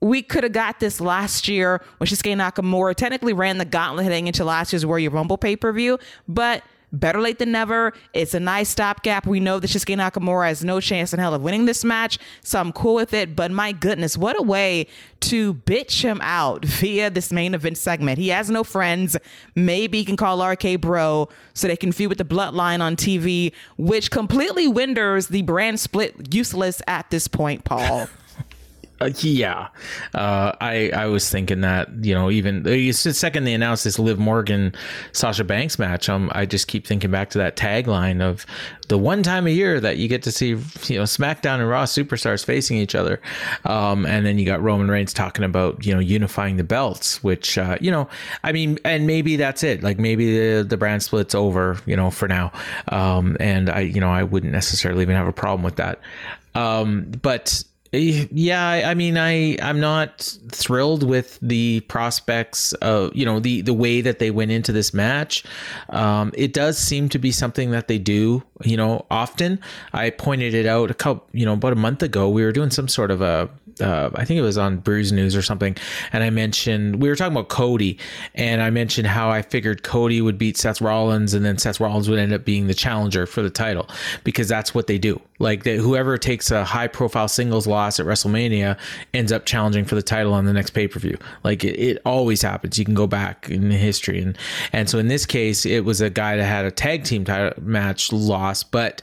we 0.00 0.22
could 0.22 0.44
have 0.44 0.52
got 0.52 0.80
this 0.80 1.00
last 1.00 1.48
year 1.48 1.82
when 1.98 2.06
Shinsuke 2.06 2.34
Nakamura 2.36 2.94
technically 2.94 3.32
ran 3.32 3.58
the 3.58 3.64
gauntlet 3.64 4.04
heading 4.04 4.26
into 4.26 4.44
last 4.44 4.72
year's 4.72 4.84
Royal 4.84 5.10
Rumble 5.10 5.38
pay 5.38 5.56
per 5.56 5.72
view, 5.72 5.98
but 6.26 6.62
better 6.92 7.20
late 7.20 7.38
than 7.38 7.52
never. 7.52 7.92
It's 8.14 8.34
a 8.34 8.40
nice 8.40 8.68
stopgap. 8.68 9.26
We 9.26 9.40
know 9.40 9.58
that 9.58 9.68
Shinsuke 9.68 9.96
Nakamura 9.96 10.48
has 10.48 10.64
no 10.64 10.80
chance 10.80 11.12
in 11.12 11.20
hell 11.20 11.34
of 11.34 11.42
winning 11.42 11.66
this 11.66 11.84
match, 11.84 12.18
so 12.42 12.60
I'm 12.60 12.72
cool 12.72 12.94
with 12.94 13.12
it. 13.12 13.36
But 13.36 13.50
my 13.50 13.72
goodness, 13.72 14.16
what 14.16 14.38
a 14.38 14.42
way 14.42 14.86
to 15.20 15.54
bitch 15.54 16.02
him 16.02 16.20
out 16.22 16.64
via 16.64 17.10
this 17.10 17.32
main 17.32 17.54
event 17.54 17.76
segment. 17.76 18.18
He 18.18 18.28
has 18.28 18.50
no 18.50 18.64
friends. 18.64 19.16
Maybe 19.54 19.98
he 19.98 20.04
can 20.04 20.16
call 20.16 20.44
RK 20.46 20.80
Bro 20.80 21.28
so 21.54 21.68
they 21.68 21.76
can 21.76 21.92
feud 21.92 22.08
with 22.08 22.18
the 22.18 22.24
bloodline 22.24 22.80
on 22.80 22.96
TV, 22.96 23.52
which 23.76 24.10
completely 24.10 24.68
renders 24.68 25.28
the 25.28 25.42
brand 25.42 25.80
split 25.80 26.32
useless 26.32 26.80
at 26.86 27.10
this 27.10 27.28
point, 27.28 27.64
Paul. 27.64 28.08
Uh, 29.00 29.10
yeah, 29.18 29.68
uh, 30.14 30.52
I 30.60 30.90
I 30.90 31.06
was 31.06 31.30
thinking 31.30 31.60
that 31.60 31.88
you 32.04 32.14
know 32.14 32.30
even 32.30 32.64
the 32.64 32.90
second 32.92 33.44
they 33.44 33.54
announced 33.54 33.84
this 33.84 33.98
Liv 33.98 34.18
Morgan 34.18 34.74
Sasha 35.12 35.44
Banks 35.44 35.78
match, 35.78 36.08
um, 36.08 36.30
I 36.34 36.46
just 36.46 36.66
keep 36.66 36.86
thinking 36.86 37.10
back 37.10 37.30
to 37.30 37.38
that 37.38 37.56
tagline 37.56 38.20
of 38.20 38.44
the 38.88 38.98
one 38.98 39.22
time 39.22 39.46
a 39.46 39.50
year 39.50 39.78
that 39.78 39.98
you 39.98 40.08
get 40.08 40.24
to 40.24 40.32
see 40.32 40.48
you 40.48 40.98
know 40.98 41.04
SmackDown 41.04 41.60
and 41.60 41.68
Raw 41.68 41.84
superstars 41.84 42.44
facing 42.44 42.76
each 42.76 42.96
other, 42.96 43.20
um, 43.64 44.04
and 44.04 44.26
then 44.26 44.36
you 44.36 44.44
got 44.44 44.60
Roman 44.60 44.90
Reigns 44.90 45.12
talking 45.12 45.44
about 45.44 45.86
you 45.86 45.94
know 45.94 46.00
unifying 46.00 46.56
the 46.56 46.64
belts, 46.64 47.22
which 47.22 47.56
uh, 47.56 47.78
you 47.80 47.92
know 47.92 48.08
I 48.42 48.50
mean, 48.50 48.80
and 48.84 49.06
maybe 49.06 49.36
that's 49.36 49.62
it. 49.62 49.84
Like 49.84 50.00
maybe 50.00 50.36
the 50.56 50.64
the 50.64 50.76
brand 50.76 51.04
split's 51.04 51.36
over, 51.36 51.78
you 51.86 51.94
know, 51.94 52.10
for 52.10 52.26
now, 52.26 52.50
um, 52.88 53.36
and 53.38 53.70
I 53.70 53.80
you 53.80 54.00
know 54.00 54.10
I 54.10 54.24
wouldn't 54.24 54.52
necessarily 54.52 55.02
even 55.02 55.14
have 55.14 55.28
a 55.28 55.32
problem 55.32 55.62
with 55.62 55.76
that. 55.76 56.00
Um, 56.56 57.12
but 57.22 57.62
yeah, 57.92 58.82
I 58.86 58.94
mean, 58.94 59.16
I 59.16 59.56
I'm 59.62 59.80
not 59.80 60.36
thrilled 60.50 61.02
with 61.02 61.38
the 61.40 61.80
prospects 61.80 62.72
of 62.74 63.16
you 63.16 63.24
know 63.24 63.40
the 63.40 63.62
the 63.62 63.72
way 63.72 64.00
that 64.02 64.18
they 64.18 64.30
went 64.30 64.50
into 64.50 64.72
this 64.72 64.92
match. 64.92 65.44
Um, 65.88 66.32
it 66.34 66.52
does 66.52 66.76
seem 66.76 67.08
to 67.10 67.18
be 67.18 67.32
something 67.32 67.70
that 67.70 67.88
they 67.88 67.98
do, 67.98 68.42
you 68.62 68.76
know, 68.76 69.06
often. 69.10 69.60
I 69.92 70.10
pointed 70.10 70.52
it 70.52 70.66
out 70.66 70.90
a 70.90 70.94
couple, 70.94 71.26
you 71.32 71.46
know, 71.46 71.54
about 71.54 71.72
a 71.72 71.76
month 71.76 72.02
ago. 72.02 72.28
We 72.28 72.44
were 72.44 72.52
doing 72.52 72.70
some 72.70 72.88
sort 72.88 73.10
of 73.10 73.22
a 73.22 73.48
uh, 73.80 74.10
I 74.14 74.24
think 74.24 74.38
it 74.38 74.42
was 74.42 74.58
on 74.58 74.78
Bruise 74.78 75.12
News 75.12 75.34
or 75.34 75.42
something, 75.42 75.76
and 76.12 76.22
I 76.22 76.30
mentioned 76.30 77.00
we 77.00 77.08
were 77.08 77.16
talking 77.16 77.32
about 77.32 77.48
Cody, 77.48 77.98
and 78.34 78.60
I 78.60 78.70
mentioned 78.70 79.06
how 79.06 79.30
I 79.30 79.42
figured 79.42 79.82
Cody 79.82 80.20
would 80.20 80.36
beat 80.36 80.56
Seth 80.56 80.80
Rollins, 80.80 81.32
and 81.32 81.44
then 81.44 81.58
Seth 81.58 81.80
Rollins 81.80 82.08
would 82.08 82.18
end 82.18 82.32
up 82.32 82.44
being 82.44 82.66
the 82.66 82.74
challenger 82.74 83.26
for 83.26 83.40
the 83.40 83.50
title 83.50 83.88
because 84.24 84.48
that's 84.48 84.74
what 84.74 84.88
they 84.88 84.98
do. 84.98 85.20
Like 85.38 85.64
that, 85.64 85.76
whoever 85.76 86.18
takes 86.18 86.50
a 86.50 86.64
high 86.64 86.88
profile 86.88 87.28
singles 87.28 87.66
loss 87.66 88.00
at 88.00 88.06
WrestleMania 88.06 88.76
ends 89.14 89.30
up 89.30 89.46
challenging 89.46 89.84
for 89.84 89.94
the 89.94 90.02
title 90.02 90.34
on 90.34 90.44
the 90.46 90.52
next 90.52 90.70
pay 90.70 90.88
per 90.88 90.98
view. 90.98 91.16
Like 91.44 91.64
it, 91.64 91.78
it, 91.78 91.98
always 92.04 92.42
happens. 92.42 92.78
You 92.78 92.84
can 92.84 92.94
go 92.94 93.06
back 93.06 93.48
in 93.50 93.70
history, 93.70 94.20
and 94.20 94.36
and 94.72 94.88
so 94.88 94.98
in 94.98 95.08
this 95.08 95.26
case, 95.26 95.66
it 95.66 95.84
was 95.84 96.00
a 96.00 96.10
guy 96.10 96.36
that 96.36 96.44
had 96.44 96.64
a 96.64 96.70
tag 96.70 97.04
team 97.04 97.24
title 97.24 97.52
match 97.62 98.12
loss. 98.12 98.62
But 98.62 99.02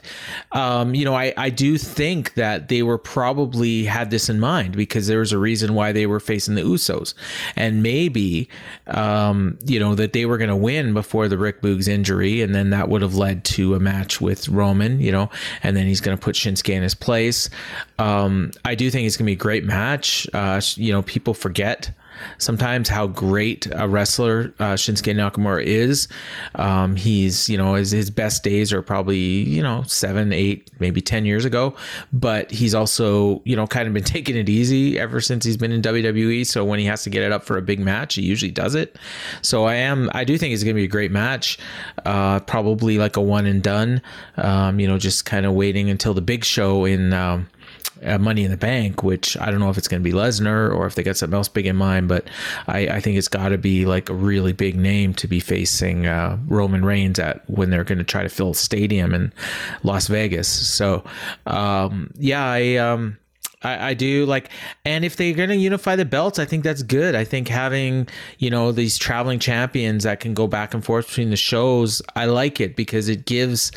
um, 0.52 0.94
you 0.94 1.04
know, 1.04 1.14
I 1.14 1.32
I 1.36 1.50
do 1.50 1.78
think 1.78 2.34
that 2.34 2.68
they 2.68 2.82
were 2.82 2.98
probably 2.98 3.84
had 3.84 4.10
this 4.10 4.28
in 4.28 4.40
mind 4.40 4.76
because 4.76 5.06
there 5.06 5.20
was 5.20 5.32
a 5.32 5.38
reason 5.38 5.74
why 5.74 5.92
they 5.92 6.06
were 6.06 6.20
facing 6.20 6.54
the 6.54 6.62
Usos, 6.62 7.14
and 7.54 7.82
maybe 7.82 8.48
um, 8.88 9.58
you 9.64 9.78
know 9.78 9.94
that 9.94 10.12
they 10.12 10.26
were 10.26 10.38
going 10.38 10.50
to 10.50 10.56
win 10.56 10.92
before 10.94 11.28
the 11.28 11.38
Rick 11.38 11.62
Boogs 11.62 11.88
injury, 11.88 12.42
and 12.42 12.54
then 12.54 12.70
that 12.70 12.88
would 12.88 13.02
have 13.02 13.14
led 13.14 13.44
to 13.44 13.74
a 13.74 13.80
match 13.80 14.20
with 14.20 14.48
Roman. 14.48 15.00
You 15.00 15.12
know, 15.12 15.30
and 15.62 15.76
then 15.76 15.86
he's 15.86 16.00
going 16.00 16.16
to 16.16 16.22
put 16.26 16.34
Shinsuke 16.34 16.74
in 16.74 16.82
his 16.82 16.96
place. 16.96 17.48
Um, 18.00 18.50
I 18.64 18.74
do 18.74 18.90
think 18.90 19.06
it's 19.06 19.16
going 19.16 19.26
to 19.26 19.30
be 19.30 19.34
a 19.34 19.36
great 19.36 19.64
match. 19.64 20.28
Uh, 20.34 20.60
you 20.74 20.92
know, 20.92 21.02
people 21.02 21.34
forget 21.34 21.92
sometimes 22.38 22.88
how 22.88 23.06
great 23.06 23.66
a 23.72 23.88
wrestler 23.88 24.54
uh, 24.58 24.74
Shinsuke 24.74 25.14
Nakamura 25.14 25.62
is. 25.64 26.08
Um, 26.54 26.96
he's, 26.96 27.48
you 27.48 27.56
know, 27.56 27.74
his, 27.74 27.90
his 27.90 28.10
best 28.10 28.42
days 28.42 28.72
are 28.72 28.82
probably, 28.82 29.18
you 29.18 29.62
know, 29.62 29.82
seven, 29.86 30.32
eight, 30.32 30.70
maybe 30.78 31.00
10 31.00 31.24
years 31.24 31.44
ago. 31.44 31.74
But 32.12 32.50
he's 32.50 32.74
also, 32.74 33.42
you 33.44 33.56
know, 33.56 33.66
kind 33.66 33.88
of 33.88 33.94
been 33.94 34.04
taking 34.16 34.36
it 34.36 34.48
easy 34.48 34.98
ever 34.98 35.20
since 35.20 35.44
he's 35.44 35.56
been 35.56 35.72
in 35.72 35.82
WWE. 35.82 36.46
So 36.46 36.64
when 36.64 36.78
he 36.78 36.84
has 36.86 37.02
to 37.04 37.10
get 37.10 37.22
it 37.22 37.32
up 37.32 37.44
for 37.44 37.56
a 37.56 37.62
big 37.62 37.80
match, 37.80 38.14
he 38.14 38.22
usually 38.22 38.52
does 38.52 38.74
it. 38.74 38.96
So 39.42 39.64
I 39.64 39.74
am, 39.74 40.10
I 40.14 40.24
do 40.24 40.38
think 40.38 40.54
it's 40.54 40.64
going 40.64 40.74
to 40.74 40.80
be 40.80 40.84
a 40.84 40.88
great 40.88 41.10
match. 41.10 41.58
Uh, 42.04 42.40
probably 42.40 42.98
like 42.98 43.16
a 43.16 43.22
one 43.22 43.46
and 43.46 43.62
done, 43.62 44.02
um, 44.36 44.80
you 44.80 44.86
know, 44.86 44.98
just 44.98 45.24
kind 45.24 45.46
of 45.46 45.52
waiting 45.52 45.90
until 45.90 46.14
the 46.14 46.22
big 46.22 46.44
show 46.44 46.84
in, 46.84 47.12
um, 47.12 47.48
uh, 48.02 48.18
Money 48.18 48.44
in 48.44 48.50
the 48.50 48.56
Bank, 48.56 49.02
which 49.02 49.36
I 49.38 49.50
don't 49.50 49.60
know 49.60 49.70
if 49.70 49.78
it's 49.78 49.88
going 49.88 50.02
to 50.02 50.08
be 50.08 50.14
Lesnar 50.14 50.74
or 50.74 50.86
if 50.86 50.94
they 50.94 51.02
got 51.02 51.16
something 51.16 51.36
else 51.36 51.48
big 51.48 51.66
in 51.66 51.76
mind, 51.76 52.08
but 52.08 52.26
I, 52.66 52.88
I 52.88 53.00
think 53.00 53.16
it's 53.16 53.28
got 53.28 53.50
to 53.50 53.58
be 53.58 53.86
like 53.86 54.08
a 54.08 54.14
really 54.14 54.52
big 54.52 54.76
name 54.76 55.14
to 55.14 55.28
be 55.28 55.40
facing 55.40 56.06
uh, 56.06 56.38
Roman 56.46 56.84
Reigns 56.84 57.18
at 57.18 57.48
when 57.48 57.70
they're 57.70 57.84
going 57.84 57.98
to 57.98 58.04
try 58.04 58.22
to 58.22 58.28
fill 58.28 58.50
a 58.50 58.54
stadium 58.54 59.14
in 59.14 59.32
Las 59.82 60.08
Vegas. 60.08 60.48
So, 60.48 61.04
um, 61.46 62.10
yeah, 62.16 62.44
I. 62.44 62.76
Um, 62.76 63.18
I, 63.62 63.90
I, 63.90 63.94
do 63.94 64.26
like, 64.26 64.50
and 64.84 65.04
if 65.04 65.16
they're 65.16 65.32
going 65.34 65.48
to 65.48 65.56
unify 65.56 65.96
the 65.96 66.04
belts, 66.04 66.38
I 66.38 66.44
think 66.44 66.62
that's 66.62 66.82
good. 66.82 67.14
I 67.14 67.24
think 67.24 67.48
having, 67.48 68.06
you 68.38 68.50
know, 68.50 68.70
these 68.70 68.98
traveling 68.98 69.38
champions 69.38 70.04
that 70.04 70.20
can 70.20 70.34
go 70.34 70.46
back 70.46 70.74
and 70.74 70.84
forth 70.84 71.08
between 71.08 71.30
the 71.30 71.36
shows, 71.36 72.02
I 72.14 72.26
like 72.26 72.60
it 72.60 72.76
because 72.76 73.08
it 73.08 73.24
gives, 73.24 73.72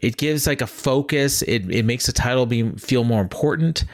it 0.00 0.16
gives 0.16 0.46
like 0.46 0.60
a 0.60 0.66
focus. 0.66 1.42
It, 1.42 1.70
it 1.70 1.84
makes 1.84 2.06
the 2.06 2.12
title 2.12 2.46
be 2.46 2.70
feel 2.72 3.04
more 3.04 3.20
important. 3.20 3.84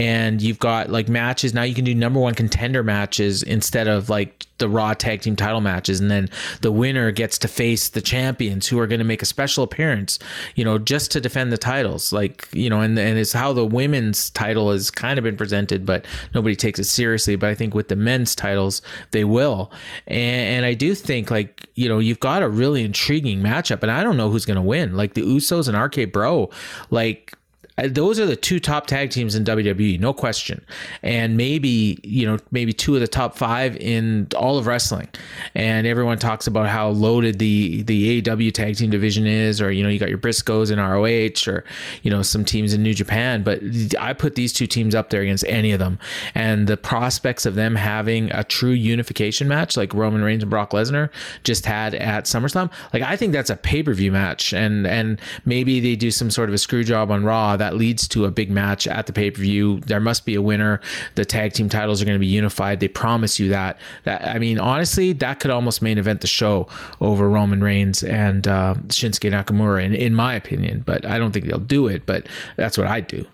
And 0.00 0.40
you've 0.40 0.58
got 0.58 0.88
like 0.88 1.10
matches 1.10 1.52
now. 1.52 1.62
You 1.62 1.74
can 1.74 1.84
do 1.84 1.94
number 1.94 2.18
one 2.18 2.32
contender 2.32 2.82
matches 2.82 3.42
instead 3.42 3.86
of 3.86 4.08
like 4.08 4.46
the 4.56 4.66
Raw 4.66 4.94
tag 4.94 5.20
team 5.20 5.36
title 5.36 5.60
matches, 5.60 6.00
and 6.00 6.10
then 6.10 6.30
the 6.62 6.72
winner 6.72 7.10
gets 7.10 7.36
to 7.38 7.48
face 7.48 7.90
the 7.90 8.00
champions 8.00 8.66
who 8.66 8.78
are 8.78 8.86
going 8.86 9.00
to 9.00 9.04
make 9.04 9.20
a 9.20 9.26
special 9.26 9.62
appearance, 9.62 10.18
you 10.54 10.64
know, 10.64 10.78
just 10.78 11.10
to 11.10 11.20
defend 11.20 11.52
the 11.52 11.58
titles. 11.58 12.14
Like 12.14 12.48
you 12.52 12.70
know, 12.70 12.80
and 12.80 12.98
and 12.98 13.18
it's 13.18 13.34
how 13.34 13.52
the 13.52 13.66
women's 13.66 14.30
title 14.30 14.72
has 14.72 14.90
kind 14.90 15.18
of 15.18 15.22
been 15.22 15.36
presented, 15.36 15.84
but 15.84 16.06
nobody 16.34 16.56
takes 16.56 16.78
it 16.78 16.84
seriously. 16.84 17.36
But 17.36 17.50
I 17.50 17.54
think 17.54 17.74
with 17.74 17.88
the 17.88 17.96
men's 17.96 18.34
titles, 18.34 18.80
they 19.10 19.24
will. 19.24 19.70
And, 20.06 20.56
and 20.56 20.64
I 20.64 20.72
do 20.72 20.94
think 20.94 21.30
like 21.30 21.68
you 21.74 21.90
know 21.90 21.98
you've 21.98 22.20
got 22.20 22.42
a 22.42 22.48
really 22.48 22.84
intriguing 22.84 23.42
matchup, 23.42 23.82
and 23.82 23.92
I 23.92 24.02
don't 24.02 24.16
know 24.16 24.30
who's 24.30 24.46
going 24.46 24.56
to 24.56 24.62
win. 24.62 24.96
Like 24.96 25.12
the 25.12 25.22
Usos 25.22 25.68
and 25.68 25.76
RK 25.76 26.10
Bro, 26.10 26.48
like 26.88 27.36
Uh, 27.80 27.88
those 27.90 28.20
are 28.20 28.26
the 28.26 28.36
two 28.36 28.60
top 28.60 28.86
tag 28.86 29.10
teams 29.10 29.34
in 29.34 29.44
WWE, 29.44 29.98
no 29.98 30.12
question. 30.12 30.64
And 31.02 31.36
maybe, 31.36 31.98
you 32.02 32.26
know, 32.26 32.38
maybe 32.50 32.72
two 32.72 32.94
of 32.94 33.00
the 33.00 33.08
top 33.08 33.36
five 33.36 33.76
in 33.76 34.28
all 34.36 34.58
of 34.58 34.66
wrestling. 34.66 35.08
And 35.54 35.86
everyone 35.86 36.18
talks 36.18 36.46
about 36.46 36.68
how 36.68 36.88
loaded 36.90 37.38
the 37.38 37.82
the 37.82 38.22
AEW 38.22 38.52
tag 38.52 38.76
team 38.76 38.90
division 38.90 39.26
is, 39.26 39.60
or 39.60 39.70
you 39.72 39.82
know, 39.82 39.88
you 39.88 39.98
got 39.98 40.08
your 40.08 40.18
Briscoes 40.18 40.70
in 40.70 40.78
ROH, 40.78 41.50
or 41.50 41.64
you 42.02 42.10
know, 42.10 42.22
some 42.22 42.44
teams 42.44 42.74
in 42.74 42.82
New 42.82 42.94
Japan. 42.94 43.42
But 43.42 43.60
I 43.98 44.12
put 44.12 44.34
these 44.34 44.52
two 44.52 44.66
teams 44.66 44.94
up 44.94 45.10
there 45.10 45.22
against 45.22 45.44
any 45.46 45.72
of 45.72 45.78
them, 45.78 45.98
and 46.34 46.66
the 46.66 46.76
prospects 46.76 47.46
of 47.46 47.54
them 47.54 47.74
having 47.74 48.30
a 48.32 48.44
true 48.44 48.70
unification 48.70 49.48
match 49.48 49.76
like 49.76 49.94
Roman 49.94 50.22
Reigns 50.22 50.42
and 50.42 50.50
Brock 50.50 50.70
Lesnar 50.70 51.10
just 51.44 51.66
had 51.66 51.94
at 51.94 52.24
SummerSlam, 52.24 52.70
like 52.92 53.02
I 53.02 53.16
think 53.16 53.32
that's 53.32 53.50
a 53.50 53.56
pay 53.56 53.82
per 53.82 53.94
view 53.94 54.12
match, 54.12 54.52
and 54.52 54.86
and 54.86 55.20
maybe 55.44 55.80
they 55.80 55.96
do 55.96 56.10
some 56.10 56.30
sort 56.30 56.48
of 56.48 56.54
a 56.54 56.58
screw 56.58 56.84
job 56.84 57.10
on 57.10 57.24
Raw 57.24 57.56
that 57.56 57.69
that 57.70 57.76
leads 57.76 58.08
to 58.08 58.24
a 58.24 58.32
big 58.32 58.50
match 58.50 58.88
at 58.88 59.06
the 59.06 59.12
pay 59.12 59.30
per 59.30 59.40
view. 59.40 59.78
There 59.86 60.00
must 60.00 60.24
be 60.24 60.34
a 60.34 60.42
winner. 60.42 60.80
The 61.14 61.24
tag 61.24 61.52
team 61.52 61.68
titles 61.68 62.02
are 62.02 62.04
going 62.04 62.16
to 62.16 62.20
be 62.20 62.26
unified. 62.26 62.80
They 62.80 62.88
promise 62.88 63.38
you 63.38 63.48
that. 63.50 63.78
That 64.02 64.26
I 64.26 64.40
mean, 64.40 64.58
honestly, 64.58 65.12
that 65.14 65.38
could 65.38 65.52
almost 65.52 65.80
main 65.80 65.96
event 65.96 66.20
the 66.20 66.26
show 66.26 66.66
over 67.00 67.28
Roman 67.28 67.62
Reigns 67.62 68.02
and 68.02 68.48
uh, 68.48 68.74
Shinsuke 68.88 69.30
Nakamura, 69.30 69.84
in, 69.84 69.94
in 69.94 70.14
my 70.14 70.34
opinion. 70.34 70.82
But 70.84 71.06
I 71.06 71.18
don't 71.18 71.30
think 71.30 71.46
they'll 71.46 71.58
do 71.58 71.86
it. 71.86 72.06
But 72.06 72.26
that's 72.56 72.76
what 72.76 72.88
I'd 72.88 73.06
do 73.06 73.24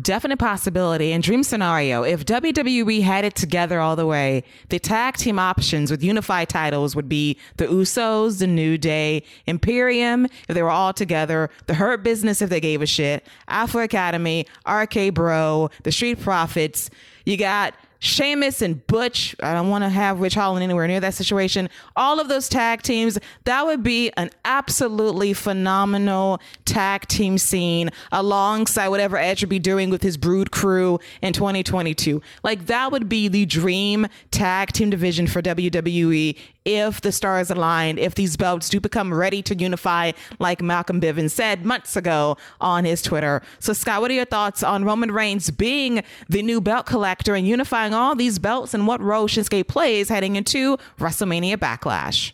definite 0.00 0.38
possibility 0.38 1.12
and 1.12 1.22
dream 1.22 1.42
scenario. 1.42 2.02
If 2.02 2.24
WWE 2.24 3.02
had 3.02 3.24
it 3.24 3.34
together 3.34 3.80
all 3.80 3.96
the 3.96 4.06
way, 4.06 4.44
the 4.68 4.78
tag 4.78 5.16
team 5.16 5.38
options 5.38 5.90
with 5.90 6.02
unified 6.02 6.48
titles 6.48 6.94
would 6.96 7.08
be 7.08 7.38
the 7.56 7.66
Usos, 7.66 8.38
the 8.38 8.46
New 8.46 8.78
Day, 8.78 9.22
Imperium, 9.46 10.26
if 10.26 10.54
they 10.54 10.62
were 10.62 10.70
all 10.70 10.92
together, 10.92 11.50
the 11.66 11.74
Hurt 11.74 12.02
Business 12.02 12.42
if 12.42 12.50
they 12.50 12.60
gave 12.60 12.82
a 12.82 12.86
shit, 12.86 13.26
Alpha 13.48 13.78
Academy, 13.78 14.46
RK 14.68 15.14
Bro, 15.14 15.70
the 15.82 15.92
Street 15.92 16.20
Profits. 16.20 16.90
You 17.24 17.36
got 17.36 17.74
Sheamus 18.04 18.60
and 18.60 18.86
Butch. 18.86 19.34
I 19.42 19.54
don't 19.54 19.70
want 19.70 19.82
to 19.82 19.88
have 19.88 20.20
Ridge 20.20 20.34
Holland 20.34 20.62
anywhere 20.62 20.86
near 20.86 21.00
that 21.00 21.14
situation. 21.14 21.70
All 21.96 22.20
of 22.20 22.28
those 22.28 22.50
tag 22.50 22.82
teams, 22.82 23.18
that 23.44 23.64
would 23.64 23.82
be 23.82 24.10
an 24.18 24.30
absolutely 24.44 25.32
phenomenal 25.32 26.38
tag 26.66 27.08
team 27.08 27.38
scene 27.38 27.88
alongside 28.12 28.88
whatever 28.88 29.16
Edge 29.16 29.42
would 29.42 29.48
be 29.48 29.58
doing 29.58 29.88
with 29.88 30.02
his 30.02 30.18
Brood 30.18 30.50
crew 30.50 31.00
in 31.22 31.32
2022. 31.32 32.20
Like 32.42 32.66
that 32.66 32.92
would 32.92 33.08
be 33.08 33.28
the 33.28 33.46
dream 33.46 34.06
tag 34.30 34.72
team 34.72 34.90
division 34.90 35.26
for 35.26 35.40
WWE 35.40 36.38
if 36.64 37.00
the 37.00 37.12
stars 37.12 37.50
align, 37.50 37.98
if 37.98 38.14
these 38.14 38.36
belts 38.36 38.68
do 38.68 38.80
become 38.80 39.12
ready 39.12 39.42
to 39.42 39.54
unify, 39.54 40.12
like 40.38 40.62
Malcolm 40.62 41.00
Bivens 41.00 41.30
said 41.30 41.64
months 41.64 41.96
ago 41.96 42.36
on 42.60 42.84
his 42.84 43.02
Twitter. 43.02 43.42
So, 43.58 43.72
Scott, 43.72 44.00
what 44.00 44.10
are 44.10 44.14
your 44.14 44.24
thoughts 44.24 44.62
on 44.62 44.84
Roman 44.84 45.10
Reigns 45.10 45.50
being 45.50 46.02
the 46.28 46.42
new 46.42 46.60
belt 46.60 46.86
collector 46.86 47.34
and 47.34 47.46
unifying 47.46 47.94
all 47.94 48.14
these 48.14 48.38
belts 48.38 48.74
and 48.74 48.86
what 48.86 49.00
role 49.00 49.28
Shinsuke 49.28 49.68
plays 49.68 50.08
heading 50.08 50.36
into 50.36 50.78
WrestleMania 50.98 51.56
Backlash? 51.56 52.32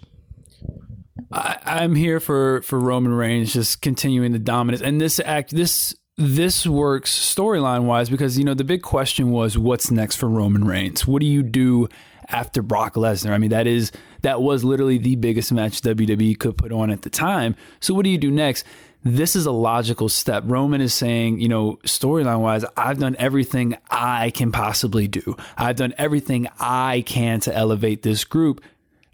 I, 1.33 1.85
am 1.85 1.95
here 1.95 2.19
for 2.19 2.63
for 2.63 2.79
Roman 2.79 3.13
Reigns 3.13 3.53
just 3.53 3.83
continuing 3.83 4.33
the 4.33 4.39
dominance, 4.39 4.83
and 4.83 5.01
this 5.01 5.21
act 5.25 5.51
this 5.51 5.95
this 6.17 6.67
works 6.67 7.17
storyline 7.17 7.85
wise 7.85 8.11
because 8.11 8.37
you 8.37 8.45
know 8.45 8.55
the 8.55 8.65
big 8.65 8.83
question 8.83 9.31
was 9.31 9.57
what's 9.57 9.91
next 9.91 10.17
for 10.17 10.29
Roman 10.29 10.65
Reigns. 10.65 11.07
What 11.07 11.21
do 11.21 11.27
you 11.27 11.43
do 11.43 11.89
after 12.31 12.63
Brock 12.63 12.95
Lesnar? 12.95 13.31
I 13.31 13.39
mean 13.39 13.51
that 13.51 13.67
is 13.67 13.93
that 14.23 14.43
was 14.43 14.65
literally 14.65 14.99
the 14.99 15.17
biggest 15.17 15.53
match 15.53 15.81
WWE 15.83 16.39
could 16.39 16.57
put 16.57 16.73
on 16.73 16.91
at 16.91 17.03
the 17.03 17.11
time. 17.11 17.57
So 17.81 17.95
what 17.95 18.05
do 18.05 18.11
you 18.11 18.19
do 18.19 18.31
next? 18.31 18.65
This 19.03 19.35
is 19.35 19.47
a 19.47 19.51
logical 19.51 20.11
step. 20.11 20.43
Roman 20.47 20.83
is 20.83 20.93
saying, 20.93 21.41
you 21.41 21.49
know, 21.49 21.79
storyline 21.85 22.41
wise, 22.41 22.67
I've 22.77 22.99
done 22.99 23.17
everything 23.19 23.79
I 23.91 24.31
can 24.31 24.53
possibly 24.53 25.09
do. 25.09 25.37
I've 25.57 25.77
done 25.77 25.95
everything 25.97 26.49
I 26.59 27.01
can 27.01 27.41
to 27.41 27.55
elevate 27.55 28.03
this 28.03 28.25
group. 28.25 28.63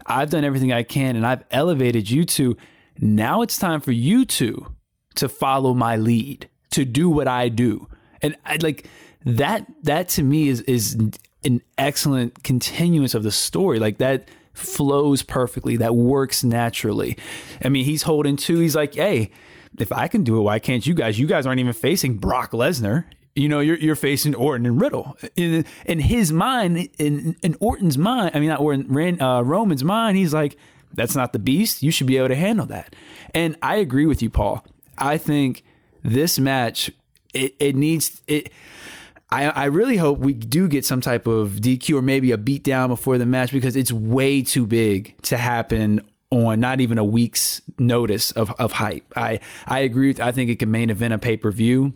I've 0.05 0.29
done 0.29 0.43
everything 0.43 0.73
I 0.73 0.83
can 0.83 1.15
and 1.15 1.25
I've 1.25 1.43
elevated 1.51 2.09
you 2.09 2.25
two. 2.25 2.57
Now 2.99 3.41
it's 3.41 3.57
time 3.57 3.79
for 3.79 3.91
you 3.91 4.25
two 4.25 4.73
to 5.15 5.29
follow 5.29 5.73
my 5.73 5.95
lead, 5.95 6.49
to 6.71 6.83
do 6.85 7.09
what 7.09 7.27
I 7.27 7.49
do. 7.49 7.87
And 8.21 8.35
I 8.45 8.57
like 8.57 8.87
that 9.25 9.65
that 9.83 10.09
to 10.09 10.23
me 10.23 10.47
is 10.47 10.61
is 10.61 10.97
an 11.47 11.61
excellent 11.77 12.43
continuance 12.43 13.15
of 13.15 13.23
the 13.23 13.31
story. 13.31 13.79
Like 13.79 13.97
that 13.97 14.29
flows 14.53 15.23
perfectly, 15.23 15.77
that 15.77 15.95
works 15.95 16.43
naturally. 16.43 17.17
I 17.63 17.69
mean, 17.69 17.85
he's 17.85 18.03
holding 18.03 18.35
two. 18.35 18.59
He's 18.59 18.75
like, 18.75 18.95
hey, 18.95 19.31
if 19.79 19.91
I 19.91 20.07
can 20.07 20.23
do 20.23 20.37
it, 20.37 20.41
why 20.41 20.59
can't 20.59 20.85
you 20.85 20.93
guys? 20.93 21.19
You 21.19 21.27
guys 21.27 21.45
aren't 21.45 21.59
even 21.59 21.73
facing 21.73 22.17
Brock 22.17 22.51
Lesnar. 22.51 23.05
You 23.35 23.49
know, 23.49 23.59
you're, 23.59 23.77
you're 23.77 23.95
facing 23.95 24.33
Orton 24.33 24.65
and 24.65 24.81
Riddle. 24.81 25.15
In, 25.35 25.63
in 25.85 25.99
his 25.99 26.31
mind, 26.31 26.89
in, 26.97 27.35
in 27.43 27.55
Orton's 27.59 27.97
mind, 27.97 28.31
I 28.33 28.39
mean, 28.39 28.49
not 28.49 28.59
Orton, 28.59 29.21
uh, 29.21 29.41
Roman's 29.41 29.83
mind, 29.83 30.17
he's 30.17 30.33
like, 30.33 30.57
that's 30.93 31.15
not 31.15 31.33
the 31.33 31.39
beast. 31.39 31.83
You 31.83 31.91
should 31.91 32.07
be 32.07 32.17
able 32.17 32.29
to 32.29 32.35
handle 32.35 32.65
that. 32.67 32.95
And 33.35 33.55
I 33.61 33.75
agree 33.75 34.07
with 34.07 34.23
you, 34.23 34.31
Paul. 34.31 34.65
I 34.97 35.19
think 35.19 35.63
this 36.01 36.39
match, 36.39 36.89
it, 37.33 37.53
it 37.59 37.75
needs, 37.75 38.23
it, 38.25 38.51
I, 39.29 39.45
I 39.47 39.65
really 39.65 39.97
hope 39.97 40.19
we 40.19 40.33
do 40.33 40.67
get 40.67 40.85
some 40.85 41.01
type 41.01 41.27
of 41.27 41.51
DQ 41.53 41.97
or 41.97 42.01
maybe 42.01 42.31
a 42.31 42.37
beatdown 42.37 42.87
before 42.87 43.17
the 43.17 43.25
match 43.25 43.51
because 43.51 43.75
it's 43.75 43.91
way 43.91 44.41
too 44.41 44.65
big 44.65 45.21
to 45.23 45.37
happen 45.37 46.01
on 46.29 46.59
not 46.59 46.79
even 46.81 46.97
a 46.97 47.03
week's 47.03 47.61
notice 47.77 48.31
of, 48.31 48.51
of 48.59 48.73
hype. 48.73 49.05
I, 49.15 49.39
I 49.65 49.79
agree 49.79 50.07
with 50.09 50.21
I 50.21 50.31
think 50.31 50.49
it 50.49 50.59
can 50.59 50.71
main 50.71 50.89
event 50.89 51.13
a 51.13 51.17
pay 51.17 51.37
per 51.37 51.51
view. 51.51 51.93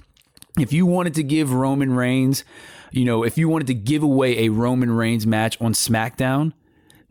If 0.59 0.73
you 0.73 0.85
wanted 0.85 1.13
to 1.15 1.23
give 1.23 1.53
Roman 1.53 1.93
Reigns, 1.93 2.43
you 2.91 3.05
know, 3.05 3.23
if 3.23 3.37
you 3.37 3.47
wanted 3.47 3.67
to 3.67 3.73
give 3.73 4.03
away 4.03 4.39
a 4.39 4.49
Roman 4.49 4.91
Reigns 4.91 5.25
match 5.25 5.59
on 5.61 5.73
SmackDown, 5.73 6.51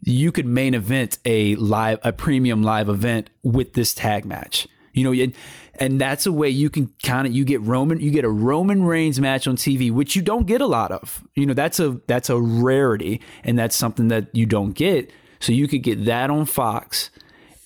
you 0.03 0.33
could 0.33 0.47
main 0.47 0.75
event 0.75 1.19
a 1.25 1.55
live 1.57 1.99
a 2.03 2.13
premium 2.13 2.63
live 2.63 2.89
event 2.91 3.31
with 3.43 3.73
this 3.73 3.95
tag 3.95 4.27
match. 4.27 4.69
You 4.93 5.05
know, 5.05 5.13
and, 5.13 5.35
and 5.75 6.01
that's 6.01 6.27
a 6.27 6.33
way 6.33 6.49
you 6.49 6.69
can 6.71 6.93
kind 7.03 7.27
of 7.27 7.33
you 7.33 7.45
get 7.45 7.61
Roman 7.61 8.01
you 8.01 8.11
get 8.11 8.25
a 8.25 8.31
Roman 8.31 8.85
Reigns 8.85 9.21
match 9.21 9.47
on 9.47 9.57
TV, 9.57 9.91
which 9.93 10.17
you 10.17 10.23
don't 10.23 10.47
get 10.47 10.61
a 10.61 10.67
lot 10.67 10.91
of. 10.91 11.25
You 11.35 11.47
know, 11.47 11.55
that's 11.55 11.81
a 11.81 12.01
that's 12.07 12.31
a 12.31 12.41
rarity, 12.41 13.21
and 13.45 13.59
that's 13.59 13.77
something 13.77 14.09
that 14.09 14.35
you 14.35 14.47
don't 14.47 14.73
get. 14.73 15.13
So 15.41 15.53
you 15.53 15.69
could 15.69 15.83
get 15.83 16.05
that 16.05 16.31
on 16.31 16.45
Fox, 16.45 17.11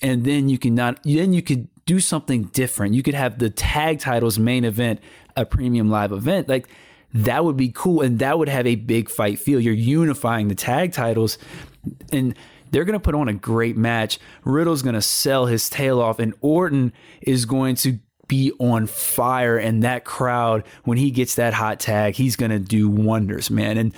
and 0.01 0.25
then 0.25 0.49
you 0.49 0.59
can 0.59 0.75
not 0.75 1.03
then 1.05 1.33
you 1.33 1.43
could 1.43 1.69
do 1.87 2.01
something 2.01 2.45
different. 2.45 2.95
You 2.95 3.03
could 3.03 3.15
have 3.15 3.39
the 3.39 3.51
tag 3.51 4.01
titles 4.01 4.39
main 4.39 4.65
event 4.65 5.01
a 5.37 5.45
premium 5.45 5.91
live 5.91 6.13
event 6.13 6.49
like 6.49 6.69
that 7.13 7.45
would 7.45 7.57
be 7.57 7.71
cool 7.75 8.01
and 8.01 8.19
that 8.19 8.39
would 8.39 8.49
have 8.49 8.67
a 8.67 8.75
big 8.75 9.09
fight 9.09 9.39
feel 9.39 9.61
you're 9.61 9.75
unifying 9.75 10.49
the 10.49 10.55
tag 10.55 10.93
titles 10.93 11.39
and 12.13 12.35
they're 12.71 12.85
going 12.85 12.99
to 12.99 13.05
put 13.05 13.15
on 13.15 13.29
a 13.29 13.35
great 13.35 13.77
match. 13.77 14.19
Riddle's 14.45 14.83
going 14.83 14.95
to 14.95 15.03
sell 15.03 15.47
his 15.47 15.69
tail 15.69 16.01
off, 16.01 16.19
and 16.19 16.35
Orton 16.41 16.93
is 17.21 17.45
going 17.45 17.77
to 17.77 17.99
be 18.27 18.53
on 18.59 18.87
fire. 18.87 19.57
And 19.57 19.83
that 19.83 20.05
crowd, 20.05 20.65
when 20.85 20.99
he 20.99 21.11
gets 21.11 21.35
that 21.37 21.55
hot 21.55 21.81
tag, 21.81 22.15
he's 22.15 22.37
going 22.37 22.51
to 22.51 22.59
do 22.59 22.89
wonders, 22.89 23.51
man. 23.51 23.79
And 23.79 23.95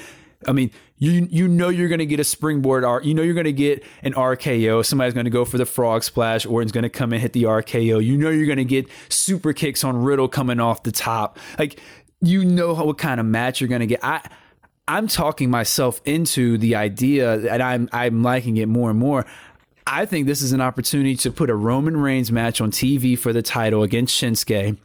I 0.47 0.53
mean, 0.53 0.71
you 0.99 1.29
you 1.31 1.49
know 1.49 1.69
you're 1.69 1.89
going 1.89 1.99
to 1.99 2.07
get 2.07 2.21
a 2.21 2.25
springboard 2.25 2.85
art. 2.85 3.05
You 3.05 3.15
know 3.15 3.23
you're 3.23 3.35
going 3.35 3.45
to 3.45 3.53
get 3.53 3.85
an 4.03 4.15
RKO. 4.15 4.85
Somebody's 4.85 5.15
going 5.15 5.25
to 5.25 5.31
go 5.31 5.45
for 5.45 5.59
the 5.59 5.67
frog 5.67 6.05
splash. 6.05 6.47
Orton's 6.47 6.73
going 6.73 6.83
to 6.83 6.91
come 6.91 7.13
and 7.13 7.21
hit 7.21 7.33
the 7.33 7.45
RKO. 7.45 8.03
You 8.05 8.17
know 8.17 8.31
you're 8.31 8.47
going 8.47 8.57
to 8.59 8.65
get 8.65 8.87
super 9.09 9.53
kicks 9.53 9.85
on 9.85 9.97
Riddle 10.03 10.29
coming 10.29 10.61
off 10.61 10.83
the 10.83 10.93
top. 10.93 11.39
Like 11.59 11.81
you 12.21 12.45
know 12.45 12.75
what 12.75 12.99
kind 12.99 13.21
of 13.21 13.27
match 13.27 13.61
you're 13.61 13.69
going 13.69 13.81
to 13.81 13.87
get. 13.87 14.03
I 14.03 14.27
I'm 14.89 15.09
talking 15.09 15.51
myself 15.51 16.01
into 16.05 16.59
the 16.59 16.77
idea 16.77 17.53
and 17.53 17.63
I'm 17.63 17.89
I'm 17.93 18.23
liking 18.23 18.57
it 18.57 18.69
more 18.69 18.91
and 18.91 18.99
more. 18.99 19.27
I 19.87 20.05
think 20.07 20.27
this 20.27 20.43
is 20.43 20.53
an 20.53 20.61
opportunity 20.61 21.17
to 21.17 21.31
put 21.31 21.51
a 21.51 21.55
Roman 21.55 21.97
Reigns 21.97 22.33
match 22.33 22.61
on 22.61 22.71
TV 22.71 23.19
for 23.19 23.33
the 23.33 23.43
title 23.43 23.83
against 23.83 24.21
Shinsuke. 24.21 24.77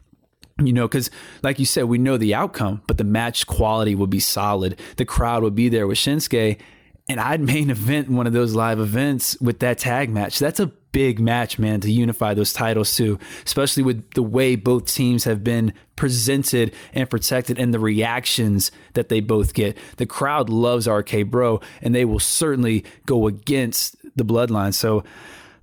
You 0.58 0.72
know, 0.72 0.86
because 0.86 1.10
like 1.42 1.58
you 1.58 1.64
said, 1.64 1.84
we 1.84 1.98
know 1.98 2.16
the 2.16 2.34
outcome, 2.34 2.82
but 2.86 2.98
the 2.98 3.04
match 3.04 3.46
quality 3.46 3.94
would 3.94 4.10
be 4.10 4.20
solid. 4.20 4.78
The 4.96 5.04
crowd 5.04 5.42
would 5.42 5.54
be 5.54 5.68
there 5.68 5.86
with 5.86 5.98
Shinsuke, 5.98 6.58
and 7.12 7.20
I'd 7.20 7.40
main 7.40 7.70
event 7.70 8.08
one 8.08 8.26
of 8.26 8.32
those 8.32 8.54
live 8.54 8.80
events 8.80 9.38
with 9.40 9.58
that 9.60 9.78
tag 9.78 10.10
match. 10.10 10.38
That's 10.38 10.60
a 10.60 10.66
big 10.92 11.20
match, 11.20 11.58
man, 11.58 11.80
to 11.80 11.90
unify 11.90 12.34
those 12.34 12.52
titles 12.52 12.94
too, 12.94 13.18
especially 13.44 13.82
with 13.82 14.10
the 14.12 14.22
way 14.22 14.56
both 14.56 14.86
teams 14.86 15.24
have 15.24 15.44
been 15.44 15.72
presented 15.96 16.74
and 16.92 17.08
protected 17.08 17.58
and 17.58 17.72
the 17.72 17.78
reactions 17.78 18.70
that 18.94 19.08
they 19.08 19.20
both 19.20 19.54
get. 19.54 19.76
The 19.96 20.06
crowd 20.06 20.48
loves 20.48 20.88
RK 20.88 21.26
Bro, 21.26 21.60
and 21.80 21.94
they 21.94 22.04
will 22.04 22.20
certainly 22.20 22.84
go 23.06 23.26
against 23.26 23.96
the 24.16 24.24
bloodline. 24.24 24.74
So, 24.74 25.04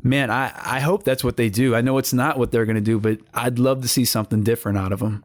man, 0.04 0.30
I, 0.30 0.52
I 0.64 0.80
hope 0.80 1.04
that's 1.04 1.24
what 1.24 1.38
they 1.38 1.50
do. 1.50 1.76
I 1.76 1.82
know 1.82 1.98
it's 1.98 2.14
not 2.14 2.38
what 2.38 2.52
they're 2.52 2.66
going 2.66 2.76
to 2.76 2.82
do, 2.82 3.00
but 3.00 3.20
I'd 3.34 3.60
love 3.60 3.82
to 3.82 3.88
see 3.88 4.06
something 4.06 4.44
different 4.44 4.78
out 4.78 4.92
of 4.92 5.00
them. 5.00 5.24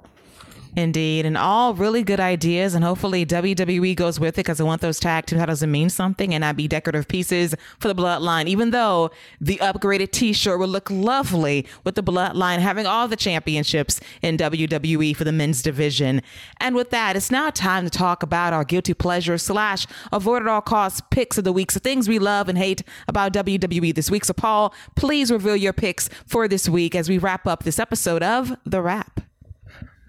Indeed, 0.76 1.24
and 1.24 1.36
all 1.36 1.74
really 1.74 2.02
good 2.02 2.20
ideas, 2.20 2.74
and 2.74 2.84
hopefully 2.84 3.24
WWE 3.24 3.94
goes 3.94 4.18
with 4.18 4.34
it 4.34 4.44
because 4.44 4.60
I 4.60 4.64
want 4.64 4.80
those 4.80 4.98
tag 4.98 5.26
team 5.26 5.38
titles 5.38 5.60
to 5.60 5.66
mean 5.66 5.88
something 5.88 6.34
and 6.34 6.42
not 6.42 6.56
be 6.56 6.66
decorative 6.66 7.06
pieces 7.06 7.54
for 7.78 7.88
the 7.88 7.94
Bloodline. 7.94 8.46
Even 8.46 8.70
though 8.70 9.10
the 9.40 9.56
upgraded 9.58 10.10
T-shirt 10.10 10.58
would 10.58 10.68
look 10.68 10.90
lovely 10.90 11.66
with 11.84 11.94
the 11.94 12.02
Bloodline 12.02 12.58
having 12.58 12.86
all 12.86 13.06
the 13.06 13.16
championships 13.16 14.00
in 14.22 14.36
WWE 14.36 15.16
for 15.16 15.24
the 15.24 15.32
men's 15.32 15.62
division. 15.62 16.22
And 16.58 16.74
with 16.74 16.90
that, 16.90 17.16
it's 17.16 17.30
now 17.30 17.50
time 17.50 17.84
to 17.84 17.90
talk 17.90 18.22
about 18.22 18.52
our 18.52 18.64
guilty 18.64 18.94
pleasure 18.94 19.38
slash 19.38 19.86
avoid 20.12 20.42
at 20.42 20.48
all 20.48 20.60
costs 20.60 21.02
picks 21.10 21.38
of 21.38 21.44
the 21.44 21.52
week. 21.52 21.70
So 21.70 21.80
things 21.80 22.08
we 22.08 22.18
love 22.18 22.48
and 22.48 22.58
hate 22.58 22.82
about 23.08 23.32
WWE 23.32 23.94
this 23.94 24.10
week. 24.10 24.24
So 24.24 24.32
Paul, 24.32 24.74
please 24.96 25.30
reveal 25.30 25.56
your 25.56 25.72
picks 25.72 26.08
for 26.26 26.48
this 26.48 26.68
week 26.68 26.94
as 26.94 27.08
we 27.08 27.18
wrap 27.18 27.46
up 27.46 27.62
this 27.62 27.78
episode 27.78 28.22
of 28.22 28.56
The 28.64 28.82
Wrap. 28.82 29.20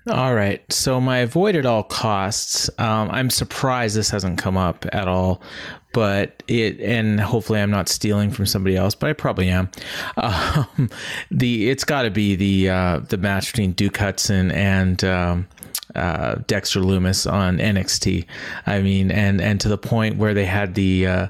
All 0.08 0.36
right. 0.36 0.62
So 0.72 1.02
my 1.02 1.20
avoid 1.20 1.56
at 1.56 1.66
all 1.66 1.84
costs. 1.84 2.70
Um, 2.78 3.10
I'm 3.12 3.32
surprised 3.32 3.96
this 3.96 4.12
hasn't 4.12 4.38
come 4.38 4.56
up 4.56 4.86
at 4.94 5.08
all, 5.08 5.42
but 5.94 6.44
it 6.48 6.80
and 6.80 7.20
hopefully 7.20 7.60
I'm 7.60 7.72
not 7.72 7.90
stealing 7.90 8.30
from 8.30 8.46
somebody 8.46 8.76
else, 8.76 8.94
but 8.94 9.10
I 9.10 9.14
probably 9.14 9.50
am. 9.50 9.70
Um, 10.18 10.90
the 11.32 11.70
it's 11.70 11.84
got 11.84 12.04
to 12.04 12.12
be 12.12 12.36
the 12.36 12.70
uh, 12.70 13.00
the 13.00 13.18
match 13.18 13.52
between 13.52 13.72
Duke 13.74 13.98
Hudson 13.98 14.52
and. 14.52 15.04
Um, 15.04 15.48
uh, 15.94 16.36
Dexter 16.48 16.82
Lumis 16.82 17.32
on 17.32 17.58
NXT. 17.58 18.26
I 18.66 18.82
mean, 18.82 19.12
and 19.12 19.40
and 19.40 19.62
to 19.62 19.70
the 19.70 19.78
point 19.78 20.18
where 20.18 20.34
they 20.34 20.44
had 20.44 20.76
the 20.76 21.08
uh, 21.08 21.28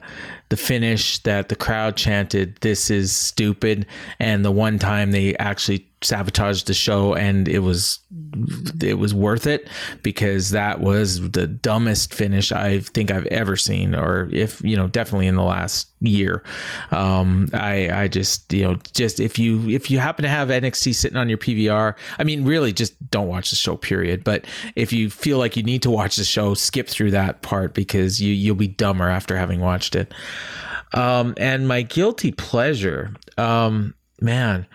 the 0.49 0.57
finish 0.57 1.19
that 1.19 1.49
the 1.49 1.55
crowd 1.55 1.95
chanted, 1.97 2.55
"This 2.61 2.89
is 2.89 3.11
stupid," 3.11 3.85
and 4.19 4.43
the 4.43 4.51
one 4.51 4.79
time 4.79 5.11
they 5.11 5.35
actually 5.37 5.87
sabotaged 6.05 6.67
the 6.67 6.73
show 6.73 7.13
and 7.13 7.47
it 7.47 7.59
was 7.59 7.99
it 8.81 8.97
was 8.97 9.13
worth 9.13 9.47
it 9.47 9.67
because 10.03 10.51
that 10.51 10.79
was 10.79 11.31
the 11.31 11.47
dumbest 11.47 12.13
finish 12.13 12.51
I 12.51 12.79
think 12.79 13.11
I've 13.11 13.25
ever 13.27 13.55
seen 13.55 13.95
or 13.95 14.29
if 14.31 14.61
you 14.61 14.75
know 14.75 14.87
definitely 14.87 15.27
in 15.27 15.35
the 15.35 15.43
last 15.43 15.89
year. 15.99 16.43
Um 16.91 17.49
I 17.53 17.89
I 17.91 18.07
just 18.07 18.51
you 18.53 18.63
know 18.63 18.77
just 18.93 19.19
if 19.19 19.39
you 19.39 19.69
if 19.69 19.89
you 19.89 19.99
happen 19.99 20.23
to 20.23 20.29
have 20.29 20.49
NXT 20.49 20.95
sitting 20.95 21.17
on 21.17 21.29
your 21.29 21.37
PVR 21.37 21.95
I 22.19 22.23
mean 22.23 22.45
really 22.45 22.71
just 22.71 22.93
don't 23.09 23.27
watch 23.27 23.49
the 23.49 23.55
show 23.55 23.75
period. 23.75 24.23
But 24.23 24.45
if 24.75 24.93
you 24.93 25.09
feel 25.09 25.37
like 25.37 25.57
you 25.57 25.63
need 25.63 25.81
to 25.83 25.91
watch 25.91 26.15
the 26.15 26.23
show 26.23 26.53
skip 26.53 26.87
through 26.87 27.11
that 27.11 27.41
part 27.41 27.73
because 27.73 28.21
you 28.21 28.33
you'll 28.33 28.55
be 28.55 28.67
dumber 28.67 29.09
after 29.09 29.37
having 29.37 29.59
watched 29.59 29.95
it. 29.95 30.13
Um 30.93 31.33
and 31.37 31.67
my 31.67 31.81
guilty 31.81 32.31
pleasure 32.31 33.13
um 33.37 33.93
man 34.21 34.65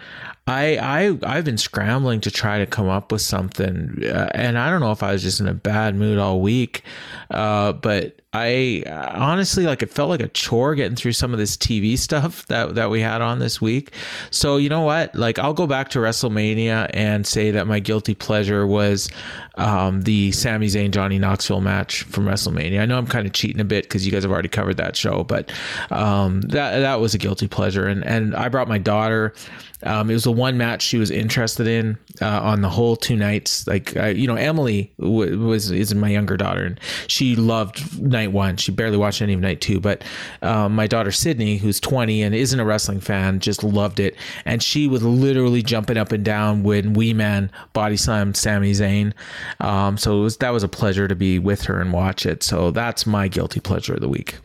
I 0.46 0.76
I 0.76 1.18
I've 1.22 1.44
been 1.44 1.58
scrambling 1.58 2.20
to 2.22 2.30
try 2.30 2.58
to 2.58 2.66
come 2.66 2.88
up 2.88 3.12
with 3.12 3.22
something, 3.22 4.02
uh, 4.04 4.30
and 4.34 4.58
I 4.58 4.70
don't 4.70 4.80
know 4.80 4.92
if 4.92 5.02
I 5.02 5.12
was 5.12 5.22
just 5.22 5.40
in 5.40 5.48
a 5.48 5.54
bad 5.54 5.94
mood 5.94 6.18
all 6.18 6.40
week, 6.40 6.82
uh, 7.30 7.72
but 7.72 8.20
I 8.32 8.84
honestly 8.88 9.64
like 9.64 9.82
it 9.82 9.90
felt 9.90 10.08
like 10.08 10.20
a 10.20 10.28
chore 10.28 10.76
getting 10.76 10.94
through 10.94 11.14
some 11.14 11.32
of 11.32 11.38
this 11.38 11.56
TV 11.56 11.98
stuff 11.98 12.46
that 12.46 12.76
that 12.76 12.88
we 12.88 13.00
had 13.00 13.22
on 13.22 13.40
this 13.40 13.60
week. 13.60 13.92
So 14.30 14.56
you 14.56 14.68
know 14.68 14.82
what? 14.82 15.14
Like 15.16 15.38
I'll 15.40 15.54
go 15.54 15.66
back 15.66 15.88
to 15.90 15.98
WrestleMania 15.98 16.90
and 16.94 17.26
say 17.26 17.50
that 17.50 17.66
my 17.66 17.80
guilty 17.80 18.14
pleasure 18.14 18.66
was 18.68 19.08
um, 19.56 20.02
the 20.02 20.30
Sami 20.30 20.68
Zayn 20.68 20.92
Johnny 20.92 21.18
Knoxville 21.18 21.60
match 21.60 22.04
from 22.04 22.24
WrestleMania. 22.24 22.80
I 22.80 22.86
know 22.86 22.98
I'm 22.98 23.06
kind 23.06 23.26
of 23.26 23.32
cheating 23.32 23.60
a 23.60 23.64
bit 23.64 23.84
because 23.84 24.06
you 24.06 24.12
guys 24.12 24.22
have 24.22 24.30
already 24.30 24.48
covered 24.48 24.76
that 24.76 24.94
show, 24.94 25.24
but 25.24 25.52
um, 25.90 26.40
that 26.42 26.78
that 26.78 27.00
was 27.00 27.14
a 27.14 27.18
guilty 27.18 27.48
pleasure, 27.48 27.88
and 27.88 28.04
and 28.04 28.36
I 28.36 28.48
brought 28.48 28.68
my 28.68 28.78
daughter. 28.78 29.34
Um, 29.82 30.10
it 30.10 30.14
was 30.14 30.24
the 30.24 30.32
one 30.32 30.58
match 30.58 30.82
she 30.82 30.98
was 30.98 31.10
interested 31.10 31.66
in 31.66 31.98
uh, 32.20 32.40
on 32.40 32.60
the 32.60 32.68
whole 32.68 32.96
two 32.96 33.16
nights. 33.16 33.66
Like 33.66 33.96
uh, 33.96 34.06
you 34.06 34.26
know, 34.26 34.36
Emily 34.36 34.92
w- 34.98 35.38
was 35.38 35.70
is 35.70 35.94
my 35.94 36.08
younger 36.08 36.36
daughter, 36.36 36.64
and 36.64 36.80
she 37.06 37.36
loved 37.36 38.00
night 38.00 38.32
one. 38.32 38.56
She 38.56 38.72
barely 38.72 38.96
watched 38.96 39.22
any 39.22 39.32
of 39.32 39.40
night 39.40 39.60
two, 39.60 39.80
but 39.80 40.02
um, 40.42 40.74
my 40.74 40.86
daughter 40.86 41.10
Sydney, 41.10 41.56
who's 41.56 41.80
20 41.80 42.22
and 42.22 42.34
isn't 42.34 42.60
a 42.60 42.64
wrestling 42.64 43.00
fan, 43.00 43.40
just 43.40 43.64
loved 43.64 44.00
it, 44.00 44.16
and 44.44 44.62
she 44.62 44.86
was 44.86 45.02
literally 45.02 45.62
jumping 45.62 45.96
up 45.96 46.12
and 46.12 46.24
down 46.24 46.62
when 46.62 46.94
Wee 46.94 47.14
Man 47.14 47.50
body 47.72 47.96
slammed 47.96 48.36
Sami 48.36 48.72
Zayn. 48.72 49.12
Um, 49.60 49.96
so 49.96 50.20
was, 50.22 50.36
that 50.38 50.50
was 50.50 50.62
a 50.62 50.68
pleasure 50.68 51.08
to 51.08 51.14
be 51.14 51.38
with 51.38 51.62
her 51.62 51.80
and 51.80 51.92
watch 51.92 52.26
it. 52.26 52.42
So 52.42 52.70
that's 52.70 53.06
my 53.06 53.28
guilty 53.28 53.60
pleasure 53.60 53.94
of 53.94 54.00
the 54.00 54.08
week. 54.08 54.36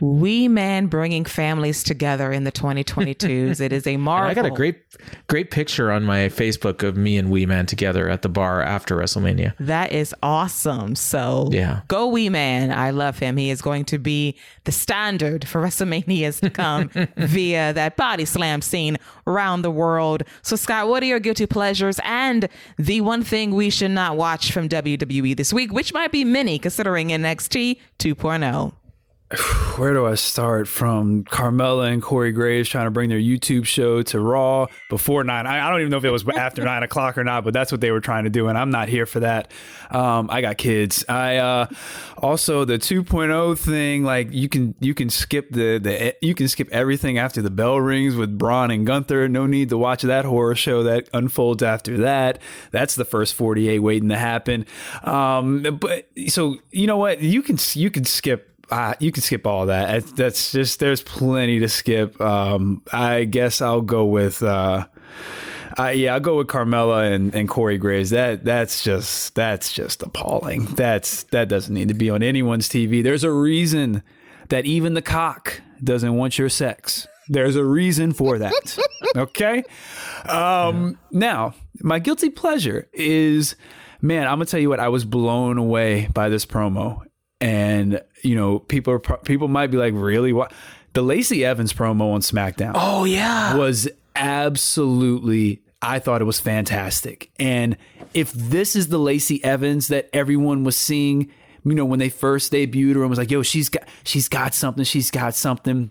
Wee 0.00 0.48
Man 0.48 0.86
bringing 0.86 1.24
families 1.24 1.82
together 1.82 2.32
in 2.32 2.44
the 2.44 2.52
2022s. 2.52 3.60
it 3.60 3.72
is 3.72 3.86
a 3.86 3.96
marvel. 3.98 4.30
I 4.30 4.34
got 4.34 4.46
a 4.46 4.50
great, 4.50 4.76
great 5.28 5.50
picture 5.50 5.90
on 5.90 6.04
my 6.04 6.28
Facebook 6.28 6.82
of 6.82 6.96
me 6.96 7.16
and 7.16 7.30
Wee 7.30 7.46
Man 7.46 7.66
together 7.66 8.08
at 8.08 8.22
the 8.22 8.28
bar 8.28 8.62
after 8.62 8.96
WrestleMania. 8.96 9.54
That 9.58 9.92
is 9.92 10.14
awesome. 10.22 10.94
So 10.94 11.48
yeah, 11.52 11.80
go 11.88 12.06
Wee 12.08 12.28
Man. 12.28 12.70
I 12.72 12.90
love 12.90 13.18
him. 13.18 13.36
He 13.36 13.50
is 13.50 13.60
going 13.62 13.84
to 13.86 13.98
be 13.98 14.36
the 14.64 14.72
standard 14.72 15.46
for 15.46 15.60
WrestleManias 15.62 16.40
to 16.40 16.50
come 16.50 16.88
via 17.16 17.72
that 17.72 17.96
body 17.96 18.24
slam 18.24 18.62
scene 18.62 18.96
around 19.26 19.62
the 19.62 19.70
world. 19.70 20.22
So 20.42 20.56
Scott, 20.56 20.88
what 20.88 21.02
are 21.02 21.06
your 21.06 21.20
guilty 21.20 21.46
pleasures 21.46 22.00
and 22.04 22.48
the 22.78 23.00
one 23.00 23.22
thing 23.22 23.54
we 23.54 23.70
should 23.70 23.90
not 23.90 24.16
watch 24.16 24.52
from 24.52 24.68
WWE 24.68 25.36
this 25.36 25.52
week, 25.52 25.72
which 25.72 25.92
might 25.92 26.12
be 26.12 26.24
many 26.24 26.58
considering 26.58 27.08
NXT 27.08 27.78
2.0? 27.98 28.72
Where 29.76 29.92
do 29.92 30.06
I 30.06 30.14
start 30.14 30.68
from 30.68 31.22
Carmella 31.24 31.92
and 31.92 32.02
Corey 32.02 32.32
Graves 32.32 32.66
trying 32.66 32.86
to 32.86 32.90
bring 32.90 33.10
their 33.10 33.18
YouTube 33.18 33.66
show 33.66 34.02
to 34.04 34.20
Raw 34.20 34.68
before 34.88 35.22
nine? 35.22 35.46
I, 35.46 35.66
I 35.66 35.70
don't 35.70 35.80
even 35.80 35.90
know 35.90 35.98
if 35.98 36.04
it 36.04 36.10
was 36.10 36.26
after 36.26 36.64
nine 36.64 36.82
o'clock 36.82 37.18
or 37.18 37.24
not, 37.24 37.44
but 37.44 37.52
that's 37.52 37.70
what 37.70 37.82
they 37.82 37.90
were 37.90 38.00
trying 38.00 38.24
to 38.24 38.30
do, 38.30 38.48
and 38.48 38.56
I'm 38.56 38.70
not 38.70 38.88
here 38.88 39.04
for 39.04 39.20
that. 39.20 39.50
Um, 39.90 40.30
I 40.30 40.40
got 40.40 40.56
kids. 40.56 41.04
I 41.10 41.36
uh, 41.36 41.66
also 42.16 42.64
the 42.64 42.78
2.0 42.78 43.58
thing, 43.58 44.02
like 44.02 44.32
you 44.32 44.48
can 44.48 44.74
you 44.80 44.94
can 44.94 45.10
skip 45.10 45.50
the 45.50 45.78
the 45.78 46.16
you 46.22 46.34
can 46.34 46.48
skip 46.48 46.68
everything 46.70 47.18
after 47.18 47.42
the 47.42 47.50
bell 47.50 47.78
rings 47.78 48.16
with 48.16 48.38
Braun 48.38 48.70
and 48.70 48.86
Gunther. 48.86 49.28
No 49.28 49.46
need 49.46 49.68
to 49.68 49.76
watch 49.76 50.02
that 50.02 50.24
horror 50.24 50.54
show 50.54 50.84
that 50.84 51.06
unfolds 51.12 51.62
after 51.62 51.98
that. 51.98 52.38
That's 52.70 52.94
the 52.94 53.04
first 53.04 53.34
48 53.34 53.80
waiting 53.80 54.08
to 54.08 54.16
happen. 54.16 54.64
Um, 55.04 55.78
but 55.78 56.08
so 56.28 56.56
you 56.70 56.86
know 56.86 56.96
what 56.96 57.20
you 57.20 57.42
can 57.42 57.58
you 57.74 57.90
can 57.90 58.04
skip 58.04 58.54
uh, 58.70 58.94
you 59.00 59.12
can 59.12 59.22
skip 59.22 59.46
all 59.46 59.66
that. 59.66 60.04
That's 60.16 60.52
just 60.52 60.80
there's 60.80 61.02
plenty 61.02 61.58
to 61.60 61.68
skip. 61.68 62.20
Um, 62.20 62.82
I 62.92 63.24
guess 63.24 63.60
I'll 63.60 63.82
go 63.82 64.04
with. 64.04 64.42
Uh, 64.42 64.86
uh, 65.78 65.88
yeah, 65.88 66.14
I'll 66.14 66.20
go 66.20 66.38
with 66.38 66.48
Carmella 66.48 67.12
and, 67.12 67.32
and 67.34 67.48
Corey 67.48 67.78
Graves. 67.78 68.10
That 68.10 68.44
that's 68.44 68.82
just 68.82 69.34
that's 69.34 69.72
just 69.72 70.02
appalling. 70.02 70.64
That's 70.66 71.22
that 71.24 71.48
doesn't 71.48 71.72
need 71.72 71.88
to 71.88 71.94
be 71.94 72.10
on 72.10 72.22
anyone's 72.22 72.68
TV. 72.68 73.02
There's 73.02 73.24
a 73.24 73.30
reason 73.30 74.02
that 74.48 74.66
even 74.66 74.94
the 74.94 75.02
cock 75.02 75.60
doesn't 75.82 76.16
want 76.16 76.38
your 76.38 76.48
sex. 76.48 77.06
There's 77.28 77.56
a 77.56 77.64
reason 77.64 78.12
for 78.12 78.38
that. 78.38 78.78
okay. 79.16 79.62
Um, 80.28 80.98
now, 81.10 81.54
my 81.80 81.98
guilty 81.98 82.30
pleasure 82.30 82.88
is, 82.92 83.54
man, 84.00 84.26
I'm 84.26 84.38
gonna 84.38 84.46
tell 84.46 84.60
you 84.60 84.70
what. 84.70 84.80
I 84.80 84.88
was 84.88 85.04
blown 85.04 85.58
away 85.58 86.08
by 86.12 86.28
this 86.28 86.44
promo, 86.44 87.02
and 87.40 88.00
you 88.22 88.34
know, 88.34 88.60
people 88.60 88.92
are 88.94 88.98
people 88.98 89.48
might 89.48 89.68
be 89.68 89.76
like, 89.76 89.94
really? 89.96 90.32
What? 90.32 90.52
The 90.94 91.02
Lacey 91.02 91.44
Evans 91.44 91.72
promo 91.72 92.12
on 92.12 92.20
SmackDown. 92.20 92.72
Oh 92.74 93.04
yeah, 93.04 93.56
was 93.56 93.88
absolutely. 94.16 95.62
I 95.80 96.00
thought 96.00 96.20
it 96.20 96.24
was 96.24 96.40
fantastic. 96.40 97.30
And 97.38 97.76
if 98.12 98.32
this 98.32 98.74
is 98.74 98.88
the 98.88 98.98
Lacey 98.98 99.42
Evans 99.44 99.88
that 99.88 100.08
everyone 100.12 100.64
was 100.64 100.76
seeing, 100.76 101.30
you 101.64 101.74
know, 101.74 101.84
when 101.84 102.00
they 102.00 102.08
first 102.08 102.52
debuted 102.52 102.94
her 102.96 103.02
and 103.02 103.10
was 103.10 103.18
like, 103.18 103.30
"Yo, 103.30 103.42
she's 103.42 103.68
got 103.68 103.84
she's 104.04 104.28
got 104.28 104.54
something. 104.54 104.84
She's 104.84 105.10
got 105.10 105.34
something." 105.34 105.90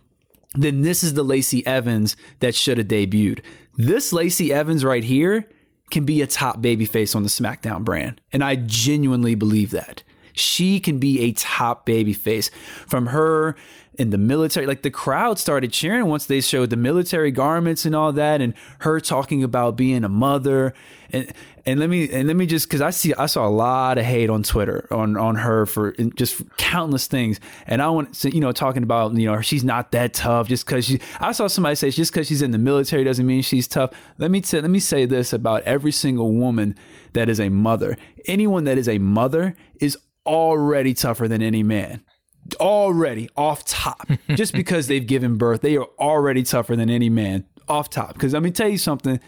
Then 0.56 0.82
this 0.82 1.04
is 1.04 1.14
the 1.14 1.24
Lacey 1.24 1.66
Evans 1.66 2.16
that 2.40 2.56
should 2.56 2.78
have 2.78 2.88
debuted. 2.88 3.42
This 3.76 4.12
Lacey 4.12 4.52
Evans 4.52 4.84
right 4.84 5.04
here 5.04 5.48
can 5.92 6.04
be 6.04 6.22
a 6.22 6.28
top 6.28 6.62
babyface 6.62 7.16
on 7.16 7.24
the 7.24 7.30
SmackDown 7.30 7.84
brand. 7.84 8.20
And 8.34 8.44
I 8.44 8.56
genuinely 8.56 9.36
believe 9.36 9.72
that 9.72 10.04
she 10.38 10.80
can 10.80 11.00
be 11.00 11.22
a 11.22 11.32
top 11.34 11.86
baby 11.86 12.14
face. 12.14 12.50
From 12.88 13.08
her 13.08 13.56
in 13.98 14.12
the 14.12 14.18
military, 14.18 14.68
like 14.68 14.84
the 14.84 14.92
crowd 14.92 15.40
started 15.40 15.74
cheering 15.74 16.06
once 16.06 16.28
they 16.28 16.40
showed 16.40 16.70
the 16.70 16.78
military 16.78 17.32
garments 17.32 17.84
and 17.84 17.96
all 17.96 18.12
that, 18.14 18.42
and 18.42 18.54
her 18.80 19.00
talking 19.00 19.44
about 19.44 19.76
being 19.76 20.04
a 20.04 20.10
mother. 20.10 20.74
And 21.12 21.34
and 21.66 21.80
let 21.80 21.90
me 21.90 22.10
and 22.12 22.28
let 22.28 22.38
me 22.38 22.46
just 22.46 22.68
because 22.68 22.82
I 22.82 22.92
see 22.92 23.14
I 23.16 23.26
saw 23.26 23.48
a 23.48 23.50
lot 23.50 23.98
of 23.98 24.06
hate 24.06 24.30
on 24.30 24.44
Twitter 24.44 24.88
on 24.92 25.18
on 25.18 25.36
her 25.36 25.66
for 25.66 25.94
just 26.16 26.42
countless 26.58 27.08
things, 27.08 27.40
and 27.66 27.82
I 27.82 27.90
want 27.90 28.14
to 28.16 28.34
you 28.34 28.40
know 28.40 28.52
talking 28.52 28.84
about 28.84 29.16
you 29.16 29.26
know 29.26 29.42
she's 29.42 29.64
not 29.64 29.92
that 29.92 30.14
tough 30.14 30.48
just 30.48 30.66
because 30.66 30.86
she. 30.86 31.00
I 31.20 31.32
saw 31.32 31.48
somebody 31.48 31.76
say 31.76 31.90
just 31.90 32.14
because 32.14 32.28
she's 32.28 32.44
in 32.44 32.52
the 32.52 32.58
military 32.60 33.04
doesn't 33.04 33.26
mean 33.26 33.42
she's 33.42 33.68
tough. 33.68 33.92
Let 34.20 34.30
me 34.30 34.42
t- 34.42 34.62
let 34.62 34.70
me 34.70 34.80
say 34.80 35.06
this 35.06 35.34
about 35.34 35.64
every 35.64 35.92
single 35.92 36.34
woman 36.34 36.76
that 37.14 37.30
is 37.30 37.40
a 37.40 37.50
mother. 37.50 37.98
Anyone 38.28 38.66
that 38.66 38.78
is 38.78 38.88
a 38.88 39.00
mother 39.00 39.56
is 39.80 39.98
already 40.28 40.94
tougher 40.94 41.28
than 41.28 41.42
any 41.42 41.64
man. 41.64 42.04
Already 42.60 43.30
off 43.36 43.66
top. 43.66 44.10
Just 44.36 44.54
because 44.54 44.88
they've 44.88 45.06
given 45.06 45.38
birth, 45.38 45.62
they 45.62 45.78
are 45.78 45.88
already 46.00 46.44
tougher 46.44 46.76
than 46.76 46.90
any 46.90 47.10
man 47.10 47.46
off 47.68 47.90
top. 47.90 48.14
Because 48.14 48.34
let 48.34 48.44
me 48.44 48.52
tell 48.52 48.70
you 48.70 48.78
something, 48.78 49.20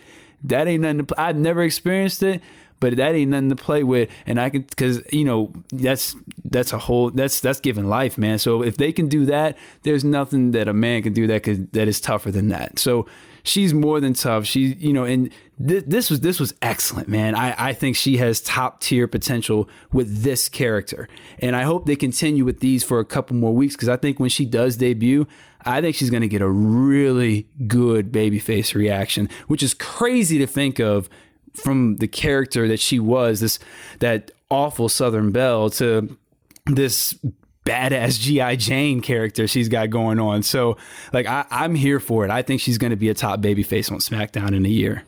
that 0.43 0.67
ain't 0.67 0.81
nothing. 0.81 1.05
To, 1.05 1.21
I've 1.21 1.35
never 1.35 1.63
experienced 1.63 2.23
it, 2.23 2.41
but 2.79 2.95
that 2.97 3.15
ain't 3.15 3.31
nothing 3.31 3.49
to 3.49 3.55
play 3.55 3.83
with. 3.83 4.09
And 4.25 4.39
I 4.39 4.49
can, 4.49 4.61
because 4.61 5.01
you 5.11 5.25
know, 5.25 5.51
that's 5.71 6.15
that's 6.45 6.71
a 6.71 6.77
whole 6.77 7.11
that's 7.11 7.41
that's 7.41 7.59
giving 7.59 7.87
life, 7.87 8.17
man. 8.17 8.39
So 8.39 8.63
if 8.63 8.77
they 8.77 8.91
can 8.91 9.07
do 9.07 9.25
that, 9.25 9.57
there's 9.83 10.03
nothing 10.03 10.51
that 10.51 10.67
a 10.67 10.73
man 10.73 11.03
can 11.03 11.13
do 11.13 11.27
that 11.27 11.43
could 11.43 11.71
that 11.73 11.87
is 11.87 11.99
tougher 11.99 12.31
than 12.31 12.47
that. 12.49 12.79
So 12.79 13.05
she's 13.43 13.73
more 13.73 13.99
than 13.99 14.13
tough. 14.13 14.45
She, 14.45 14.73
you 14.75 14.93
know, 14.93 15.03
and 15.03 15.31
th- 15.65 15.85
this 15.85 16.09
was 16.09 16.21
this 16.21 16.39
was 16.39 16.53
excellent, 16.61 17.07
man. 17.07 17.35
I 17.35 17.69
I 17.69 17.73
think 17.73 17.95
she 17.95 18.17
has 18.17 18.41
top 18.41 18.81
tier 18.81 19.07
potential 19.07 19.69
with 19.91 20.23
this 20.23 20.49
character, 20.49 21.07
and 21.39 21.55
I 21.55 21.63
hope 21.63 21.85
they 21.85 21.95
continue 21.95 22.45
with 22.45 22.59
these 22.59 22.83
for 22.83 22.99
a 22.99 23.05
couple 23.05 23.35
more 23.35 23.53
weeks 23.53 23.75
because 23.75 23.89
I 23.89 23.97
think 23.97 24.19
when 24.19 24.29
she 24.29 24.45
does 24.45 24.77
debut, 24.77 25.27
I 25.65 25.81
think 25.81 25.95
she's 25.95 26.09
going 26.09 26.21
to 26.21 26.27
get 26.27 26.41
a 26.41 26.49
really 26.49 27.47
good 27.67 28.11
babyface 28.11 28.73
reaction, 28.73 29.29
which 29.47 29.63
is 29.63 29.73
crazy 29.73 30.37
to 30.39 30.47
think 30.47 30.79
of 30.79 31.09
from 31.53 31.97
the 31.97 32.07
character 32.07 32.67
that 32.67 32.79
she 32.79 32.99
was, 32.99 33.39
this 33.39 33.59
that 33.99 34.31
awful 34.49 34.89
Southern 34.89 35.31
Belle 35.31 35.69
to 35.71 36.17
this 36.65 37.17
badass 37.65 38.19
GI 38.19 38.57
Jane 38.57 39.01
character 39.01 39.47
she's 39.47 39.69
got 39.69 39.89
going 39.89 40.19
on. 40.19 40.41
So 40.43 40.77
like 41.13 41.27
I, 41.27 41.45
I'm 41.51 41.75
here 41.75 41.99
for 41.99 42.25
it. 42.25 42.31
I 42.31 42.41
think 42.41 42.61
she's 42.61 42.77
going 42.77 42.91
to 42.91 42.97
be 42.97 43.09
a 43.09 43.13
top 43.13 43.41
baby 43.41 43.63
face 43.63 43.91
on 43.91 43.99
SmackDown 43.99 44.55
in 44.55 44.65
a 44.65 44.69
year. 44.69 45.03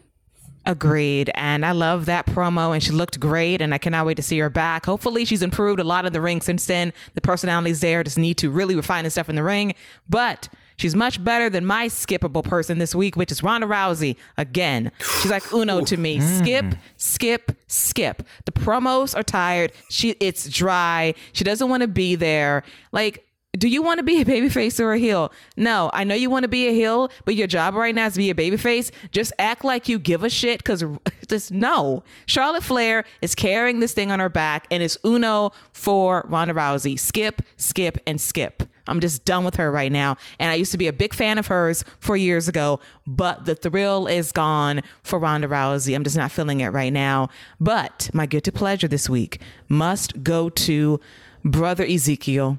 Agreed. 0.66 1.32
And 1.34 1.66
I 1.66 1.72
love 1.72 2.06
that 2.06 2.28
promo 2.28 2.74
and 2.74 2.84
she 2.84 2.92
looked 2.92 3.20
great 3.20 3.62
and 3.62 3.74
I 3.74 3.80
cannot 3.80 4.06
wait 4.06 4.18
to 4.18 4.24
see 4.24 4.38
her 4.40 4.50
back. 4.50 4.86
Hopefully 4.86 5.26
she's 5.26 5.42
improved 5.42 5.80
a 5.80 5.84
lot 5.84 6.06
in 6.06 6.14
the 6.14 6.22
ring 6.22 6.40
since 6.42 6.66
then. 6.68 6.94
The 7.16 7.22
personality's 7.22 7.80
there, 7.82 8.04
just 8.04 8.18
need 8.18 8.38
to 8.38 8.50
really 8.52 8.76
refine 8.76 9.04
the 9.04 9.10
stuff 9.10 9.28
in 9.28 9.36
the 9.36 9.44
ring. 9.44 9.74
But 10.08 10.50
she's 10.78 10.96
much 10.96 11.24
better 11.24 11.50
than 11.50 11.66
my 11.66 11.88
skippable 11.88 12.44
person 12.44 12.78
this 12.78 12.94
week, 12.94 13.16
which 13.16 13.32
is 13.32 13.42
Ronda 13.42 13.66
Rousey. 13.66 14.18
Again, 14.38 14.92
she's 15.22 15.32
like 15.32 15.52
Uno 15.52 15.82
to 15.82 15.98
me. 15.98 16.18
Hmm. 16.18 16.38
Skip, 16.44 16.76
skip, 16.98 17.52
skip. 17.66 18.24
The 18.46 18.52
promos 18.52 19.18
are 19.18 19.24
tired. 19.24 19.72
She 19.90 20.12
it's 20.20 20.48
dry. 20.48 21.16
She 21.34 21.44
doesn't 21.44 21.70
want 21.70 21.82
to 21.82 21.88
be 21.88 22.14
there. 22.16 22.64
Like 22.92 23.26
do 23.58 23.68
you 23.68 23.82
want 23.82 23.98
to 23.98 24.04
be 24.04 24.22
a 24.22 24.26
babyface 24.26 24.80
or 24.80 24.94
a 24.94 24.98
heel? 24.98 25.32
No, 25.58 25.92
I 25.94 26.06
know 26.06 26.16
you 26.16 26.30
want 26.30 26.44
to 26.44 26.50
be 26.50 26.70
a 26.70 26.72
heel, 26.72 27.12
but 27.26 27.36
your 27.36 27.48
job 27.48 27.74
right 27.74 27.94
now 27.94 28.06
is 28.06 28.14
to 28.14 28.20
be 28.20 28.30
a 28.30 28.34
babyface. 28.34 28.92
Just 29.12 29.34
act 29.40 29.66
like 29.66 29.90
you 29.90 30.00
give 30.00 30.24
a 30.24 30.30
shit 30.30 30.60
because 30.60 30.86
just 31.28 31.52
no. 31.52 32.04
Charlotte 32.28 32.64
Flair 32.64 33.04
is 33.22 33.36
carrying 33.36 33.82
this 33.82 33.94
thing 33.94 34.10
on 34.10 34.20
her 34.20 34.30
back 34.30 34.68
and 34.72 34.82
it's 34.82 34.98
Uno 35.06 35.52
for 35.74 36.26
Ronda 36.30 36.54
Rousey. 36.54 36.98
Skip, 36.98 37.42
skip, 37.58 37.98
and 38.08 38.22
skip. 38.22 38.64
I'm 38.88 39.02
just 39.02 39.26
done 39.26 39.44
with 39.44 39.56
her 39.56 39.70
right 39.70 39.92
now. 39.92 40.16
And 40.40 40.50
I 40.50 40.56
used 40.56 40.72
to 40.72 40.78
be 40.78 40.88
a 40.88 40.94
big 40.94 41.14
fan 41.14 41.38
of 41.38 41.48
hers 41.48 41.84
four 42.00 42.16
years 42.16 42.48
ago, 42.48 42.80
but 43.06 43.46
the 43.46 43.56
thrill 43.56 44.08
is 44.08 44.32
gone 44.32 44.82
for 45.04 45.20
Ronda 45.20 45.50
Rousey. 45.50 45.94
I'm 45.94 46.06
just 46.06 46.18
not 46.18 46.32
feeling 46.32 46.62
it 46.62 46.70
right 46.70 46.92
now. 46.92 47.30
But 47.60 48.10
my 48.14 48.26
good 48.26 48.46
to 48.46 48.52
pleasure 48.54 48.88
this 48.88 49.10
week 49.10 49.42
must 49.68 50.24
go 50.24 50.50
to 50.50 51.02
Brother 51.44 51.86
Ezekiel. 51.86 52.58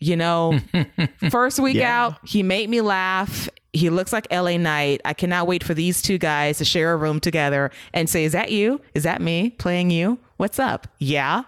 You 0.00 0.16
know, 0.16 0.58
first 1.30 1.58
week 1.58 1.76
Yeah. 1.76 2.04
out, 2.06 2.18
he 2.28 2.42
made 2.42 2.68
me 2.70 2.80
laugh. 2.80 3.48
He 3.72 3.90
looks 3.90 4.12
like 4.12 4.26
LA 4.32 4.56
Knight. 4.56 5.00
I 5.04 5.12
cannot 5.12 5.46
wait 5.46 5.62
for 5.62 5.74
these 5.74 6.00
two 6.02 6.18
guys 6.18 6.58
to 6.58 6.64
share 6.64 6.92
a 6.92 6.96
room 6.96 7.20
together 7.20 7.70
and 7.92 8.08
say, 8.08 8.24
Is 8.24 8.32
that 8.32 8.50
you? 8.50 8.80
Is 8.94 9.02
that 9.02 9.20
me 9.20 9.50
playing 9.50 9.90
you? 9.90 10.18
What's 10.38 10.60
up? 10.60 10.86
Yeah. 11.00 11.42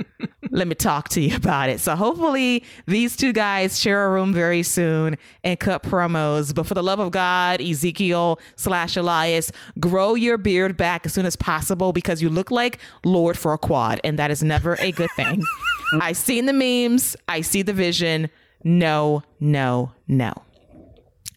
Let 0.50 0.66
me 0.66 0.74
talk 0.74 1.08
to 1.10 1.20
you 1.20 1.36
about 1.36 1.68
it. 1.68 1.78
So 1.78 1.94
hopefully 1.94 2.64
these 2.88 3.16
two 3.16 3.32
guys 3.32 3.80
share 3.80 4.04
a 4.04 4.10
room 4.10 4.34
very 4.34 4.64
soon 4.64 5.16
and 5.44 5.60
cut 5.60 5.84
promos. 5.84 6.52
But 6.52 6.66
for 6.66 6.74
the 6.74 6.82
love 6.82 6.98
of 6.98 7.12
God, 7.12 7.60
Ezekiel 7.60 8.40
slash 8.56 8.96
Elias, 8.96 9.52
grow 9.78 10.16
your 10.16 10.38
beard 10.38 10.76
back 10.76 11.06
as 11.06 11.12
soon 11.12 11.24
as 11.24 11.36
possible 11.36 11.92
because 11.92 12.20
you 12.20 12.28
look 12.28 12.50
like 12.50 12.80
Lord 13.04 13.36
Farquaad, 13.36 14.00
and 14.02 14.18
that 14.18 14.32
is 14.32 14.42
never 14.42 14.76
a 14.80 14.90
good 14.90 15.10
thing. 15.14 15.44
I 16.00 16.10
seen 16.12 16.46
the 16.46 16.52
memes, 16.52 17.14
I 17.28 17.42
see 17.42 17.62
the 17.62 17.72
vision. 17.72 18.28
No, 18.64 19.22
no, 19.38 19.92
no. 20.08 20.34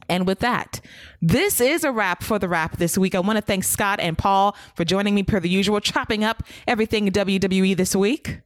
And 0.07 0.27
with 0.27 0.40
that, 0.40 0.82
this 1.22 1.60
is 1.60 1.84
a 1.84 1.91
wrap 1.91 2.23
for 2.23 2.40
the 2.40 2.48
wrap 2.48 2.77
this 2.77 2.98
week. 2.98 3.15
I 3.15 3.19
want 3.19 3.38
to 3.38 3.41
thank 3.41 3.64
Scott 3.64 3.99
and 3.99 4.18
Paul 4.18 4.56
for 4.76 4.86
joining 4.86 5.15
me 5.15 5.23
per 5.23 5.40
the 5.40 5.49
usual, 5.49 5.80
chopping 5.80 6.23
up 6.23 6.44
everything 6.68 7.10
WWE 7.11 7.76
this 7.76 7.95
week. 7.95 8.41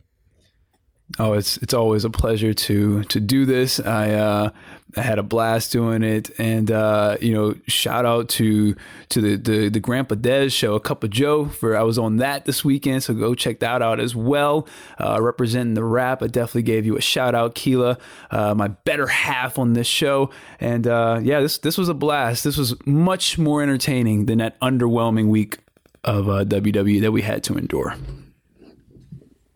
Oh, 1.18 1.34
it's 1.34 1.57
it's 1.57 1.73
always 1.73 2.06
a 2.06 2.10
pleasure 2.10 2.53
to 2.53 3.03
to 3.03 3.19
do 3.19 3.45
this. 3.45 3.80
I 3.80 4.11
uh, 4.11 4.49
I 4.95 5.02
had 5.02 5.19
a 5.19 5.23
blast 5.23 5.72
doing 5.72 6.03
it, 6.03 6.31
and 6.40 6.69
uh, 6.69 7.18
you 7.19 7.34
know, 7.34 7.56
shout 7.68 8.06
out 8.06 8.30
to 8.30 8.76
to 9.10 9.22
the, 9.22 9.36
the 9.36 9.69
the 9.69 9.80
Grandpa 9.80 10.15
Des 10.15 10.49
show, 10.49 10.76
a 10.76 10.80
cup 10.80 11.03
of 11.03 11.10
Joe, 11.10 11.45
for 11.45 11.76
I 11.76 11.84
was 11.84 11.98
on 11.98 12.18
that 12.18 12.45
this 12.45 12.64
weekend, 12.64 13.03
so 13.03 13.14
go 13.14 13.34
check 13.34 13.60
that 13.60 13.81
out 13.81 13.99
as 13.99 14.15
well. 14.15 14.68
Uh, 14.99 15.19
representing 15.22 15.73
the 15.73 15.84
Wrap, 15.84 16.22
I 16.22 16.27
definitely 16.27 16.64
gave 16.64 16.86
you 16.86 16.95
a 16.95 17.02
shout 17.02 17.34
out, 17.34 17.56
Keela, 17.56 17.98
uh, 18.30 18.53
my 18.53 18.68
better 18.68 19.07
half 19.07 19.57
on 19.57 19.73
this 19.73 19.88
show, 19.88 20.30
and 20.60 20.86
uh, 20.86 21.19
yeah, 21.22 21.40
this 21.40 21.57
this 21.57 21.77
was 21.77 21.90
a 21.90 21.95
blast. 21.95 22.44
This 22.44 22.57
was 22.57 22.76
much 22.86 23.38
more 23.38 23.64
entertaining 23.64 24.26
than 24.26 24.38
that 24.38 24.60
underwhelming 24.60 25.27
week 25.27 25.57
of 26.03 26.30
uh, 26.30 26.45
WWE 26.45 27.02
that 27.02 27.11
we 27.11 27.23
had 27.23 27.44
to 27.44 27.57
endure. 27.57 27.95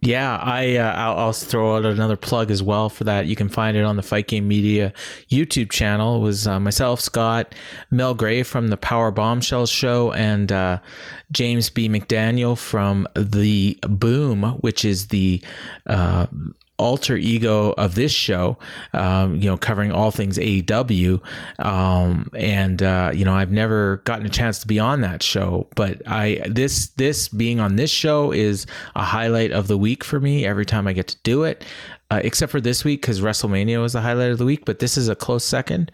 Yeah, 0.05 0.35
I 0.35 0.75
uh, 0.75 0.91
I'll, 0.91 1.17
I'll, 1.17 1.33
throw 1.33 1.77
out 1.77 1.85
another 1.85 2.17
plug 2.17 2.51
as 2.51 2.61
well 2.61 2.89
for 2.89 3.05
that. 3.05 3.25
You 3.25 3.37
can 3.37 3.47
find 3.47 3.77
it 3.77 3.85
on 3.85 3.95
the 3.95 4.03
Fight 4.03 4.27
Game 4.27 4.49
Media 4.49 4.91
YouTube 5.29 5.71
channel. 5.71 6.17
It 6.17 6.19
was 6.19 6.45
uh, 6.45 6.59
myself, 6.59 6.99
Scott, 6.99 7.55
Mel 7.89 8.13
Gray 8.13 8.43
from 8.43 8.67
the 8.67 8.75
Power 8.75 9.11
Bombshells 9.11 9.69
show, 9.69 10.11
and 10.11 10.51
uh, 10.51 10.79
James 11.31 11.69
B. 11.69 11.87
McDaniel 11.87 12.57
from 12.57 13.07
the 13.15 13.79
Boom, 13.87 14.43
which 14.59 14.83
is 14.83 15.07
the 15.07 15.41
uh, 15.87 16.27
alter 16.77 17.15
ego 17.15 17.71
of 17.77 17.95
this 17.95 18.11
show, 18.11 18.57
um, 18.93 19.35
you 19.35 19.49
know, 19.49 19.57
covering 19.57 19.91
all 19.91 20.11
things 20.11 20.37
AEW. 20.37 21.21
Um, 21.59 22.29
and 22.33 22.81
uh, 22.81 23.11
you 23.13 23.25
know, 23.25 23.33
I've 23.33 23.51
never 23.51 23.97
gotten 24.05 24.25
a 24.25 24.29
chance 24.29 24.59
to 24.59 24.67
be 24.67 24.79
on 24.79 25.01
that 25.01 25.21
show, 25.21 25.67
but 25.75 26.01
I 26.07 26.41
this 26.47 26.87
this 26.89 27.27
being 27.27 27.59
on 27.59 27.75
this 27.75 27.91
show 27.91 28.31
is 28.31 28.65
a 28.95 29.03
highlight 29.03 29.51
of 29.51 29.67
the 29.67 29.77
week 29.77 30.03
for 30.03 30.19
me. 30.19 30.45
Every 30.45 30.65
time 30.65 30.87
I 30.87 30.93
get 30.93 31.07
to 31.07 31.17
do 31.23 31.43
it, 31.43 31.63
uh, 32.13 32.19
except 32.23 32.51
for 32.51 32.61
this 32.61 32.83
week 32.83 33.01
because 33.01 33.21
WrestleMania 33.21 33.81
was 33.81 33.93
the 33.93 34.01
highlight 34.01 34.31
of 34.31 34.37
the 34.37 34.45
week. 34.45 34.65
But 34.65 34.79
this 34.79 34.97
is 34.97 35.09
a 35.09 35.15
close 35.15 35.43
second. 35.43 35.91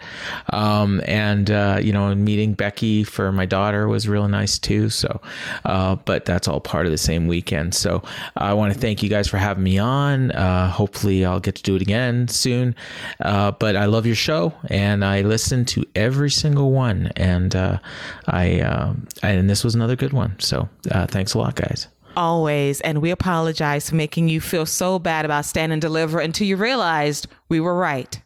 Um, 0.51 1.01
and 1.05 1.49
uh, 1.49 1.79
you 1.81 1.93
know, 1.93 2.13
meeting 2.13 2.53
Becky 2.53 3.03
for 3.03 3.31
my 3.31 3.45
daughter 3.45 3.87
was 3.87 4.07
really 4.07 4.29
nice 4.29 4.59
too. 4.59 4.89
So, 4.89 5.21
uh, 5.65 5.95
but 5.95 6.25
that's 6.25 6.47
all 6.47 6.59
part 6.59 6.85
of 6.85 6.91
the 6.91 6.97
same 6.97 7.27
weekend. 7.27 7.73
So 7.73 8.03
I 8.35 8.53
want 8.53 8.73
to 8.73 8.79
thank 8.79 9.01
you 9.01 9.09
guys 9.09 9.27
for 9.27 9.37
having 9.37 9.63
me 9.63 9.77
on. 9.77 10.31
Uh, 10.31 10.69
hopefully, 10.69 11.25
I'll 11.25 11.39
get 11.39 11.55
to 11.55 11.63
do 11.63 11.75
it 11.75 11.81
again 11.81 12.27
soon. 12.27 12.75
Uh, 13.21 13.51
but 13.51 13.75
I 13.75 13.85
love 13.85 14.05
your 14.05 14.15
show 14.15 14.53
and 14.69 15.05
I 15.05 15.21
listen 15.21 15.63
to 15.65 15.85
every 15.95 16.31
single 16.31 16.71
one. 16.71 17.11
And 17.15 17.55
uh, 17.55 17.79
I 18.27 18.59
um, 18.61 19.07
and 19.23 19.49
this 19.49 19.63
was 19.63 19.75
another 19.75 19.95
good 19.95 20.13
one. 20.13 20.35
So 20.39 20.67
thanks 20.83 21.33
a 21.33 21.37
lot, 21.37 21.55
guys 21.55 21.87
always. 22.19 22.81
And 22.81 23.01
we 23.01 23.09
apologize 23.11 23.89
for 23.89 23.95
making 23.95 24.29
you 24.29 24.41
feel 24.41 24.65
so 24.65 24.99
bad 24.99 25.25
about 25.25 25.45
stand 25.45 25.71
and 25.71 25.81
deliver 25.81 26.19
until 26.19 26.45
you 26.45 26.57
realized 26.57 27.27
we 27.47 27.59
were 27.59 27.75
right. 27.75 28.21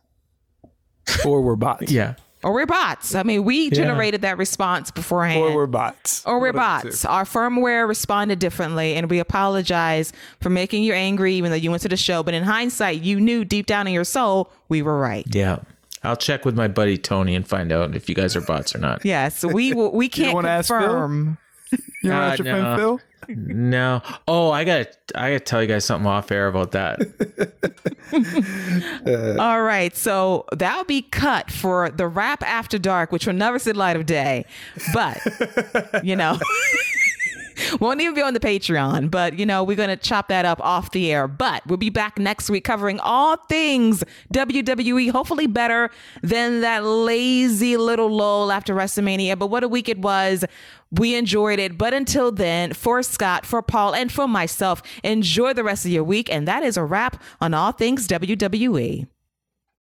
Or 1.26 1.42
we're 1.42 1.56
bots. 1.56 1.92
yeah. 1.92 2.16
Or 2.44 2.54
we're 2.54 2.66
bots. 2.66 3.16
I 3.16 3.24
mean, 3.24 3.46
we 3.46 3.70
generated 3.70 4.22
that 4.22 4.38
response 4.38 4.92
beforehand. 4.92 5.40
Or 5.40 5.56
we're 5.56 5.66
bots. 5.68 6.26
Or 6.26 6.42
we're 6.42 6.52
bots. 6.52 7.06
Our 7.06 7.24
firmware 7.24 7.88
responded 7.88 8.40
differently, 8.40 8.96
and 8.96 9.10
we 9.10 9.20
apologize 9.20 10.12
for 10.42 10.50
making 10.50 10.84
you 10.84 10.92
angry, 10.92 11.36
even 11.36 11.52
though 11.52 11.58
you 11.58 11.70
went 11.70 11.84
to 11.84 11.90
the 11.90 11.96
show. 11.96 12.22
But 12.22 12.34
in 12.34 12.44
hindsight, 12.44 13.02
you 13.02 13.22
knew 13.22 13.46
deep 13.46 13.66
down 13.66 13.88
in 13.88 13.94
your 13.94 14.04
soul 14.04 14.52
we 14.68 14.82
were 14.82 15.00
right. 15.00 15.26
Yeah. 15.34 15.60
I'll 16.04 16.18
check 16.18 16.44
with 16.44 16.56
my 16.56 16.68
buddy 16.68 16.98
Tony 16.98 17.34
and 17.34 17.48
find 17.48 17.72
out 17.72 17.96
if 17.96 18.10
you 18.10 18.16
guys 18.16 18.36
are 18.36 18.42
bots 18.42 18.76
or 18.76 18.80
not. 18.80 19.06
Yes, 19.06 19.46
we 19.46 19.74
we 19.74 20.10
can't 20.10 20.38
confirm. 20.38 21.38
You 22.04 22.10
want 22.12 22.34
to 22.34 22.34
ask 22.34 22.40
your 22.44 22.48
uh, 22.48 22.60
friend 22.60 22.80
Phil? 22.80 23.00
No. 23.28 24.02
Oh, 24.28 24.52
I 24.52 24.64
got 24.64 24.88
I 25.16 25.32
got 25.32 25.38
to 25.38 25.40
tell 25.40 25.62
you 25.62 25.68
guys 25.68 25.86
something 25.86 26.08
off 26.08 26.32
air 26.32 26.48
about 26.48 26.72
that. 26.72 27.02
uh, 29.38 29.42
All 29.42 29.62
right. 29.62 29.96
So 29.96 30.46
that'll 30.52 30.86
be 30.86 31.02
cut 31.02 31.52
for 31.52 31.90
the 31.90 32.08
Wrap 32.08 32.44
after 32.44 32.78
dark, 32.78 33.12
which 33.12 33.26
will 33.26 33.34
never 33.34 33.60
see 33.60 33.72
the 33.72 33.78
light 33.78 33.96
of 33.96 34.06
day. 34.06 34.46
But, 34.94 35.20
you 36.04 36.16
know. 36.16 36.40
Won't 37.80 38.02
even 38.02 38.14
be 38.16 38.22
on 38.22 38.34
the 38.34 38.40
Patreon, 38.40 39.12
but 39.12 39.38
you 39.38 39.46
know, 39.46 39.64
we're 39.64 39.78
going 39.78 39.90
to 39.90 39.98
chop 39.98 40.28
that 40.30 40.46
up 40.46 40.60
off 40.62 40.92
the 40.92 41.12
air. 41.12 41.28
But 41.28 41.66
we'll 41.68 41.78
be 41.78 41.90
back 41.90 42.18
next 42.18 42.50
week 42.50 42.64
covering 42.64 43.00
all 43.00 43.38
things 43.50 44.04
WWE, 44.34 45.12
hopefully 45.12 45.48
better 45.48 45.90
than 46.22 46.62
that 46.62 46.84
lazy 46.84 47.78
little 47.78 48.10
lull 48.10 48.52
after 48.52 48.76
WrestleMania. 48.76 49.38
But 49.38 49.48
what 49.48 49.64
a 49.64 49.68
week 49.68 49.90
it 49.90 50.00
was. 50.00 50.46
We 50.92 51.16
enjoyed 51.16 51.60
it. 51.60 51.78
But 51.78 51.94
until 51.94 52.32
then, 52.32 52.74
for 52.74 53.02
Scott, 53.02 53.46
for 53.46 53.62
Paul, 53.62 53.96
and 53.96 54.12
for 54.12 54.28
myself, 54.28 54.84
enjoy 55.04 55.54
the 55.54 55.64
rest 55.64 55.86
of 55.86 55.92
your 55.92 56.04
week. 56.04 56.32
And 56.32 56.48
that 56.48 56.64
is 56.64 56.78
a 56.78 56.84
wrap 56.84 57.22
on 57.42 57.54
all 57.54 57.72
things 57.72 58.08
WWE. 58.08 59.08